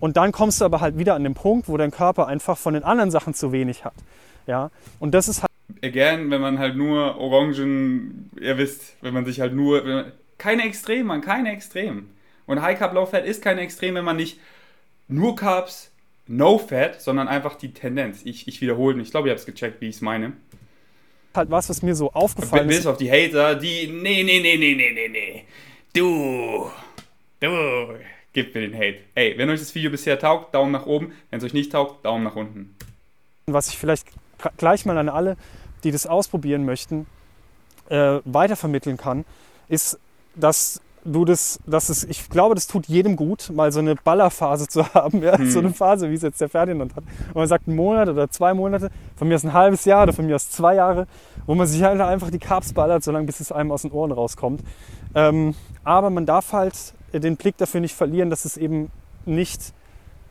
Und 0.01 0.17
dann 0.17 0.33
kommst 0.33 0.61
du 0.61 0.65
aber 0.65 0.81
halt 0.81 0.99
wieder 0.99 1.15
an 1.15 1.25
den 1.25 1.35
Punkt, 1.35 1.69
wo 1.69 1.77
dein 1.77 1.91
Körper 1.91 2.29
einfach 2.29 2.57
von 2.57 2.75
den 2.75 2.85
anderen 2.85 3.11
Sachen 3.11 3.35
zu 3.35 3.51
wenig 3.51 3.85
hat. 3.85 3.95
Ja, 4.47 4.71
und 5.01 5.13
das 5.13 5.29
ist 5.29 5.43
halt. 5.43 5.49
Again, 5.83 6.31
wenn 6.31 6.41
man 6.41 6.59
halt 6.59 6.77
nur 6.77 7.19
Orangen, 7.19 8.31
ihr 8.41 8.57
wisst, 8.57 8.97
wenn 9.03 9.13
man 9.15 9.25
sich 9.25 9.41
halt 9.41 9.53
nur. 9.53 10.13
Keine 10.39 10.63
Extrem, 10.65 11.07
man, 11.07 11.21
keine 11.21 11.53
Extrem. 11.53 12.11
Und 12.47 12.63
High 12.63 12.79
Carb 12.79 12.95
Low 12.95 13.07
Fat 13.07 13.27
ist 13.27 13.43
keine 13.43 13.61
Extrem, 13.61 13.97
wenn 13.97 14.05
man 14.05 14.17
nicht 14.17 14.39
nur 15.09 15.35
Carbs, 15.35 15.91
No 16.27 16.59
Fat, 16.59 17.01
sondern 17.01 17.27
einfach 17.27 17.57
die 17.57 17.73
Tendenz. 17.73 18.21
Ich, 18.25 18.47
ich 18.49 18.61
wiederhole 18.61 19.01
ich 19.03 19.11
glaube, 19.11 19.29
ihr 19.29 19.33
habt 19.33 19.41
es 19.41 19.47
gecheckt, 19.47 19.81
wie 19.81 19.89
ich 19.89 19.97
es 19.97 20.01
meine. 20.03 20.33
Halt 21.35 21.51
was, 21.51 21.69
was 21.69 21.83
mir 21.83 21.95
so 21.95 22.13
aufgefallen 22.13 22.69
ist. 22.71 22.79
Bis 22.79 22.87
auf 22.87 22.97
die 22.97 23.11
Hater, 23.11 23.55
die. 23.55 23.87
Nee, 23.87 24.23
nee, 24.23 24.41
nee, 24.41 24.57
nee, 24.57 24.75
nee, 24.75 24.93
nee, 24.93 25.09
nee. 25.09 25.45
Du. 25.93 26.71
Du 27.41 27.49
Gebt 28.33 28.55
mir 28.55 28.61
den 28.61 28.75
Hate. 28.75 28.99
Ey, 29.15 29.37
wenn 29.39 29.49
euch 29.49 29.59
das 29.59 29.75
Video 29.75 29.91
bisher 29.91 30.19
taugt, 30.19 30.55
Daumen 30.55 30.71
nach 30.71 30.87
oben. 30.87 31.13
Wenn 31.31 31.39
es 31.39 31.45
euch 31.45 31.55
nicht 31.55 31.73
taugt, 31.73 32.05
Daumen 32.05 32.25
nach 32.25 32.37
unten. 32.37 32.77
Was 33.47 33.69
ich 33.69 33.79
vielleicht 33.79 34.07
gleich 34.59 34.85
mal 34.85 34.99
an 34.99 35.09
alle, 35.09 35.37
die 35.83 35.91
das 35.91 36.07
ausprobieren 36.07 36.65
möchten, 36.65 37.07
äh, 37.89 38.21
weitervermitteln 38.25 38.97
kann, 38.97 39.25
ist, 39.69 39.99
dass 40.35 40.81
du 41.05 41.25
das, 41.25 41.61
dass 41.67 41.89
es, 41.89 42.05
ich 42.05 42.29
glaube, 42.29 42.55
das 42.55 42.67
tut 42.67 42.87
jedem 42.87 43.17
gut, 43.17 43.51
mal 43.55 43.73
so 43.73 43.81
eine 43.81 43.95
Ballerphase 43.95 44.69
zu 44.69 44.87
haben, 44.95 45.23
ja? 45.23 45.39
Hm. 45.39 45.51
so 45.51 45.59
eine 45.59 45.71
Phase, 45.71 46.11
wie 46.11 46.15
es 46.15 46.23
jetzt 46.23 46.41
der 46.41 46.49
Ferdinand 46.49 46.95
hat. 46.97 47.05
Und 47.29 47.37
man 47.37 47.47
sagt 47.47 47.69
einen 47.69 47.77
Monat 47.77 48.09
oder 48.09 48.31
zwei 48.31 48.55
Monate, 48.55 48.91
von 49.17 49.29
mir 49.29 49.35
aus 49.35 49.45
ein 49.45 49.53
halbes 49.53 49.85
Jahr 49.85 50.05
oder 50.05 50.13
von 50.13 50.27
mir 50.27 50.37
aus 50.37 50.51
zwei 50.51 50.75
Jahre, 50.75 51.07
wo 51.47 51.55
man 51.55 51.67
sich 51.67 51.83
halt 51.83 52.01
einfach 52.01 52.31
die 52.31 52.39
Carbs 52.39 52.73
ballert, 52.73 53.03
solange 53.03 53.27
bis 53.27 53.41
es 53.41 53.53
einem 53.53 53.73
aus 53.73 53.83
den 53.83 53.93
Ohren 53.93 54.13
rauskommt. 54.13 54.63
Ähm, 55.15 55.55
aber 55.85 56.11
man 56.11 56.27
darf 56.27 56.53
halt 56.53 56.95
den 57.13 57.37
Blick 57.37 57.57
dafür 57.57 57.81
nicht 57.81 57.95
verlieren, 57.95 58.31
dass 58.31 58.45
es 58.45 58.57
eben 58.57 58.91
nicht 59.25 59.73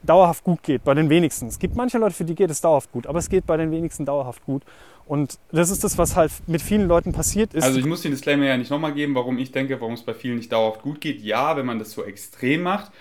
dauerhaft 0.04 0.44
gut 0.44 0.64
geht, 0.64 0.84
bei 0.84 0.94
den 0.94 1.10
wenigsten. 1.10 1.48
Es 1.48 1.60
gibt 1.60 1.76
manche 1.76 1.98
Leute, 1.98 2.16
für 2.16 2.26
die 2.26 2.36
geht 2.36 2.50
es 2.50 2.62
dauerhaft 2.62 2.92
gut, 2.92 3.08
aber 3.08 3.20
es 3.20 3.30
geht 3.30 3.46
bei 3.46 3.58
den 3.58 3.72
wenigsten 3.72 4.06
dauerhaft 4.06 4.44
gut. 4.46 4.64
Und 5.06 5.40
das 5.52 5.70
ist 5.70 5.84
das, 5.84 5.98
was 5.98 6.16
halt 6.16 6.32
mit 6.48 6.62
vielen 6.62 6.88
Leuten 6.88 7.14
passiert 7.14 7.54
ist. 7.54 7.64
Also 7.64 7.80
ich 7.80 7.86
muss 7.86 8.02
den 8.02 8.12
Disclaimer 8.12 8.46
ja 8.46 8.58
nicht 8.58 8.72
nochmal 8.72 8.94
geben, 8.94 9.16
warum 9.16 9.38
ich 9.38 9.52
denke, 9.52 9.80
warum 9.80 9.94
es 9.94 10.04
bei 10.04 10.14
vielen 10.14 10.38
nicht 10.38 10.52
dauerhaft 10.52 10.82
gut 10.82 11.00
geht. 11.00 11.22
Ja, 11.22 11.56
wenn 11.56 11.66
man 11.66 11.80
das 11.80 11.92
so 11.92 12.04
extrem 12.04 12.64
macht. 12.64 12.92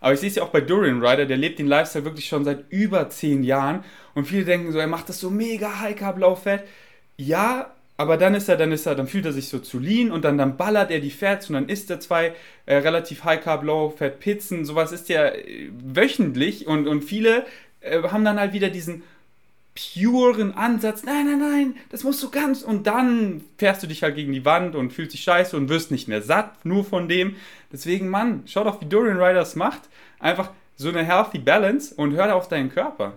Aber 0.00 0.14
ich 0.14 0.20
sehe 0.20 0.28
es 0.28 0.36
ja 0.36 0.44
auch 0.44 0.50
bei 0.50 0.60
Durian 0.60 1.04
Rider, 1.04 1.26
der 1.26 1.36
lebt 1.36 1.58
den 1.58 1.66
Lifestyle 1.66 2.04
wirklich 2.04 2.28
schon 2.28 2.44
seit 2.44 2.70
über 2.70 3.08
zehn 3.10 3.42
Jahren. 3.42 3.82
Und 4.14 4.26
viele 4.26 4.44
denken 4.44 4.70
so, 4.70 4.78
er 4.78 4.86
macht 4.86 5.08
das 5.08 5.18
so 5.18 5.30
mega 5.30 5.80
high 5.80 5.96
carb, 5.96 6.20
fat. 6.38 6.64
Ja, 7.16 7.74
aber 7.96 8.16
dann 8.16 8.34
ist 8.34 8.48
er, 8.48 8.56
dann 8.56 8.72
ist 8.72 8.86
er, 8.86 8.94
dann 8.94 9.06
fühlt 9.06 9.24
er 9.24 9.32
sich 9.32 9.48
so 9.48 9.58
zu 9.58 9.78
lean 9.78 10.10
und 10.10 10.24
dann, 10.24 10.36
dann 10.36 10.56
ballert 10.56 10.90
er 10.90 11.00
die 11.00 11.10
Fats 11.10 11.48
und 11.48 11.54
dann 11.54 11.68
isst 11.68 11.90
er 11.90 12.00
zwei 12.00 12.34
äh, 12.66 12.76
relativ 12.76 13.24
High 13.24 13.42
Carb, 13.42 13.62
Low 13.62 13.90
Fat 13.90 14.20
Pizzen. 14.20 14.64
Sowas 14.64 14.92
ist 14.92 15.08
ja 15.08 15.26
äh, 15.28 15.70
wöchentlich 15.72 16.66
und, 16.66 16.88
und 16.88 17.02
viele 17.02 17.46
äh, 17.80 18.02
haben 18.02 18.24
dann 18.24 18.38
halt 18.38 18.52
wieder 18.52 18.68
diesen 18.68 19.02
puren 19.76 20.54
Ansatz, 20.54 21.04
nein, 21.04 21.26
nein, 21.26 21.38
nein, 21.38 21.76
das 21.90 22.02
musst 22.02 22.22
du 22.22 22.30
ganz. 22.30 22.62
Und 22.62 22.86
dann 22.86 23.42
fährst 23.58 23.82
du 23.82 23.86
dich 23.86 24.02
halt 24.02 24.14
gegen 24.14 24.32
die 24.32 24.44
Wand 24.44 24.74
und 24.74 24.92
fühlst 24.92 25.12
dich 25.12 25.22
scheiße 25.22 25.56
und 25.56 25.68
wirst 25.68 25.90
nicht 25.90 26.08
mehr 26.08 26.22
satt, 26.22 26.64
nur 26.64 26.84
von 26.84 27.08
dem. 27.08 27.36
Deswegen, 27.72 28.08
Mann, 28.08 28.42
schau 28.46 28.64
doch, 28.64 28.80
wie 28.80 28.86
Dorian 28.86 29.18
Ryder 29.18 29.40
es 29.40 29.56
macht. 29.56 29.82
Einfach 30.18 30.50
so 30.76 30.88
eine 30.88 31.04
healthy 31.04 31.38
Balance 31.38 31.94
und 31.94 32.12
hör 32.12 32.34
auf 32.34 32.48
deinen 32.48 32.70
Körper. 32.70 33.14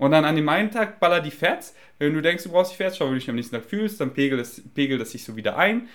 Und 0.00 0.12
dann 0.12 0.24
an 0.24 0.34
dem 0.34 0.48
einen 0.48 0.70
Tag 0.70 0.98
baller 0.98 1.20
die 1.20 1.30
Fats. 1.30 1.74
Wenn 1.98 2.14
du 2.14 2.22
denkst, 2.22 2.44
du 2.44 2.48
brauchst 2.48 2.72
die 2.72 2.82
Fats, 2.82 2.96
schau, 2.96 3.08
wie 3.08 3.10
du 3.10 3.18
dich 3.18 3.28
am 3.28 3.36
nächsten 3.36 3.54
Tag 3.54 3.66
fühlst, 3.66 4.00
dann 4.00 4.14
pegelt 4.14 4.40
es, 4.40 4.62
pegelt 4.74 4.98
es 5.02 5.12
sich 5.12 5.24
so 5.24 5.36
wieder 5.36 5.58
ein. 5.58 5.88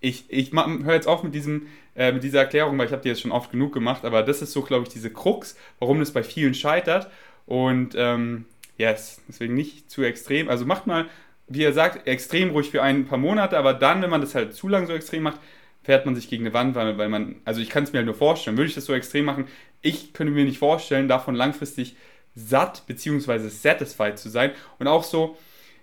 Ich, 0.00 0.26
ich 0.28 0.52
höre 0.52 0.92
jetzt 0.92 1.08
auf 1.08 1.22
mit, 1.22 1.34
diesem, 1.34 1.68
äh, 1.96 2.12
mit 2.12 2.22
dieser 2.22 2.40
Erklärung, 2.40 2.76
weil 2.76 2.88
ich 2.88 2.92
habe 2.92 3.00
die 3.00 3.08
jetzt 3.08 3.22
schon 3.22 3.32
oft 3.32 3.50
genug 3.50 3.72
gemacht, 3.72 4.04
aber 4.04 4.22
das 4.22 4.42
ist 4.42 4.52
so, 4.52 4.60
glaube 4.60 4.82
ich, 4.82 4.90
diese 4.90 5.10
Krux, 5.10 5.56
warum 5.78 5.98
das 5.98 6.12
bei 6.12 6.22
vielen 6.22 6.52
scheitert. 6.52 7.10
Und 7.46 7.94
ähm, 7.96 8.44
yes, 8.76 9.22
deswegen 9.26 9.54
nicht 9.54 9.90
zu 9.90 10.02
extrem. 10.02 10.50
Also 10.50 10.66
macht 10.66 10.86
mal, 10.86 11.06
wie 11.48 11.64
er 11.64 11.72
sagt, 11.72 12.06
extrem 12.06 12.50
ruhig 12.50 12.70
für 12.70 12.82
ein 12.82 13.06
paar 13.06 13.16
Monate, 13.16 13.56
aber 13.56 13.72
dann, 13.72 14.02
wenn 14.02 14.10
man 14.10 14.20
das 14.20 14.34
halt 14.34 14.52
zu 14.52 14.68
lang 14.68 14.86
so 14.86 14.92
extrem 14.92 15.22
macht, 15.22 15.40
fährt 15.84 16.04
man 16.04 16.14
sich 16.14 16.28
gegen 16.28 16.44
eine 16.44 16.52
Wand, 16.52 16.74
weil 16.74 17.08
man, 17.08 17.36
also 17.46 17.62
ich 17.62 17.70
kann 17.70 17.84
es 17.84 17.94
mir 17.94 18.00
halt 18.00 18.06
nur 18.06 18.14
vorstellen, 18.14 18.58
würde 18.58 18.68
ich 18.68 18.74
das 18.74 18.84
so 18.84 18.92
extrem 18.92 19.24
machen, 19.24 19.46
ich 19.80 20.12
könnte 20.12 20.34
mir 20.34 20.44
nicht 20.44 20.58
vorstellen, 20.58 21.08
davon 21.08 21.34
langfristig 21.34 21.96
satt 22.36 22.86
bzw. 22.86 23.48
satisfied 23.48 24.18
zu 24.18 24.28
sein. 24.28 24.52
Und 24.78 24.86
auch 24.86 25.02
so 25.02 25.36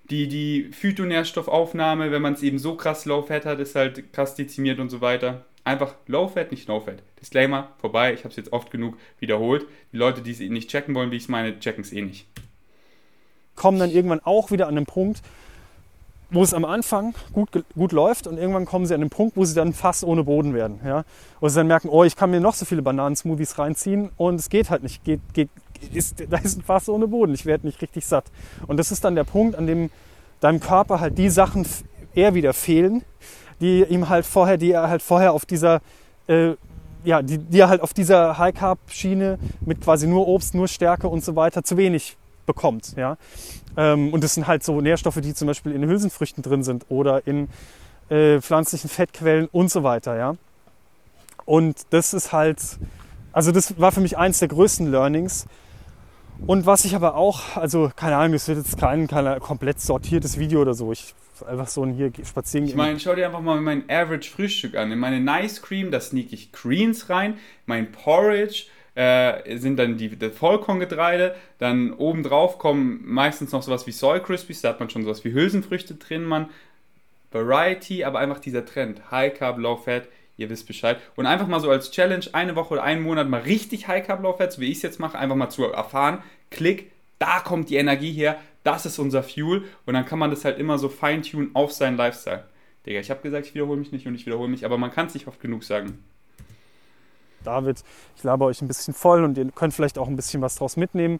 die, 0.10 0.28
die 0.28 0.70
Phytonährstoffaufnahme, 0.72 2.12
wenn 2.12 2.22
man 2.22 2.34
es 2.34 2.44
eben 2.44 2.60
so 2.60 2.76
krass 2.76 3.06
Low 3.06 3.24
Fat 3.24 3.46
hat, 3.46 3.60
ist 3.60 3.76
halt 3.76 4.14
krass 4.14 4.36
dezimiert 4.36 4.80
und 4.80 4.90
so 4.90 5.02
weiter. 5.02 5.46
Einfach 5.66 5.96
Low 6.08 6.28
Fat, 6.28 6.52
nicht 6.52 6.68
No 6.68 6.80
Fat. 6.80 7.02
Disclaimer, 7.20 7.70
vorbei, 7.80 8.14
ich 8.14 8.20
habe 8.20 8.30
es 8.30 8.36
jetzt 8.36 8.54
oft 8.54 8.70
genug 8.70 8.98
wiederholt. 9.20 9.66
Die 9.92 9.98
Leute, 9.98 10.22
die 10.22 10.32
es 10.32 10.40
nicht 10.40 10.70
checken 10.70 10.94
wollen, 10.94 11.12
wie 11.12 11.18
ich 11.18 11.24
es 11.24 11.30
meine, 11.30 11.60
checken 11.60 11.84
es 11.84 11.94
eh 11.94 12.02
nicht. 12.02 12.28
Kommen 13.56 13.80
dann 13.80 13.92
irgendwann 13.92 14.20
auch 14.20 14.52
wieder 14.52 14.68
an 14.68 14.76
den 14.76 14.86
Punkt, 14.86 15.22
wo 16.32 16.44
es 16.44 16.54
am 16.54 16.66
Anfang 16.66 17.14
gut, 17.32 17.50
gut 17.76 17.92
läuft 17.92 18.28
und 18.28 18.38
irgendwann 18.38 18.66
kommen 18.66 18.86
sie 18.86 18.94
an 18.94 19.02
den 19.02 19.12
Punkt, 19.12 19.38
wo 19.38 19.46
sie 19.46 19.54
dann 19.54 19.72
fast 19.72 20.04
ohne 20.04 20.24
Boden 20.24 20.54
werden. 20.54 20.80
Ja? 20.84 21.06
Und 21.40 21.50
sie 21.50 21.56
dann 21.56 21.68
merken, 21.68 21.90
oh, 21.90 22.04
ich 22.04 22.16
kann 22.16 22.32
mir 22.32 22.42
noch 22.42 22.56
so 22.56 22.66
viele 22.66 22.82
Bananensmoothies 22.82 23.58
reinziehen 23.58 24.10
und 24.18 24.36
es 24.36 24.50
geht 24.50 24.70
halt 24.70 24.84
nicht. 24.84 25.04
Geht, 25.04 25.22
geht, 25.34 25.50
ist, 25.94 26.24
da 26.30 26.38
ist 26.38 26.58
ein 26.58 26.64
Fass 26.64 26.90
ohne 26.90 27.08
Boden, 27.08 27.34
ich 27.34 27.46
werde 27.46 27.66
nicht 27.66 27.82
richtig 27.82 28.06
satt. 28.06 28.26
Und 28.68 28.78
das 28.78 28.92
ist 28.92 29.04
dann 29.04 29.16
der 29.16 29.24
Punkt, 29.24 29.56
an 29.56 29.68
dem 29.68 29.90
deinem 30.40 30.60
Körper 30.60 31.00
halt 31.00 31.18
die 31.18 31.30
Sachen 31.30 31.66
eher 32.14 32.34
wieder 32.34 32.54
fehlen, 32.54 33.04
die 33.62 33.84
ihm 33.84 34.10
halt 34.10 34.26
vorher, 34.26 34.58
die 34.58 34.72
er 34.72 34.90
halt 34.90 35.02
vorher 35.02 35.34
auf 35.34 35.46
dieser, 35.46 35.82
äh, 36.28 36.54
ja, 37.04 37.22
die, 37.22 37.38
die 37.38 37.60
er 37.60 37.70
halt 37.70 37.82
auf 37.82 37.94
dieser 37.94 38.38
High 38.38 38.54
Carb 38.54 38.80
Schiene 38.88 39.40
mit 39.62 39.82
quasi 39.82 40.08
nur 40.08 40.28
Obst, 40.28 40.54
nur 40.54 40.68
Stärke 40.68 41.08
und 41.08 41.24
so 41.24 41.36
weiter 41.36 41.64
zu 41.64 41.78
wenig 41.78 42.18
bekommt. 42.46 42.96
Ja? 42.98 43.18
Ähm, 43.78 44.14
und 44.14 44.24
das 44.24 44.34
sind 44.34 44.48
halt 44.48 44.64
so 44.64 44.82
Nährstoffe, 44.82 45.22
die 45.22 45.34
zum 45.34 45.48
Beispiel 45.48 45.72
in 45.74 45.86
Hülsenfrüchten 45.86 46.44
drin 46.44 46.64
sind 46.64 46.86
oder 46.90 47.26
in 47.26 47.48
äh, 48.10 48.42
pflanzlichen 48.42 48.90
Fettquellen 48.90 49.48
und 49.52 49.72
so 49.72 49.84
weiter. 49.84 50.18
Ja? 50.18 50.36
Und 51.46 51.82
das 51.92 52.14
ist 52.14 52.32
halt, 52.32 52.60
also 53.32 53.52
das 53.52 53.80
war 53.80 53.92
für 53.92 54.02
mich 54.02 54.18
eins 54.18 54.40
der 54.40 54.50
größten 54.50 54.92
Learnings. 54.92 55.46
Und 56.46 56.66
was 56.66 56.86
ich 56.86 56.96
aber 56.96 57.16
auch, 57.16 57.56
also 57.56 57.92
keine 57.96 58.18
Ahnung, 58.18 58.34
das 58.34 58.48
wird 58.48 58.58
jetzt 58.58 58.78
kein, 58.78 59.08
kein 59.08 59.40
komplett 59.40 59.80
sortiertes 59.80 60.38
Video 60.38 60.62
oder 60.62 60.74
so. 60.74 60.92
Ich 60.92 61.14
einfach 61.48 61.68
so 61.68 61.84
ein 61.84 61.94
hier 61.94 62.12
spazieren. 62.24 62.68
Ich 62.68 62.76
meine, 62.76 63.00
schau 63.00 63.16
dir 63.16 63.26
einfach 63.26 63.42
mal 63.42 63.60
mein 63.62 63.90
Average 63.90 64.30
Frühstück 64.30 64.76
an. 64.76 64.92
In 64.92 65.00
meine 65.00 65.20
Nice 65.20 65.62
Cream, 65.62 65.92
da 65.92 66.00
sneak 66.00 66.34
ich 66.34 66.52
Greens 66.52 67.10
rein, 67.10 67.38
mein 67.66 67.92
Porridge, 67.92 68.66
äh, 68.96 69.58
sind 69.58 69.78
dann 69.78 69.98
die, 69.98 70.18
das 70.18 70.36
Vollkorngetreide. 70.36 71.36
Dann 71.58 71.94
obendrauf 71.94 72.60
kommen 72.60 73.02
meistens 73.04 73.52
noch 73.52 73.64
sowas 73.64 73.88
wie 73.88 73.92
Soy 73.92 74.20
Crispies, 74.20 74.62
da 74.62 74.70
hat 74.70 74.80
man 74.80 74.90
schon 74.90 75.04
sowas 75.04 75.24
wie 75.24 75.34
Hülsenfrüchte 75.34 75.96
drin, 75.96 76.24
man. 76.24 76.50
Variety, 77.32 78.04
aber 78.04 78.20
einfach 78.20 78.40
dieser 78.40 78.64
Trend. 78.66 79.10
High 79.10 79.34
Carb, 79.34 79.58
Low 79.58 79.78
Fat, 79.78 80.08
ihr 80.38 80.50
wisst 80.50 80.68
Bescheid. 80.68 81.00
Und 81.16 81.26
einfach 81.26 81.48
mal 81.48 81.60
so 81.60 81.70
als 81.70 81.92
Challenge, 81.92 82.26
eine 82.34 82.56
Woche 82.56 82.74
oder 82.74 82.84
einen 82.84 83.04
Monat 83.04 83.30
mal 83.30 83.42
richtig 83.42 83.88
High 83.88 84.06
Carb, 84.06 84.22
so 84.52 84.62
wie 84.62 84.72
ich 84.72 84.78
es 84.78 84.84
jetzt 84.84 85.00
mache, 85.00 85.18
einfach 85.18 85.36
mal 85.36 85.50
zu 85.50 85.66
erfahren. 85.66 86.24
Klick, 86.50 86.92
da 87.20 87.40
kommt 87.40 87.70
die 87.70 87.76
Energie 87.76 88.12
her, 88.12 88.38
das 88.64 88.86
ist 88.86 89.00
unser 89.00 89.24
Fuel. 89.24 89.64
Und 89.86 89.94
dann 89.94 90.06
kann 90.06 90.20
man 90.20 90.30
das 90.30 90.46
halt 90.46 90.58
immer 90.58 90.78
so 90.78 90.90
feintunen 90.90 91.52
auf 91.54 91.72
seinen 91.72 91.98
Lifestyle. 91.98 92.46
Digga, 92.86 93.00
ich 93.00 93.10
habe 93.10 93.22
gesagt, 93.22 93.46
ich 93.46 93.54
wiederhole 93.54 93.80
mich 93.80 93.92
nicht 93.92 94.08
und 94.08 94.16
ich 94.16 94.26
wiederhole 94.26 94.50
mich, 94.50 94.66
aber 94.66 94.78
man 94.78 94.92
kann 94.92 95.08
es 95.08 95.14
nicht 95.14 95.28
oft 95.28 95.40
genug 95.40 95.64
sagen. 95.64 96.04
David, 97.44 97.84
ich 98.16 98.24
laber 98.24 98.46
euch 98.46 98.62
ein 98.62 98.68
bisschen 98.68 98.94
voll 98.94 99.24
und 99.24 99.38
ihr 99.38 99.50
könnt 99.52 99.74
vielleicht 99.74 99.98
auch 99.98 100.08
ein 100.08 100.16
bisschen 100.16 100.42
was 100.42 100.56
draus 100.56 100.78
mitnehmen. 100.78 101.20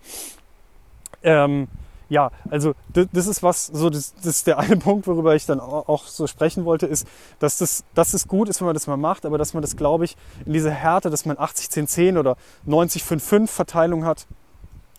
Ähm, 1.22 1.68
ja, 2.14 2.30
also 2.50 2.76
das, 2.94 3.08
das, 3.12 3.26
ist 3.26 3.42
was, 3.42 3.66
so 3.68 3.90
das, 3.90 4.14
das, 4.16 4.28
ist 4.28 4.48
der 4.48 4.60
eine 4.60 4.78
Punkt, 4.78 5.08
worüber 5.08 5.36
ich 5.36 5.48
dann 5.48 5.60
auch 5.60 6.06
so 6.06 6.28
sprechen 6.28 6.64
wollte, 6.64 6.86
ist, 6.86 7.08
dass 7.40 7.58
das, 7.58 7.84
dass 7.96 8.14
es 8.14 8.28
gut 8.28 8.50
ist, 8.50 8.62
wenn 8.62 8.68
man 8.68 8.76
das 8.76 8.86
mal 8.86 8.98
macht, 8.98 9.26
aber 9.26 9.40
dass 9.40 9.54
man 9.56 9.62
das, 9.62 9.76
glaube 9.76 10.06
ich, 10.06 10.16
in 10.46 10.54
dieser 10.54 10.72
Härte, 10.72 11.10
dass 11.10 11.26
man 11.26 11.38
80-10-10 11.38 12.20
oder 12.20 12.38
90-5-5 12.68 13.48
Verteilung 13.48 14.06
hat, 14.06 14.28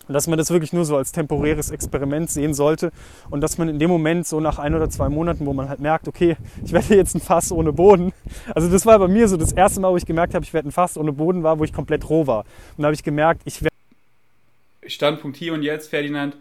dass 0.09 0.27
man 0.27 0.37
das 0.37 0.51
wirklich 0.51 0.73
nur 0.73 0.83
so 0.83 0.97
als 0.97 1.13
temporäres 1.13 1.71
Experiment 1.71 2.29
sehen 2.29 2.53
sollte 2.53 2.91
und 3.29 3.39
dass 3.41 3.57
man 3.57 3.69
in 3.69 3.79
dem 3.79 3.89
Moment 3.89 4.27
so 4.27 4.41
nach 4.41 4.59
ein 4.59 4.75
oder 4.75 4.89
zwei 4.89 5.07
Monaten, 5.07 5.45
wo 5.45 5.53
man 5.53 5.69
halt 5.69 5.79
merkt, 5.79 6.09
okay, 6.09 6.35
ich 6.63 6.73
werde 6.73 6.95
jetzt 6.95 7.15
ein 7.15 7.21
Fass 7.21 7.51
ohne 7.51 7.71
Boden. 7.71 8.11
Also 8.53 8.69
das 8.69 8.85
war 8.85 8.99
bei 8.99 9.07
mir 9.07 9.27
so 9.29 9.37
das 9.37 9.53
erste 9.53 9.79
Mal, 9.79 9.91
wo 9.91 9.97
ich 9.97 10.05
gemerkt 10.05 10.35
habe, 10.35 10.43
ich 10.43 10.53
werde 10.53 10.67
ein 10.67 10.73
Fass 10.73 10.97
ohne 10.97 11.13
Boden 11.13 11.43
war, 11.43 11.57
wo 11.57 11.63
ich 11.63 11.73
komplett 11.73 12.09
roh 12.09 12.27
war. 12.27 12.45
Und 12.75 12.83
da 12.83 12.85
habe 12.85 12.93
ich 12.93 13.03
gemerkt, 13.03 13.41
ich 13.45 13.63
werde... 13.63 13.73
Standpunkt 14.85 15.37
hier 15.37 15.53
und 15.53 15.63
jetzt, 15.63 15.89
Ferdinand, 15.89 16.35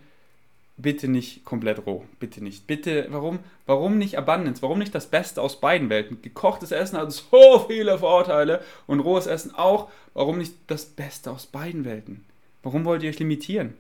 bitte 0.77 1.09
nicht 1.09 1.45
komplett 1.45 1.87
roh. 1.87 2.05
Bitte 2.20 2.43
nicht. 2.43 2.66
Bitte, 2.66 3.07
warum? 3.11 3.39
Warum 3.66 3.99
nicht 3.99 4.18
Abundance? 4.18 4.62
Warum 4.62 4.79
nicht 4.79 4.95
das 4.95 5.07
Beste 5.07 5.41
aus 5.41 5.61
beiden 5.61 5.89
Welten? 5.89 6.20
Gekochtes 6.22 6.72
Essen 6.72 6.99
hat 6.99 7.12
so 7.12 7.64
viele 7.68 7.99
Vorteile 7.99 8.62
und 8.87 9.01
rohes 9.01 9.27
Essen 9.27 9.55
auch. 9.55 9.89
Warum 10.14 10.39
nicht 10.39 10.55
das 10.66 10.85
Beste 10.87 11.31
aus 11.31 11.47
beiden 11.47 11.85
Welten? 11.85 12.25
Warum 12.62 12.85
wollt 12.85 13.03
ihr 13.03 13.11
euch 13.11 13.18
limitieren? 13.18 13.75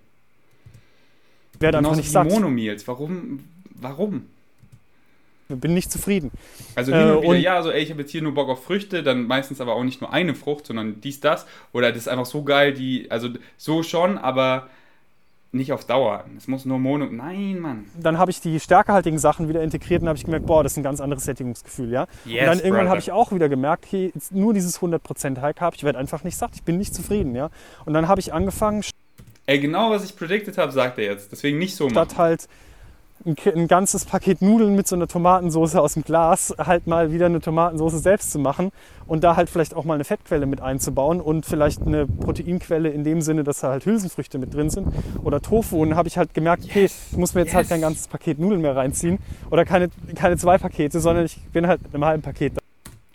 Werde 1.58 1.78
einfach 1.78 1.96
nicht 1.96 2.10
satt. 2.10 2.28
Monomeals. 2.28 2.86
Warum? 2.86 3.44
Warum? 3.74 4.26
Ich 5.48 5.60
bin 5.60 5.74
nicht 5.74 5.92
zufrieden. 5.92 6.30
Also 6.74 6.92
hin 6.92 7.02
und 7.02 7.08
äh, 7.08 7.18
wieder, 7.18 7.28
und 7.28 7.40
ja, 7.40 7.62
so 7.62 7.70
ey, 7.70 7.82
ich 7.82 7.90
habe 7.90 8.00
jetzt 8.00 8.10
hier 8.10 8.22
nur 8.22 8.32
Bock 8.32 8.48
auf 8.48 8.64
Früchte, 8.64 9.02
dann 9.02 9.26
meistens 9.26 9.60
aber 9.60 9.74
auch 9.74 9.84
nicht 9.84 10.00
nur 10.00 10.12
eine 10.12 10.34
Frucht, 10.34 10.66
sondern 10.66 11.00
dies, 11.00 11.20
das. 11.20 11.46
Oder 11.72 11.90
das 11.90 12.02
ist 12.02 12.08
einfach 12.08 12.26
so 12.26 12.44
geil, 12.44 12.72
die, 12.72 13.10
also 13.10 13.28
so 13.58 13.82
schon, 13.82 14.16
aber 14.16 14.68
nicht 15.54 15.72
auf 15.72 15.84
Dauer. 15.84 16.24
Es 16.36 16.48
muss 16.48 16.64
nur 16.64 16.78
Mono. 16.78 17.06
Nein, 17.06 17.58
Mann. 17.60 17.84
Dann 17.98 18.18
habe 18.18 18.30
ich 18.30 18.40
die 18.40 18.60
stärkehaltigen 18.60 19.18
Sachen 19.18 19.48
wieder 19.48 19.62
integriert 19.62 20.02
und 20.02 20.08
habe 20.08 20.18
ich 20.18 20.24
gemerkt, 20.24 20.46
boah, 20.46 20.62
das 20.62 20.72
ist 20.72 20.78
ein 20.78 20.82
ganz 20.82 21.00
anderes 21.00 21.24
Sättigungsgefühl, 21.24 21.90
ja. 21.90 22.06
Yes, 22.24 22.42
und 22.42 22.46
dann 22.46 22.58
irgendwann 22.60 22.88
habe 22.88 22.98
ich 22.98 23.12
auch 23.12 23.32
wieder 23.32 23.48
gemerkt, 23.48 23.86
okay, 23.86 24.12
nur 24.30 24.52
dieses 24.54 24.80
100% 24.80 25.40
High 25.40 25.54
Carb, 25.54 25.74
ich 25.74 25.84
werde 25.84 25.98
einfach 25.98 26.24
nicht 26.24 26.36
satt, 26.36 26.50
ich 26.54 26.62
bin 26.62 26.78
nicht 26.78 26.94
zufrieden, 26.94 27.34
ja. 27.34 27.50
Und 27.84 27.94
dann 27.94 28.08
habe 28.08 28.20
ich 28.20 28.32
angefangen. 28.32 28.82
Ey, 29.46 29.60
genau 29.60 29.90
was 29.90 30.04
ich 30.04 30.16
predicted 30.16 30.58
habe, 30.58 30.72
sagt 30.72 30.98
er 30.98 31.04
jetzt. 31.04 31.30
Deswegen 31.32 31.58
nicht 31.58 31.76
so 31.76 31.84
machen. 31.84 31.94
Statt 31.94 32.18
halt 32.18 32.48
ein, 33.26 33.36
ein, 33.54 33.68
ganzes 33.68 34.04
Paket 34.04 34.42
Nudeln 34.42 34.74
mit 34.74 34.86
so 34.86 34.96
einer 34.96 35.06
Tomatensauce 35.06 35.76
aus 35.76 35.94
dem 35.94 36.02
Glas 36.02 36.54
halt 36.58 36.86
mal 36.86 37.12
wieder 37.12 37.26
eine 37.26 37.40
Tomatensauce 37.40 38.02
selbst 38.02 38.30
zu 38.30 38.38
machen 38.38 38.70
und 39.06 39.24
da 39.24 39.36
halt 39.36 39.50
vielleicht 39.50 39.74
auch 39.74 39.84
mal 39.84 39.94
eine 39.94 40.04
Fettquelle 40.04 40.46
mit 40.46 40.60
einzubauen 40.60 41.20
und 41.20 41.46
vielleicht 41.46 41.82
eine 41.82 42.06
Proteinquelle 42.06 42.90
in 42.90 43.04
dem 43.04 43.20
Sinne, 43.20 43.44
dass 43.44 43.60
da 43.60 43.70
halt 43.70 43.86
Hülsenfrüchte 43.86 44.38
mit 44.38 44.54
drin 44.54 44.70
sind 44.70 44.88
oder 45.22 45.40
Tofu. 45.40 45.82
Und 45.82 45.96
habe 45.96 46.08
ich 46.08 46.18
halt 46.18 46.34
gemerkt, 46.34 46.64
okay, 46.64 46.84
ich 46.84 47.16
muss 47.16 47.34
mir 47.34 47.42
jetzt 47.42 47.54
halt 47.54 47.64
yes. 47.64 47.70
halt 47.70 47.80
kein 47.80 47.80
ganzes 47.80 48.08
Paket 48.08 48.38
Nudeln 48.38 48.60
mehr 48.60 48.76
reinziehen 48.76 49.18
oder 49.50 49.64
keine, 49.64 49.90
keine 50.14 50.36
zwei 50.36 50.58
Pakete, 50.58 51.00
sondern 51.00 51.24
ich 51.24 51.38
bin 51.52 51.66
halt 51.66 51.82
mit 51.82 51.94
einem 51.94 52.04
halben 52.04 52.22
Paket 52.22 52.56
da. 52.56 52.60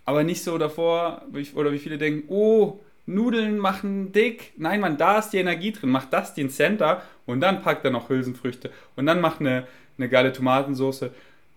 Aber 0.06 0.24
nicht 0.24 0.44
so 0.44 0.58
davor, 0.58 1.22
oder 1.56 1.72
wie 1.72 1.78
viele 1.78 1.98
denken, 1.98 2.24
oh, 2.30 2.80
Nudeln 3.10 3.58
machen 3.58 4.12
dick. 4.12 4.54
Nein, 4.58 4.80
man, 4.80 4.98
da 4.98 5.20
ist 5.20 5.32
die 5.32 5.38
Energie 5.38 5.72
drin. 5.72 5.90
Mach 5.90 6.06
das 6.06 6.34
den 6.34 6.50
Center 6.50 7.02
und 7.26 7.42
dann 7.42 7.62
packt 7.62 7.84
er 7.84 7.92
noch 7.92 8.10
Hülsenfrüchte 8.10 8.70
und 8.96 9.06
dann 9.06 9.20
mach 9.20 9.40
eine, 9.40 9.68
eine 10.00 10.10
geile 10.10 10.34
Tomatensauce, 10.34 11.06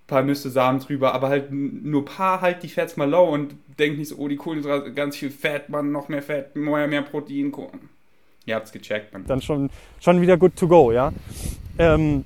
paar 0.06 0.22
Nüsse, 0.22 0.50
Samen 0.50 0.80
drüber, 0.80 1.14
aber 1.14 1.28
halt 1.28 1.50
nur 1.50 2.04
paar 2.04 2.40
halt 2.40 2.62
die 2.62 2.68
Fats 2.68 2.96
mal 2.96 3.08
low 3.08 3.28
und 3.30 3.54
denk 3.78 3.98
nicht 3.98 4.08
so, 4.08 4.16
oh, 4.16 4.28
die 4.28 4.36
Kohlenhydrate, 4.36 4.92
ganz 4.92 5.16
viel 5.16 5.30
Fett, 5.30 5.68
man, 5.68 5.90
noch 5.90 6.08
mehr 6.08 6.22
Fett, 6.22 6.54
mehr, 6.54 6.86
mehr 6.86 7.02
Protein. 7.02 7.52
Ihr 8.44 8.54
habt's 8.56 8.72
gecheckt, 8.72 9.12
man. 9.12 9.24
Dann 9.26 9.40
schon, 9.40 9.70
schon 10.00 10.20
wieder 10.20 10.36
good 10.36 10.56
to 10.56 10.66
go, 10.66 10.92
ja. 10.92 11.12
Ähm, 11.78 12.24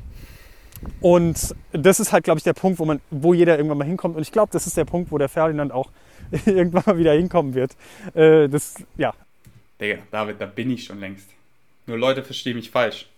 und 1.00 1.54
das 1.72 2.00
ist 2.00 2.12
halt, 2.12 2.24
glaube 2.24 2.38
ich, 2.38 2.44
der 2.44 2.54
Punkt, 2.54 2.78
wo 2.78 2.84
man, 2.84 3.00
wo 3.10 3.34
jeder 3.34 3.56
irgendwann 3.56 3.78
mal 3.78 3.86
hinkommt. 3.86 4.16
Und 4.16 4.22
ich 4.22 4.32
glaube, 4.32 4.50
das 4.52 4.66
ist 4.66 4.76
der 4.76 4.84
Punkt, 4.84 5.10
wo 5.10 5.18
der 5.18 5.28
Ferdinand 5.28 5.72
auch 5.72 5.90
irgendwann 6.46 6.82
mal 6.86 6.98
wieder 6.98 7.12
hinkommen 7.12 7.54
wird. 7.54 7.76
Äh, 8.14 8.48
das, 8.48 8.74
ja. 8.96 9.14
Digga, 9.80 9.98
David, 10.10 10.40
da 10.40 10.46
bin 10.46 10.70
ich 10.70 10.84
schon 10.84 11.00
längst. 11.00 11.28
Nur 11.86 11.98
Leute 11.98 12.22
verstehen 12.22 12.56
mich 12.56 12.70
falsch. 12.70 13.08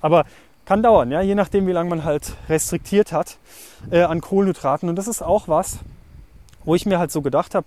Aber 0.00 0.26
kann 0.64 0.82
dauern, 0.82 1.10
ja, 1.10 1.20
je 1.20 1.34
nachdem, 1.34 1.66
wie 1.66 1.72
lange 1.72 1.90
man 1.90 2.04
halt 2.04 2.34
restriktiert 2.48 3.12
hat 3.12 3.38
äh, 3.90 4.02
an 4.02 4.20
Kohlenhydraten. 4.20 4.88
Und 4.88 4.96
das 4.96 5.08
ist 5.08 5.22
auch 5.22 5.48
was, 5.48 5.78
wo 6.64 6.74
ich 6.74 6.86
mir 6.86 6.98
halt 6.98 7.10
so 7.10 7.22
gedacht 7.22 7.54
habe, 7.54 7.66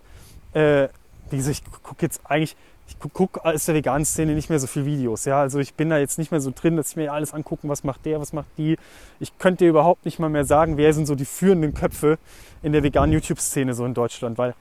äh, 0.54 0.90
wie 1.30 1.38
gesagt, 1.38 1.62
ich 1.64 1.84
gucke 1.84 2.06
jetzt 2.06 2.22
eigentlich 2.26 2.56
ich 2.88 3.00
gucke 3.00 3.44
aus 3.44 3.66
der 3.66 3.76
veganen 3.76 4.06
Szene 4.06 4.34
nicht 4.34 4.50
mehr 4.50 4.60
so 4.60 4.68
viele 4.68 4.86
Videos. 4.86 5.26
Ja? 5.26 5.42
Also 5.42 5.60
ich 5.60 5.74
bin 5.74 5.90
da 5.90 5.98
jetzt 5.98 6.18
nicht 6.18 6.32
mehr 6.32 6.40
so 6.40 6.52
drin, 6.56 6.78
dass 6.78 6.92
ich 6.92 6.96
mir 6.96 7.12
alles 7.12 7.34
angucken, 7.34 7.70
was 7.70 7.84
macht 7.84 8.06
der, 8.06 8.20
was 8.20 8.34
macht 8.34 8.48
die. 8.58 8.78
Ich 9.20 9.38
könnte 9.38 9.66
dir 9.66 9.70
überhaupt 9.70 10.06
nicht 10.06 10.20
mal 10.20 10.30
mehr 10.30 10.46
sagen, 10.46 10.78
wer 10.78 10.94
sind 10.94 11.06
so 11.06 11.16
die 11.16 11.26
führenden 11.26 11.74
Köpfe 11.74 12.18
in 12.64 12.72
der 12.72 12.84
veganen 12.84 13.14
YouTube-Szene 13.14 13.74
so 13.74 13.86
in 13.86 13.94
Deutschland, 13.94 14.38
weil. 14.38 14.56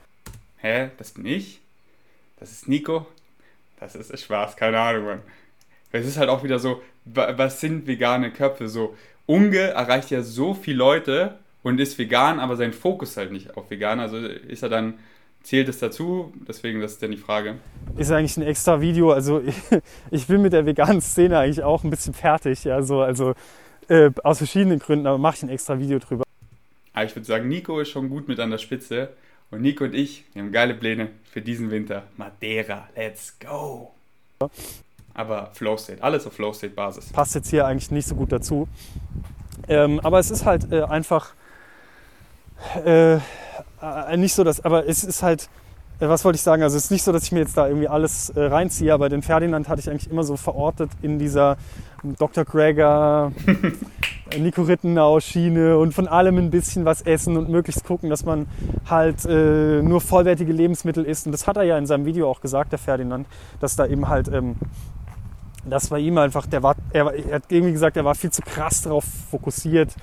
Hä, 0.57 0.89
das 0.97 1.11
bin 1.11 1.25
ich? 1.25 1.61
Das 2.39 2.51
ist 2.51 2.67
Nico? 2.67 3.05
Das 3.79 3.95
ist 3.95 4.19
Spaß, 4.19 4.55
keine 4.55 4.79
Ahnung, 4.79 5.05
Mann. 5.05 5.21
Es 5.91 6.05
ist 6.05 6.17
halt 6.17 6.29
auch 6.29 6.43
wieder 6.43 6.59
so, 6.59 6.81
was 7.13 7.61
sind 7.61 7.87
vegane 7.87 8.31
Köpfe? 8.31 8.69
So, 8.69 8.95
Unge 9.25 9.59
erreicht 9.59 10.11
ja 10.11 10.21
so 10.21 10.53
viele 10.53 10.77
Leute 10.77 11.35
und 11.63 11.79
ist 11.79 11.97
vegan, 11.97 12.39
aber 12.39 12.55
sein 12.55 12.73
Fokus 12.73 13.17
halt 13.17 13.31
nicht 13.31 13.57
auf 13.57 13.69
vegan. 13.69 13.99
Also 13.99 14.17
ist 14.17 14.63
er 14.63 14.69
dann 14.69 14.95
Zählt 15.47 15.69
es 15.69 15.79
dazu? 15.79 16.33
Deswegen, 16.45 16.81
das 16.81 16.91
ist 16.93 17.03
dann 17.03 17.11
die 17.11 17.17
Frage. 17.17 17.55
Ist 17.95 18.11
eigentlich 18.11 18.35
ein 18.35 18.43
extra 18.43 18.81
Video. 18.81 19.13
Also 19.13 19.39
ich, 19.39 19.55
ich 20.11 20.27
bin 20.27 20.41
mit 20.41 20.51
der 20.51 20.65
veganen 20.65 20.99
Szene 20.99 21.39
eigentlich 21.39 21.63
auch 21.63 21.85
ein 21.85 21.89
bisschen 21.89 22.13
fertig. 22.13 22.65
Ja, 22.65 22.81
so, 22.81 22.99
also 22.99 23.33
äh, 23.87 24.11
aus 24.25 24.39
verschiedenen 24.39 24.79
Gründen, 24.79 25.07
aber 25.07 25.17
mache 25.17 25.37
ich 25.37 25.43
ein 25.43 25.49
extra 25.49 25.79
Video 25.79 25.99
drüber. 25.99 26.25
Aber 26.91 27.05
ich 27.05 27.15
würde 27.15 27.25
sagen, 27.25 27.47
Nico 27.47 27.79
ist 27.79 27.91
schon 27.91 28.09
gut 28.09 28.27
mit 28.27 28.41
an 28.41 28.51
der 28.51 28.57
Spitze. 28.57 29.13
Und 29.49 29.61
Nico 29.61 29.85
und 29.85 29.95
ich, 29.95 30.25
wir 30.33 30.41
haben 30.41 30.51
geile 30.51 30.73
Pläne 30.73 31.11
für 31.31 31.41
diesen 31.41 31.71
Winter. 31.71 32.03
Madeira, 32.17 32.89
let's 32.93 33.33
go! 33.39 33.93
Aber 35.17 35.49
Flow 35.53 35.75
State, 35.75 36.01
alles 36.03 36.27
auf 36.27 36.33
Flow 36.33 36.53
State 36.53 36.75
Basis. 36.75 37.11
Passt 37.11 37.33
jetzt 37.33 37.49
hier 37.49 37.65
eigentlich 37.65 37.89
nicht 37.89 38.07
so 38.07 38.15
gut 38.15 38.31
dazu. 38.31 38.67
Ähm, 39.67 39.99
aber 40.01 40.19
es 40.19 40.29
ist 40.29 40.45
halt 40.45 40.71
äh, 40.71 40.83
einfach 40.83 41.33
äh, 42.85 43.15
äh, 43.15 44.17
nicht 44.17 44.33
so, 44.33 44.43
dass, 44.43 44.63
aber 44.63 44.87
es 44.87 45.03
ist 45.03 45.23
halt, 45.23 45.49
äh, 45.99 46.07
was 46.07 46.23
wollte 46.23 46.37
ich 46.37 46.43
sagen? 46.43 46.61
Also 46.61 46.77
es 46.77 46.85
ist 46.85 46.91
nicht 46.91 47.03
so, 47.03 47.11
dass 47.11 47.23
ich 47.23 47.31
mir 47.31 47.39
jetzt 47.39 47.57
da 47.57 47.67
irgendwie 47.67 47.87
alles 47.87 48.29
äh, 48.29 48.41
reinziehe, 48.41 48.93
aber 48.93 49.09
den 49.09 49.23
Ferdinand 49.23 49.67
hatte 49.69 49.81
ich 49.81 49.89
eigentlich 49.89 50.09
immer 50.11 50.23
so 50.23 50.37
verortet 50.37 50.91
in 51.01 51.17
dieser 51.17 51.57
Dr. 52.03 52.45
Gregor, 52.45 53.31
Nico 54.37 54.61
Rittenau 54.61 55.19
Schiene 55.19 55.79
und 55.79 55.93
von 55.93 56.07
allem 56.07 56.37
ein 56.37 56.51
bisschen 56.51 56.85
was 56.85 57.01
essen 57.01 57.37
und 57.37 57.49
möglichst 57.49 57.83
gucken, 57.85 58.11
dass 58.11 58.23
man 58.23 58.47
halt 58.87 59.25
äh, 59.25 59.81
nur 59.81 59.99
vollwertige 59.99 60.53
Lebensmittel 60.53 61.05
isst. 61.05 61.25
Und 61.25 61.31
das 61.31 61.47
hat 61.47 61.57
er 61.57 61.63
ja 61.63 61.77
in 61.77 61.87
seinem 61.87 62.05
Video 62.05 62.29
auch 62.29 62.41
gesagt, 62.41 62.71
der 62.71 62.79
Ferdinand, 62.79 63.25
dass 63.59 63.75
da 63.75 63.87
eben 63.87 64.07
halt 64.07 64.27
ähm, 64.27 64.57
das 65.69 65.91
war 65.91 65.99
ihm 65.99 66.17
einfach, 66.17 66.45
der 66.47 66.63
war, 66.63 66.75
er, 66.91 67.13
er, 67.13 67.35
hat 67.35 67.43
irgendwie 67.49 67.73
gesagt, 67.73 67.97
er 67.97 68.05
war 68.05 68.15
viel 68.15 68.31
zu 68.31 68.41
krass 68.41 68.81
darauf 68.81 69.05
fokussiert, 69.31 69.93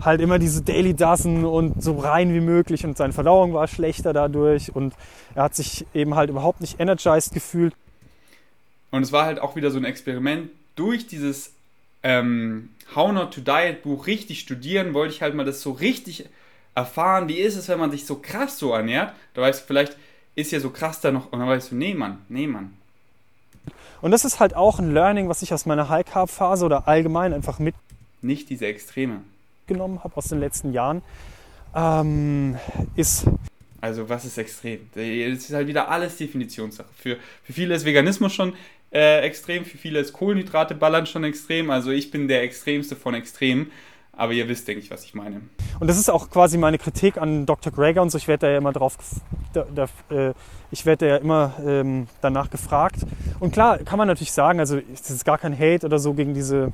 halt 0.00 0.20
immer 0.20 0.38
diese 0.38 0.62
Daily 0.62 0.94
Dozen 0.94 1.44
und 1.44 1.82
so 1.82 1.98
rein 1.98 2.32
wie 2.34 2.40
möglich 2.40 2.84
und 2.84 2.96
seine 2.96 3.12
Verdauung 3.12 3.54
war 3.54 3.68
schlechter 3.68 4.12
dadurch 4.12 4.74
und 4.74 4.94
er 5.34 5.44
hat 5.44 5.54
sich 5.54 5.86
eben 5.94 6.14
halt 6.14 6.30
überhaupt 6.30 6.60
nicht 6.60 6.80
energized 6.80 7.32
gefühlt. 7.32 7.74
Und 8.90 9.02
es 9.02 9.12
war 9.12 9.24
halt 9.26 9.40
auch 9.40 9.56
wieder 9.56 9.70
so 9.70 9.78
ein 9.78 9.84
Experiment. 9.84 10.50
Durch 10.74 11.06
dieses 11.06 11.52
ähm, 12.02 12.70
How 12.94 13.12
Not 13.12 13.34
to 13.34 13.40
Diet 13.40 13.82
Buch 13.82 14.06
richtig 14.06 14.40
studieren, 14.40 14.94
wollte 14.94 15.14
ich 15.14 15.22
halt 15.22 15.34
mal 15.34 15.44
das 15.44 15.60
so 15.60 15.72
richtig 15.72 16.28
erfahren. 16.74 17.28
Wie 17.28 17.38
ist 17.38 17.56
es, 17.56 17.68
wenn 17.68 17.78
man 17.78 17.90
sich 17.90 18.06
so 18.06 18.16
krass 18.16 18.58
so 18.58 18.72
ernährt? 18.72 19.12
Da 19.34 19.42
weißt 19.42 19.62
du, 19.62 19.66
vielleicht 19.66 19.96
ist 20.34 20.52
ja 20.52 20.60
so 20.60 20.70
krass 20.70 21.00
da 21.00 21.10
noch. 21.10 21.32
Und 21.32 21.40
dann 21.40 21.48
weißt 21.48 21.72
du, 21.72 21.76
nee, 21.76 21.94
Mann, 21.94 22.18
nee, 22.28 22.46
Mann. 22.46 22.74
Und 24.00 24.10
das 24.10 24.24
ist 24.24 24.40
halt 24.40 24.54
auch 24.54 24.78
ein 24.78 24.92
Learning, 24.92 25.28
was 25.28 25.42
ich 25.42 25.52
aus 25.52 25.66
meiner 25.66 25.88
High 25.88 26.04
Carb 26.04 26.30
Phase 26.30 26.64
oder 26.64 26.88
allgemein 26.88 27.32
einfach 27.32 27.58
mit. 27.58 27.74
Nicht 28.22 28.50
diese 28.50 28.66
Extreme 28.66 29.20
mitgenommen 29.66 30.02
habe 30.04 30.16
aus 30.16 30.28
den 30.28 30.40
letzten 30.40 30.72
Jahren, 30.72 31.02
ähm, 31.74 32.56
ist. 32.94 33.26
Also 33.80 34.08
was 34.08 34.24
ist 34.24 34.38
extrem? 34.38 34.80
Es 34.94 35.48
ist 35.48 35.52
halt 35.52 35.66
wieder 35.68 35.88
alles 35.88 36.16
Definitionssache. 36.16 36.88
Für, 36.96 37.16
für 37.42 37.52
viele 37.52 37.74
ist 37.74 37.84
Veganismus 37.84 38.32
schon 38.32 38.54
äh, 38.92 39.20
extrem, 39.20 39.64
für 39.64 39.76
viele 39.76 39.98
ist 39.98 40.12
Kohlenhydrate 40.12 40.74
ballern 40.74 41.06
schon 41.06 41.24
extrem. 41.24 41.70
Also 41.70 41.90
ich 41.90 42.10
bin 42.10 42.28
der 42.28 42.42
extremste 42.42 42.96
von 42.96 43.14
Extremen. 43.14 43.70
Aber 44.16 44.32
ihr 44.32 44.48
wisst, 44.48 44.66
denke 44.66 44.82
ich, 44.82 44.90
was 44.90 45.04
ich 45.04 45.14
meine. 45.14 45.42
Und 45.78 45.88
das 45.88 45.98
ist 45.98 46.10
auch 46.10 46.30
quasi 46.30 46.56
meine 46.56 46.78
Kritik 46.78 47.18
an 47.18 47.44
Dr. 47.44 47.70
Greger 47.70 48.00
und 48.00 48.10
so. 48.10 48.16
Ich 48.16 48.28
werde 48.28 48.46
da 48.46 48.52
ja 48.52 48.58
immer 48.58 48.72
drauf, 48.72 48.96
da, 49.52 49.66
da, 49.74 49.84
äh, 50.08 50.32
ich 50.70 50.86
werde 50.86 51.08
ja 51.08 51.16
immer 51.16 51.52
ähm, 51.64 52.08
danach 52.22 52.48
gefragt. 52.48 53.00
Und 53.40 53.52
klar, 53.52 53.78
kann 53.78 53.98
man 53.98 54.08
natürlich 54.08 54.32
sagen, 54.32 54.58
also 54.58 54.78
es 54.92 55.10
ist 55.10 55.24
gar 55.26 55.36
kein 55.36 55.56
Hate 55.56 55.84
oder 55.84 55.98
so 55.98 56.14
gegen 56.14 56.34
diese 56.34 56.70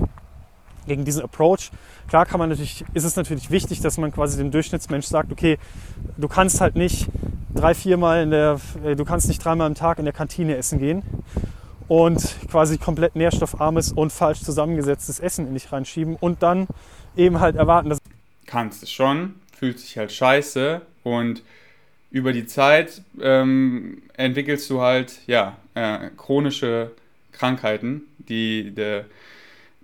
gegen 0.87 1.05
diesen 1.05 1.23
Approach. 1.23 1.71
Klar 2.09 2.27
kann 2.27 2.41
man 2.41 2.49
natürlich, 2.49 2.85
ist 2.93 3.05
es 3.05 3.15
natürlich 3.15 3.53
wichtig, 3.53 3.81
dass 3.83 3.99
man 3.99 4.11
quasi 4.11 4.37
dem 4.37 4.51
Durchschnittsmensch 4.51 5.07
sagt, 5.07 5.31
okay, 5.31 5.59
du 6.17 6.27
kannst 6.27 6.61
halt 6.61 6.75
nicht 6.75 7.09
drei, 7.55 7.73
viermal 7.75 8.25
in 8.25 8.31
der, 8.31 8.61
äh, 8.85 8.97
du 8.97 9.05
kannst 9.05 9.29
nicht 9.29 9.45
dreimal 9.45 9.69
am 9.69 9.77
Tag 9.77 9.99
in 9.99 10.05
der 10.05 10.15
Kantine 10.15 10.57
essen 10.57 10.81
gehen 10.81 11.03
und 11.93 12.37
quasi 12.51 12.79
komplett 12.79 13.17
nährstoffarmes 13.17 13.93
und 13.93 14.15
falsch 14.15 14.41
zusammengesetztes 14.41 15.21
Essen 15.21 15.47
in 15.47 15.53
dich 15.53 15.71
reinschieben 15.73 16.17
und 16.17 16.43
dann 16.43 16.67
eben 17.19 17.39
halt 17.39 17.55
erwarten, 17.55 17.91
dass 17.91 17.99
kannst 18.47 18.83
es 18.83 18.91
schon, 18.91 19.35
fühlt 19.55 19.79
sich 19.79 19.99
halt 19.99 20.11
scheiße 20.11 20.81
und 21.03 21.43
über 22.11 22.33
die 22.33 22.47
Zeit 22.47 23.03
ähm, 23.21 24.01
entwickelst 24.15 24.71
du 24.71 24.81
halt 24.81 25.19
ja 25.27 25.59
äh, 25.75 26.09
chronische 26.17 26.93
Krankheiten, 27.31 28.05
die 28.17 28.71
der 28.71 29.05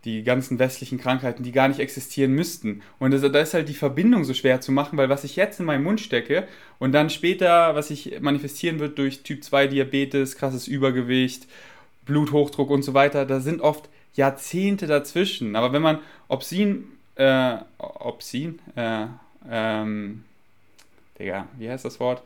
die 0.07 0.23
ganzen 0.23 0.59
westlichen 0.59 0.97
Krankheiten, 0.99 1.43
die 1.43 1.53
gar 1.53 1.69
nicht 1.69 1.81
existieren 1.81 2.33
müssten. 2.33 2.81
Und 2.99 3.11
das, 3.11 3.21
da 3.21 3.41
ist 3.41 3.53
halt 3.53 3.69
die 3.69 3.75
Verbindung 3.75 4.25
so 4.25 4.33
schwer 4.33 4.63
zu 4.63 4.73
machen, 4.73 4.97
weil 4.97 5.11
was 5.11 5.25
ich 5.25 5.37
jetzt 5.37 5.61
in 5.61 5.67
meinen 5.67 5.83
Mund 5.85 6.01
stecke 6.01 6.49
und 6.79 6.93
dann 6.93 7.11
später, 7.11 7.75
was 7.75 7.89
sich 7.89 8.19
manifestieren 8.21 8.79
wird 8.79 8.97
durch 8.97 9.23
Typ 9.25 9.45
2 9.45 9.67
Diabetes, 9.67 10.37
krasses 10.37 10.69
Übergewicht, 10.69 11.47
Bluthochdruck 12.09 12.71
und 12.71 12.83
so 12.83 12.95
weiter, 12.95 13.25
da 13.25 13.39
sind 13.39 13.61
oft 13.61 13.89
Jahrzehnte 14.15 14.89
dazwischen. 14.89 15.55
Aber 15.55 15.73
wenn 15.73 15.83
man 15.83 15.99
Obsin, 16.27 16.85
äh, 17.15 17.59
Obsin, 17.79 18.59
äh, 18.75 19.07
ähm, 19.49 20.25
Digga, 21.19 21.47
wie 21.57 21.71
heißt 21.71 21.85
das 21.85 22.01
Wort? 22.01 22.23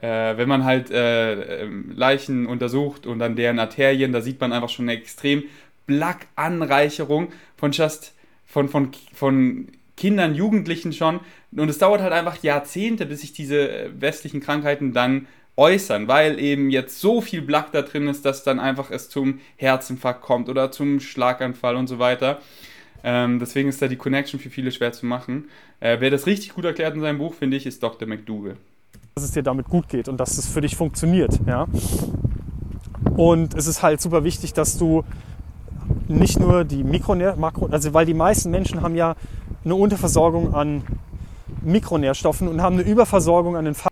Äh, 0.00 0.36
wenn 0.36 0.48
man 0.48 0.64
halt 0.64 0.90
äh, 0.90 1.62
ähm, 1.62 1.92
Leichen 1.94 2.46
untersucht 2.46 3.06
und 3.06 3.18
dann 3.18 3.36
deren 3.36 3.58
Arterien, 3.58 4.12
da 4.12 4.22
sieht 4.22 4.40
man 4.40 4.52
einfach 4.52 4.70
schon 4.70 4.88
eine 4.88 4.98
extrem 4.98 5.44
Black-Anreicherung 5.86 7.28
von 7.56 7.72
just, 7.72 8.12
von, 8.46 8.68
von, 8.68 8.90
von 9.12 9.68
Kindern, 9.96 10.34
Jugendlichen 10.34 10.92
schon. 10.92 11.20
Und 11.52 11.68
es 11.68 11.78
dauert 11.78 12.00
halt 12.00 12.12
einfach 12.12 12.42
Jahrzehnte, 12.42 13.06
bis 13.06 13.20
sich 13.20 13.32
diese 13.32 13.90
westlichen 14.00 14.40
Krankheiten 14.40 14.92
dann 14.92 15.26
äußern, 15.56 16.08
weil 16.08 16.40
eben 16.40 16.70
jetzt 16.70 17.00
so 17.00 17.20
viel 17.20 17.42
Black 17.42 17.72
da 17.72 17.82
drin 17.82 18.08
ist, 18.08 18.24
dass 18.24 18.42
dann 18.42 18.58
einfach 18.58 18.90
es 18.90 19.08
zum 19.08 19.40
Herzinfarkt 19.56 20.22
kommt 20.22 20.48
oder 20.48 20.72
zum 20.72 21.00
Schlaganfall 21.00 21.76
und 21.76 21.86
so 21.86 21.98
weiter. 21.98 22.38
Ähm, 23.04 23.38
deswegen 23.38 23.68
ist 23.68 23.80
da 23.82 23.86
die 23.86 23.96
Connection 23.96 24.40
für 24.40 24.50
viele 24.50 24.72
schwer 24.72 24.92
zu 24.92 25.06
machen. 25.06 25.48
Äh, 25.80 25.98
wer 26.00 26.10
das 26.10 26.26
richtig 26.26 26.54
gut 26.54 26.64
erklärt 26.64 26.94
in 26.94 27.02
seinem 27.02 27.18
Buch, 27.18 27.34
finde 27.34 27.56
ich, 27.56 27.66
ist 27.66 27.82
Dr. 27.82 28.08
McDougall. 28.08 28.56
Dass 29.14 29.24
es 29.24 29.32
dir 29.32 29.42
damit 29.42 29.68
gut 29.68 29.88
geht 29.88 30.08
und 30.08 30.18
dass 30.18 30.38
es 30.38 30.48
für 30.48 30.60
dich 30.60 30.74
funktioniert. 30.74 31.38
Ja? 31.46 31.66
Und 33.16 33.54
es 33.54 33.66
ist 33.66 33.82
halt 33.82 34.00
super 34.00 34.24
wichtig, 34.24 34.54
dass 34.54 34.78
du 34.78 35.04
nicht 36.08 36.40
nur 36.40 36.64
die 36.64 36.82
Mikronähr 36.82 37.36
Makro 37.36 37.66
also 37.66 37.92
weil 37.92 38.06
die 38.06 38.14
meisten 38.14 38.50
Menschen 38.50 38.82
haben 38.82 38.94
ja 38.94 39.16
eine 39.64 39.74
Unterversorgung 39.74 40.54
an 40.54 40.82
Mikronährstoffen 41.62 42.48
und 42.48 42.62
haben 42.62 42.78
eine 42.78 42.88
Überversorgung 42.88 43.56
an 43.56 43.66
den 43.66 43.74
Fa 43.74 43.90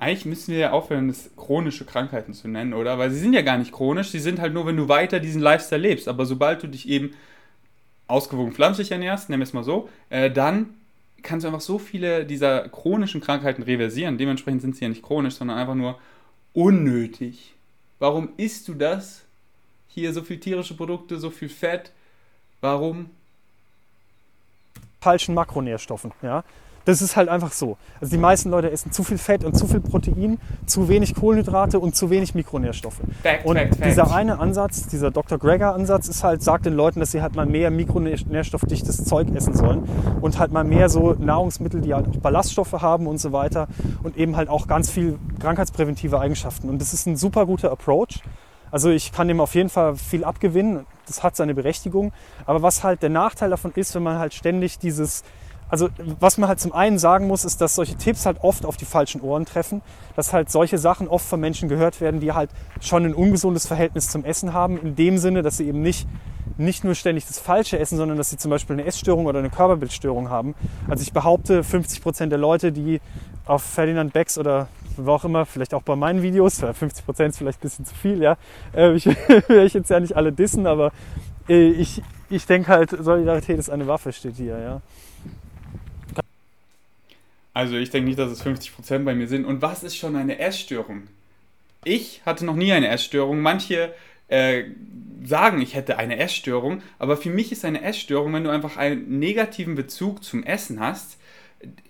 eigentlich 0.00 0.26
müssen 0.26 0.52
wir 0.52 0.58
ja 0.58 0.70
aufhören, 0.72 1.08
das 1.08 1.30
chronische 1.36 1.84
Krankheiten 1.84 2.34
zu 2.34 2.48
nennen, 2.48 2.72
oder? 2.72 2.98
Weil 2.98 3.10
sie 3.10 3.20
sind 3.20 3.32
ja 3.32 3.42
gar 3.42 3.58
nicht 3.58 3.70
chronisch, 3.70 4.10
sie 4.10 4.18
sind 4.18 4.40
halt 4.40 4.52
nur, 4.52 4.66
wenn 4.66 4.76
du 4.76 4.88
weiter 4.88 5.20
diesen 5.20 5.40
Lifestyle 5.40 5.82
lebst. 5.82 6.08
Aber 6.08 6.26
sobald 6.26 6.62
du 6.62 6.68
dich 6.68 6.88
eben 6.88 7.12
ausgewogen 8.08 8.52
pflanzlich 8.52 8.90
ernährst, 8.90 9.30
nehmen 9.30 9.40
wir 9.40 9.44
es 9.44 9.52
mal 9.52 9.62
so, 9.62 9.88
äh, 10.08 10.30
dann 10.30 10.74
kannst 11.22 11.44
du 11.44 11.48
einfach 11.48 11.60
so 11.60 11.78
viele 11.78 12.24
dieser 12.24 12.68
chronischen 12.68 13.20
Krankheiten 13.20 13.62
reversieren. 13.62 14.18
Dementsprechend 14.18 14.62
sind 14.62 14.74
sie 14.74 14.84
ja 14.84 14.88
nicht 14.88 15.02
chronisch, 15.02 15.34
sondern 15.34 15.58
einfach 15.58 15.74
nur 15.74 15.98
unnötig. 16.54 17.54
Warum 17.98 18.30
isst 18.38 18.66
du 18.68 18.74
das, 18.74 19.22
hier 19.92 20.12
so 20.12 20.22
viel 20.22 20.38
tierische 20.38 20.74
Produkte, 20.74 21.18
so 21.18 21.30
viel 21.30 21.48
Fett. 21.48 21.92
Warum? 22.60 23.10
Falschen 25.00 25.34
Makronährstoffen, 25.34 26.12
ja. 26.22 26.44
Das 26.90 27.02
ist 27.02 27.14
halt 27.14 27.28
einfach 27.28 27.52
so. 27.52 27.76
Also 28.00 28.10
die 28.16 28.20
meisten 28.20 28.50
Leute 28.50 28.68
essen 28.68 28.90
zu 28.90 29.04
viel 29.04 29.16
Fett 29.16 29.44
und 29.44 29.56
zu 29.56 29.68
viel 29.68 29.78
Protein, 29.78 30.40
zu 30.66 30.88
wenig 30.88 31.14
Kohlenhydrate 31.14 31.78
und 31.78 31.94
zu 31.94 32.10
wenig 32.10 32.34
Mikronährstoffe. 32.34 33.00
Fact, 33.22 33.46
und 33.46 33.56
fact, 33.56 33.84
dieser 33.84 34.06
fact. 34.06 34.16
eine 34.16 34.40
Ansatz, 34.40 34.88
dieser 34.88 35.12
Dr. 35.12 35.38
Greger 35.38 35.72
Ansatz, 35.72 36.08
ist 36.08 36.24
halt, 36.24 36.42
sagt 36.42 36.66
den 36.66 36.74
Leuten, 36.74 36.98
dass 36.98 37.12
sie 37.12 37.22
halt 37.22 37.36
mal 37.36 37.46
mehr 37.46 37.70
mikronährstoffdichtes 37.70 39.04
Zeug 39.04 39.28
essen 39.32 39.54
sollen 39.54 39.84
und 40.20 40.40
halt 40.40 40.50
mal 40.50 40.64
mehr 40.64 40.88
so 40.88 41.14
Nahrungsmittel, 41.14 41.80
die 41.80 41.94
halt 41.94 42.08
auch 42.08 42.16
Ballaststoffe 42.16 42.72
haben 42.72 43.06
und 43.06 43.18
so 43.18 43.30
weiter 43.30 43.68
und 44.02 44.16
eben 44.16 44.34
halt 44.34 44.48
auch 44.48 44.66
ganz 44.66 44.90
viel 44.90 45.16
krankheitspräventive 45.38 46.18
Eigenschaften. 46.18 46.68
Und 46.68 46.80
das 46.80 46.92
ist 46.92 47.06
ein 47.06 47.16
super 47.16 47.46
guter 47.46 47.70
Approach. 47.70 48.20
Also 48.72 48.90
ich 48.90 49.12
kann 49.12 49.28
dem 49.28 49.40
auf 49.40 49.54
jeden 49.54 49.68
Fall 49.68 49.94
viel 49.94 50.24
abgewinnen. 50.24 50.86
Das 51.06 51.22
hat 51.22 51.36
seine 51.36 51.54
Berechtigung. 51.54 52.12
Aber 52.46 52.62
was 52.62 52.82
halt 52.82 53.02
der 53.02 53.10
Nachteil 53.10 53.50
davon 53.50 53.70
ist, 53.76 53.94
wenn 53.94 54.02
man 54.02 54.18
halt 54.18 54.34
ständig 54.34 54.78
dieses 54.78 55.22
also 55.70 55.88
was 56.18 56.36
man 56.36 56.48
halt 56.48 56.60
zum 56.60 56.72
einen 56.72 56.98
sagen 56.98 57.26
muss, 57.26 57.44
ist, 57.44 57.60
dass 57.60 57.76
solche 57.76 57.96
Tipps 57.96 58.26
halt 58.26 58.38
oft 58.42 58.66
auf 58.66 58.76
die 58.76 58.84
falschen 58.84 59.20
Ohren 59.20 59.46
treffen, 59.46 59.82
dass 60.16 60.32
halt 60.32 60.50
solche 60.50 60.78
Sachen 60.78 61.08
oft 61.08 61.24
von 61.24 61.40
Menschen 61.40 61.68
gehört 61.68 62.00
werden, 62.00 62.20
die 62.20 62.32
halt 62.32 62.50
schon 62.80 63.04
ein 63.04 63.14
ungesundes 63.14 63.66
Verhältnis 63.66 64.08
zum 64.08 64.24
Essen 64.24 64.52
haben, 64.52 64.80
in 64.80 64.96
dem 64.96 65.18
Sinne, 65.18 65.42
dass 65.42 65.56
sie 65.56 65.68
eben 65.68 65.80
nicht, 65.80 66.08
nicht 66.58 66.82
nur 66.82 66.94
ständig 66.94 67.26
das 67.26 67.38
Falsche 67.38 67.78
essen, 67.78 67.96
sondern 67.96 68.18
dass 68.18 68.30
sie 68.30 68.36
zum 68.36 68.50
Beispiel 68.50 68.74
eine 68.74 68.84
Essstörung 68.84 69.26
oder 69.26 69.38
eine 69.38 69.50
Körperbildstörung 69.50 70.28
haben. 70.28 70.54
Also 70.88 71.02
ich 71.02 71.12
behaupte, 71.12 71.62
50 71.62 72.02
Prozent 72.02 72.32
der 72.32 72.38
Leute, 72.38 72.72
die 72.72 73.00
auf 73.46 73.62
Ferdinand 73.62 74.12
Becks 74.12 74.38
oder 74.38 74.68
wo 74.96 75.12
auch 75.12 75.24
immer, 75.24 75.46
vielleicht 75.46 75.72
auch 75.72 75.82
bei 75.82 75.96
meinen 75.96 76.22
Videos, 76.22 76.60
50 76.60 77.04
Prozent 77.04 77.30
ist 77.30 77.38
vielleicht 77.38 77.60
ein 77.60 77.62
bisschen 77.62 77.84
zu 77.84 77.94
viel, 77.94 78.20
ja, 78.20 78.36
äh, 78.74 78.92
ich 78.94 79.06
will 79.48 79.64
ich 79.64 79.72
jetzt 79.72 79.88
ja 79.88 80.00
nicht 80.00 80.16
alle 80.16 80.32
dissen, 80.32 80.66
aber 80.66 80.92
äh, 81.48 81.70
ich, 81.70 82.02
ich 82.28 82.46
denke 82.46 82.68
halt, 82.68 82.90
Solidarität 82.90 83.58
ist 83.58 83.70
eine 83.70 83.86
Waffe, 83.86 84.12
steht 84.12 84.36
hier, 84.36 84.58
ja. 84.58 84.80
Also 87.60 87.76
ich 87.76 87.90
denke 87.90 88.08
nicht, 88.08 88.18
dass 88.18 88.32
es 88.32 88.42
50% 88.42 89.04
bei 89.04 89.14
mir 89.14 89.28
sind. 89.28 89.44
Und 89.44 89.60
was 89.60 89.82
ist 89.82 89.94
schon 89.94 90.16
eine 90.16 90.38
Essstörung? 90.38 91.08
Ich 91.84 92.22
hatte 92.24 92.46
noch 92.46 92.56
nie 92.56 92.72
eine 92.72 92.88
Essstörung. 92.88 93.40
Manche 93.42 93.94
äh, 94.28 94.64
sagen, 95.22 95.60
ich 95.60 95.74
hätte 95.74 95.98
eine 95.98 96.18
Essstörung, 96.18 96.80
aber 96.98 97.18
für 97.18 97.28
mich 97.28 97.52
ist 97.52 97.66
eine 97.66 97.82
Essstörung, 97.82 98.32
wenn 98.32 98.44
du 98.44 98.50
einfach 98.50 98.78
einen 98.78 99.18
negativen 99.18 99.74
Bezug 99.74 100.24
zum 100.24 100.42
Essen 100.42 100.80
hast. 100.80 101.18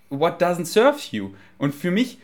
What 0.09 0.43
doesn't 0.43 0.65
serve 0.65 0.99
you? 1.13 1.35
Und 1.57 1.73
für 1.73 1.93
mich, 1.93 2.19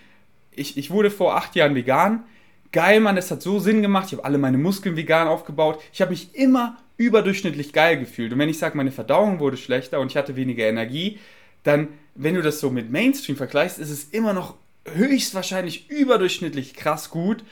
ich, 0.50 0.76
ich 0.76 0.90
wurde 0.90 1.12
vor 1.12 1.36
acht 1.36 1.54
Jahren 1.54 1.76
vegan. 1.76 2.24
Geil, 2.72 2.98
Mann, 2.98 3.16
es 3.16 3.30
hat 3.30 3.42
so 3.42 3.60
Sinn 3.60 3.80
gemacht. 3.80 4.06
Ich 4.08 4.14
habe 4.14 4.24
alle 4.24 4.38
meine 4.38 4.58
Muskeln 4.58 4.96
vegan 4.96 5.28
aufgebaut. 5.28 5.80
Ich 5.92 6.00
habe 6.00 6.10
mich 6.10 6.34
immer 6.34 6.78
überdurchschnittlich 6.96 7.72
geil 7.72 7.96
gefühlt. 7.96 8.32
Und 8.32 8.40
wenn 8.40 8.48
ich 8.48 8.58
sage, 8.58 8.76
meine 8.76 8.90
Verdauung 8.90 9.38
wurde 9.38 9.56
schlechter 9.56 10.00
und 10.00 10.10
ich 10.10 10.16
hatte 10.16 10.34
weniger 10.34 10.64
Energie, 10.64 11.20
dann, 11.62 11.90
wenn 12.16 12.34
du 12.34 12.42
das 12.42 12.60
so 12.60 12.70
mit 12.70 12.90
Mainstream 12.90 13.36
vergleichst, 13.36 13.78
ist 13.78 13.90
es 13.90 14.04
immer 14.04 14.32
noch 14.32 14.54
höchstwahrscheinlich 14.86 15.90
überdurchschnittlich 15.90 16.74
krass 16.74 17.10
gut. 17.10 17.44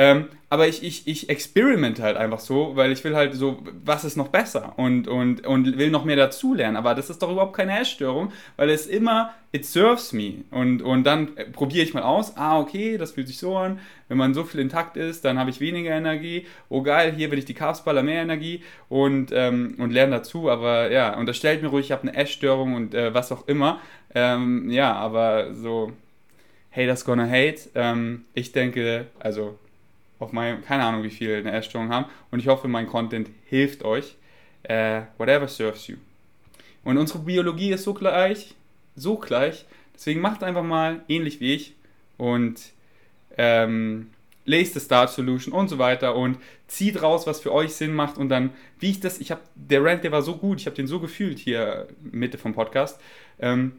Ähm, 0.00 0.28
aber 0.48 0.68
ich, 0.68 0.82
ich, 0.84 1.08
ich 1.08 1.28
experimente 1.28 2.04
halt 2.04 2.16
einfach 2.16 2.38
so, 2.38 2.76
weil 2.76 2.92
ich 2.92 3.02
will 3.02 3.16
halt 3.16 3.34
so, 3.34 3.58
was 3.84 4.04
ist 4.04 4.16
noch 4.16 4.28
besser 4.28 4.74
und, 4.78 5.08
und, 5.08 5.44
und 5.44 5.76
will 5.76 5.90
noch 5.90 6.04
mehr 6.04 6.16
dazulernen. 6.16 6.76
Aber 6.76 6.94
das 6.94 7.10
ist 7.10 7.20
doch 7.20 7.32
überhaupt 7.32 7.54
keine 7.54 7.78
Essstörung, 7.78 8.32
weil 8.56 8.70
es 8.70 8.86
immer, 8.86 9.34
it 9.50 9.66
serves 9.66 10.12
me. 10.12 10.44
Und, 10.52 10.82
und 10.82 11.02
dann 11.02 11.36
äh, 11.36 11.44
probiere 11.46 11.84
ich 11.84 11.94
mal 11.94 12.04
aus, 12.04 12.36
ah, 12.36 12.60
okay, 12.60 12.96
das 12.96 13.10
fühlt 13.12 13.26
sich 13.26 13.38
so 13.38 13.56
an. 13.56 13.80
Wenn 14.06 14.16
man 14.16 14.34
so 14.34 14.44
viel 14.44 14.60
intakt 14.60 14.96
ist, 14.96 15.24
dann 15.24 15.38
habe 15.38 15.50
ich 15.50 15.60
weniger 15.60 15.90
Energie. 15.90 16.46
Oh 16.68 16.82
geil, 16.82 17.12
hier 17.14 17.30
will 17.32 17.38
ich 17.38 17.44
die 17.44 17.54
Carbs 17.54 17.82
baller 17.82 18.04
mehr 18.04 18.22
Energie 18.22 18.62
und, 18.88 19.32
ähm, 19.34 19.74
und 19.78 19.90
lerne 19.90 20.16
dazu. 20.16 20.48
Aber 20.48 20.92
ja, 20.92 21.14
unterstellt 21.18 21.60
mir 21.60 21.68
ruhig, 21.68 21.86
ich 21.86 21.92
habe 21.92 22.02
eine 22.02 22.16
Essstörung 22.16 22.74
und 22.74 22.94
äh, 22.94 23.12
was 23.12 23.32
auch 23.32 23.48
immer. 23.48 23.80
Ähm, 24.14 24.70
ja, 24.70 24.92
aber 24.94 25.54
so, 25.54 25.92
haters 26.70 27.04
gonna 27.04 27.26
hate. 27.26 27.68
Ähm, 27.74 28.24
ich 28.34 28.52
denke, 28.52 29.06
also 29.18 29.58
auf 30.18 30.32
meinem, 30.32 30.62
keine 30.64 30.84
Ahnung, 30.84 31.02
wie 31.02 31.10
viele 31.10 31.38
eine 31.38 31.52
Essstörung 31.52 31.90
haben. 31.90 32.06
Und 32.30 32.40
ich 32.40 32.48
hoffe, 32.48 32.68
mein 32.68 32.86
Content 32.86 33.30
hilft 33.46 33.84
euch. 33.84 34.16
Uh, 34.68 35.02
whatever 35.16 35.46
serves 35.46 35.86
you. 35.86 35.96
Und 36.84 36.98
unsere 36.98 37.20
Biologie 37.20 37.72
ist 37.72 37.84
so 37.84 37.94
gleich, 37.94 38.54
so 38.96 39.16
gleich. 39.16 39.64
Deswegen 39.94 40.20
macht 40.20 40.42
einfach 40.42 40.64
mal 40.64 41.02
ähnlich 41.08 41.40
wie 41.40 41.54
ich 41.54 41.74
und 42.16 42.60
ähm, 43.36 44.10
lest 44.44 44.74
the 44.74 44.80
Start 44.80 45.10
Solution 45.10 45.54
und 45.54 45.68
so 45.68 45.78
weiter 45.78 46.16
und 46.16 46.38
zieht 46.66 47.02
raus, 47.02 47.26
was 47.26 47.40
für 47.40 47.52
euch 47.52 47.72
Sinn 47.74 47.94
macht 47.94 48.18
und 48.18 48.28
dann, 48.28 48.50
wie 48.80 48.90
ich 48.90 49.00
das, 49.00 49.20
ich 49.20 49.30
habe, 49.30 49.40
der 49.54 49.82
Rant, 49.82 50.04
der 50.04 50.12
war 50.12 50.22
so 50.22 50.36
gut, 50.36 50.60
ich 50.60 50.66
habe 50.66 50.76
den 50.76 50.86
so 50.86 51.00
gefühlt 51.00 51.38
hier 51.38 51.86
Mitte 52.00 52.36
vom 52.36 52.52
Podcast. 52.52 53.00
Ähm, 53.38 53.72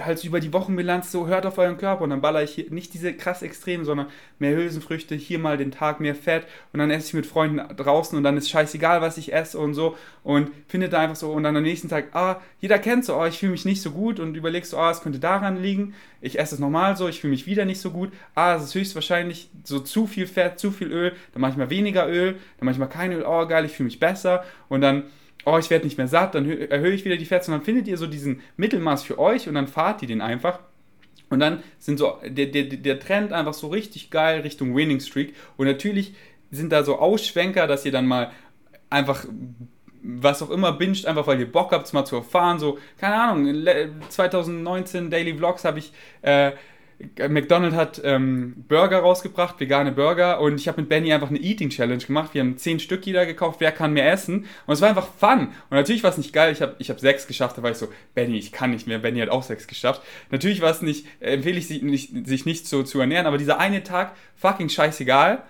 halt 0.00 0.22
über 0.24 0.40
die 0.40 0.52
Wochenbilanz 0.52 1.12
so, 1.12 1.26
hört 1.26 1.46
auf 1.46 1.58
euren 1.58 1.78
Körper 1.78 2.04
und 2.04 2.10
dann 2.10 2.20
baller 2.20 2.42
ich 2.42 2.52
hier 2.52 2.70
nicht 2.70 2.94
diese 2.94 3.12
krass 3.14 3.42
extrem, 3.42 3.84
sondern 3.84 4.06
mehr 4.38 4.54
Hülsenfrüchte, 4.54 5.14
hier 5.14 5.38
mal 5.38 5.56
den 5.56 5.70
Tag 5.70 6.00
mehr 6.00 6.14
Fett 6.14 6.46
und 6.72 6.80
dann 6.80 6.90
esse 6.90 7.08
ich 7.08 7.14
mit 7.14 7.26
Freunden 7.26 7.76
draußen 7.76 8.16
und 8.16 8.24
dann 8.24 8.36
ist 8.36 8.48
scheißegal, 8.48 9.00
was 9.00 9.18
ich 9.18 9.32
esse 9.32 9.58
und 9.58 9.74
so 9.74 9.96
und 10.22 10.50
findet 10.68 10.92
da 10.92 11.00
einfach 11.00 11.16
so 11.16 11.30
und 11.32 11.42
dann 11.42 11.56
am 11.56 11.62
nächsten 11.62 11.88
Tag, 11.88 12.14
ah, 12.14 12.40
jeder 12.60 12.78
kennt 12.78 13.04
so, 13.04 13.16
oh, 13.16 13.24
ich 13.24 13.38
fühle 13.38 13.52
mich 13.52 13.64
nicht 13.64 13.82
so 13.82 13.90
gut 13.90 14.20
und 14.20 14.36
überlegst 14.36 14.70
so, 14.70 14.78
ah, 14.78 14.90
es 14.90 15.00
könnte 15.00 15.18
daran 15.18 15.60
liegen, 15.60 15.94
ich 16.20 16.38
esse 16.38 16.54
es 16.54 16.60
normal 16.60 16.96
so, 16.96 17.08
ich 17.08 17.20
fühle 17.20 17.32
mich 17.32 17.46
wieder 17.46 17.64
nicht 17.64 17.80
so 17.80 17.90
gut, 17.90 18.12
ah, 18.34 18.54
es 18.54 18.64
ist 18.64 18.74
höchstwahrscheinlich 18.74 19.50
so 19.64 19.80
zu 19.80 20.06
viel 20.06 20.26
Fett, 20.26 20.58
zu 20.58 20.70
viel 20.70 20.92
Öl, 20.92 21.12
dann 21.32 21.40
mache 21.40 21.52
ich 21.52 21.58
mal 21.58 21.70
weniger 21.70 22.08
Öl, 22.08 22.36
dann 22.58 22.66
mache 22.66 22.72
ich 22.72 22.78
mal 22.78 22.86
kein 22.86 23.12
Öl, 23.12 23.24
oh 23.26 23.46
geil, 23.46 23.64
ich 23.64 23.72
fühle 23.72 23.86
mich 23.86 24.00
besser 24.00 24.44
und 24.68 24.80
dann 24.80 25.04
oh, 25.48 25.58
ich 25.58 25.70
werde 25.70 25.84
nicht 25.84 25.98
mehr 25.98 26.08
satt, 26.08 26.34
dann 26.34 26.48
erhöhe 26.48 26.92
ich 26.92 27.04
wieder 27.04 27.16
die 27.16 27.24
Fette, 27.24 27.46
sondern 27.46 27.62
findet 27.62 27.88
ihr 27.88 27.96
so 27.96 28.06
diesen 28.06 28.42
Mittelmaß 28.56 29.02
für 29.02 29.18
euch 29.18 29.48
und 29.48 29.54
dann 29.54 29.66
fahrt 29.66 30.02
ihr 30.02 30.08
den 30.08 30.20
einfach. 30.20 30.60
Und 31.30 31.40
dann 31.40 31.62
sind 31.78 31.98
so 31.98 32.18
der, 32.24 32.46
der, 32.46 32.64
der 32.64 33.00
Trend 33.00 33.32
einfach 33.32 33.54
so 33.54 33.68
richtig 33.68 34.10
geil 34.10 34.40
Richtung 34.40 34.74
Winning 34.74 35.00
Streak. 35.00 35.34
Und 35.56 35.66
natürlich 35.66 36.14
sind 36.50 36.72
da 36.72 36.84
so 36.84 36.98
Ausschwenker, 36.98 37.66
dass 37.66 37.84
ihr 37.84 37.92
dann 37.92 38.06
mal 38.06 38.30
einfach 38.88 39.26
was 40.02 40.42
auch 40.42 40.50
immer 40.50 40.72
binscht, 40.72 41.06
einfach 41.06 41.26
weil 41.26 41.40
ihr 41.40 41.50
Bock 41.50 41.72
habt, 41.72 41.86
es 41.86 41.92
mal 41.92 42.04
zu 42.04 42.16
erfahren. 42.16 42.58
So, 42.58 42.78
keine 42.98 43.20
Ahnung, 43.20 43.66
2019 44.08 45.10
Daily 45.10 45.36
Vlogs 45.36 45.64
habe 45.64 45.80
ich 45.80 45.92
äh, 46.22 46.52
McDonald's 47.28 47.76
hat 47.76 48.00
ähm, 48.02 48.64
Burger 48.66 48.98
rausgebracht, 48.98 49.60
vegane 49.60 49.92
Burger, 49.92 50.40
und 50.40 50.56
ich 50.56 50.66
habe 50.66 50.80
mit 50.80 50.88
Benny 50.88 51.12
einfach 51.12 51.30
eine 51.30 51.38
Eating 51.38 51.70
Challenge 51.70 52.02
gemacht. 52.02 52.34
Wir 52.34 52.40
haben 52.40 52.58
zehn 52.58 52.80
Stück 52.80 53.06
jeder 53.06 53.24
gekauft, 53.24 53.60
wer 53.60 53.70
kann 53.70 53.92
mehr 53.92 54.10
essen? 54.10 54.46
Und 54.66 54.74
es 54.74 54.80
war 54.80 54.88
einfach 54.88 55.06
fun. 55.06 55.48
Und 55.70 55.76
natürlich 55.76 56.02
war 56.02 56.10
es 56.10 56.18
nicht 56.18 56.32
geil. 56.32 56.52
Ich 56.52 56.60
habe 56.60 56.74
ich 56.78 56.90
hab 56.90 56.98
sechs 56.98 57.28
geschafft, 57.28 57.56
da 57.56 57.62
war 57.62 57.70
ich 57.70 57.76
so, 57.76 57.88
Benny, 58.14 58.36
ich 58.36 58.50
kann 58.50 58.72
nicht 58.72 58.88
mehr. 58.88 58.98
Benny 58.98 59.20
hat 59.20 59.28
auch 59.28 59.44
sechs 59.44 59.68
geschafft. 59.68 60.02
Natürlich 60.30 60.60
war 60.60 60.70
es 60.70 60.82
nicht, 60.82 61.06
empfehle 61.20 61.58
ich 61.58 61.68
sich 61.68 61.82
nicht, 61.82 62.26
sich 62.26 62.46
nicht 62.46 62.66
so 62.66 62.82
zu 62.82 63.00
ernähren, 63.00 63.26
aber 63.26 63.38
dieser 63.38 63.60
eine 63.60 63.84
Tag, 63.84 64.16
fucking 64.36 64.68
scheißegal. 64.68 65.44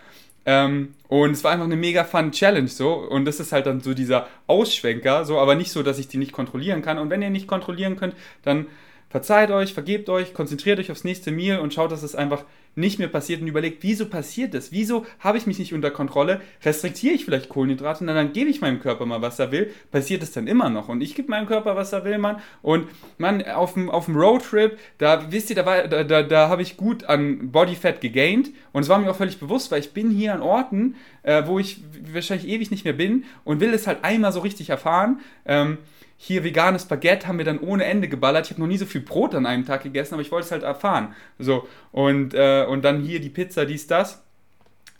Ähm, 0.45 0.95
und 1.09 1.31
es 1.31 1.45
war 1.45 1.53
einfach 1.53 1.65
eine 1.65 1.77
mega 1.77 2.05
fun 2.05 2.31
Challenge 2.31 2.69
so. 2.69 2.93
Und 2.93 3.25
das 3.25 3.41
ist 3.41 3.53
halt 3.53 3.65
dann 3.65 3.81
so 3.81 3.95
dieser 3.95 4.29
Ausschwenker, 4.47 5.25
so, 5.25 5.39
aber 5.39 5.55
nicht 5.55 5.73
so, 5.73 5.83
dass 5.83 5.99
ich 5.99 6.09
die 6.09 6.19
nicht 6.19 6.33
kontrollieren 6.33 6.83
kann. 6.83 6.99
Und 6.99 7.09
wenn 7.09 7.23
ihr 7.23 7.31
nicht 7.31 7.47
kontrollieren 7.47 7.97
könnt, 7.97 8.15
dann 8.43 8.67
Verzeiht 9.11 9.51
euch, 9.51 9.73
vergebt 9.73 10.11
euch, 10.11 10.35
konzentriert 10.35 10.79
euch 10.79 10.91
aufs 10.91 11.05
nächste 11.05 11.31
Meal 11.31 11.61
und 11.61 11.73
schaut, 11.73 11.93
dass 11.93 12.03
es 12.03 12.15
einfach 12.15 12.45
nicht 12.75 12.99
mehr 12.99 13.09
passiert 13.09 13.41
und 13.41 13.49
überlegt, 13.49 13.83
wieso 13.83 14.07
passiert 14.07 14.55
das? 14.55 14.71
Wieso 14.71 15.05
habe 15.19 15.37
ich 15.39 15.47
mich 15.47 15.59
nicht 15.59 15.75
unter 15.75 15.91
Kontrolle? 15.91 16.41
Restriktiere 16.63 17.15
ich 17.15 17.25
vielleicht 17.25 17.49
Kohlenhydrate 17.49 18.01
und 18.01 18.07
dann 18.07 18.33
gebe 18.33 18.51
ich 18.51 18.61
meinem 18.61 18.81
Körper 18.81 19.05
mal, 19.05 19.21
was 19.21 19.39
er 19.39 19.51
will. 19.51 19.73
Passiert 19.91 20.23
es 20.23 20.33
dann 20.33 20.47
immer 20.47 20.71
noch? 20.71 20.89
Und 20.89 21.01
ich 21.01 21.15
gebe 21.15 21.31
meinem 21.31 21.47
Körper, 21.47 21.75
was 21.75 21.93
er 21.93 22.05
will, 22.05 22.19
Mann. 22.19 22.37
Und 22.63 22.87
man, 23.17 23.43
auf 23.43 23.75
dem, 23.75 23.91
auf 23.91 24.05
dem 24.05 24.17
Roadtrip, 24.17 24.79
da 24.99 25.33
wisst 25.33 25.51
ihr, 25.51 25.57
da, 25.57 25.87
da, 25.87 26.05
da, 26.05 26.23
da 26.23 26.49
habe 26.49 26.63
ich 26.63 26.77
gut 26.77 27.05
an 27.05 27.51
Bodyfat 27.51 28.01
gegaint 28.01 28.51
und 28.73 28.83
es 28.83 28.89
war 28.89 28.99
mir 28.99 29.11
auch 29.11 29.17
völlig 29.17 29.41
bewusst, 29.41 29.73
weil 29.73 29.81
ich 29.81 29.93
bin 29.93 30.11
hier 30.11 30.35
an 30.35 30.43
Orten, 30.43 30.95
äh, 31.25 31.45
wo 31.47 31.59
ich 31.59 31.81
wahrscheinlich 32.13 32.47
ewig 32.47 32.71
nicht 32.71 32.85
mehr 32.85 32.93
bin 32.93 33.25
und 33.45 33.61
will 33.61 33.75
es 33.75 33.87
halt 33.87 34.05
einmal 34.05 34.33
so 34.33 34.41
richtig 34.41 34.71
erfahren. 34.71 35.21
Ähm, 35.47 35.79
hier 36.21 36.43
veganes 36.43 36.85
Baguette 36.85 37.29
haben 37.29 37.39
wir 37.39 37.45
dann 37.45 37.61
ohne 37.61 37.85
Ende 37.85 38.09
geballert. 38.09 38.47
Ich 38.47 38.51
habe 38.51 38.61
noch 38.61 38.67
nie 38.67 38.77
so 38.77 38.87
viel 38.87 39.01
Brot 39.01 39.37
an 39.37 39.47
einem 39.47 39.65
Tag 39.65 39.85
gegessen, 39.85 40.15
aber 40.15 40.21
ich 40.21 40.33
wollte 40.33 40.47
es 40.47 40.53
halt 40.53 40.65
erfahren. 40.65 41.15
So, 41.39 41.69
und, 41.93 42.35
äh, 42.35 42.67
und 42.69 42.85
dann 42.85 43.03
hier 43.03 43.21
die 43.21 43.31
Pizza, 43.31 43.65
dies, 43.65 43.87
das. 43.87 44.21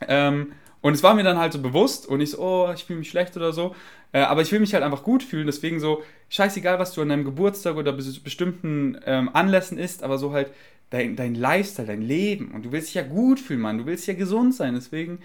Ähm, 0.07 0.53
und 0.79 0.93
es 0.93 1.03
war 1.03 1.13
mir 1.13 1.23
dann 1.23 1.37
halt 1.37 1.51
so 1.51 1.61
bewusst 1.61 2.07
und 2.07 2.21
ich 2.21 2.31
so, 2.31 2.39
oh, 2.39 2.71
ich 2.73 2.85
fühle 2.85 2.99
mich 2.99 3.09
schlecht 3.09 3.35
oder 3.35 3.51
so. 3.51 3.75
Äh, 4.13 4.21
aber 4.21 4.41
ich 4.41 4.51
will 4.53 4.61
mich 4.61 4.73
halt 4.73 4.83
einfach 4.83 5.03
gut 5.03 5.21
fühlen, 5.21 5.45
deswegen 5.45 5.81
so, 5.81 6.03
scheißegal, 6.29 6.79
was 6.79 6.93
du 6.93 7.01
an 7.01 7.09
deinem 7.09 7.25
Geburtstag 7.25 7.75
oder 7.75 7.91
bestimmten 7.91 8.97
ähm, 9.05 9.29
Anlässen 9.33 9.77
isst, 9.77 10.03
aber 10.03 10.17
so 10.17 10.31
halt 10.31 10.49
dein, 10.89 11.17
dein 11.17 11.35
Lifestyle, 11.35 11.87
dein 11.89 12.01
Leben. 12.01 12.51
Und 12.51 12.65
du 12.65 12.71
willst 12.71 12.87
dich 12.87 12.95
ja 12.95 13.03
gut 13.03 13.41
fühlen, 13.41 13.59
Mann. 13.59 13.77
Du 13.77 13.85
willst 13.85 14.07
ja 14.07 14.13
gesund 14.13 14.55
sein. 14.55 14.73
Deswegen, 14.73 15.19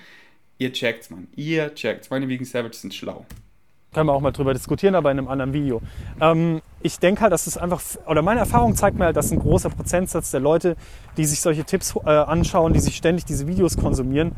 ihr 0.59 0.73
checkt's, 0.73 1.09
Mann. 1.09 1.29
Ihr 1.37 1.73
checkt's. 1.73 2.11
Meine 2.11 2.29
Vegan 2.29 2.45
Savages 2.45 2.81
sind 2.81 2.93
schlau 2.95 3.25
können 3.95 4.09
wir 4.09 4.13
auch 4.13 4.21
mal 4.21 4.33
drüber 4.33 4.53
diskutieren, 4.53 4.95
aber 4.95 5.11
in 5.11 5.19
einem 5.19 5.29
anderen 5.29 5.53
Video. 5.53 5.81
Ähm, 6.21 6.61
ich 6.83 6.99
denke 6.99 7.23
halt, 7.23 7.33
dass 7.33 7.47
es 7.47 7.57
einfach, 7.57 7.81
oder 8.07 8.21
meine 8.21 8.41
Erfahrung 8.41 8.75
zeigt 8.75 8.99
mir 8.99 9.07
halt, 9.07 9.17
dass 9.17 9.31
ein 9.31 9.39
großer 9.39 9.71
Prozentsatz 9.71 10.31
der 10.31 10.41
Leute, 10.41 10.77
die 11.17 11.25
sich 11.25 11.41
solche 11.41 11.65
Tipps 11.65 11.95
äh, 12.05 12.11
anschauen, 12.11 12.75
die 12.75 12.81
sich 12.81 12.97
ständig 12.97 13.25
diese 13.25 13.47
Videos 13.47 13.79
konsumieren, 13.79 14.33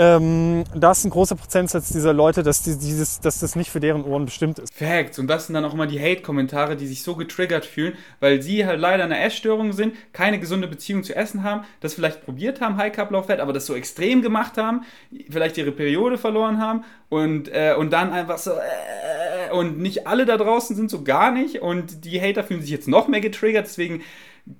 ähm, 0.00 0.64
da 0.74 0.92
ist 0.92 1.04
ein 1.04 1.10
großer 1.10 1.36
Prozentsatz 1.36 1.90
dieser 1.92 2.14
Leute, 2.14 2.42
dass, 2.42 2.62
die, 2.62 2.78
dieses, 2.78 3.20
dass 3.20 3.38
das 3.38 3.54
nicht 3.54 3.70
für 3.70 3.80
deren 3.80 4.02
Ohren 4.02 4.24
bestimmt 4.24 4.58
ist. 4.58 4.72
Facts. 4.72 5.18
Und 5.18 5.26
das 5.26 5.46
sind 5.46 5.52
dann 5.52 5.64
auch 5.66 5.74
immer 5.74 5.86
die 5.86 6.00
Hate-Kommentare, 6.00 6.74
die 6.74 6.86
sich 6.86 7.02
so 7.02 7.16
getriggert 7.16 7.66
fühlen, 7.66 7.92
weil 8.18 8.40
sie 8.40 8.64
halt 8.64 8.80
leider 8.80 9.04
eine 9.04 9.20
Essstörung 9.20 9.74
sind, 9.74 9.94
keine 10.14 10.40
gesunde 10.40 10.68
Beziehung 10.68 11.02
zu 11.04 11.14
Essen 11.14 11.42
haben, 11.42 11.64
das 11.80 11.92
vielleicht 11.92 12.24
probiert 12.24 12.62
haben, 12.62 12.78
High 12.78 12.94
Carb 12.94 13.10
Low 13.10 13.22
Fat, 13.22 13.40
aber 13.40 13.52
das 13.52 13.66
so 13.66 13.74
extrem 13.74 14.22
gemacht 14.22 14.56
haben, 14.56 14.84
vielleicht 15.28 15.58
ihre 15.58 15.72
Periode 15.72 16.16
verloren 16.16 16.62
haben 16.62 16.82
und, 17.10 17.48
äh, 17.48 17.74
und 17.76 17.92
dann 17.92 18.10
einfach 18.10 18.38
so, 18.38 18.52
äh, 18.52 19.52
und 19.52 19.80
nicht 19.80 20.06
alle 20.06 20.24
da 20.24 20.38
draußen 20.38 20.74
sind 20.76 20.90
so 20.90 21.04
gar 21.04 21.30
nicht 21.30 21.60
und 21.60 22.06
die 22.06 22.18
Hater 22.22 22.42
fühlen 22.42 22.62
sich 22.62 22.70
jetzt 22.70 22.88
noch 22.88 23.06
mehr 23.06 23.20
getriggert, 23.20 23.66
deswegen 23.66 24.00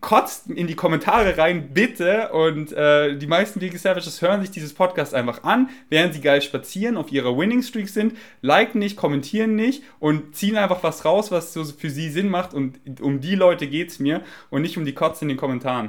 kotzt 0.01 0.49
in 0.51 0.67
die 0.67 0.75
Kommentare 0.75 1.39
rein, 1.39 1.73
bitte. 1.73 2.31
Und 2.33 2.73
äh, 2.73 3.17
die 3.17 3.27
meisten 3.27 3.61
Vegan 3.61 3.79
Savages 3.79 4.23
hören 4.23 4.41
sich 4.41 4.51
dieses 4.51 4.75
Podcast 4.75 5.15
einfach 5.15 5.43
an, 5.43 5.69
während 5.89 6.15
sie 6.15 6.21
geil 6.21 6.43
spazieren, 6.43 6.97
auf 6.97 7.13
ihrer 7.13 7.37
Winning 7.37 7.63
Streak 7.63 7.89
sind, 7.89 8.17
liken 8.43 8.79
nicht, 8.79 8.97
kommentieren 8.97 9.57
nicht 9.57 9.83
und 9.99 10.35
ziehen 10.35 10.57
einfach 10.57 10.83
was 10.83 11.05
raus, 11.05 11.31
was 11.31 11.53
so 11.53 11.65
für 11.65 11.91
sie 11.91 12.11
Sinn 12.11 12.29
macht. 12.29 12.55
Und 12.55 12.79
um 13.01 13.21
die 13.21 13.35
Leute 13.35 13.67
geht 13.67 13.91
es 13.91 13.99
mir 13.99 14.23
und 14.51 14.63
nicht 14.63 14.77
um 14.77 14.85
die 14.85 14.95
Kotze 14.95 15.25
in 15.25 15.29
den 15.29 15.37
Kommentaren 15.37 15.89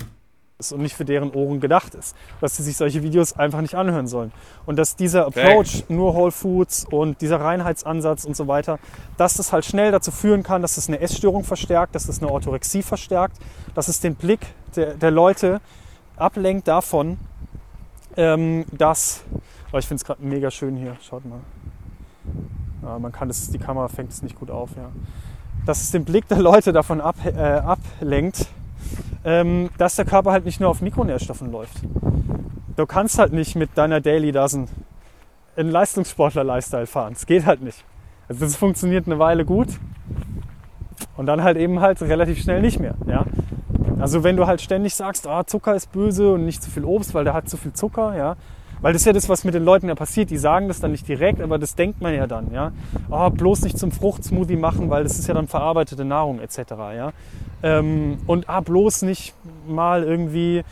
ist 0.62 0.72
und 0.72 0.82
nicht 0.82 0.96
für 0.96 1.06
deren 1.06 1.32
Ohren 1.32 1.60
gedacht 1.60 1.96
ist. 1.96 2.16
Dass 2.40 2.56
sie 2.56 2.64
sich 2.64 2.78
solche 2.78 3.04
Videos 3.04 3.34
einfach 3.34 3.62
nicht 3.62 3.76
anhören 3.76 4.08
sollen. 4.08 4.32
Und 4.66 4.78
dass 4.78 4.96
dieser 4.96 5.26
Approach, 5.26 5.84
nur 5.90 6.16
Whole 6.16 6.32
Foods 6.32 6.86
und 6.90 7.20
dieser 7.22 7.42
Reinheitsansatz 7.42 8.24
und 8.24 8.36
so 8.36 8.48
weiter, 8.48 8.80
dass 9.18 9.34
das 9.34 9.52
halt 9.52 9.66
schnell 9.66 9.92
dazu 9.92 10.12
führen 10.12 10.44
kann, 10.44 10.62
dass 10.62 10.78
es 10.78 10.88
eine 10.88 11.00
Essstörung 11.00 11.44
verstärkt, 11.44 11.96
dass 11.96 12.08
es 12.08 12.22
eine 12.22 12.32
Orthorexie 12.32 12.84
verstärkt, 12.84 13.38
dass 13.76 13.88
es 13.88 14.00
den 14.00 14.16
Blick 14.16 14.40
der, 14.76 14.94
der 14.94 15.12
Leute 15.12 15.60
ablenkt 16.16 16.68
davon, 16.68 17.18
ähm, 18.16 18.66
dass, 18.72 19.24
oh, 19.72 19.78
ich 19.78 19.88
finde 19.88 20.02
es 20.02 20.06
gerade 20.06 20.24
mega 20.24 20.52
schön 20.52 20.76
hier, 20.76 20.96
schaut 21.02 21.26
mal. 21.26 21.40
Ja, 22.84 23.00
man 23.00 23.12
kann 23.12 23.28
das, 23.28 23.50
die 23.50 23.60
Kamera 23.60 23.88
fängt 23.88 24.12
es 24.12 24.22
nicht 24.22 24.36
gut 24.36 24.50
auf, 24.50 24.72
ja. 24.76 24.90
Dass 25.66 25.82
es 25.82 25.92
den 25.92 26.06
Blick 26.06 26.28
der 26.28 26.40
Leute 26.40 26.74
davon 26.74 27.02
ab, 27.02 27.16
äh, 27.26 27.38
ablenkt, 27.40 28.48
dass 29.24 29.96
der 29.96 30.06
Körper 30.06 30.32
halt 30.32 30.46
nicht 30.46 30.60
nur 30.60 30.70
auf 30.70 30.82
Mikronährstoffen 30.82 31.52
läuft. 31.52 31.82
Du 32.76 32.86
kannst 32.86 33.20
halt 33.20 33.34
nicht 33.34 33.56
mit 33.56 33.78
deiner 33.78 34.02
Daily 34.02 34.32
Dozen 34.32 34.68
einen 35.56 35.70
Leistungssportler-Lifestyle 35.70 36.88
fahren. 36.88 37.14
Es 37.14 37.26
geht 37.26 37.46
halt 37.46 37.62
nicht. 37.62 37.84
Also 38.28 38.46
das 38.46 38.56
funktioniert 38.56 39.06
eine 39.06 39.20
Weile 39.20 39.46
gut 39.46 39.68
und 41.18 41.26
dann 41.26 41.44
halt 41.44 41.58
eben 41.58 41.82
halt 41.82 42.02
relativ 42.02 42.42
schnell 42.42 42.62
nicht 42.62 42.80
mehr. 42.80 42.96
Ja? 43.06 43.26
Also 44.00 44.24
wenn 44.24 44.38
du 44.38 44.48
halt 44.48 44.62
ständig 44.62 44.96
sagst, 44.96 45.28
ah, 45.28 45.46
Zucker 45.46 45.76
ist 45.76 45.92
böse 45.92 46.34
und 46.34 46.46
nicht 46.46 46.64
zu 46.64 46.72
viel 46.72 46.86
Obst, 46.86 47.14
weil 47.14 47.24
der 47.24 47.34
hat 47.34 47.50
zu 47.50 47.58
viel 47.58 47.74
Zucker, 47.74 48.16
ja, 48.18 48.36
weil 48.82 48.94
das 48.94 49.04
ist 49.04 49.06
ja 49.06 49.14
das, 49.14 49.30
was 49.30 49.44
mit 49.44 49.54
den 49.54 49.64
Leuten 49.64 49.88
ja 49.88 49.96
passiert. 49.96 50.32
Die 50.32 50.38
sagen 50.38 50.68
das 50.68 50.80
dann 50.80 50.92
nicht 50.92 51.08
direkt, 51.08 51.40
aber 51.40 51.60
das 51.60 51.76
denkt 51.76 52.02
man 52.02 52.16
ja 52.16 52.26
dann. 52.26 52.52
Ja? 52.52 52.72
Oh, 53.12 53.30
bloß 53.30 53.62
nicht 53.62 53.78
zum 53.78 53.92
Fruchtsmoothie 53.92 54.56
machen, 54.56 54.90
weil 54.90 55.04
das 55.04 55.20
ist 55.20 55.28
ja 55.28 55.36
dann 55.36 55.48
verarbeitete 55.48 56.04
Nahrung 56.04 56.40
etc. 56.40 56.58
Ja? 56.96 57.12
Ähm, 57.64 58.20
und 58.28 58.50
ah, 58.50 58.62
bloß 58.62 59.04
nicht 59.04 59.34
mal 59.68 60.04
irgendwie 60.04 60.64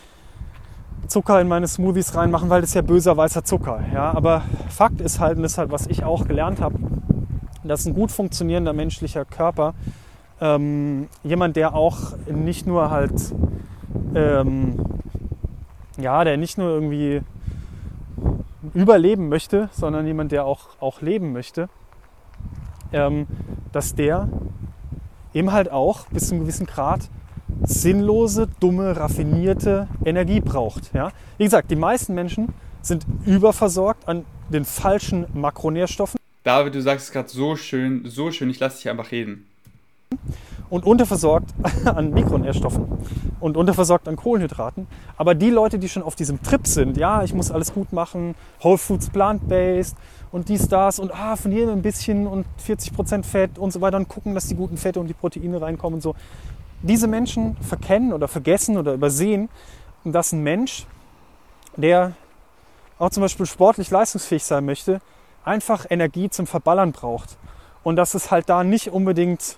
Zucker 1.07 1.39
in 1.41 1.47
meine 1.47 1.67
Smoothies 1.67 2.15
reinmachen, 2.15 2.49
weil 2.49 2.61
das 2.61 2.71
ist 2.71 2.75
ja 2.75 2.81
böser 2.81 3.15
weißer 3.17 3.43
Zucker. 3.43 3.81
Ja? 3.93 4.11
Aber 4.15 4.43
Fakt 4.69 5.01
ist 5.01 5.19
halt, 5.19 5.37
und 5.37 5.43
das 5.43 5.53
ist 5.53 5.57
halt, 5.57 5.71
was 5.71 5.87
ich 5.87 6.03
auch 6.03 6.27
gelernt 6.27 6.61
habe, 6.61 6.75
dass 7.63 7.85
ein 7.85 7.93
gut 7.93 8.11
funktionierender 8.11 8.73
menschlicher 8.73 9.25
Körper 9.25 9.73
ähm, 10.41 11.09
jemand, 11.23 11.55
der 11.55 11.75
auch 11.75 11.97
nicht 12.27 12.65
nur 12.65 12.89
halt, 12.89 13.33
ähm, 14.15 14.77
ja, 15.97 16.23
der 16.23 16.37
nicht 16.37 16.57
nur 16.57 16.69
irgendwie 16.69 17.21
überleben 18.73 19.29
möchte, 19.29 19.69
sondern 19.73 20.05
jemand, 20.05 20.31
der 20.31 20.45
auch, 20.45 20.69
auch 20.79 21.01
leben 21.01 21.33
möchte, 21.33 21.69
ähm, 22.93 23.27
dass 23.71 23.95
der 23.95 24.29
eben 25.33 25.51
halt 25.51 25.71
auch 25.71 26.07
bis 26.07 26.27
zu 26.27 26.35
einem 26.35 26.43
gewissen 26.43 26.65
Grad 26.65 27.09
sinnlose, 27.63 28.47
dumme, 28.59 28.95
raffinierte 28.95 29.87
Energie 30.05 30.39
braucht. 30.39 30.93
Ja? 30.93 31.11
Wie 31.37 31.43
gesagt, 31.43 31.71
die 31.71 31.75
meisten 31.75 32.13
Menschen 32.13 32.53
sind 32.81 33.05
überversorgt 33.25 34.07
an 34.07 34.25
den 34.49 34.65
falschen 34.65 35.25
Makronährstoffen. 35.33 36.19
David, 36.43 36.75
du 36.75 36.81
sagst 36.81 37.07
es 37.07 37.11
gerade 37.11 37.29
so 37.29 37.55
schön, 37.55 38.03
so 38.05 38.31
schön, 38.31 38.49
ich 38.49 38.59
lasse 38.59 38.77
dich 38.77 38.89
einfach 38.89 39.11
reden 39.11 39.45
und 40.69 40.85
unterversorgt 40.85 41.53
an 41.85 42.11
Mikronährstoffen 42.11 42.85
und 43.39 43.57
unterversorgt 43.57 44.07
an 44.07 44.15
Kohlenhydraten. 44.15 44.87
Aber 45.17 45.35
die 45.35 45.49
Leute, 45.49 45.79
die 45.79 45.89
schon 45.89 46.03
auf 46.03 46.15
diesem 46.15 46.41
Trip 46.41 46.65
sind, 46.67 46.97
ja, 46.97 47.23
ich 47.23 47.33
muss 47.33 47.51
alles 47.51 47.73
gut 47.73 47.91
machen, 47.91 48.35
Whole 48.63 48.77
Foods 48.77 49.09
plant-based 49.09 49.95
und 50.31 50.49
dies, 50.49 50.67
das 50.67 50.99
und 50.99 51.13
ah, 51.13 51.35
von 51.35 51.51
jedem 51.51 51.71
ein 51.71 51.81
bisschen 51.81 52.27
und 52.27 52.45
40% 52.65 53.23
Fett 53.23 53.57
und 53.57 53.71
so 53.71 53.81
weiter 53.81 53.97
und 53.97 54.07
gucken, 54.07 54.35
dass 54.35 54.47
die 54.47 54.55
guten 54.55 54.77
Fette 54.77 54.99
und 54.99 55.07
die 55.07 55.13
Proteine 55.13 55.61
reinkommen 55.61 55.95
und 55.95 56.01
so. 56.01 56.15
Diese 56.81 57.07
Menschen 57.07 57.57
verkennen 57.57 58.13
oder 58.13 58.27
vergessen 58.27 58.77
oder 58.77 58.93
übersehen, 58.93 59.49
dass 60.03 60.31
ein 60.31 60.43
Mensch, 60.43 60.85
der 61.75 62.13
auch 62.99 63.09
zum 63.09 63.21
Beispiel 63.21 63.45
sportlich 63.45 63.89
leistungsfähig 63.89 64.43
sein 64.43 64.65
möchte, 64.65 65.01
einfach 65.43 65.85
Energie 65.89 66.29
zum 66.29 66.47
Verballern 66.47 66.91
braucht. 66.91 67.37
Und 67.83 67.95
dass 67.95 68.13
es 68.13 68.29
halt 68.29 68.49
da 68.49 68.63
nicht 68.63 68.91
unbedingt 68.91 69.57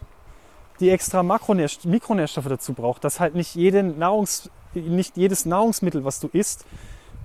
die 0.80 0.90
extra 0.90 1.22
Makronährst 1.22 1.86
Mikronährstoffe 1.86 2.48
dazu 2.48 2.74
braucht, 2.74 3.04
dass 3.04 3.20
halt 3.20 3.36
nicht, 3.36 3.56
jede 3.56 3.84
Nahrungs 3.84 4.50
nicht 4.74 5.18
jedes 5.18 5.46
Nahrungsmittel, 5.46 6.06
was 6.06 6.20
du 6.20 6.30
isst, 6.32 6.66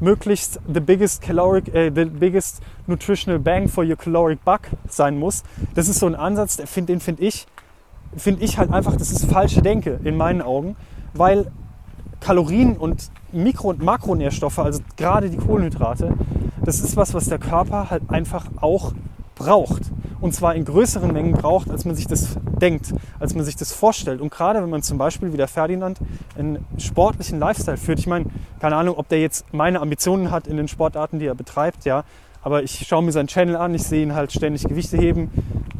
möglichst 0.01 0.61
the 0.73 0.81
biggest 0.81 1.23
caloric, 1.23 1.75
äh, 1.75 1.91
the 1.95 2.05
biggest 2.05 2.61
nutritional 2.87 3.39
bang 3.39 3.69
for 3.69 3.85
your 3.85 3.97
caloric 3.97 4.45
buck 4.45 4.69
sein 4.89 5.19
muss. 5.19 5.43
Das 5.75 5.89
ist 5.89 5.99
so 5.99 6.07
ein 6.07 6.15
Ansatz, 6.15 6.57
den 6.57 6.67
finde 6.67 7.01
find 7.01 7.21
ich, 7.21 7.47
finde 8.17 8.45
ich 8.45 8.59
halt 8.59 8.73
einfach, 8.73 8.97
das 8.97 9.11
ist 9.11 9.25
falsche 9.27 9.63
Denke 9.63 10.01
in 10.05 10.17
meinen 10.17 10.43
Augen, 10.43 10.77
weil 11.15 11.51
Kalorien 12.21 12.77
und 12.77 13.11
Mikro- 13.33 13.71
und 13.71 13.83
Makronährstoffe, 13.83 14.59
also 14.59 14.81
gerade 14.97 15.31
die 15.31 15.37
Kohlenhydrate, 15.37 16.15
das 16.65 16.81
ist 16.81 16.97
was, 16.97 17.15
was 17.15 17.29
der 17.29 17.39
Körper 17.39 17.91
halt 17.91 18.03
einfach 18.09 18.47
auch 18.61 18.93
braucht. 19.37 19.83
Und 20.21 20.35
zwar 20.35 20.55
in 20.55 20.65
größeren 20.65 21.13
Mengen 21.13 21.33
braucht, 21.33 21.71
als 21.71 21.85
man 21.85 21.95
sich 21.95 22.09
das 22.09 22.37
denkt, 22.61 22.93
als 23.21 23.35
man 23.35 23.45
sich 23.45 23.55
das 23.55 23.73
vorstellt. 23.73 24.21
Und 24.21 24.31
gerade 24.31 24.61
wenn 24.63 24.71
man 24.71 24.83
zum 24.83 24.99
Beispiel 24.99 25.33
wie 25.33 25.37
der 25.37 25.47
Ferdinand 25.47 25.99
einen 26.37 26.65
sportlichen 26.79 27.39
Lifestyle 27.39 27.77
führt, 27.77 28.01
ich 28.01 28.07
meine, 28.07 28.27
keine 28.59 28.77
Ahnung, 28.77 28.97
ob 28.97 29.09
der 29.09 29.21
jetzt 29.21 29.53
meine 29.53 29.81
Ambitionen 29.81 30.31
hat 30.31 30.47
in 30.49 30.57
den 30.57 30.67
Sportarten, 30.69 31.19
die 31.19 31.27
er 31.27 31.35
betreibt, 31.35 31.85
ja, 31.85 32.05
aber 32.43 32.63
ich 32.63 32.87
schaue 32.87 33.03
mir 33.03 33.13
seinen 33.13 33.29
Channel 33.29 33.57
an, 33.57 33.75
ich 33.75 33.83
sehe 33.83 34.03
ihn 34.03 34.15
halt 34.15 34.33
ständig 34.33 34.65
Gewichte 34.65 34.97
heben. 34.97 35.31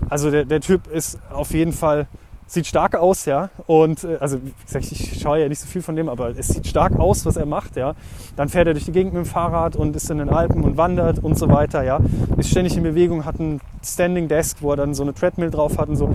Also 0.09 0.31
der, 0.31 0.45
der 0.45 0.61
Typ 0.61 0.87
ist 0.89 1.19
auf 1.31 1.53
jeden 1.53 1.73
Fall 1.73 2.07
sieht 2.47 2.67
stark 2.67 2.95
aus, 2.95 3.25
ja. 3.25 3.51
Und 3.67 4.05
äh, 4.05 4.17
also 4.21 4.39
gesagt, 4.65 4.91
ich 4.91 5.21
schaue 5.21 5.41
ja 5.41 5.49
nicht 5.49 5.59
so 5.59 5.67
viel 5.67 5.83
von 5.83 5.97
dem, 5.97 6.09
aber 6.09 6.31
es 6.31 6.49
sieht 6.49 6.67
stark 6.67 6.99
aus, 6.99 7.27
was 7.27 7.37
er 7.37 7.47
macht, 7.47 7.77
ja. 7.77 7.95
Dann 8.37 8.49
fährt 8.49 8.69
er 8.69 8.75
durch 8.75 8.85
die 8.85 8.93
Gegend 8.93 9.15
mit 9.15 9.25
dem 9.25 9.29
Fahrrad 9.29 9.77
und 9.77 9.97
ist 9.97 10.11
in 10.11 10.19
den 10.19 10.29
Alpen 10.29 10.63
und 10.63 10.77
wandert 10.77 11.19
und 11.19 11.37
so 11.37 11.49
weiter, 11.49 11.83
ja. 11.83 11.99
Ist 12.37 12.51
ständig 12.51 12.77
in 12.77 12.85
Bewegung, 12.85 13.25
hat 13.25 13.39
ein 13.41 13.61
Standing 13.85 14.29
Desk, 14.29 14.59
wo 14.61 14.71
er 14.71 14.77
dann 14.77 14.95
so 14.95 15.03
eine 15.03 15.13
Treadmill 15.13 15.51
drauf 15.51 15.79
hat 15.79 15.89
und 15.89 15.97
so. 15.97 16.09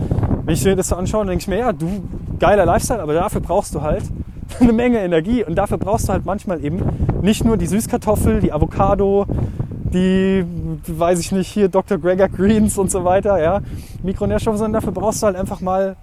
Wenn 0.45 0.53
ich 0.53 0.63
mir 0.63 0.75
das 0.75 0.87
so 0.87 0.95
anschaue, 0.95 1.21
dann 1.21 1.29
denke 1.29 1.41
ich 1.41 1.47
mir, 1.47 1.57
ja, 1.57 1.73
du 1.73 2.03
geiler 2.39 2.65
Lifestyle, 2.65 3.01
aber 3.01 3.13
dafür 3.13 3.41
brauchst 3.41 3.75
du 3.75 3.81
halt 3.81 4.03
eine 4.59 4.73
Menge 4.73 4.99
Energie 4.99 5.43
und 5.43 5.55
dafür 5.55 5.77
brauchst 5.77 6.07
du 6.07 6.13
halt 6.13 6.25
manchmal 6.25 6.63
eben 6.63 6.81
nicht 7.21 7.43
nur 7.43 7.57
die 7.57 7.67
Süßkartoffel, 7.67 8.39
die 8.39 8.53
Avocado, 8.53 9.25
die, 9.93 10.45
weiß 10.87 11.19
ich 11.19 11.31
nicht, 11.31 11.47
hier 11.47 11.67
Dr. 11.67 11.97
Gregor 11.97 12.29
Greens 12.29 12.77
und 12.77 12.89
so 12.89 13.03
weiter, 13.03 13.41
ja, 13.41 13.61
Mikronährstoffe, 14.03 14.57
sondern 14.57 14.81
dafür 14.81 14.93
brauchst 14.93 15.21
du 15.21 15.27
halt 15.27 15.35
einfach 15.35 15.59
mal 15.59 15.97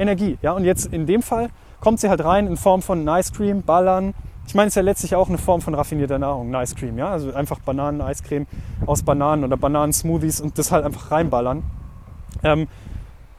Energie. 0.00 0.38
Ja? 0.42 0.52
Und 0.52 0.64
jetzt 0.64 0.86
in 0.86 1.06
dem 1.06 1.22
Fall 1.22 1.50
kommt 1.80 2.00
sie 2.00 2.08
halt 2.08 2.24
rein 2.24 2.46
in 2.46 2.56
Form 2.56 2.82
von 2.82 3.06
Ice 3.06 3.32
Cream, 3.32 3.62
Ballern. 3.62 4.14
Ich 4.46 4.54
meine, 4.54 4.66
es 4.66 4.72
ist 4.72 4.76
ja 4.76 4.82
letztlich 4.82 5.14
auch 5.14 5.28
eine 5.28 5.38
Form 5.38 5.60
von 5.60 5.74
raffinierter 5.74 6.18
Nahrung, 6.18 6.52
Ice 6.54 6.74
Cream. 6.74 6.98
Ja? 6.98 7.10
Also 7.10 7.32
einfach 7.32 7.60
Bananen-Eiscreme 7.60 8.46
aus 8.86 9.02
Bananen 9.02 9.44
oder 9.44 9.56
Bananen-Smoothies 9.56 10.40
und 10.40 10.58
das 10.58 10.72
halt 10.72 10.84
einfach 10.84 11.10
reinballern. 11.10 11.62
Ähm, 12.42 12.66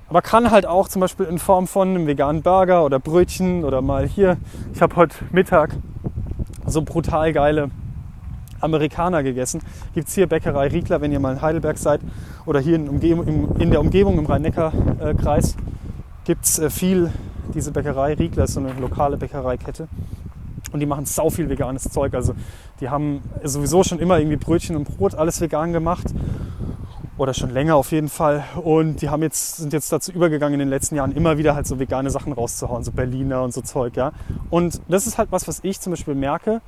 aber 0.08 0.22
kann 0.22 0.52
halt 0.52 0.66
auch 0.66 0.88
zum 0.88 1.00
Beispiel 1.00 1.26
in 1.26 1.40
Form 1.40 1.68
von 1.68 1.90
einem 1.90 2.06
veganen 2.06 2.42
Burger 2.42 2.84
oder 2.84 3.00
Brötchen 3.00 3.64
oder 3.64 3.82
mal 3.82 4.08
hier. 4.08 4.38
Ich 4.74 4.82
habe 4.82 4.96
heute 4.98 5.16
Mittag 5.32 5.76
so 6.66 6.82
brutal 6.82 7.32
geile 7.34 7.72
Amerikaner 8.60 9.24
gegessen. 9.24 9.62
Gibt 9.94 10.10
es 10.10 10.16
hier 10.16 10.28
Bäckerei 10.28 10.68
Riegler, 10.68 11.02
wenn 11.02 11.12
ihr 11.12 11.20
mal 11.20 11.34
in 11.34 11.42
Heidelberg 11.42 11.78
seid 11.78 12.02
oder 12.46 12.60
hier 12.60 12.76
in, 12.76 12.90
Umgebung, 12.90 13.56
in 13.58 13.72
der 13.72 13.80
Umgebung 13.80 14.18
im 14.18 14.26
Rhein-Neckar-Kreis 14.26 15.56
gibt 16.26 16.46
es 16.46 16.60
äh, 16.60 16.70
viel 16.70 17.12
diese 17.54 17.72
Bäckerei. 17.72 18.14
Riegler 18.14 18.46
ist 18.46 18.54
so 18.54 18.60
eine 18.60 18.74
lokale 18.74 19.18
Bäckereikette. 19.18 19.88
Und 20.72 20.80
die 20.80 20.86
machen 20.86 21.06
sau 21.06 21.30
viel 21.30 21.50
veganes 21.50 21.84
Zeug. 21.84 22.14
Also 22.14 22.34
die 22.80 22.90
haben 22.90 23.22
sowieso 23.44 23.84
schon 23.84 24.00
immer 24.00 24.20
irgendwie 24.20 24.38
Brötchen 24.38 24.76
und 24.76 24.86
Brot, 24.86 25.16
alles 25.16 25.42
vegan 25.42 25.74
gemacht. 25.74 26.08
Oder 27.18 27.34
schon 27.34 27.52
länger 27.52 27.76
auf 27.76 27.92
jeden 27.92 28.10
Fall. 28.10 28.44
Und 28.64 29.02
die 29.02 29.10
haben 29.10 29.22
jetzt, 29.22 29.58
sind 29.58 29.74
jetzt 29.74 29.92
dazu 29.92 30.12
übergegangen, 30.12 30.54
in 30.54 30.60
den 30.60 30.70
letzten 30.70 30.96
Jahren 30.96 31.12
immer 31.12 31.38
wieder 31.38 31.56
halt 31.56 31.68
so 31.68 31.78
vegane 31.78 32.10
Sachen 32.10 32.34
rauszuhauen, 32.34 32.84
so 32.84 32.92
Berliner 32.92 33.44
und 33.44 33.54
so 33.54 33.62
Zeug, 33.62 33.96
ja. 33.98 34.12
Und 34.50 34.82
das 34.88 35.08
ist 35.08 35.18
halt 35.18 35.32
was, 35.32 35.48
was 35.48 35.60
ich 35.64 35.80
zum 35.80 35.92
Beispiel 35.92 36.16
merke. 36.16 36.62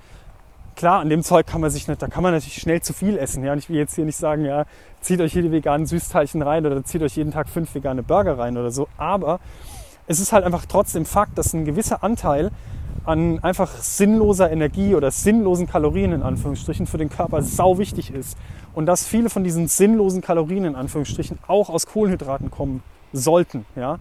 Klar, 0.76 1.02
an 1.02 1.10
dem 1.10 1.24
Zeug 1.24 1.46
kann 1.46 1.62
man 1.62 1.70
sich 1.70 1.88
nicht, 1.88 2.02
da 2.02 2.08
kann 2.08 2.24
man 2.24 2.34
natürlich 2.34 2.56
schnell 2.56 2.82
zu 2.82 2.94
viel 2.94 3.18
essen. 3.18 3.44
Ja? 3.44 3.54
Und 3.54 3.60
ich 3.60 3.70
will 3.70 3.78
jetzt 3.78 3.96
hier 3.96 4.06
nicht 4.06 4.18
sagen, 4.18 4.46
ja, 4.46 4.66
zieht 5.02 5.22
euch 5.22 5.34
hier 5.34 5.44
die 5.44 5.52
veganen 5.52 5.86
Süßteilchen 5.86 6.42
rein 6.42 6.66
oder 6.66 6.84
zieht 6.84 7.02
euch 7.02 7.16
jeden 7.16 7.32
Tag 7.32 7.48
fünf 7.48 7.74
vegane 7.76 8.02
Burger 8.02 8.40
rein 8.40 8.58
oder 8.58 8.72
so. 8.72 8.88
Aber 8.98 9.40
es 10.08 10.20
ist 10.20 10.34
halt 10.34 10.46
einfach 10.46 10.66
trotzdem 10.66 11.06
Fakt, 11.06 11.38
dass 11.38 11.54
ein 11.54 11.66
gewisser 11.66 12.04
Anteil 12.04 12.52
an 13.06 13.40
einfach 13.44 13.70
sinnloser 13.70 14.52
Energie 14.52 14.96
oder 14.96 15.12
sinnlosen 15.12 15.68
Kalorien 15.68 16.14
in 16.14 16.24
Anführungsstrichen 16.24 16.88
für 16.88 16.98
den 16.98 17.10
Körper 17.10 17.42
sau 17.42 17.78
wichtig 17.78 18.12
ist. 18.12 18.38
Und 18.74 18.86
dass 18.86 19.06
viele 19.06 19.30
von 19.30 19.44
diesen 19.44 19.68
sinnlosen 19.68 20.22
Kalorien 20.22 20.66
in 20.66 20.76
Anführungsstrichen 20.76 21.38
auch 21.48 21.70
aus 21.70 21.86
Kohlenhydraten 21.86 22.50
kommen 22.50 22.82
sollten. 23.12 23.66
Ja? 23.76 24.00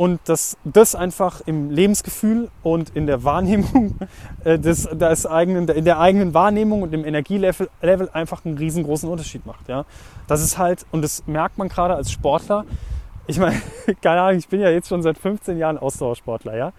Und 0.00 0.18
dass 0.30 0.56
das 0.64 0.94
einfach 0.94 1.42
im 1.44 1.68
Lebensgefühl 1.68 2.48
und 2.62 2.88
in 2.96 3.06
der 3.06 3.22
Wahrnehmung 3.22 3.98
äh, 4.44 4.58
des, 4.58 4.88
des 4.90 5.26
eigenen, 5.26 5.68
in 5.68 5.84
der 5.84 6.00
eigenen 6.00 6.32
Wahrnehmung 6.32 6.80
und 6.80 6.94
im 6.94 7.04
Energielevel 7.04 7.68
Level 7.82 8.08
einfach 8.14 8.42
einen 8.46 8.56
riesengroßen 8.56 9.06
Unterschied 9.10 9.44
macht. 9.44 9.68
Ja? 9.68 9.84
Das 10.26 10.40
ist 10.40 10.56
halt, 10.56 10.86
und 10.90 11.02
das 11.02 11.26
merkt 11.26 11.58
man 11.58 11.68
gerade 11.68 11.96
als 11.96 12.10
Sportler. 12.10 12.64
Ich 13.26 13.38
meine, 13.38 13.60
keine 14.00 14.22
Ahnung, 14.22 14.38
ich 14.38 14.48
bin 14.48 14.62
ja 14.62 14.70
jetzt 14.70 14.88
schon 14.88 15.02
seit 15.02 15.18
15 15.18 15.58
Jahren 15.58 15.76
Ausdauersportler, 15.76 16.56
ja. 16.56 16.72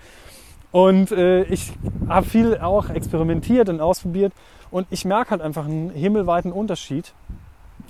Und 0.72 1.12
äh, 1.12 1.44
ich 1.44 1.74
habe 2.10 2.26
viel 2.26 2.58
auch 2.58 2.90
experimentiert 2.90 3.70
und 3.70 3.82
ausprobiert 3.82 4.34
und 4.72 4.88
ich 4.90 5.06
merke 5.06 5.30
halt 5.30 5.44
einfach 5.44 5.66
einen 5.66 5.92
himmelweiten 5.92 6.52
Unterschied, 6.52 7.14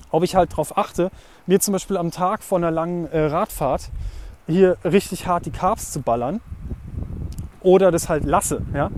ob 0.09 0.23
ich 0.23 0.35
halt 0.35 0.51
darauf 0.51 0.77
achte, 0.77 1.09
mir 1.47 1.61
zum 1.61 1.71
Beispiel 1.71 1.95
am 1.95 2.11
Tag 2.11 2.43
vor 2.43 2.57
einer 2.57 2.71
langen 2.71 3.07
äh, 3.13 3.27
Radfahrt 3.27 3.91
hier 4.51 4.77
richtig 4.83 5.27
hart 5.27 5.45
die 5.45 5.51
Carbs 5.51 5.91
zu 5.91 6.01
ballern 6.01 6.41
oder 7.61 7.91
das 7.91 8.09
halt 8.09 8.25
lasse. 8.25 8.61
Ja? 8.73 8.89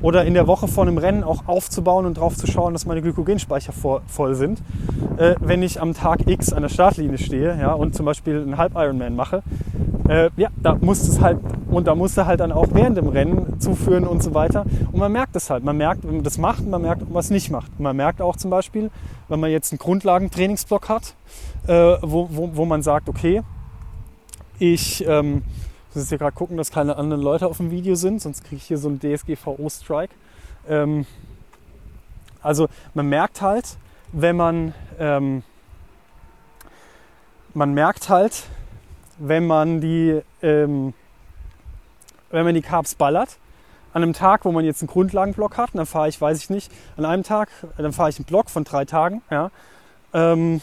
Oder 0.00 0.24
in 0.24 0.34
der 0.34 0.46
Woche 0.46 0.66
vor 0.66 0.84
einem 0.84 0.98
Rennen 0.98 1.22
auch 1.22 1.46
aufzubauen 1.46 2.06
und 2.06 2.14
drauf 2.14 2.36
zu 2.36 2.46
schauen, 2.46 2.72
dass 2.72 2.86
meine 2.86 3.02
Glykogenspeicher 3.02 3.72
voll 3.72 4.34
sind. 4.34 4.60
Äh, 5.16 5.36
wenn 5.40 5.62
ich 5.62 5.80
am 5.80 5.94
Tag 5.94 6.28
X 6.28 6.52
an 6.52 6.62
der 6.62 6.68
Startlinie 6.68 7.18
stehe 7.18 7.56
ja, 7.60 7.72
und 7.72 7.94
zum 7.94 8.06
Beispiel 8.06 8.42
einen 8.42 8.58
Halb-Ironman 8.58 9.14
mache, 9.14 9.42
äh, 10.08 10.30
ja, 10.36 10.48
da 10.56 10.74
muss 10.74 11.06
es 11.06 11.20
halt, 11.20 11.38
und 11.70 11.86
da 11.86 11.94
musst 11.94 12.16
du 12.16 12.26
halt 12.26 12.40
dann 12.40 12.50
auch 12.50 12.68
während 12.72 12.96
dem 12.96 13.08
Rennen 13.08 13.60
zuführen 13.60 14.04
und 14.04 14.22
so 14.22 14.34
weiter. 14.34 14.64
Und 14.90 14.98
man 14.98 15.12
merkt 15.12 15.36
es 15.36 15.48
halt. 15.50 15.62
Man 15.62 15.76
merkt, 15.76 16.04
wenn 16.04 16.16
man 16.16 16.24
das 16.24 16.38
macht, 16.38 16.66
man 16.66 16.82
merkt, 16.82 17.02
es 17.14 17.30
nicht 17.30 17.50
macht. 17.50 17.70
Und 17.78 17.84
man 17.84 17.96
merkt 17.96 18.20
auch 18.20 18.36
zum 18.36 18.50
Beispiel, 18.50 18.90
wenn 19.28 19.38
man 19.38 19.50
jetzt 19.50 19.72
einen 19.72 19.78
Grundlagentrainingsblock 19.78 20.88
hat, 20.88 21.14
äh, 21.68 21.96
wo, 22.02 22.28
wo, 22.30 22.50
wo 22.54 22.64
man 22.64 22.82
sagt, 22.82 23.08
okay, 23.08 23.42
ich 24.62 25.04
ähm, 25.08 25.42
muss 25.88 25.96
jetzt 25.96 26.08
hier 26.10 26.18
gerade 26.18 26.36
gucken, 26.36 26.56
dass 26.56 26.70
keine 26.70 26.94
anderen 26.94 27.20
Leute 27.20 27.48
auf 27.48 27.56
dem 27.56 27.72
Video 27.72 27.96
sind, 27.96 28.22
sonst 28.22 28.44
kriege 28.44 28.56
ich 28.56 28.62
hier 28.62 28.78
so 28.78 28.88
einen 28.88 29.00
DSGVO-Strike. 29.00 30.14
Ähm, 30.68 31.04
also 32.42 32.68
man 32.94 33.08
merkt 33.08 33.42
halt, 33.42 33.76
wenn 34.12 34.36
man, 34.36 34.72
ähm, 35.00 35.42
man 37.54 37.74
merkt 37.74 38.08
halt, 38.08 38.44
wenn 39.18 39.48
man 39.48 39.80
die, 39.80 40.20
ähm, 40.42 40.94
wenn 42.30 42.44
man 42.44 42.54
die 42.54 42.62
Carbs 42.62 42.94
ballert, 42.94 43.36
an 43.92 44.04
einem 44.04 44.12
Tag, 44.12 44.44
wo 44.44 44.52
man 44.52 44.64
jetzt 44.64 44.80
einen 44.80 44.88
Grundlagenblock 44.88 45.56
hat, 45.56 45.70
dann 45.74 45.86
fahre 45.86 46.08
ich, 46.08 46.20
weiß 46.20 46.38
ich 46.38 46.50
nicht, 46.50 46.70
an 46.96 47.04
einem 47.04 47.24
Tag, 47.24 47.48
dann 47.76 47.92
fahre 47.92 48.10
ich 48.10 48.18
einen 48.18 48.26
Block 48.26 48.48
von 48.48 48.62
drei 48.62 48.84
Tagen, 48.84 49.22
ja, 49.28 49.50
ähm, 50.14 50.60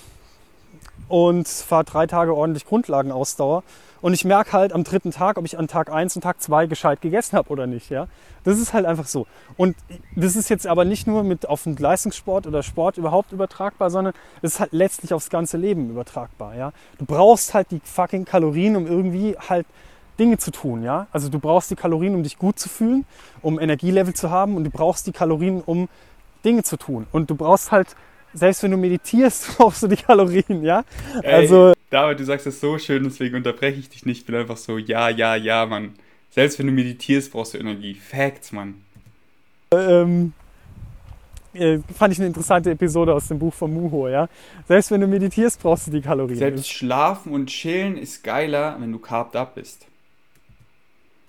und 1.10 1.48
fahre 1.48 1.84
drei 1.84 2.08
Tage 2.08 2.34
ordentlich 2.34 2.66
Grundlagenausdauer. 2.66 3.64
Und 4.02 4.14
ich 4.14 4.26
merke 4.26 4.54
halt 4.54 4.74
am 4.74 4.84
dritten 4.84 5.12
Tag, 5.12 5.38
ob 5.38 5.46
ich 5.46 5.58
an 5.58 5.68
Tag 5.68 5.92
1 5.92 6.16
und 6.16 6.22
Tag 6.22 6.42
2 6.42 6.68
gescheit 6.68 7.02
gegessen 7.02 7.38
habe 7.38 7.50
oder 7.50 7.68
nicht. 7.68 7.90
Ja? 7.90 8.08
Das 8.44 8.60
ist 8.60 8.74
halt 8.74 8.86
einfach 8.86 9.08
so. 9.08 9.28
Und 9.58 9.76
das 10.16 10.36
ist 10.36 10.50
jetzt 10.50 10.68
aber 10.68 10.86
nicht 10.86 11.08
nur 11.08 11.24
mit 11.24 11.48
auf 11.48 11.64
den 11.64 11.76
Leistungssport 11.76 12.48
oder 12.48 12.64
Sport 12.64 12.98
überhaupt 12.98 13.32
übertragbar, 13.32 13.90
sondern 13.90 14.14
es 14.42 14.54
ist 14.54 14.60
halt 14.60 14.74
letztlich 14.74 15.14
aufs 15.14 15.30
ganze 15.30 15.58
Leben 15.58 15.90
übertragbar. 15.90 16.56
Ja? 16.56 16.72
Du 16.98 17.06
brauchst 17.06 17.54
halt 17.54 17.72
die 17.72 17.82
fucking 17.84 18.26
Kalorien, 18.26 18.76
um 18.76 18.88
irgendwie 18.88 19.36
halt 19.38 19.66
Dinge 20.18 20.38
zu 20.38 20.52
tun. 20.52 20.84
Ja? 20.84 21.08
Also 21.12 21.30
du 21.30 21.40
brauchst 21.40 21.72
die 21.72 21.76
Kalorien, 21.76 22.16
um 22.16 22.24
dich 22.24 22.38
gut 22.38 22.60
zu 22.60 22.70
fühlen, 22.70 23.06
um 23.42 23.60
Energielevel 23.60 24.14
zu 24.14 24.30
haben 24.30 24.56
und 24.56 24.64
du 24.64 24.70
brauchst 24.70 25.08
die 25.08 25.12
Kalorien, 25.12 25.62
um 25.66 25.90
Dinge 26.46 26.64
zu 26.64 26.78
tun. 26.78 27.08
Und 27.12 27.30
du 27.30 27.36
brauchst 27.36 27.72
halt 27.72 27.96
selbst 28.34 28.64
wenn 28.64 28.72
du 28.72 28.78
meditierst, 28.78 29.48
brauchst 29.58 29.84
du 29.84 29.88
die 29.88 29.96
Kalorien, 29.96 30.64
ja? 30.64 30.84
Ey, 31.24 31.34
also. 31.34 31.74
David, 31.90 32.20
du 32.20 32.26
sagst 32.26 32.46
es 32.46 32.60
so 32.60 32.78
schön, 32.78 33.04
deswegen 33.04 33.36
unterbreche 33.36 33.80
ich 33.80 33.90
dich 33.90 34.06
nicht. 34.06 34.20
Ich 34.20 34.26
bin 34.26 34.36
einfach 34.36 34.58
so, 34.58 34.78
ja, 34.78 35.10
ja, 35.10 35.36
ja, 35.36 35.66
Mann. 35.66 35.96
Selbst 36.30 36.60
wenn 36.60 36.68
du 36.68 36.72
meditierst, 36.72 37.32
brauchst 37.32 37.56
du 37.56 37.58
Energie. 37.58 37.96
Facts, 37.96 38.52
Mann. 38.52 38.76
Ähm, 39.72 40.34
äh, 41.54 41.80
fand 41.96 42.14
ich 42.14 42.20
eine 42.20 42.28
interessante 42.28 42.70
Episode 42.72 43.14
aus 43.14 43.28
dem 43.28 43.40
Buch 43.40 43.54
von 43.54 43.74
Muho, 43.74 44.08
ja. 44.08 44.30
Selbst 44.68 44.92
wenn 44.92 45.02
du 45.02 45.08
meditierst, 45.08 45.62
brauchst 45.62 45.88
du 45.88 45.92
die 45.92 46.02
Kalorien. 46.02 46.38
Selbst 46.38 46.70
schlafen 46.70 47.34
und 47.34 47.48
chillen 47.48 47.98
ist 47.98 48.24
geiler, 48.24 48.78
wenn 48.80 48.92
du 48.92 49.00
carved 49.00 49.36
up 49.36 49.56
bist. 49.56 49.88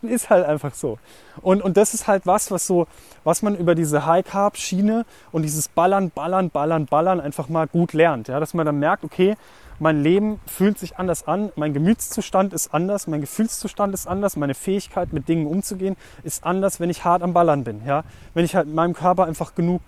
Ist 0.03 0.31
halt 0.31 0.47
einfach 0.47 0.75
so. 0.75 0.99
Und, 1.43 1.63
und 1.63 1.77
das 1.77 1.95
ist 1.95 2.07
halt 2.07 2.27
was, 2.27 2.51
was 2.51 2.67
so, 2.67 2.87
was 3.25 3.43
man 3.43 3.55
über 3.55 3.75
diese 3.75 4.07
High-Carb-Schiene 4.07 5.05
und 5.33 5.43
dieses 5.43 5.69
Ballern, 5.69 6.11
Ballern, 6.11 6.51
Ballern, 6.51 6.87
Ballern 6.87 7.21
einfach 7.21 7.49
mal 7.49 7.67
gut 7.67 7.93
lernt. 7.93 8.29
Ja? 8.29 8.41
Dass 8.41 8.55
man 8.55 8.67
dann 8.67 8.79
merkt, 8.79 9.05
okay, 9.05 9.37
mein 9.79 10.03
Leben 10.03 10.41
fühlt 10.47 10.79
sich 10.79 10.99
anders 10.99 11.27
an, 11.27 11.53
mein 11.57 11.73
Gemütszustand 11.73 12.53
ist 12.53 12.75
anders, 12.75 13.07
mein 13.07 13.23
Gefühlszustand 13.23 13.95
ist 13.95 14.07
anders, 14.07 14.37
meine 14.37 14.55
Fähigkeit 14.55 15.13
mit 15.13 15.29
Dingen 15.29 15.47
umzugehen 15.47 15.97
ist 16.23 16.45
anders, 16.45 16.81
wenn 16.81 16.91
ich 16.91 17.05
hart 17.05 17.23
am 17.23 17.33
Ballern 17.33 17.65
bin. 17.65 17.83
Ja? 17.87 18.05
Wenn 18.35 18.45
ich 18.45 18.55
halt 18.55 18.69
meinem 18.73 18.95
Körper 18.95 19.25
einfach 19.25 19.55
genug 19.55 19.81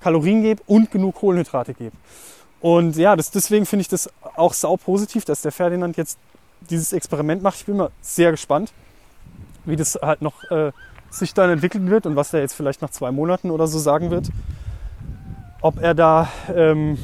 Kalorien 0.00 0.42
gebe 0.42 0.62
und 0.66 0.90
genug 0.90 1.16
Kohlenhydrate 1.16 1.74
gebe. 1.74 1.96
Und 2.60 2.96
ja, 2.96 3.16
das, 3.16 3.30
deswegen 3.30 3.66
finde 3.66 3.82
ich 3.82 3.88
das 3.88 4.10
auch 4.36 4.54
sau 4.54 4.76
positiv, 4.76 5.24
dass 5.26 5.42
der 5.42 5.52
Ferdinand 5.52 5.98
jetzt 5.98 6.18
dieses 6.70 6.94
Experiment 6.94 7.42
macht. 7.42 7.58
Ich 7.58 7.66
bin 7.66 7.76
mal 7.76 7.90
sehr 8.00 8.30
gespannt 8.30 8.72
wie 9.64 9.76
das 9.76 9.98
halt 10.00 10.22
noch 10.22 10.42
äh, 10.50 10.72
sich 11.10 11.34
dann 11.34 11.50
entwickeln 11.50 11.90
wird 11.90 12.06
und 12.06 12.16
was 12.16 12.32
er 12.34 12.40
jetzt 12.40 12.54
vielleicht 12.54 12.82
nach 12.82 12.90
zwei 12.90 13.12
Monaten 13.12 13.50
oder 13.50 13.66
so 13.66 13.78
sagen 13.78 14.10
wird. 14.10 14.28
Ob 15.60 15.80
er 15.80 15.94
da, 15.94 16.28
ähm, 16.54 16.98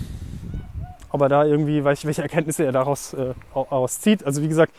ob 1.10 1.22
er 1.22 1.28
da 1.28 1.44
irgendwie, 1.44 1.84
welche 1.84 2.22
Erkenntnisse 2.22 2.64
er 2.64 2.72
daraus 2.72 3.14
äh, 3.14 3.34
auszieht. 3.54 4.24
Also 4.24 4.42
wie 4.42 4.48
gesagt, 4.48 4.72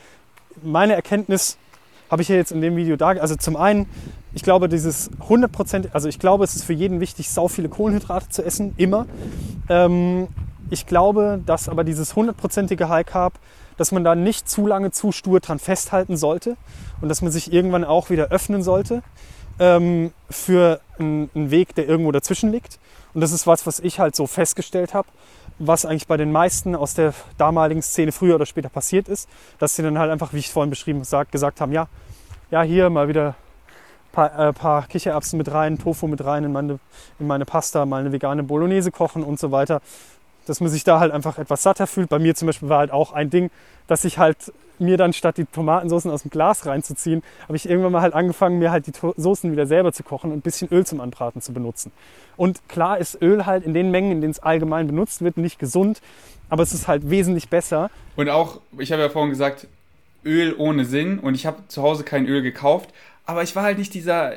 meine 0.62 0.94
Erkenntnis 0.94 1.58
habe 2.10 2.22
ich 2.22 2.28
ja 2.28 2.36
jetzt 2.36 2.52
in 2.52 2.62
dem 2.62 2.76
Video 2.76 2.98
da. 2.98 3.10
Also 3.10 3.36
zum 3.36 3.56
einen, 3.56 3.88
ich 4.34 4.44
glaube, 4.44 4.68
dieses 4.68 5.10
100%, 5.30 5.88
also 5.94 6.10
ich 6.10 6.20
glaube, 6.20 6.44
es 6.44 6.56
ist 6.56 6.66
für 6.66 6.74
jeden 6.74 7.00
wichtig, 7.00 7.30
sau 7.30 7.48
viele 7.48 7.70
Kohlenhydrate 7.70 8.30
zu 8.30 8.44
essen, 8.44 8.74
immer. 8.78 9.06
Ähm, 9.70 10.28
ich 10.70 10.86
glaube, 10.86 11.42
dass 11.46 11.70
aber 11.70 11.84
dieses 11.84 12.16
hundertprozentige 12.16 12.90
High 12.90 13.06
Carb 13.06 13.34
dass 13.82 13.92
man 13.92 14.04
da 14.04 14.14
nicht 14.14 14.48
zu 14.48 14.68
lange 14.68 14.92
zu 14.92 15.12
stur 15.12 15.40
dran 15.40 15.58
festhalten 15.58 16.16
sollte 16.16 16.56
und 17.02 17.10
dass 17.10 17.24
man 17.24 17.32
sich 17.32 17.52
irgendwann 17.52 17.84
auch 17.84 18.12
wieder 18.12 18.26
öffnen 18.26 18.62
sollte 18.62 19.02
ähm, 19.58 20.14
für 20.30 20.82
einen, 21.00 21.32
einen 21.34 21.50
Weg, 21.50 21.74
der 21.74 21.88
irgendwo 21.88 22.12
dazwischen 22.12 22.52
liegt. 22.52 22.78
Und 23.16 23.22
das 23.22 23.32
ist 23.32 23.48
was, 23.48 23.66
was 23.66 23.80
ich 23.80 24.00
halt 24.00 24.16
so 24.16 24.28
festgestellt 24.28 24.94
habe, 24.94 25.08
was 25.58 25.86
eigentlich 25.86 26.06
bei 26.06 26.16
den 26.16 26.32
meisten 26.32 26.76
aus 26.76 26.94
der 26.94 27.16
damaligen 27.40 27.82
Szene 27.82 28.12
früher 28.12 28.36
oder 28.36 28.46
später 28.46 28.70
passiert 28.70 29.08
ist, 29.08 29.28
dass 29.58 29.76
sie 29.76 29.82
dann 29.82 29.98
halt 29.98 30.12
einfach, 30.12 30.32
wie 30.32 30.38
ich 30.38 30.52
vorhin 30.52 30.70
beschrieben 30.70 31.02
habe, 31.12 31.26
gesagt 31.32 31.60
haben, 31.60 31.72
ja, 31.72 31.88
ja, 32.52 32.62
hier 32.62 32.88
mal 32.92 33.08
wieder 33.08 33.30
ein 33.30 34.12
paar, 34.12 34.50
äh, 34.50 34.54
paar 34.54 34.88
Kichererbsen 34.90 35.40
mit 35.40 35.52
rein, 35.52 35.80
Tofu 35.80 36.06
mit 36.06 36.24
rein 36.24 36.44
in 36.44 36.52
meine, 36.52 36.78
in 37.18 37.26
meine 37.26 37.46
Pasta, 37.46 37.84
mal 37.88 38.02
eine 38.02 38.12
vegane 38.12 38.44
Bolognese 38.44 38.92
kochen 38.92 39.24
und 39.24 39.40
so 39.40 39.52
weiter 39.52 39.82
dass 40.46 40.62
man 40.62 40.70
sich 40.70 40.84
da 40.84 41.00
halt 41.00 41.12
einfach 41.12 41.38
etwas 41.38 41.64
satter 41.64 41.88
fühlt. 41.88 42.10
Bei 42.10 42.20
mir 42.20 42.36
zum 42.36 42.48
Beispiel 42.48 42.70
war 42.70 42.80
halt 42.80 42.92
auch 42.92 43.14
ein 43.14 43.30
Ding, 43.30 43.52
dass 43.88 44.06
ich 44.06 44.18
halt 44.18 44.52
mir 44.82 44.98
dann 44.98 45.14
statt 45.14 45.38
die 45.38 45.46
Tomatensoßen 45.46 46.10
aus 46.12 46.24
dem 46.24 46.32
Glas 46.32 46.66
reinzuziehen, 46.66 47.24
habe 47.44 47.56
ich 47.56 47.70
irgendwann 47.70 47.92
mal 47.92 48.02
halt 48.02 48.14
angefangen, 48.14 48.60
mir 48.60 48.72
halt 48.72 48.88
die 48.88 48.94
Soßen 49.16 49.52
wieder 49.52 49.68
selber 49.68 49.94
zu 49.94 50.04
kochen 50.04 50.32
und 50.32 50.40
ein 50.40 50.42
bisschen 50.42 50.70
Öl 50.72 50.86
zum 50.86 51.00
Anbraten 51.00 51.42
zu 51.42 51.54
benutzen. 51.54 51.92
Und 52.36 52.68
klar 52.68 52.98
ist 52.98 53.22
Öl 53.22 53.46
halt 53.46 53.64
in 53.64 53.74
den 53.74 53.92
Mengen, 53.92 54.12
in 54.12 54.22
denen 54.22 54.32
es 54.32 54.40
allgemein 54.40 54.88
benutzt 54.88 55.22
wird, 55.22 55.38
nicht 55.38 55.60
gesund, 55.60 56.02
aber 56.50 56.64
es 56.64 56.74
ist 56.74 56.88
halt 56.88 57.10
wesentlich 57.10 57.50
besser. 57.50 57.92
Und 58.16 58.30
auch, 58.30 58.60
ich 58.78 58.92
habe 58.92 59.02
ja 59.04 59.10
vorhin 59.10 59.30
gesagt, 59.30 59.68
Öl 60.26 60.56
ohne 60.58 60.86
Sinn 60.86 61.20
und 61.20 61.36
ich 61.36 61.46
habe 61.46 61.68
zu 61.68 61.82
Hause 61.82 62.04
kein 62.04 62.26
Öl 62.26 62.42
gekauft, 62.42 62.90
aber 63.26 63.44
ich 63.44 63.56
war 63.56 63.64
halt 63.64 63.78
nicht 63.78 63.94
dieser, 63.94 64.34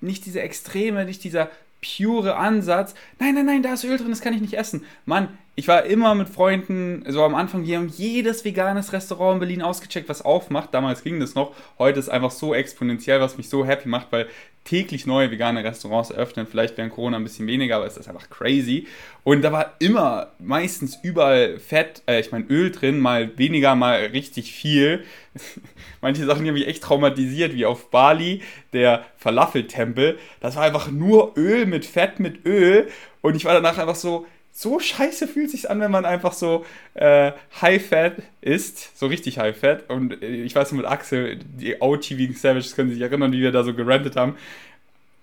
nicht 0.00 0.24
dieser 0.24 0.42
Extreme, 0.42 1.04
nicht 1.04 1.24
dieser 1.24 1.48
pure 1.80 2.36
Ansatz. 2.36 2.94
Nein, 3.18 3.34
nein, 3.34 3.46
nein, 3.46 3.62
da 3.62 3.74
ist 3.74 3.84
Öl 3.84 3.96
drin, 3.96 4.10
das 4.10 4.20
kann 4.20 4.34
ich 4.34 4.40
nicht 4.40 4.54
essen. 4.54 4.84
Mann, 5.04 5.38
ich 5.56 5.68
war 5.68 5.84
immer 5.84 6.14
mit 6.14 6.28
Freunden, 6.28 7.04
so 7.08 7.22
am 7.22 7.34
Anfang, 7.34 7.64
die 7.64 7.76
haben 7.76 7.88
jedes 7.88 8.44
veganes 8.44 8.92
Restaurant 8.92 9.34
in 9.34 9.40
Berlin 9.40 9.62
ausgecheckt, 9.62 10.08
was 10.08 10.22
aufmacht. 10.22 10.72
Damals 10.72 11.02
ging 11.02 11.20
das 11.20 11.34
noch. 11.34 11.54
Heute 11.78 11.98
ist 11.98 12.08
einfach 12.08 12.30
so 12.30 12.54
exponentiell, 12.54 13.20
was 13.20 13.36
mich 13.36 13.48
so 13.48 13.66
happy 13.66 13.88
macht, 13.88 14.10
weil 14.10 14.28
täglich 14.64 15.06
neue 15.06 15.30
vegane 15.30 15.64
Restaurants 15.64 16.10
eröffnen. 16.10 16.46
Vielleicht 16.46 16.76
während 16.76 16.92
Corona 16.92 17.16
ein 17.16 17.24
bisschen 17.24 17.46
weniger, 17.46 17.76
aber 17.76 17.86
es 17.86 17.96
ist 17.96 18.08
einfach 18.08 18.30
crazy. 18.30 18.86
Und 19.24 19.42
da 19.42 19.52
war 19.52 19.74
immer 19.80 20.28
meistens 20.38 20.98
überall 21.02 21.58
Fett, 21.58 22.02
äh, 22.06 22.20
ich 22.20 22.30
meine 22.30 22.46
Öl 22.46 22.70
drin, 22.70 23.00
mal 23.00 23.36
weniger, 23.36 23.74
mal 23.74 23.98
richtig 24.06 24.52
viel. 24.52 25.04
Manche 26.00 26.24
Sachen 26.24 26.44
die 26.44 26.48
haben 26.48 26.54
mich 26.54 26.68
echt 26.68 26.82
traumatisiert, 26.82 27.54
wie 27.54 27.66
auf 27.66 27.90
Bali, 27.90 28.42
der 28.72 29.04
Falafel-Tempel. 29.18 30.18
Das 30.40 30.56
war 30.56 30.62
einfach 30.62 30.90
nur 30.90 31.36
Öl 31.36 31.66
mit 31.66 31.84
Fett 31.84 32.20
mit 32.20 32.46
Öl. 32.46 32.88
Und 33.22 33.34
ich 33.34 33.44
war 33.44 33.54
danach 33.54 33.76
einfach 33.76 33.96
so, 33.96 34.26
so 34.60 34.78
scheiße 34.78 35.26
fühlt 35.26 35.50
sich 35.50 35.70
an, 35.70 35.80
wenn 35.80 35.90
man 35.90 36.04
einfach 36.04 36.34
so 36.34 36.66
äh, 36.92 37.32
High-Fat 37.62 38.16
isst, 38.42 38.98
so 38.98 39.06
richtig 39.06 39.38
High-Fat. 39.38 39.88
Und 39.88 40.22
äh, 40.22 40.26
ich 40.26 40.54
weiß 40.54 40.72
mit 40.72 40.84
Axel, 40.84 41.38
die 41.38 41.80
OG 41.80 42.10
Vegan 42.10 42.36
Savages 42.36 42.76
können 42.76 42.90
sich 42.90 43.00
erinnern, 43.00 43.32
wie 43.32 43.40
wir 43.40 43.52
da 43.52 43.64
so 43.64 43.72
gerantet 43.72 44.16
haben. 44.16 44.36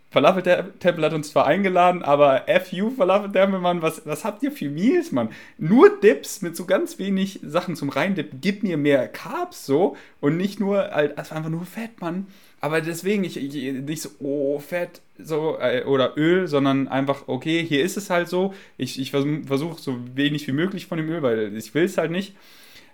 Falafel-Tempel 0.10 1.06
hat 1.06 1.14
uns 1.14 1.30
zwar 1.30 1.46
eingeladen, 1.46 2.02
aber 2.02 2.46
FU 2.66 2.90
Falafel-Tempel, 2.90 3.60
Mann, 3.60 3.84
was, 3.84 4.08
was 4.08 4.26
habt 4.26 4.42
ihr 4.42 4.52
für 4.52 4.70
Meals, 4.70 5.12
Mann? 5.12 5.30
Nur 5.60 6.00
Dips 6.00 6.42
mit 6.42 6.56
so 6.56 6.66
ganz 6.66 6.98
wenig 6.98 7.40
Sachen 7.44 7.76
zum 7.76 7.90
Reindippen. 7.90 8.42
Gib 8.42 8.64
mir 8.64 8.78
mehr 8.78 9.08
Carbs 9.08 9.68
so 9.68 9.96
und 10.20 10.38
nicht 10.38 10.60
nur, 10.60 10.94
also 10.94 11.36
einfach 11.36 11.52
nur 11.52 11.66
Fett, 11.66 12.02
Mann. 12.02 12.26
Aber 12.60 12.82
deswegen 12.82 13.24
ich, 13.24 13.38
ich, 13.38 13.74
nicht 13.74 14.02
so, 14.02 14.10
oh, 14.20 14.60
Fett 14.60 15.02
so, 15.20 15.58
äh, 15.60 15.84
oder 15.84 16.18
Öl, 16.18 16.48
sondern 16.48 16.88
einfach, 16.88 17.28
okay, 17.28 17.64
hier 17.64 17.84
ist 17.84 17.98
es 17.98 18.10
halt 18.10 18.28
so. 18.28 18.54
Ich, 18.78 19.00
ich 19.00 19.12
versuche 19.12 19.80
so 19.80 19.98
wenig 20.16 20.48
wie 20.48 20.54
möglich 20.54 20.88
von 20.88 20.98
dem 20.98 21.10
Öl, 21.10 21.22
weil 21.22 21.56
ich 21.56 21.74
will 21.76 21.84
es 21.84 21.98
halt 21.98 22.12
nicht. 22.12 22.36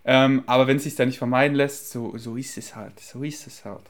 Ähm, 0.05 0.43
aber 0.47 0.67
wenn 0.67 0.77
es 0.77 0.83
sich 0.83 0.95
da 0.95 1.05
nicht 1.05 1.17
vermeiden 1.17 1.55
lässt, 1.55 1.91
so, 1.91 2.17
so 2.17 2.35
ist 2.35 2.57
es 2.57 2.75
halt. 2.75 2.99
So 2.99 3.23
ist 3.23 3.47
es 3.47 3.63
halt. 3.63 3.83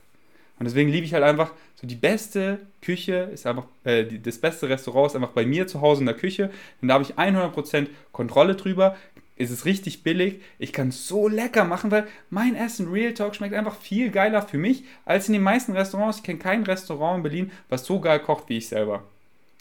Und 0.60 0.66
deswegen 0.66 0.92
liebe 0.92 1.06
ich 1.06 1.14
halt 1.14 1.24
einfach, 1.24 1.52
so 1.76 1.88
die 1.88 1.96
beste 1.96 2.60
Küche 2.82 3.30
ist 3.34 3.48
einfach, 3.48 3.66
äh, 3.84 4.06
die, 4.06 4.22
das 4.22 4.38
beste 4.38 4.70
Restaurant 4.70 5.12
ist 5.12 5.16
einfach 5.16 5.32
bei 5.32 5.46
mir 5.46 5.66
zu 5.68 5.82
Hause 5.82 6.02
in 6.02 6.06
der 6.06 6.16
Küche. 6.16 6.52
Denn 6.82 6.90
da 6.90 6.94
habe 6.94 7.04
ich 7.04 7.16
100% 7.16 7.88
Kontrolle 8.12 8.56
drüber. 8.56 8.96
Es 9.36 9.50
ist 9.50 9.66
richtig 9.66 10.04
billig. 10.04 10.42
Ich 10.60 10.74
kann 10.74 10.90
es 10.90 11.08
so 11.08 11.28
lecker 11.28 11.66
machen, 11.66 11.90
weil 11.92 12.08
mein 12.30 12.56
Essen 12.56 12.90
Real 12.90 13.14
Talk 13.14 13.36
schmeckt 13.36 13.56
einfach 13.56 13.76
viel 13.76 14.12
geiler 14.12 14.42
für 14.42 14.58
mich 14.58 14.84
als 15.06 15.28
in 15.28 15.34
den 15.34 15.42
meisten 15.42 15.74
Restaurants. 15.74 16.18
Ich 16.18 16.24
kenne 16.24 16.40
kein 16.40 16.64
Restaurant 16.64 17.18
in 17.18 17.24
Berlin, 17.24 17.52
was 17.70 17.86
so 17.86 18.00
geil 18.00 18.20
kocht 18.20 18.50
wie 18.50 18.58
ich 18.58 18.68
selber. 18.68 19.04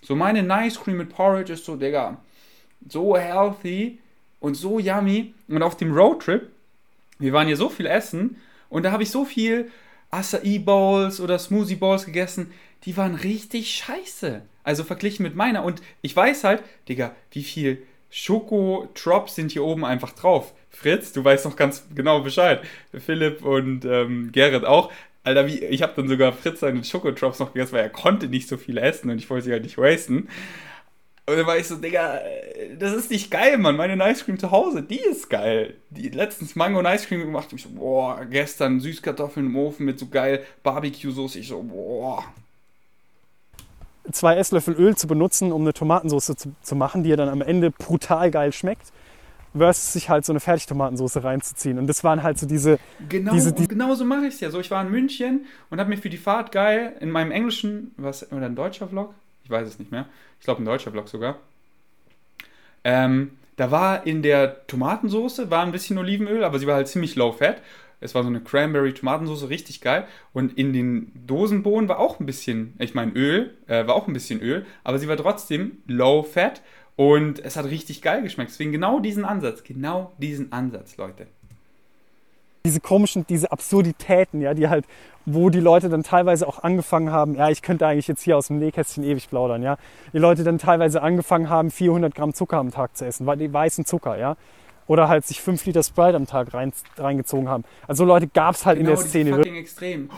So 0.02 0.14
meine 0.14 0.42
Nice 0.42 0.78
Cream 0.78 0.98
mit 0.98 1.08
Porridge 1.08 1.52
ist 1.52 1.64
so, 1.64 1.76
Digga, 1.76 2.18
so 2.88 3.16
healthy 3.16 3.98
und 4.40 4.54
so 4.54 4.78
yummy. 4.78 5.32
Und 5.48 5.62
auf 5.62 5.76
dem 5.76 5.92
Roadtrip, 5.92 6.50
wir 7.18 7.32
waren 7.32 7.46
hier 7.46 7.56
so 7.56 7.68
viel 7.68 7.86
essen 7.86 8.36
und 8.68 8.82
da 8.82 8.92
habe 8.92 9.04
ich 9.04 9.10
so 9.10 9.24
viel 9.24 9.70
Acai 10.10 10.58
Bowls 10.58 11.20
oder 11.20 11.38
Smoothie 11.38 11.76
Bowls 11.76 12.04
gegessen, 12.04 12.52
die 12.84 12.96
waren 12.96 13.14
richtig 13.14 13.70
scheiße. 13.70 14.42
Also 14.64 14.84
verglichen 14.84 15.22
mit 15.22 15.34
meiner. 15.34 15.64
Und 15.64 15.82
ich 16.02 16.14
weiß 16.14 16.44
halt, 16.44 16.62
Digga, 16.88 17.14
wie 17.30 17.42
viel 17.42 17.82
Schoko-Drops 18.12 19.34
sind 19.34 19.52
hier 19.52 19.64
oben 19.64 19.84
einfach 19.86 20.12
drauf. 20.12 20.52
Fritz, 20.68 21.12
du 21.12 21.24
weißt 21.24 21.46
noch 21.46 21.56
ganz 21.56 21.84
genau 21.94 22.20
Bescheid. 22.20 22.60
Philipp 22.92 23.42
und 23.42 23.86
ähm, 23.86 24.30
Gerrit 24.32 24.64
auch. 24.66 24.92
Alter, 25.24 25.46
wie, 25.46 25.64
ich 25.64 25.82
habe 25.82 25.94
dann 25.96 26.08
sogar 26.08 26.32
Fritz 26.32 26.60
seine 26.60 26.84
Schokotrops 26.84 27.38
noch 27.38 27.54
gegessen, 27.54 27.72
weil 27.72 27.84
er 27.84 27.90
konnte 27.90 28.28
nicht 28.28 28.48
so 28.48 28.58
viel 28.58 28.76
essen 28.76 29.10
und 29.10 29.18
ich 29.18 29.30
wollte 29.30 29.46
sie 29.46 29.52
halt 29.52 29.62
nicht 29.62 29.78
wasten. 29.78 30.28
Und 31.24 31.36
dann 31.36 31.46
war 31.46 31.56
ich 31.56 31.68
so, 31.68 31.76
Digga, 31.76 32.20
das 32.78 32.92
ist 32.92 33.10
nicht 33.10 33.30
geil, 33.30 33.56
Mann. 33.56 33.76
Meine 33.76 34.10
Ice 34.10 34.24
Cream 34.24 34.38
zu 34.38 34.50
Hause, 34.50 34.82
die 34.82 35.00
ist 35.00 35.30
geil. 35.30 35.76
Die 35.88 36.08
letztens 36.10 36.54
Mango 36.54 36.80
und 36.80 36.86
Ice 36.86 37.06
Cream 37.06 37.20
gemacht. 37.20 37.50
Ich 37.54 37.62
so, 37.62 37.70
boah, 37.70 38.26
gestern 38.28 38.80
Süßkartoffeln 38.80 39.46
im 39.46 39.56
Ofen 39.56 39.86
mit 39.86 39.98
so 39.98 40.08
geil 40.08 40.44
Barbecue-Soße. 40.64 41.38
Ich 41.38 41.48
so, 41.48 41.62
boah. 41.62 42.24
Zwei 44.10 44.36
Esslöffel 44.36 44.74
Öl 44.74 44.96
zu 44.96 45.06
benutzen, 45.06 45.52
um 45.52 45.62
eine 45.62 45.72
Tomatensauce 45.72 46.34
zu, 46.36 46.54
zu 46.60 46.76
machen, 46.76 47.04
die 47.04 47.10
ja 47.10 47.16
dann 47.16 47.28
am 47.28 47.40
Ende 47.40 47.70
brutal 47.70 48.30
geil 48.30 48.52
schmeckt 48.52 48.92
versus 49.54 49.92
sich 49.92 50.08
halt 50.08 50.24
so 50.24 50.32
eine 50.32 50.40
Fertigtomatensauce 50.40 51.22
reinzuziehen. 51.22 51.78
Und 51.78 51.86
das 51.86 52.02
waren 52.02 52.22
halt 52.22 52.38
so 52.38 52.46
diese. 52.46 52.78
Genau, 53.08 53.32
diese, 53.32 53.52
die 53.52 53.68
genau 53.68 53.94
so 53.94 54.04
mache 54.04 54.26
ich 54.26 54.34
es 54.34 54.40
ja. 54.40 54.50
So, 54.50 54.58
ich 54.60 54.70
war 54.70 54.82
in 54.82 54.90
München 54.90 55.44
und 55.68 55.78
habe 55.78 55.90
mir 55.90 55.98
für 55.98 56.08
die 56.08 56.16
Fahrt 56.16 56.52
geil 56.52 56.96
in 57.00 57.10
meinem 57.10 57.30
englischen, 57.30 57.92
was, 57.98 58.32
oder 58.32 58.46
ein 58.46 58.56
deutscher 58.56 58.88
Vlog? 58.88 59.14
Ich 59.44 59.50
weiß 59.50 59.68
es 59.68 59.78
nicht 59.78 59.92
mehr 59.92 60.06
ich 60.42 60.44
glaube 60.44 60.60
ein 60.60 60.64
deutscher 60.64 60.90
Blog 60.90 61.08
sogar. 61.08 61.36
Ähm, 62.82 63.30
da 63.54 63.70
war 63.70 64.08
in 64.08 64.22
der 64.22 64.66
Tomatensauce 64.66 65.50
war 65.50 65.62
ein 65.62 65.70
bisschen 65.70 65.98
Olivenöl, 65.98 66.42
aber 66.42 66.58
sie 66.58 66.66
war 66.66 66.74
halt 66.74 66.88
ziemlich 66.88 67.14
low 67.14 67.30
fat. 67.30 67.58
Es 68.02 68.14
war 68.14 68.22
so 68.22 68.28
eine 68.28 68.40
Cranberry-Tomatensauce, 68.40 69.48
richtig 69.48 69.80
geil. 69.80 70.06
Und 70.32 70.58
in 70.58 70.72
den 70.72 71.12
Dosenbohnen 71.26 71.88
war 71.88 71.98
auch 71.98 72.20
ein 72.20 72.26
bisschen, 72.26 72.74
ich 72.78 72.94
meine 72.94 73.12
Öl, 73.12 73.54
äh, 73.66 73.86
war 73.86 73.94
auch 73.94 74.08
ein 74.08 74.12
bisschen 74.12 74.40
Öl, 74.40 74.66
aber 74.84 74.98
sie 74.98 75.08
war 75.08 75.16
trotzdem 75.16 75.78
low 75.86 76.22
fat 76.22 76.62
und 76.96 77.38
es 77.44 77.56
hat 77.56 77.66
richtig 77.66 78.02
geil 78.02 78.22
geschmeckt. 78.22 78.50
Deswegen 78.50 78.72
genau 78.72 79.00
diesen 79.00 79.24
Ansatz, 79.24 79.62
genau 79.64 80.12
diesen 80.18 80.52
Ansatz, 80.52 80.96
Leute 80.96 81.26
diese 82.64 82.80
komischen, 82.80 83.26
diese 83.26 83.50
Absurditäten, 83.50 84.40
ja, 84.40 84.54
die 84.54 84.68
halt, 84.68 84.86
wo 85.26 85.50
die 85.50 85.60
Leute 85.60 85.88
dann 85.88 86.02
teilweise 86.02 86.46
auch 86.46 86.62
angefangen 86.62 87.10
haben, 87.10 87.34
ja, 87.34 87.50
ich 87.50 87.62
könnte 87.62 87.86
eigentlich 87.86 88.08
jetzt 88.08 88.22
hier 88.22 88.36
aus 88.36 88.48
dem 88.48 88.58
Nähkästchen 88.58 89.04
ewig 89.04 89.28
plaudern, 89.28 89.62
ja, 89.62 89.78
die 90.12 90.18
Leute 90.18 90.44
dann 90.44 90.58
teilweise 90.58 91.02
angefangen 91.02 91.48
haben, 91.48 91.70
400 91.70 92.14
Gramm 92.14 92.34
Zucker 92.34 92.58
am 92.58 92.70
Tag 92.70 92.96
zu 92.96 93.04
essen, 93.04 93.26
weil 93.26 93.36
die 93.36 93.52
weißen 93.52 93.84
Zucker, 93.84 94.16
ja, 94.16 94.36
oder 94.86 95.08
halt 95.08 95.26
sich 95.26 95.40
5 95.40 95.64
Liter 95.66 95.82
Sprite 95.82 96.16
am 96.16 96.26
Tag 96.26 96.54
rein, 96.54 96.72
reingezogen 96.96 97.48
haben. 97.48 97.64
Also 97.86 98.04
Leute 98.04 98.26
gab 98.26 98.54
es 98.54 98.66
halt 98.66 98.78
genau, 98.78 98.90
in 98.90 98.96
der 98.96 99.04
Szene. 99.04 99.36
Fucking 99.36 99.56
extrem. 99.56 100.10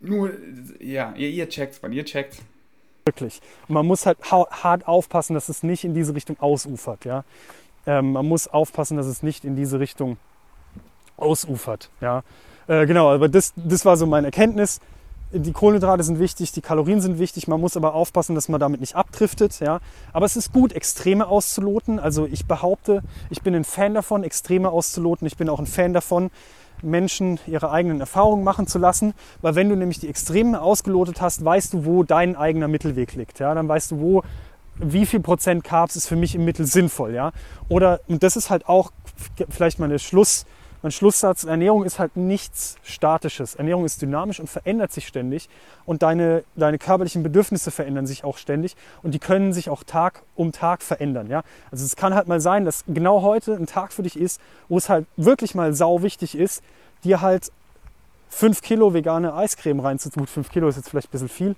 Nur, 0.00 0.32
ja, 0.80 1.14
ihr, 1.16 1.30
ihr 1.30 1.48
checkt's, 1.48 1.80
man, 1.80 1.92
ihr 1.92 2.04
checkt's. 2.04 2.42
Wirklich. 3.04 3.40
Und 3.68 3.74
man 3.74 3.86
muss 3.86 4.06
halt 4.06 4.18
hart 4.30 4.86
aufpassen, 4.86 5.34
dass 5.34 5.48
es 5.48 5.62
nicht 5.62 5.84
in 5.84 5.94
diese 5.94 6.14
Richtung 6.14 6.38
ausufert, 6.40 7.04
ja. 7.04 7.24
Ähm, 7.86 8.12
man 8.12 8.26
muss 8.26 8.46
aufpassen, 8.46 8.96
dass 8.96 9.06
es 9.06 9.22
nicht 9.22 9.44
in 9.44 9.56
diese 9.56 9.80
Richtung 9.80 10.16
ausufert. 11.16 11.90
Ja? 12.00 12.22
Äh, 12.68 12.86
genau, 12.86 13.10
aber 13.10 13.28
das, 13.28 13.52
das 13.56 13.84
war 13.84 13.96
so 13.96 14.06
meine 14.06 14.28
Erkenntnis. 14.28 14.80
Die 15.34 15.52
Kohlenhydrate 15.52 16.02
sind 16.02 16.18
wichtig, 16.18 16.52
die 16.52 16.60
Kalorien 16.60 17.00
sind 17.00 17.18
wichtig, 17.18 17.48
man 17.48 17.58
muss 17.58 17.74
aber 17.74 17.94
aufpassen, 17.94 18.34
dass 18.34 18.50
man 18.50 18.60
damit 18.60 18.80
nicht 18.80 18.96
abdriftet. 18.96 19.60
Ja? 19.60 19.80
Aber 20.12 20.26
es 20.26 20.36
ist 20.36 20.52
gut, 20.52 20.74
Extreme 20.74 21.26
auszuloten. 21.26 21.98
Also 21.98 22.26
ich 22.26 22.44
behaupte, 22.44 23.02
ich 23.30 23.40
bin 23.40 23.54
ein 23.54 23.64
Fan 23.64 23.94
davon, 23.94 24.24
Extreme 24.24 24.68
auszuloten. 24.68 25.26
Ich 25.26 25.38
bin 25.38 25.48
auch 25.48 25.58
ein 25.58 25.66
Fan 25.66 25.94
davon, 25.94 26.30
Menschen 26.82 27.40
ihre 27.46 27.70
eigenen 27.70 28.00
Erfahrungen 28.00 28.44
machen 28.44 28.66
zu 28.66 28.78
lassen. 28.78 29.14
Weil 29.40 29.54
wenn 29.54 29.70
du 29.70 29.76
nämlich 29.76 30.00
die 30.00 30.08
Extremen 30.08 30.54
ausgelotet 30.54 31.22
hast, 31.22 31.42
weißt 31.42 31.72
du, 31.72 31.86
wo 31.86 32.02
dein 32.02 32.36
eigener 32.36 32.68
Mittelweg 32.68 33.14
liegt. 33.14 33.38
Ja? 33.38 33.54
Dann 33.54 33.66
weißt 33.66 33.92
du, 33.92 34.00
wo, 34.00 34.22
wie 34.76 35.06
viel 35.06 35.20
Prozent 35.20 35.64
Carbs 35.64 35.96
ist 35.96 36.08
für 36.08 36.16
mich 36.16 36.34
im 36.34 36.44
Mittel 36.44 36.66
sinnvoll. 36.66 37.14
Ja? 37.14 37.32
Oder, 37.70 38.00
und 38.06 38.22
das 38.22 38.36
ist 38.36 38.50
halt 38.50 38.68
auch 38.68 38.92
vielleicht 39.48 39.78
mal 39.78 39.88
der 39.88 39.98
Schluss, 39.98 40.44
mein 40.82 40.90
Schlusssatz, 40.92 41.44
Ernährung 41.44 41.84
ist 41.84 41.98
halt 41.98 42.16
nichts 42.16 42.76
Statisches. 42.82 43.54
Ernährung 43.54 43.84
ist 43.84 44.02
dynamisch 44.02 44.40
und 44.40 44.50
verändert 44.50 44.92
sich 44.92 45.06
ständig. 45.06 45.48
Und 45.86 46.02
deine, 46.02 46.44
deine 46.56 46.78
körperlichen 46.78 47.22
Bedürfnisse 47.22 47.70
verändern 47.70 48.06
sich 48.06 48.24
auch 48.24 48.36
ständig. 48.36 48.76
Und 49.02 49.12
die 49.12 49.20
können 49.20 49.52
sich 49.52 49.70
auch 49.70 49.84
Tag 49.84 50.22
um 50.34 50.50
Tag 50.50 50.82
verändern. 50.82 51.30
Ja? 51.30 51.42
Also 51.70 51.84
es 51.84 51.94
kann 51.94 52.14
halt 52.14 52.26
mal 52.26 52.40
sein, 52.40 52.64
dass 52.64 52.84
genau 52.88 53.22
heute 53.22 53.54
ein 53.54 53.66
Tag 53.66 53.92
für 53.92 54.02
dich 54.02 54.18
ist, 54.18 54.40
wo 54.68 54.76
es 54.76 54.88
halt 54.88 55.06
wirklich 55.16 55.54
mal 55.54 55.72
sau 55.72 56.02
wichtig 56.02 56.36
ist, 56.36 56.62
dir 57.04 57.20
halt 57.20 57.52
5 58.30 58.60
Kilo 58.62 58.92
vegane 58.92 59.34
Eiscreme 59.34 59.80
reinzutun. 59.80 60.26
5 60.26 60.50
Kilo 60.50 60.68
ist 60.68 60.76
jetzt 60.76 60.88
vielleicht 60.88 61.08
ein 61.08 61.12
bisschen 61.12 61.28
viel 61.28 61.56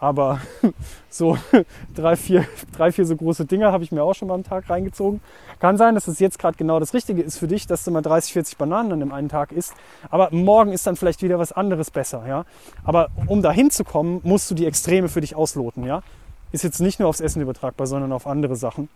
aber 0.00 0.40
so 1.10 1.36
drei 1.94 2.16
vier, 2.16 2.46
drei, 2.76 2.90
vier 2.90 3.04
so 3.04 3.14
große 3.14 3.44
Dinger 3.44 3.70
habe 3.70 3.84
ich 3.84 3.92
mir 3.92 4.02
auch 4.02 4.14
schon 4.14 4.28
mal 4.28 4.34
am 4.34 4.44
Tag 4.44 4.68
reingezogen. 4.68 5.20
Kann 5.60 5.76
sein, 5.76 5.94
dass 5.94 6.08
es 6.08 6.18
jetzt 6.18 6.38
gerade 6.38 6.56
genau 6.56 6.80
das 6.80 6.94
Richtige 6.94 7.22
ist 7.22 7.38
für 7.38 7.46
dich, 7.46 7.66
dass 7.66 7.84
du 7.84 7.90
mal 7.90 8.00
30, 8.00 8.32
40 8.32 8.56
Bananen 8.56 8.92
an 8.92 9.00
dem 9.00 9.12
einen 9.12 9.28
Tag 9.28 9.52
isst. 9.52 9.74
Aber 10.10 10.30
morgen 10.32 10.72
ist 10.72 10.86
dann 10.86 10.96
vielleicht 10.96 11.22
wieder 11.22 11.38
was 11.38 11.52
anderes 11.52 11.90
besser. 11.90 12.24
Ja? 12.26 12.46
Aber 12.82 13.10
um 13.26 13.42
da 13.42 13.52
hinzukommen, 13.52 14.20
musst 14.24 14.50
du 14.50 14.54
die 14.54 14.66
Extreme 14.66 15.08
für 15.08 15.20
dich 15.20 15.36
ausloten. 15.36 15.84
Ja? 15.84 16.02
Ist 16.50 16.64
jetzt 16.64 16.80
nicht 16.80 16.98
nur 16.98 17.08
aufs 17.08 17.20
Essen 17.20 17.42
übertragbar, 17.42 17.86
sondern 17.86 18.12
auf 18.12 18.26
andere 18.26 18.56
Sachen. 18.56 18.88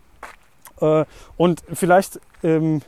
Äh, 0.81 1.05
und 1.37 1.63
vielleicht 1.71 2.19
ähm, 2.43 2.81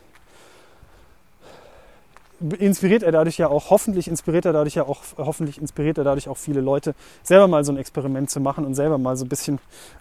inspiriert 2.59 3.03
er 3.03 3.11
dadurch 3.11 3.37
ja 3.37 3.47
auch, 3.47 3.69
hoffentlich 3.71 4.07
inspiriert 4.07 4.45
er 4.45 4.53
dadurch 4.53 4.75
ja 4.75 4.83
auch, 4.83 5.01
hoffentlich 5.17 5.59
inspiriert 5.59 5.97
er 5.97 6.03
dadurch 6.03 6.29
auch 6.29 6.37
viele 6.37 6.61
Leute, 6.61 6.93
selber 7.23 7.47
mal 7.47 7.63
so 7.63 7.71
ein 7.71 7.77
Experiment 7.77 8.29
zu 8.29 8.39
machen 8.39 8.65
und 8.65 8.75
selber 8.75 8.97
mal 8.97 9.15
so 9.17 9.25
ein 9.25 9.29
bisschen 9.29 9.59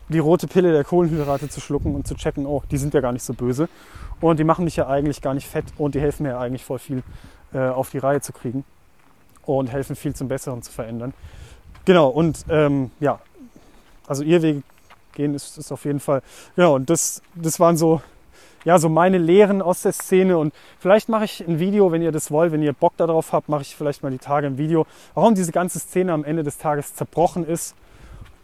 die 0.09 0.19
rote 0.19 0.47
Pille 0.47 0.73
der 0.73 0.85
Kohlenhydrate 0.85 1.49
zu 1.49 1.61
schlucken 1.61 1.95
und 1.95 2.07
zu 2.07 2.15
checken, 2.15 2.47
oh, 2.47 2.63
die 2.71 2.77
sind 2.77 2.95
ja 2.95 3.01
gar 3.01 3.13
nicht 3.13 3.23
so 3.23 3.33
böse 3.33 3.69
und 4.21 4.39
die 4.39 4.45
machen 4.45 4.65
mich 4.65 4.77
ja 4.77 4.87
eigentlich 4.87 5.23
gar 5.23 5.35
nicht 5.35 5.47
fett 5.47 5.65
und 5.79 5.95
die 5.95 6.01
helfen 6.01 6.25
mir 6.25 6.31
ja 6.31 6.39
eigentlich 6.39 6.65
voll 6.65 6.79
viel 6.79 7.03
äh, 7.55 7.59
auf 7.59 7.91
die 7.91 7.99
Reihe 7.99 8.21
zu 8.21 8.33
kriegen 8.33 8.65
und 9.47 9.69
helfen 9.69 9.97
viel 9.97 10.15
zum 10.15 10.29
Besseren 10.29 10.63
zu 10.63 10.73
verändern. 10.73 11.15
Genau, 11.85 12.09
und 12.09 12.45
ähm, 12.51 12.91
ja, 13.01 13.21
also 14.07 14.23
ihr 14.23 14.43
Weg 14.43 14.63
gehen 15.15 15.35
ist, 15.35 15.57
ist 15.57 15.73
auf 15.73 15.85
jeden 15.85 16.01
Fall, 16.01 16.23
genau, 16.55 16.75
und 16.75 16.91
das, 16.91 17.23
das 17.35 17.59
waren 17.59 17.77
so 17.77 18.03
ja, 18.67 18.81
so 18.81 18.89
meine 18.89 19.17
Lehren 19.17 19.63
aus 19.63 19.83
der 19.83 19.93
Szene. 19.93 20.37
Und 20.37 20.53
vielleicht 20.81 21.09
mache 21.09 21.25
ich 21.25 21.47
ein 21.47 21.61
Video, 21.61 21.93
wenn 21.93 22.03
ihr 22.03 22.11
das 22.11 22.33
wollt, 22.33 22.51
wenn 22.53 22.63
ihr 22.63 22.73
Bock 22.73 22.97
darauf 22.97 23.33
habt, 23.33 23.49
mache 23.49 23.63
ich 23.63 23.77
vielleicht 23.77 24.03
mal 24.03 24.11
die 24.11 24.19
Tage 24.19 24.49
ein 24.49 24.59
Video, 24.59 24.87
warum 25.15 25.37
diese 25.37 25.53
ganze 25.53 25.79
Szene 25.79 26.13
am 26.13 26.25
Ende 26.25 26.43
des 26.43 26.59
Tages 26.59 26.95
zerbrochen 26.95 27.47
ist 27.47 27.77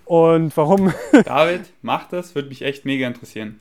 und 0.05 0.57
warum. 0.57 0.95
David, 1.25 1.73
mach 1.83 2.09
das, 2.09 2.37
würde 2.37 2.49
mich 2.49 2.63
echt 2.63 2.85
mega 2.85 3.07
interessieren. 3.09 3.59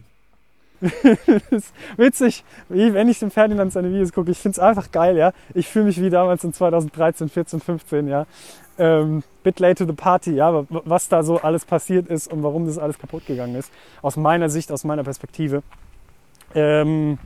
das 0.81 1.41
ist 1.49 1.73
witzig, 1.97 2.43
wenn 2.69 3.09
ich 3.09 3.17
dem 3.17 3.31
Ferdinand 3.31 3.73
seine 3.73 3.89
Videos 3.89 4.13
gucke. 4.13 4.29
Ich 4.29 4.37
finde 4.37 4.57
es 4.57 4.59
einfach 4.59 4.91
geil, 4.91 5.17
ja. 5.17 5.33
Ich 5.55 5.67
fühle 5.67 5.85
mich 5.85 5.99
wie 5.99 6.11
damals 6.11 6.43
in 6.43 6.53
2013, 6.53 7.27
14, 7.29 7.59
15, 7.59 8.07
ja. 8.07 8.27
Ähm, 8.77 9.23
bit 9.43 9.59
late 9.59 9.83
to 9.83 9.85
the 9.85 9.95
party, 9.95 10.33
ja, 10.35 10.63
was 10.69 11.09
da 11.09 11.23
so 11.23 11.39
alles 11.39 11.65
passiert 11.65 12.07
ist 12.07 12.31
und 12.31 12.43
warum 12.43 12.67
das 12.67 12.77
alles 12.77 12.99
kaputt 12.99 13.25
gegangen 13.25 13.55
ist. 13.55 13.71
Aus 14.03 14.15
meiner 14.15 14.49
Sicht, 14.49 14.71
aus 14.71 14.83
meiner 14.83 15.03
Perspektive. 15.03 15.63
Ähm, 16.55 17.17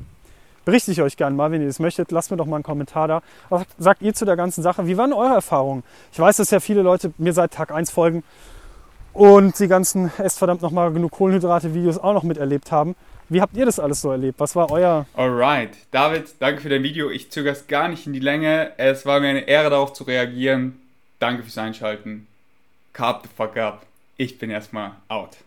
berichte 0.66 0.92
ich 0.92 1.02
euch 1.02 1.18
gerne 1.18 1.36
mal, 1.36 1.52
wenn 1.52 1.62
ihr 1.62 1.68
das 1.68 1.80
möchtet. 1.80 2.12
Lasst 2.12 2.32
mir 2.32 2.38
doch 2.38 2.46
mal 2.46 2.58
einen 2.58 2.64
Kommentar 2.64 3.08
da. 3.08 3.22
Was 3.50 3.66
sagt 3.78 4.02
ihr 4.02 4.14
zu 4.14 4.26
der 4.26 4.36
ganzen 4.36 4.64
Sache? 4.64 4.88
Wie 4.88 4.98
waren 4.98 5.14
eure 5.14 5.36
Erfahrungen? 5.36 5.84
Ich 6.12 6.20
weiß, 6.20 6.38
dass 6.38 6.52
ja 6.52 6.60
viele 6.60 6.82
Leute 6.82 7.14
mir 7.18 7.34
seit 7.34 7.52
Tag 7.52 7.72
1 7.72 7.92
folgen 7.92 8.24
und 9.14 9.58
die 9.60 9.68
ganzen 9.68 10.12
esst 10.18 10.40
verdammt 10.40 10.62
nochmal 10.62 10.92
genug 10.92 11.12
Kohlenhydrate-Videos 11.12 11.98
auch 11.98 12.14
noch 12.14 12.24
miterlebt 12.24 12.72
haben. 12.72 12.96
Wie 13.30 13.42
habt 13.42 13.56
ihr 13.56 13.66
das 13.66 13.80
alles 13.80 14.02
so 14.02 14.12
erlebt? 14.12 14.40
Was 14.40 14.56
war 14.56 14.70
euer... 14.70 15.08
Alright. 15.16 15.72
David, 15.92 16.36
danke 16.40 16.62
für 16.62 16.70
dein 16.70 16.84
Video. 16.84 17.10
Ich 17.10 17.32
zögere 17.32 17.54
es 17.54 17.68
gar 17.68 17.88
nicht 17.88 18.06
in 18.06 18.14
die 18.14 18.20
Länge. 18.20 18.74
Es 18.78 19.06
war 19.06 19.20
mir 19.20 19.30
eine 19.30 19.48
Ehre, 19.48 19.72
darauf 19.72 19.94
zu 19.94 20.04
reagieren. 20.04 20.80
Danke 21.20 21.42
fürs 21.44 21.58
Einschalten. 21.58 22.28
Carb 22.94 23.24
the 23.24 23.30
fuck 23.36 23.58
up. 23.58 23.86
Ich 24.18 24.38
bin 24.38 24.52
erstmal 24.52 24.92
out. 25.08 25.38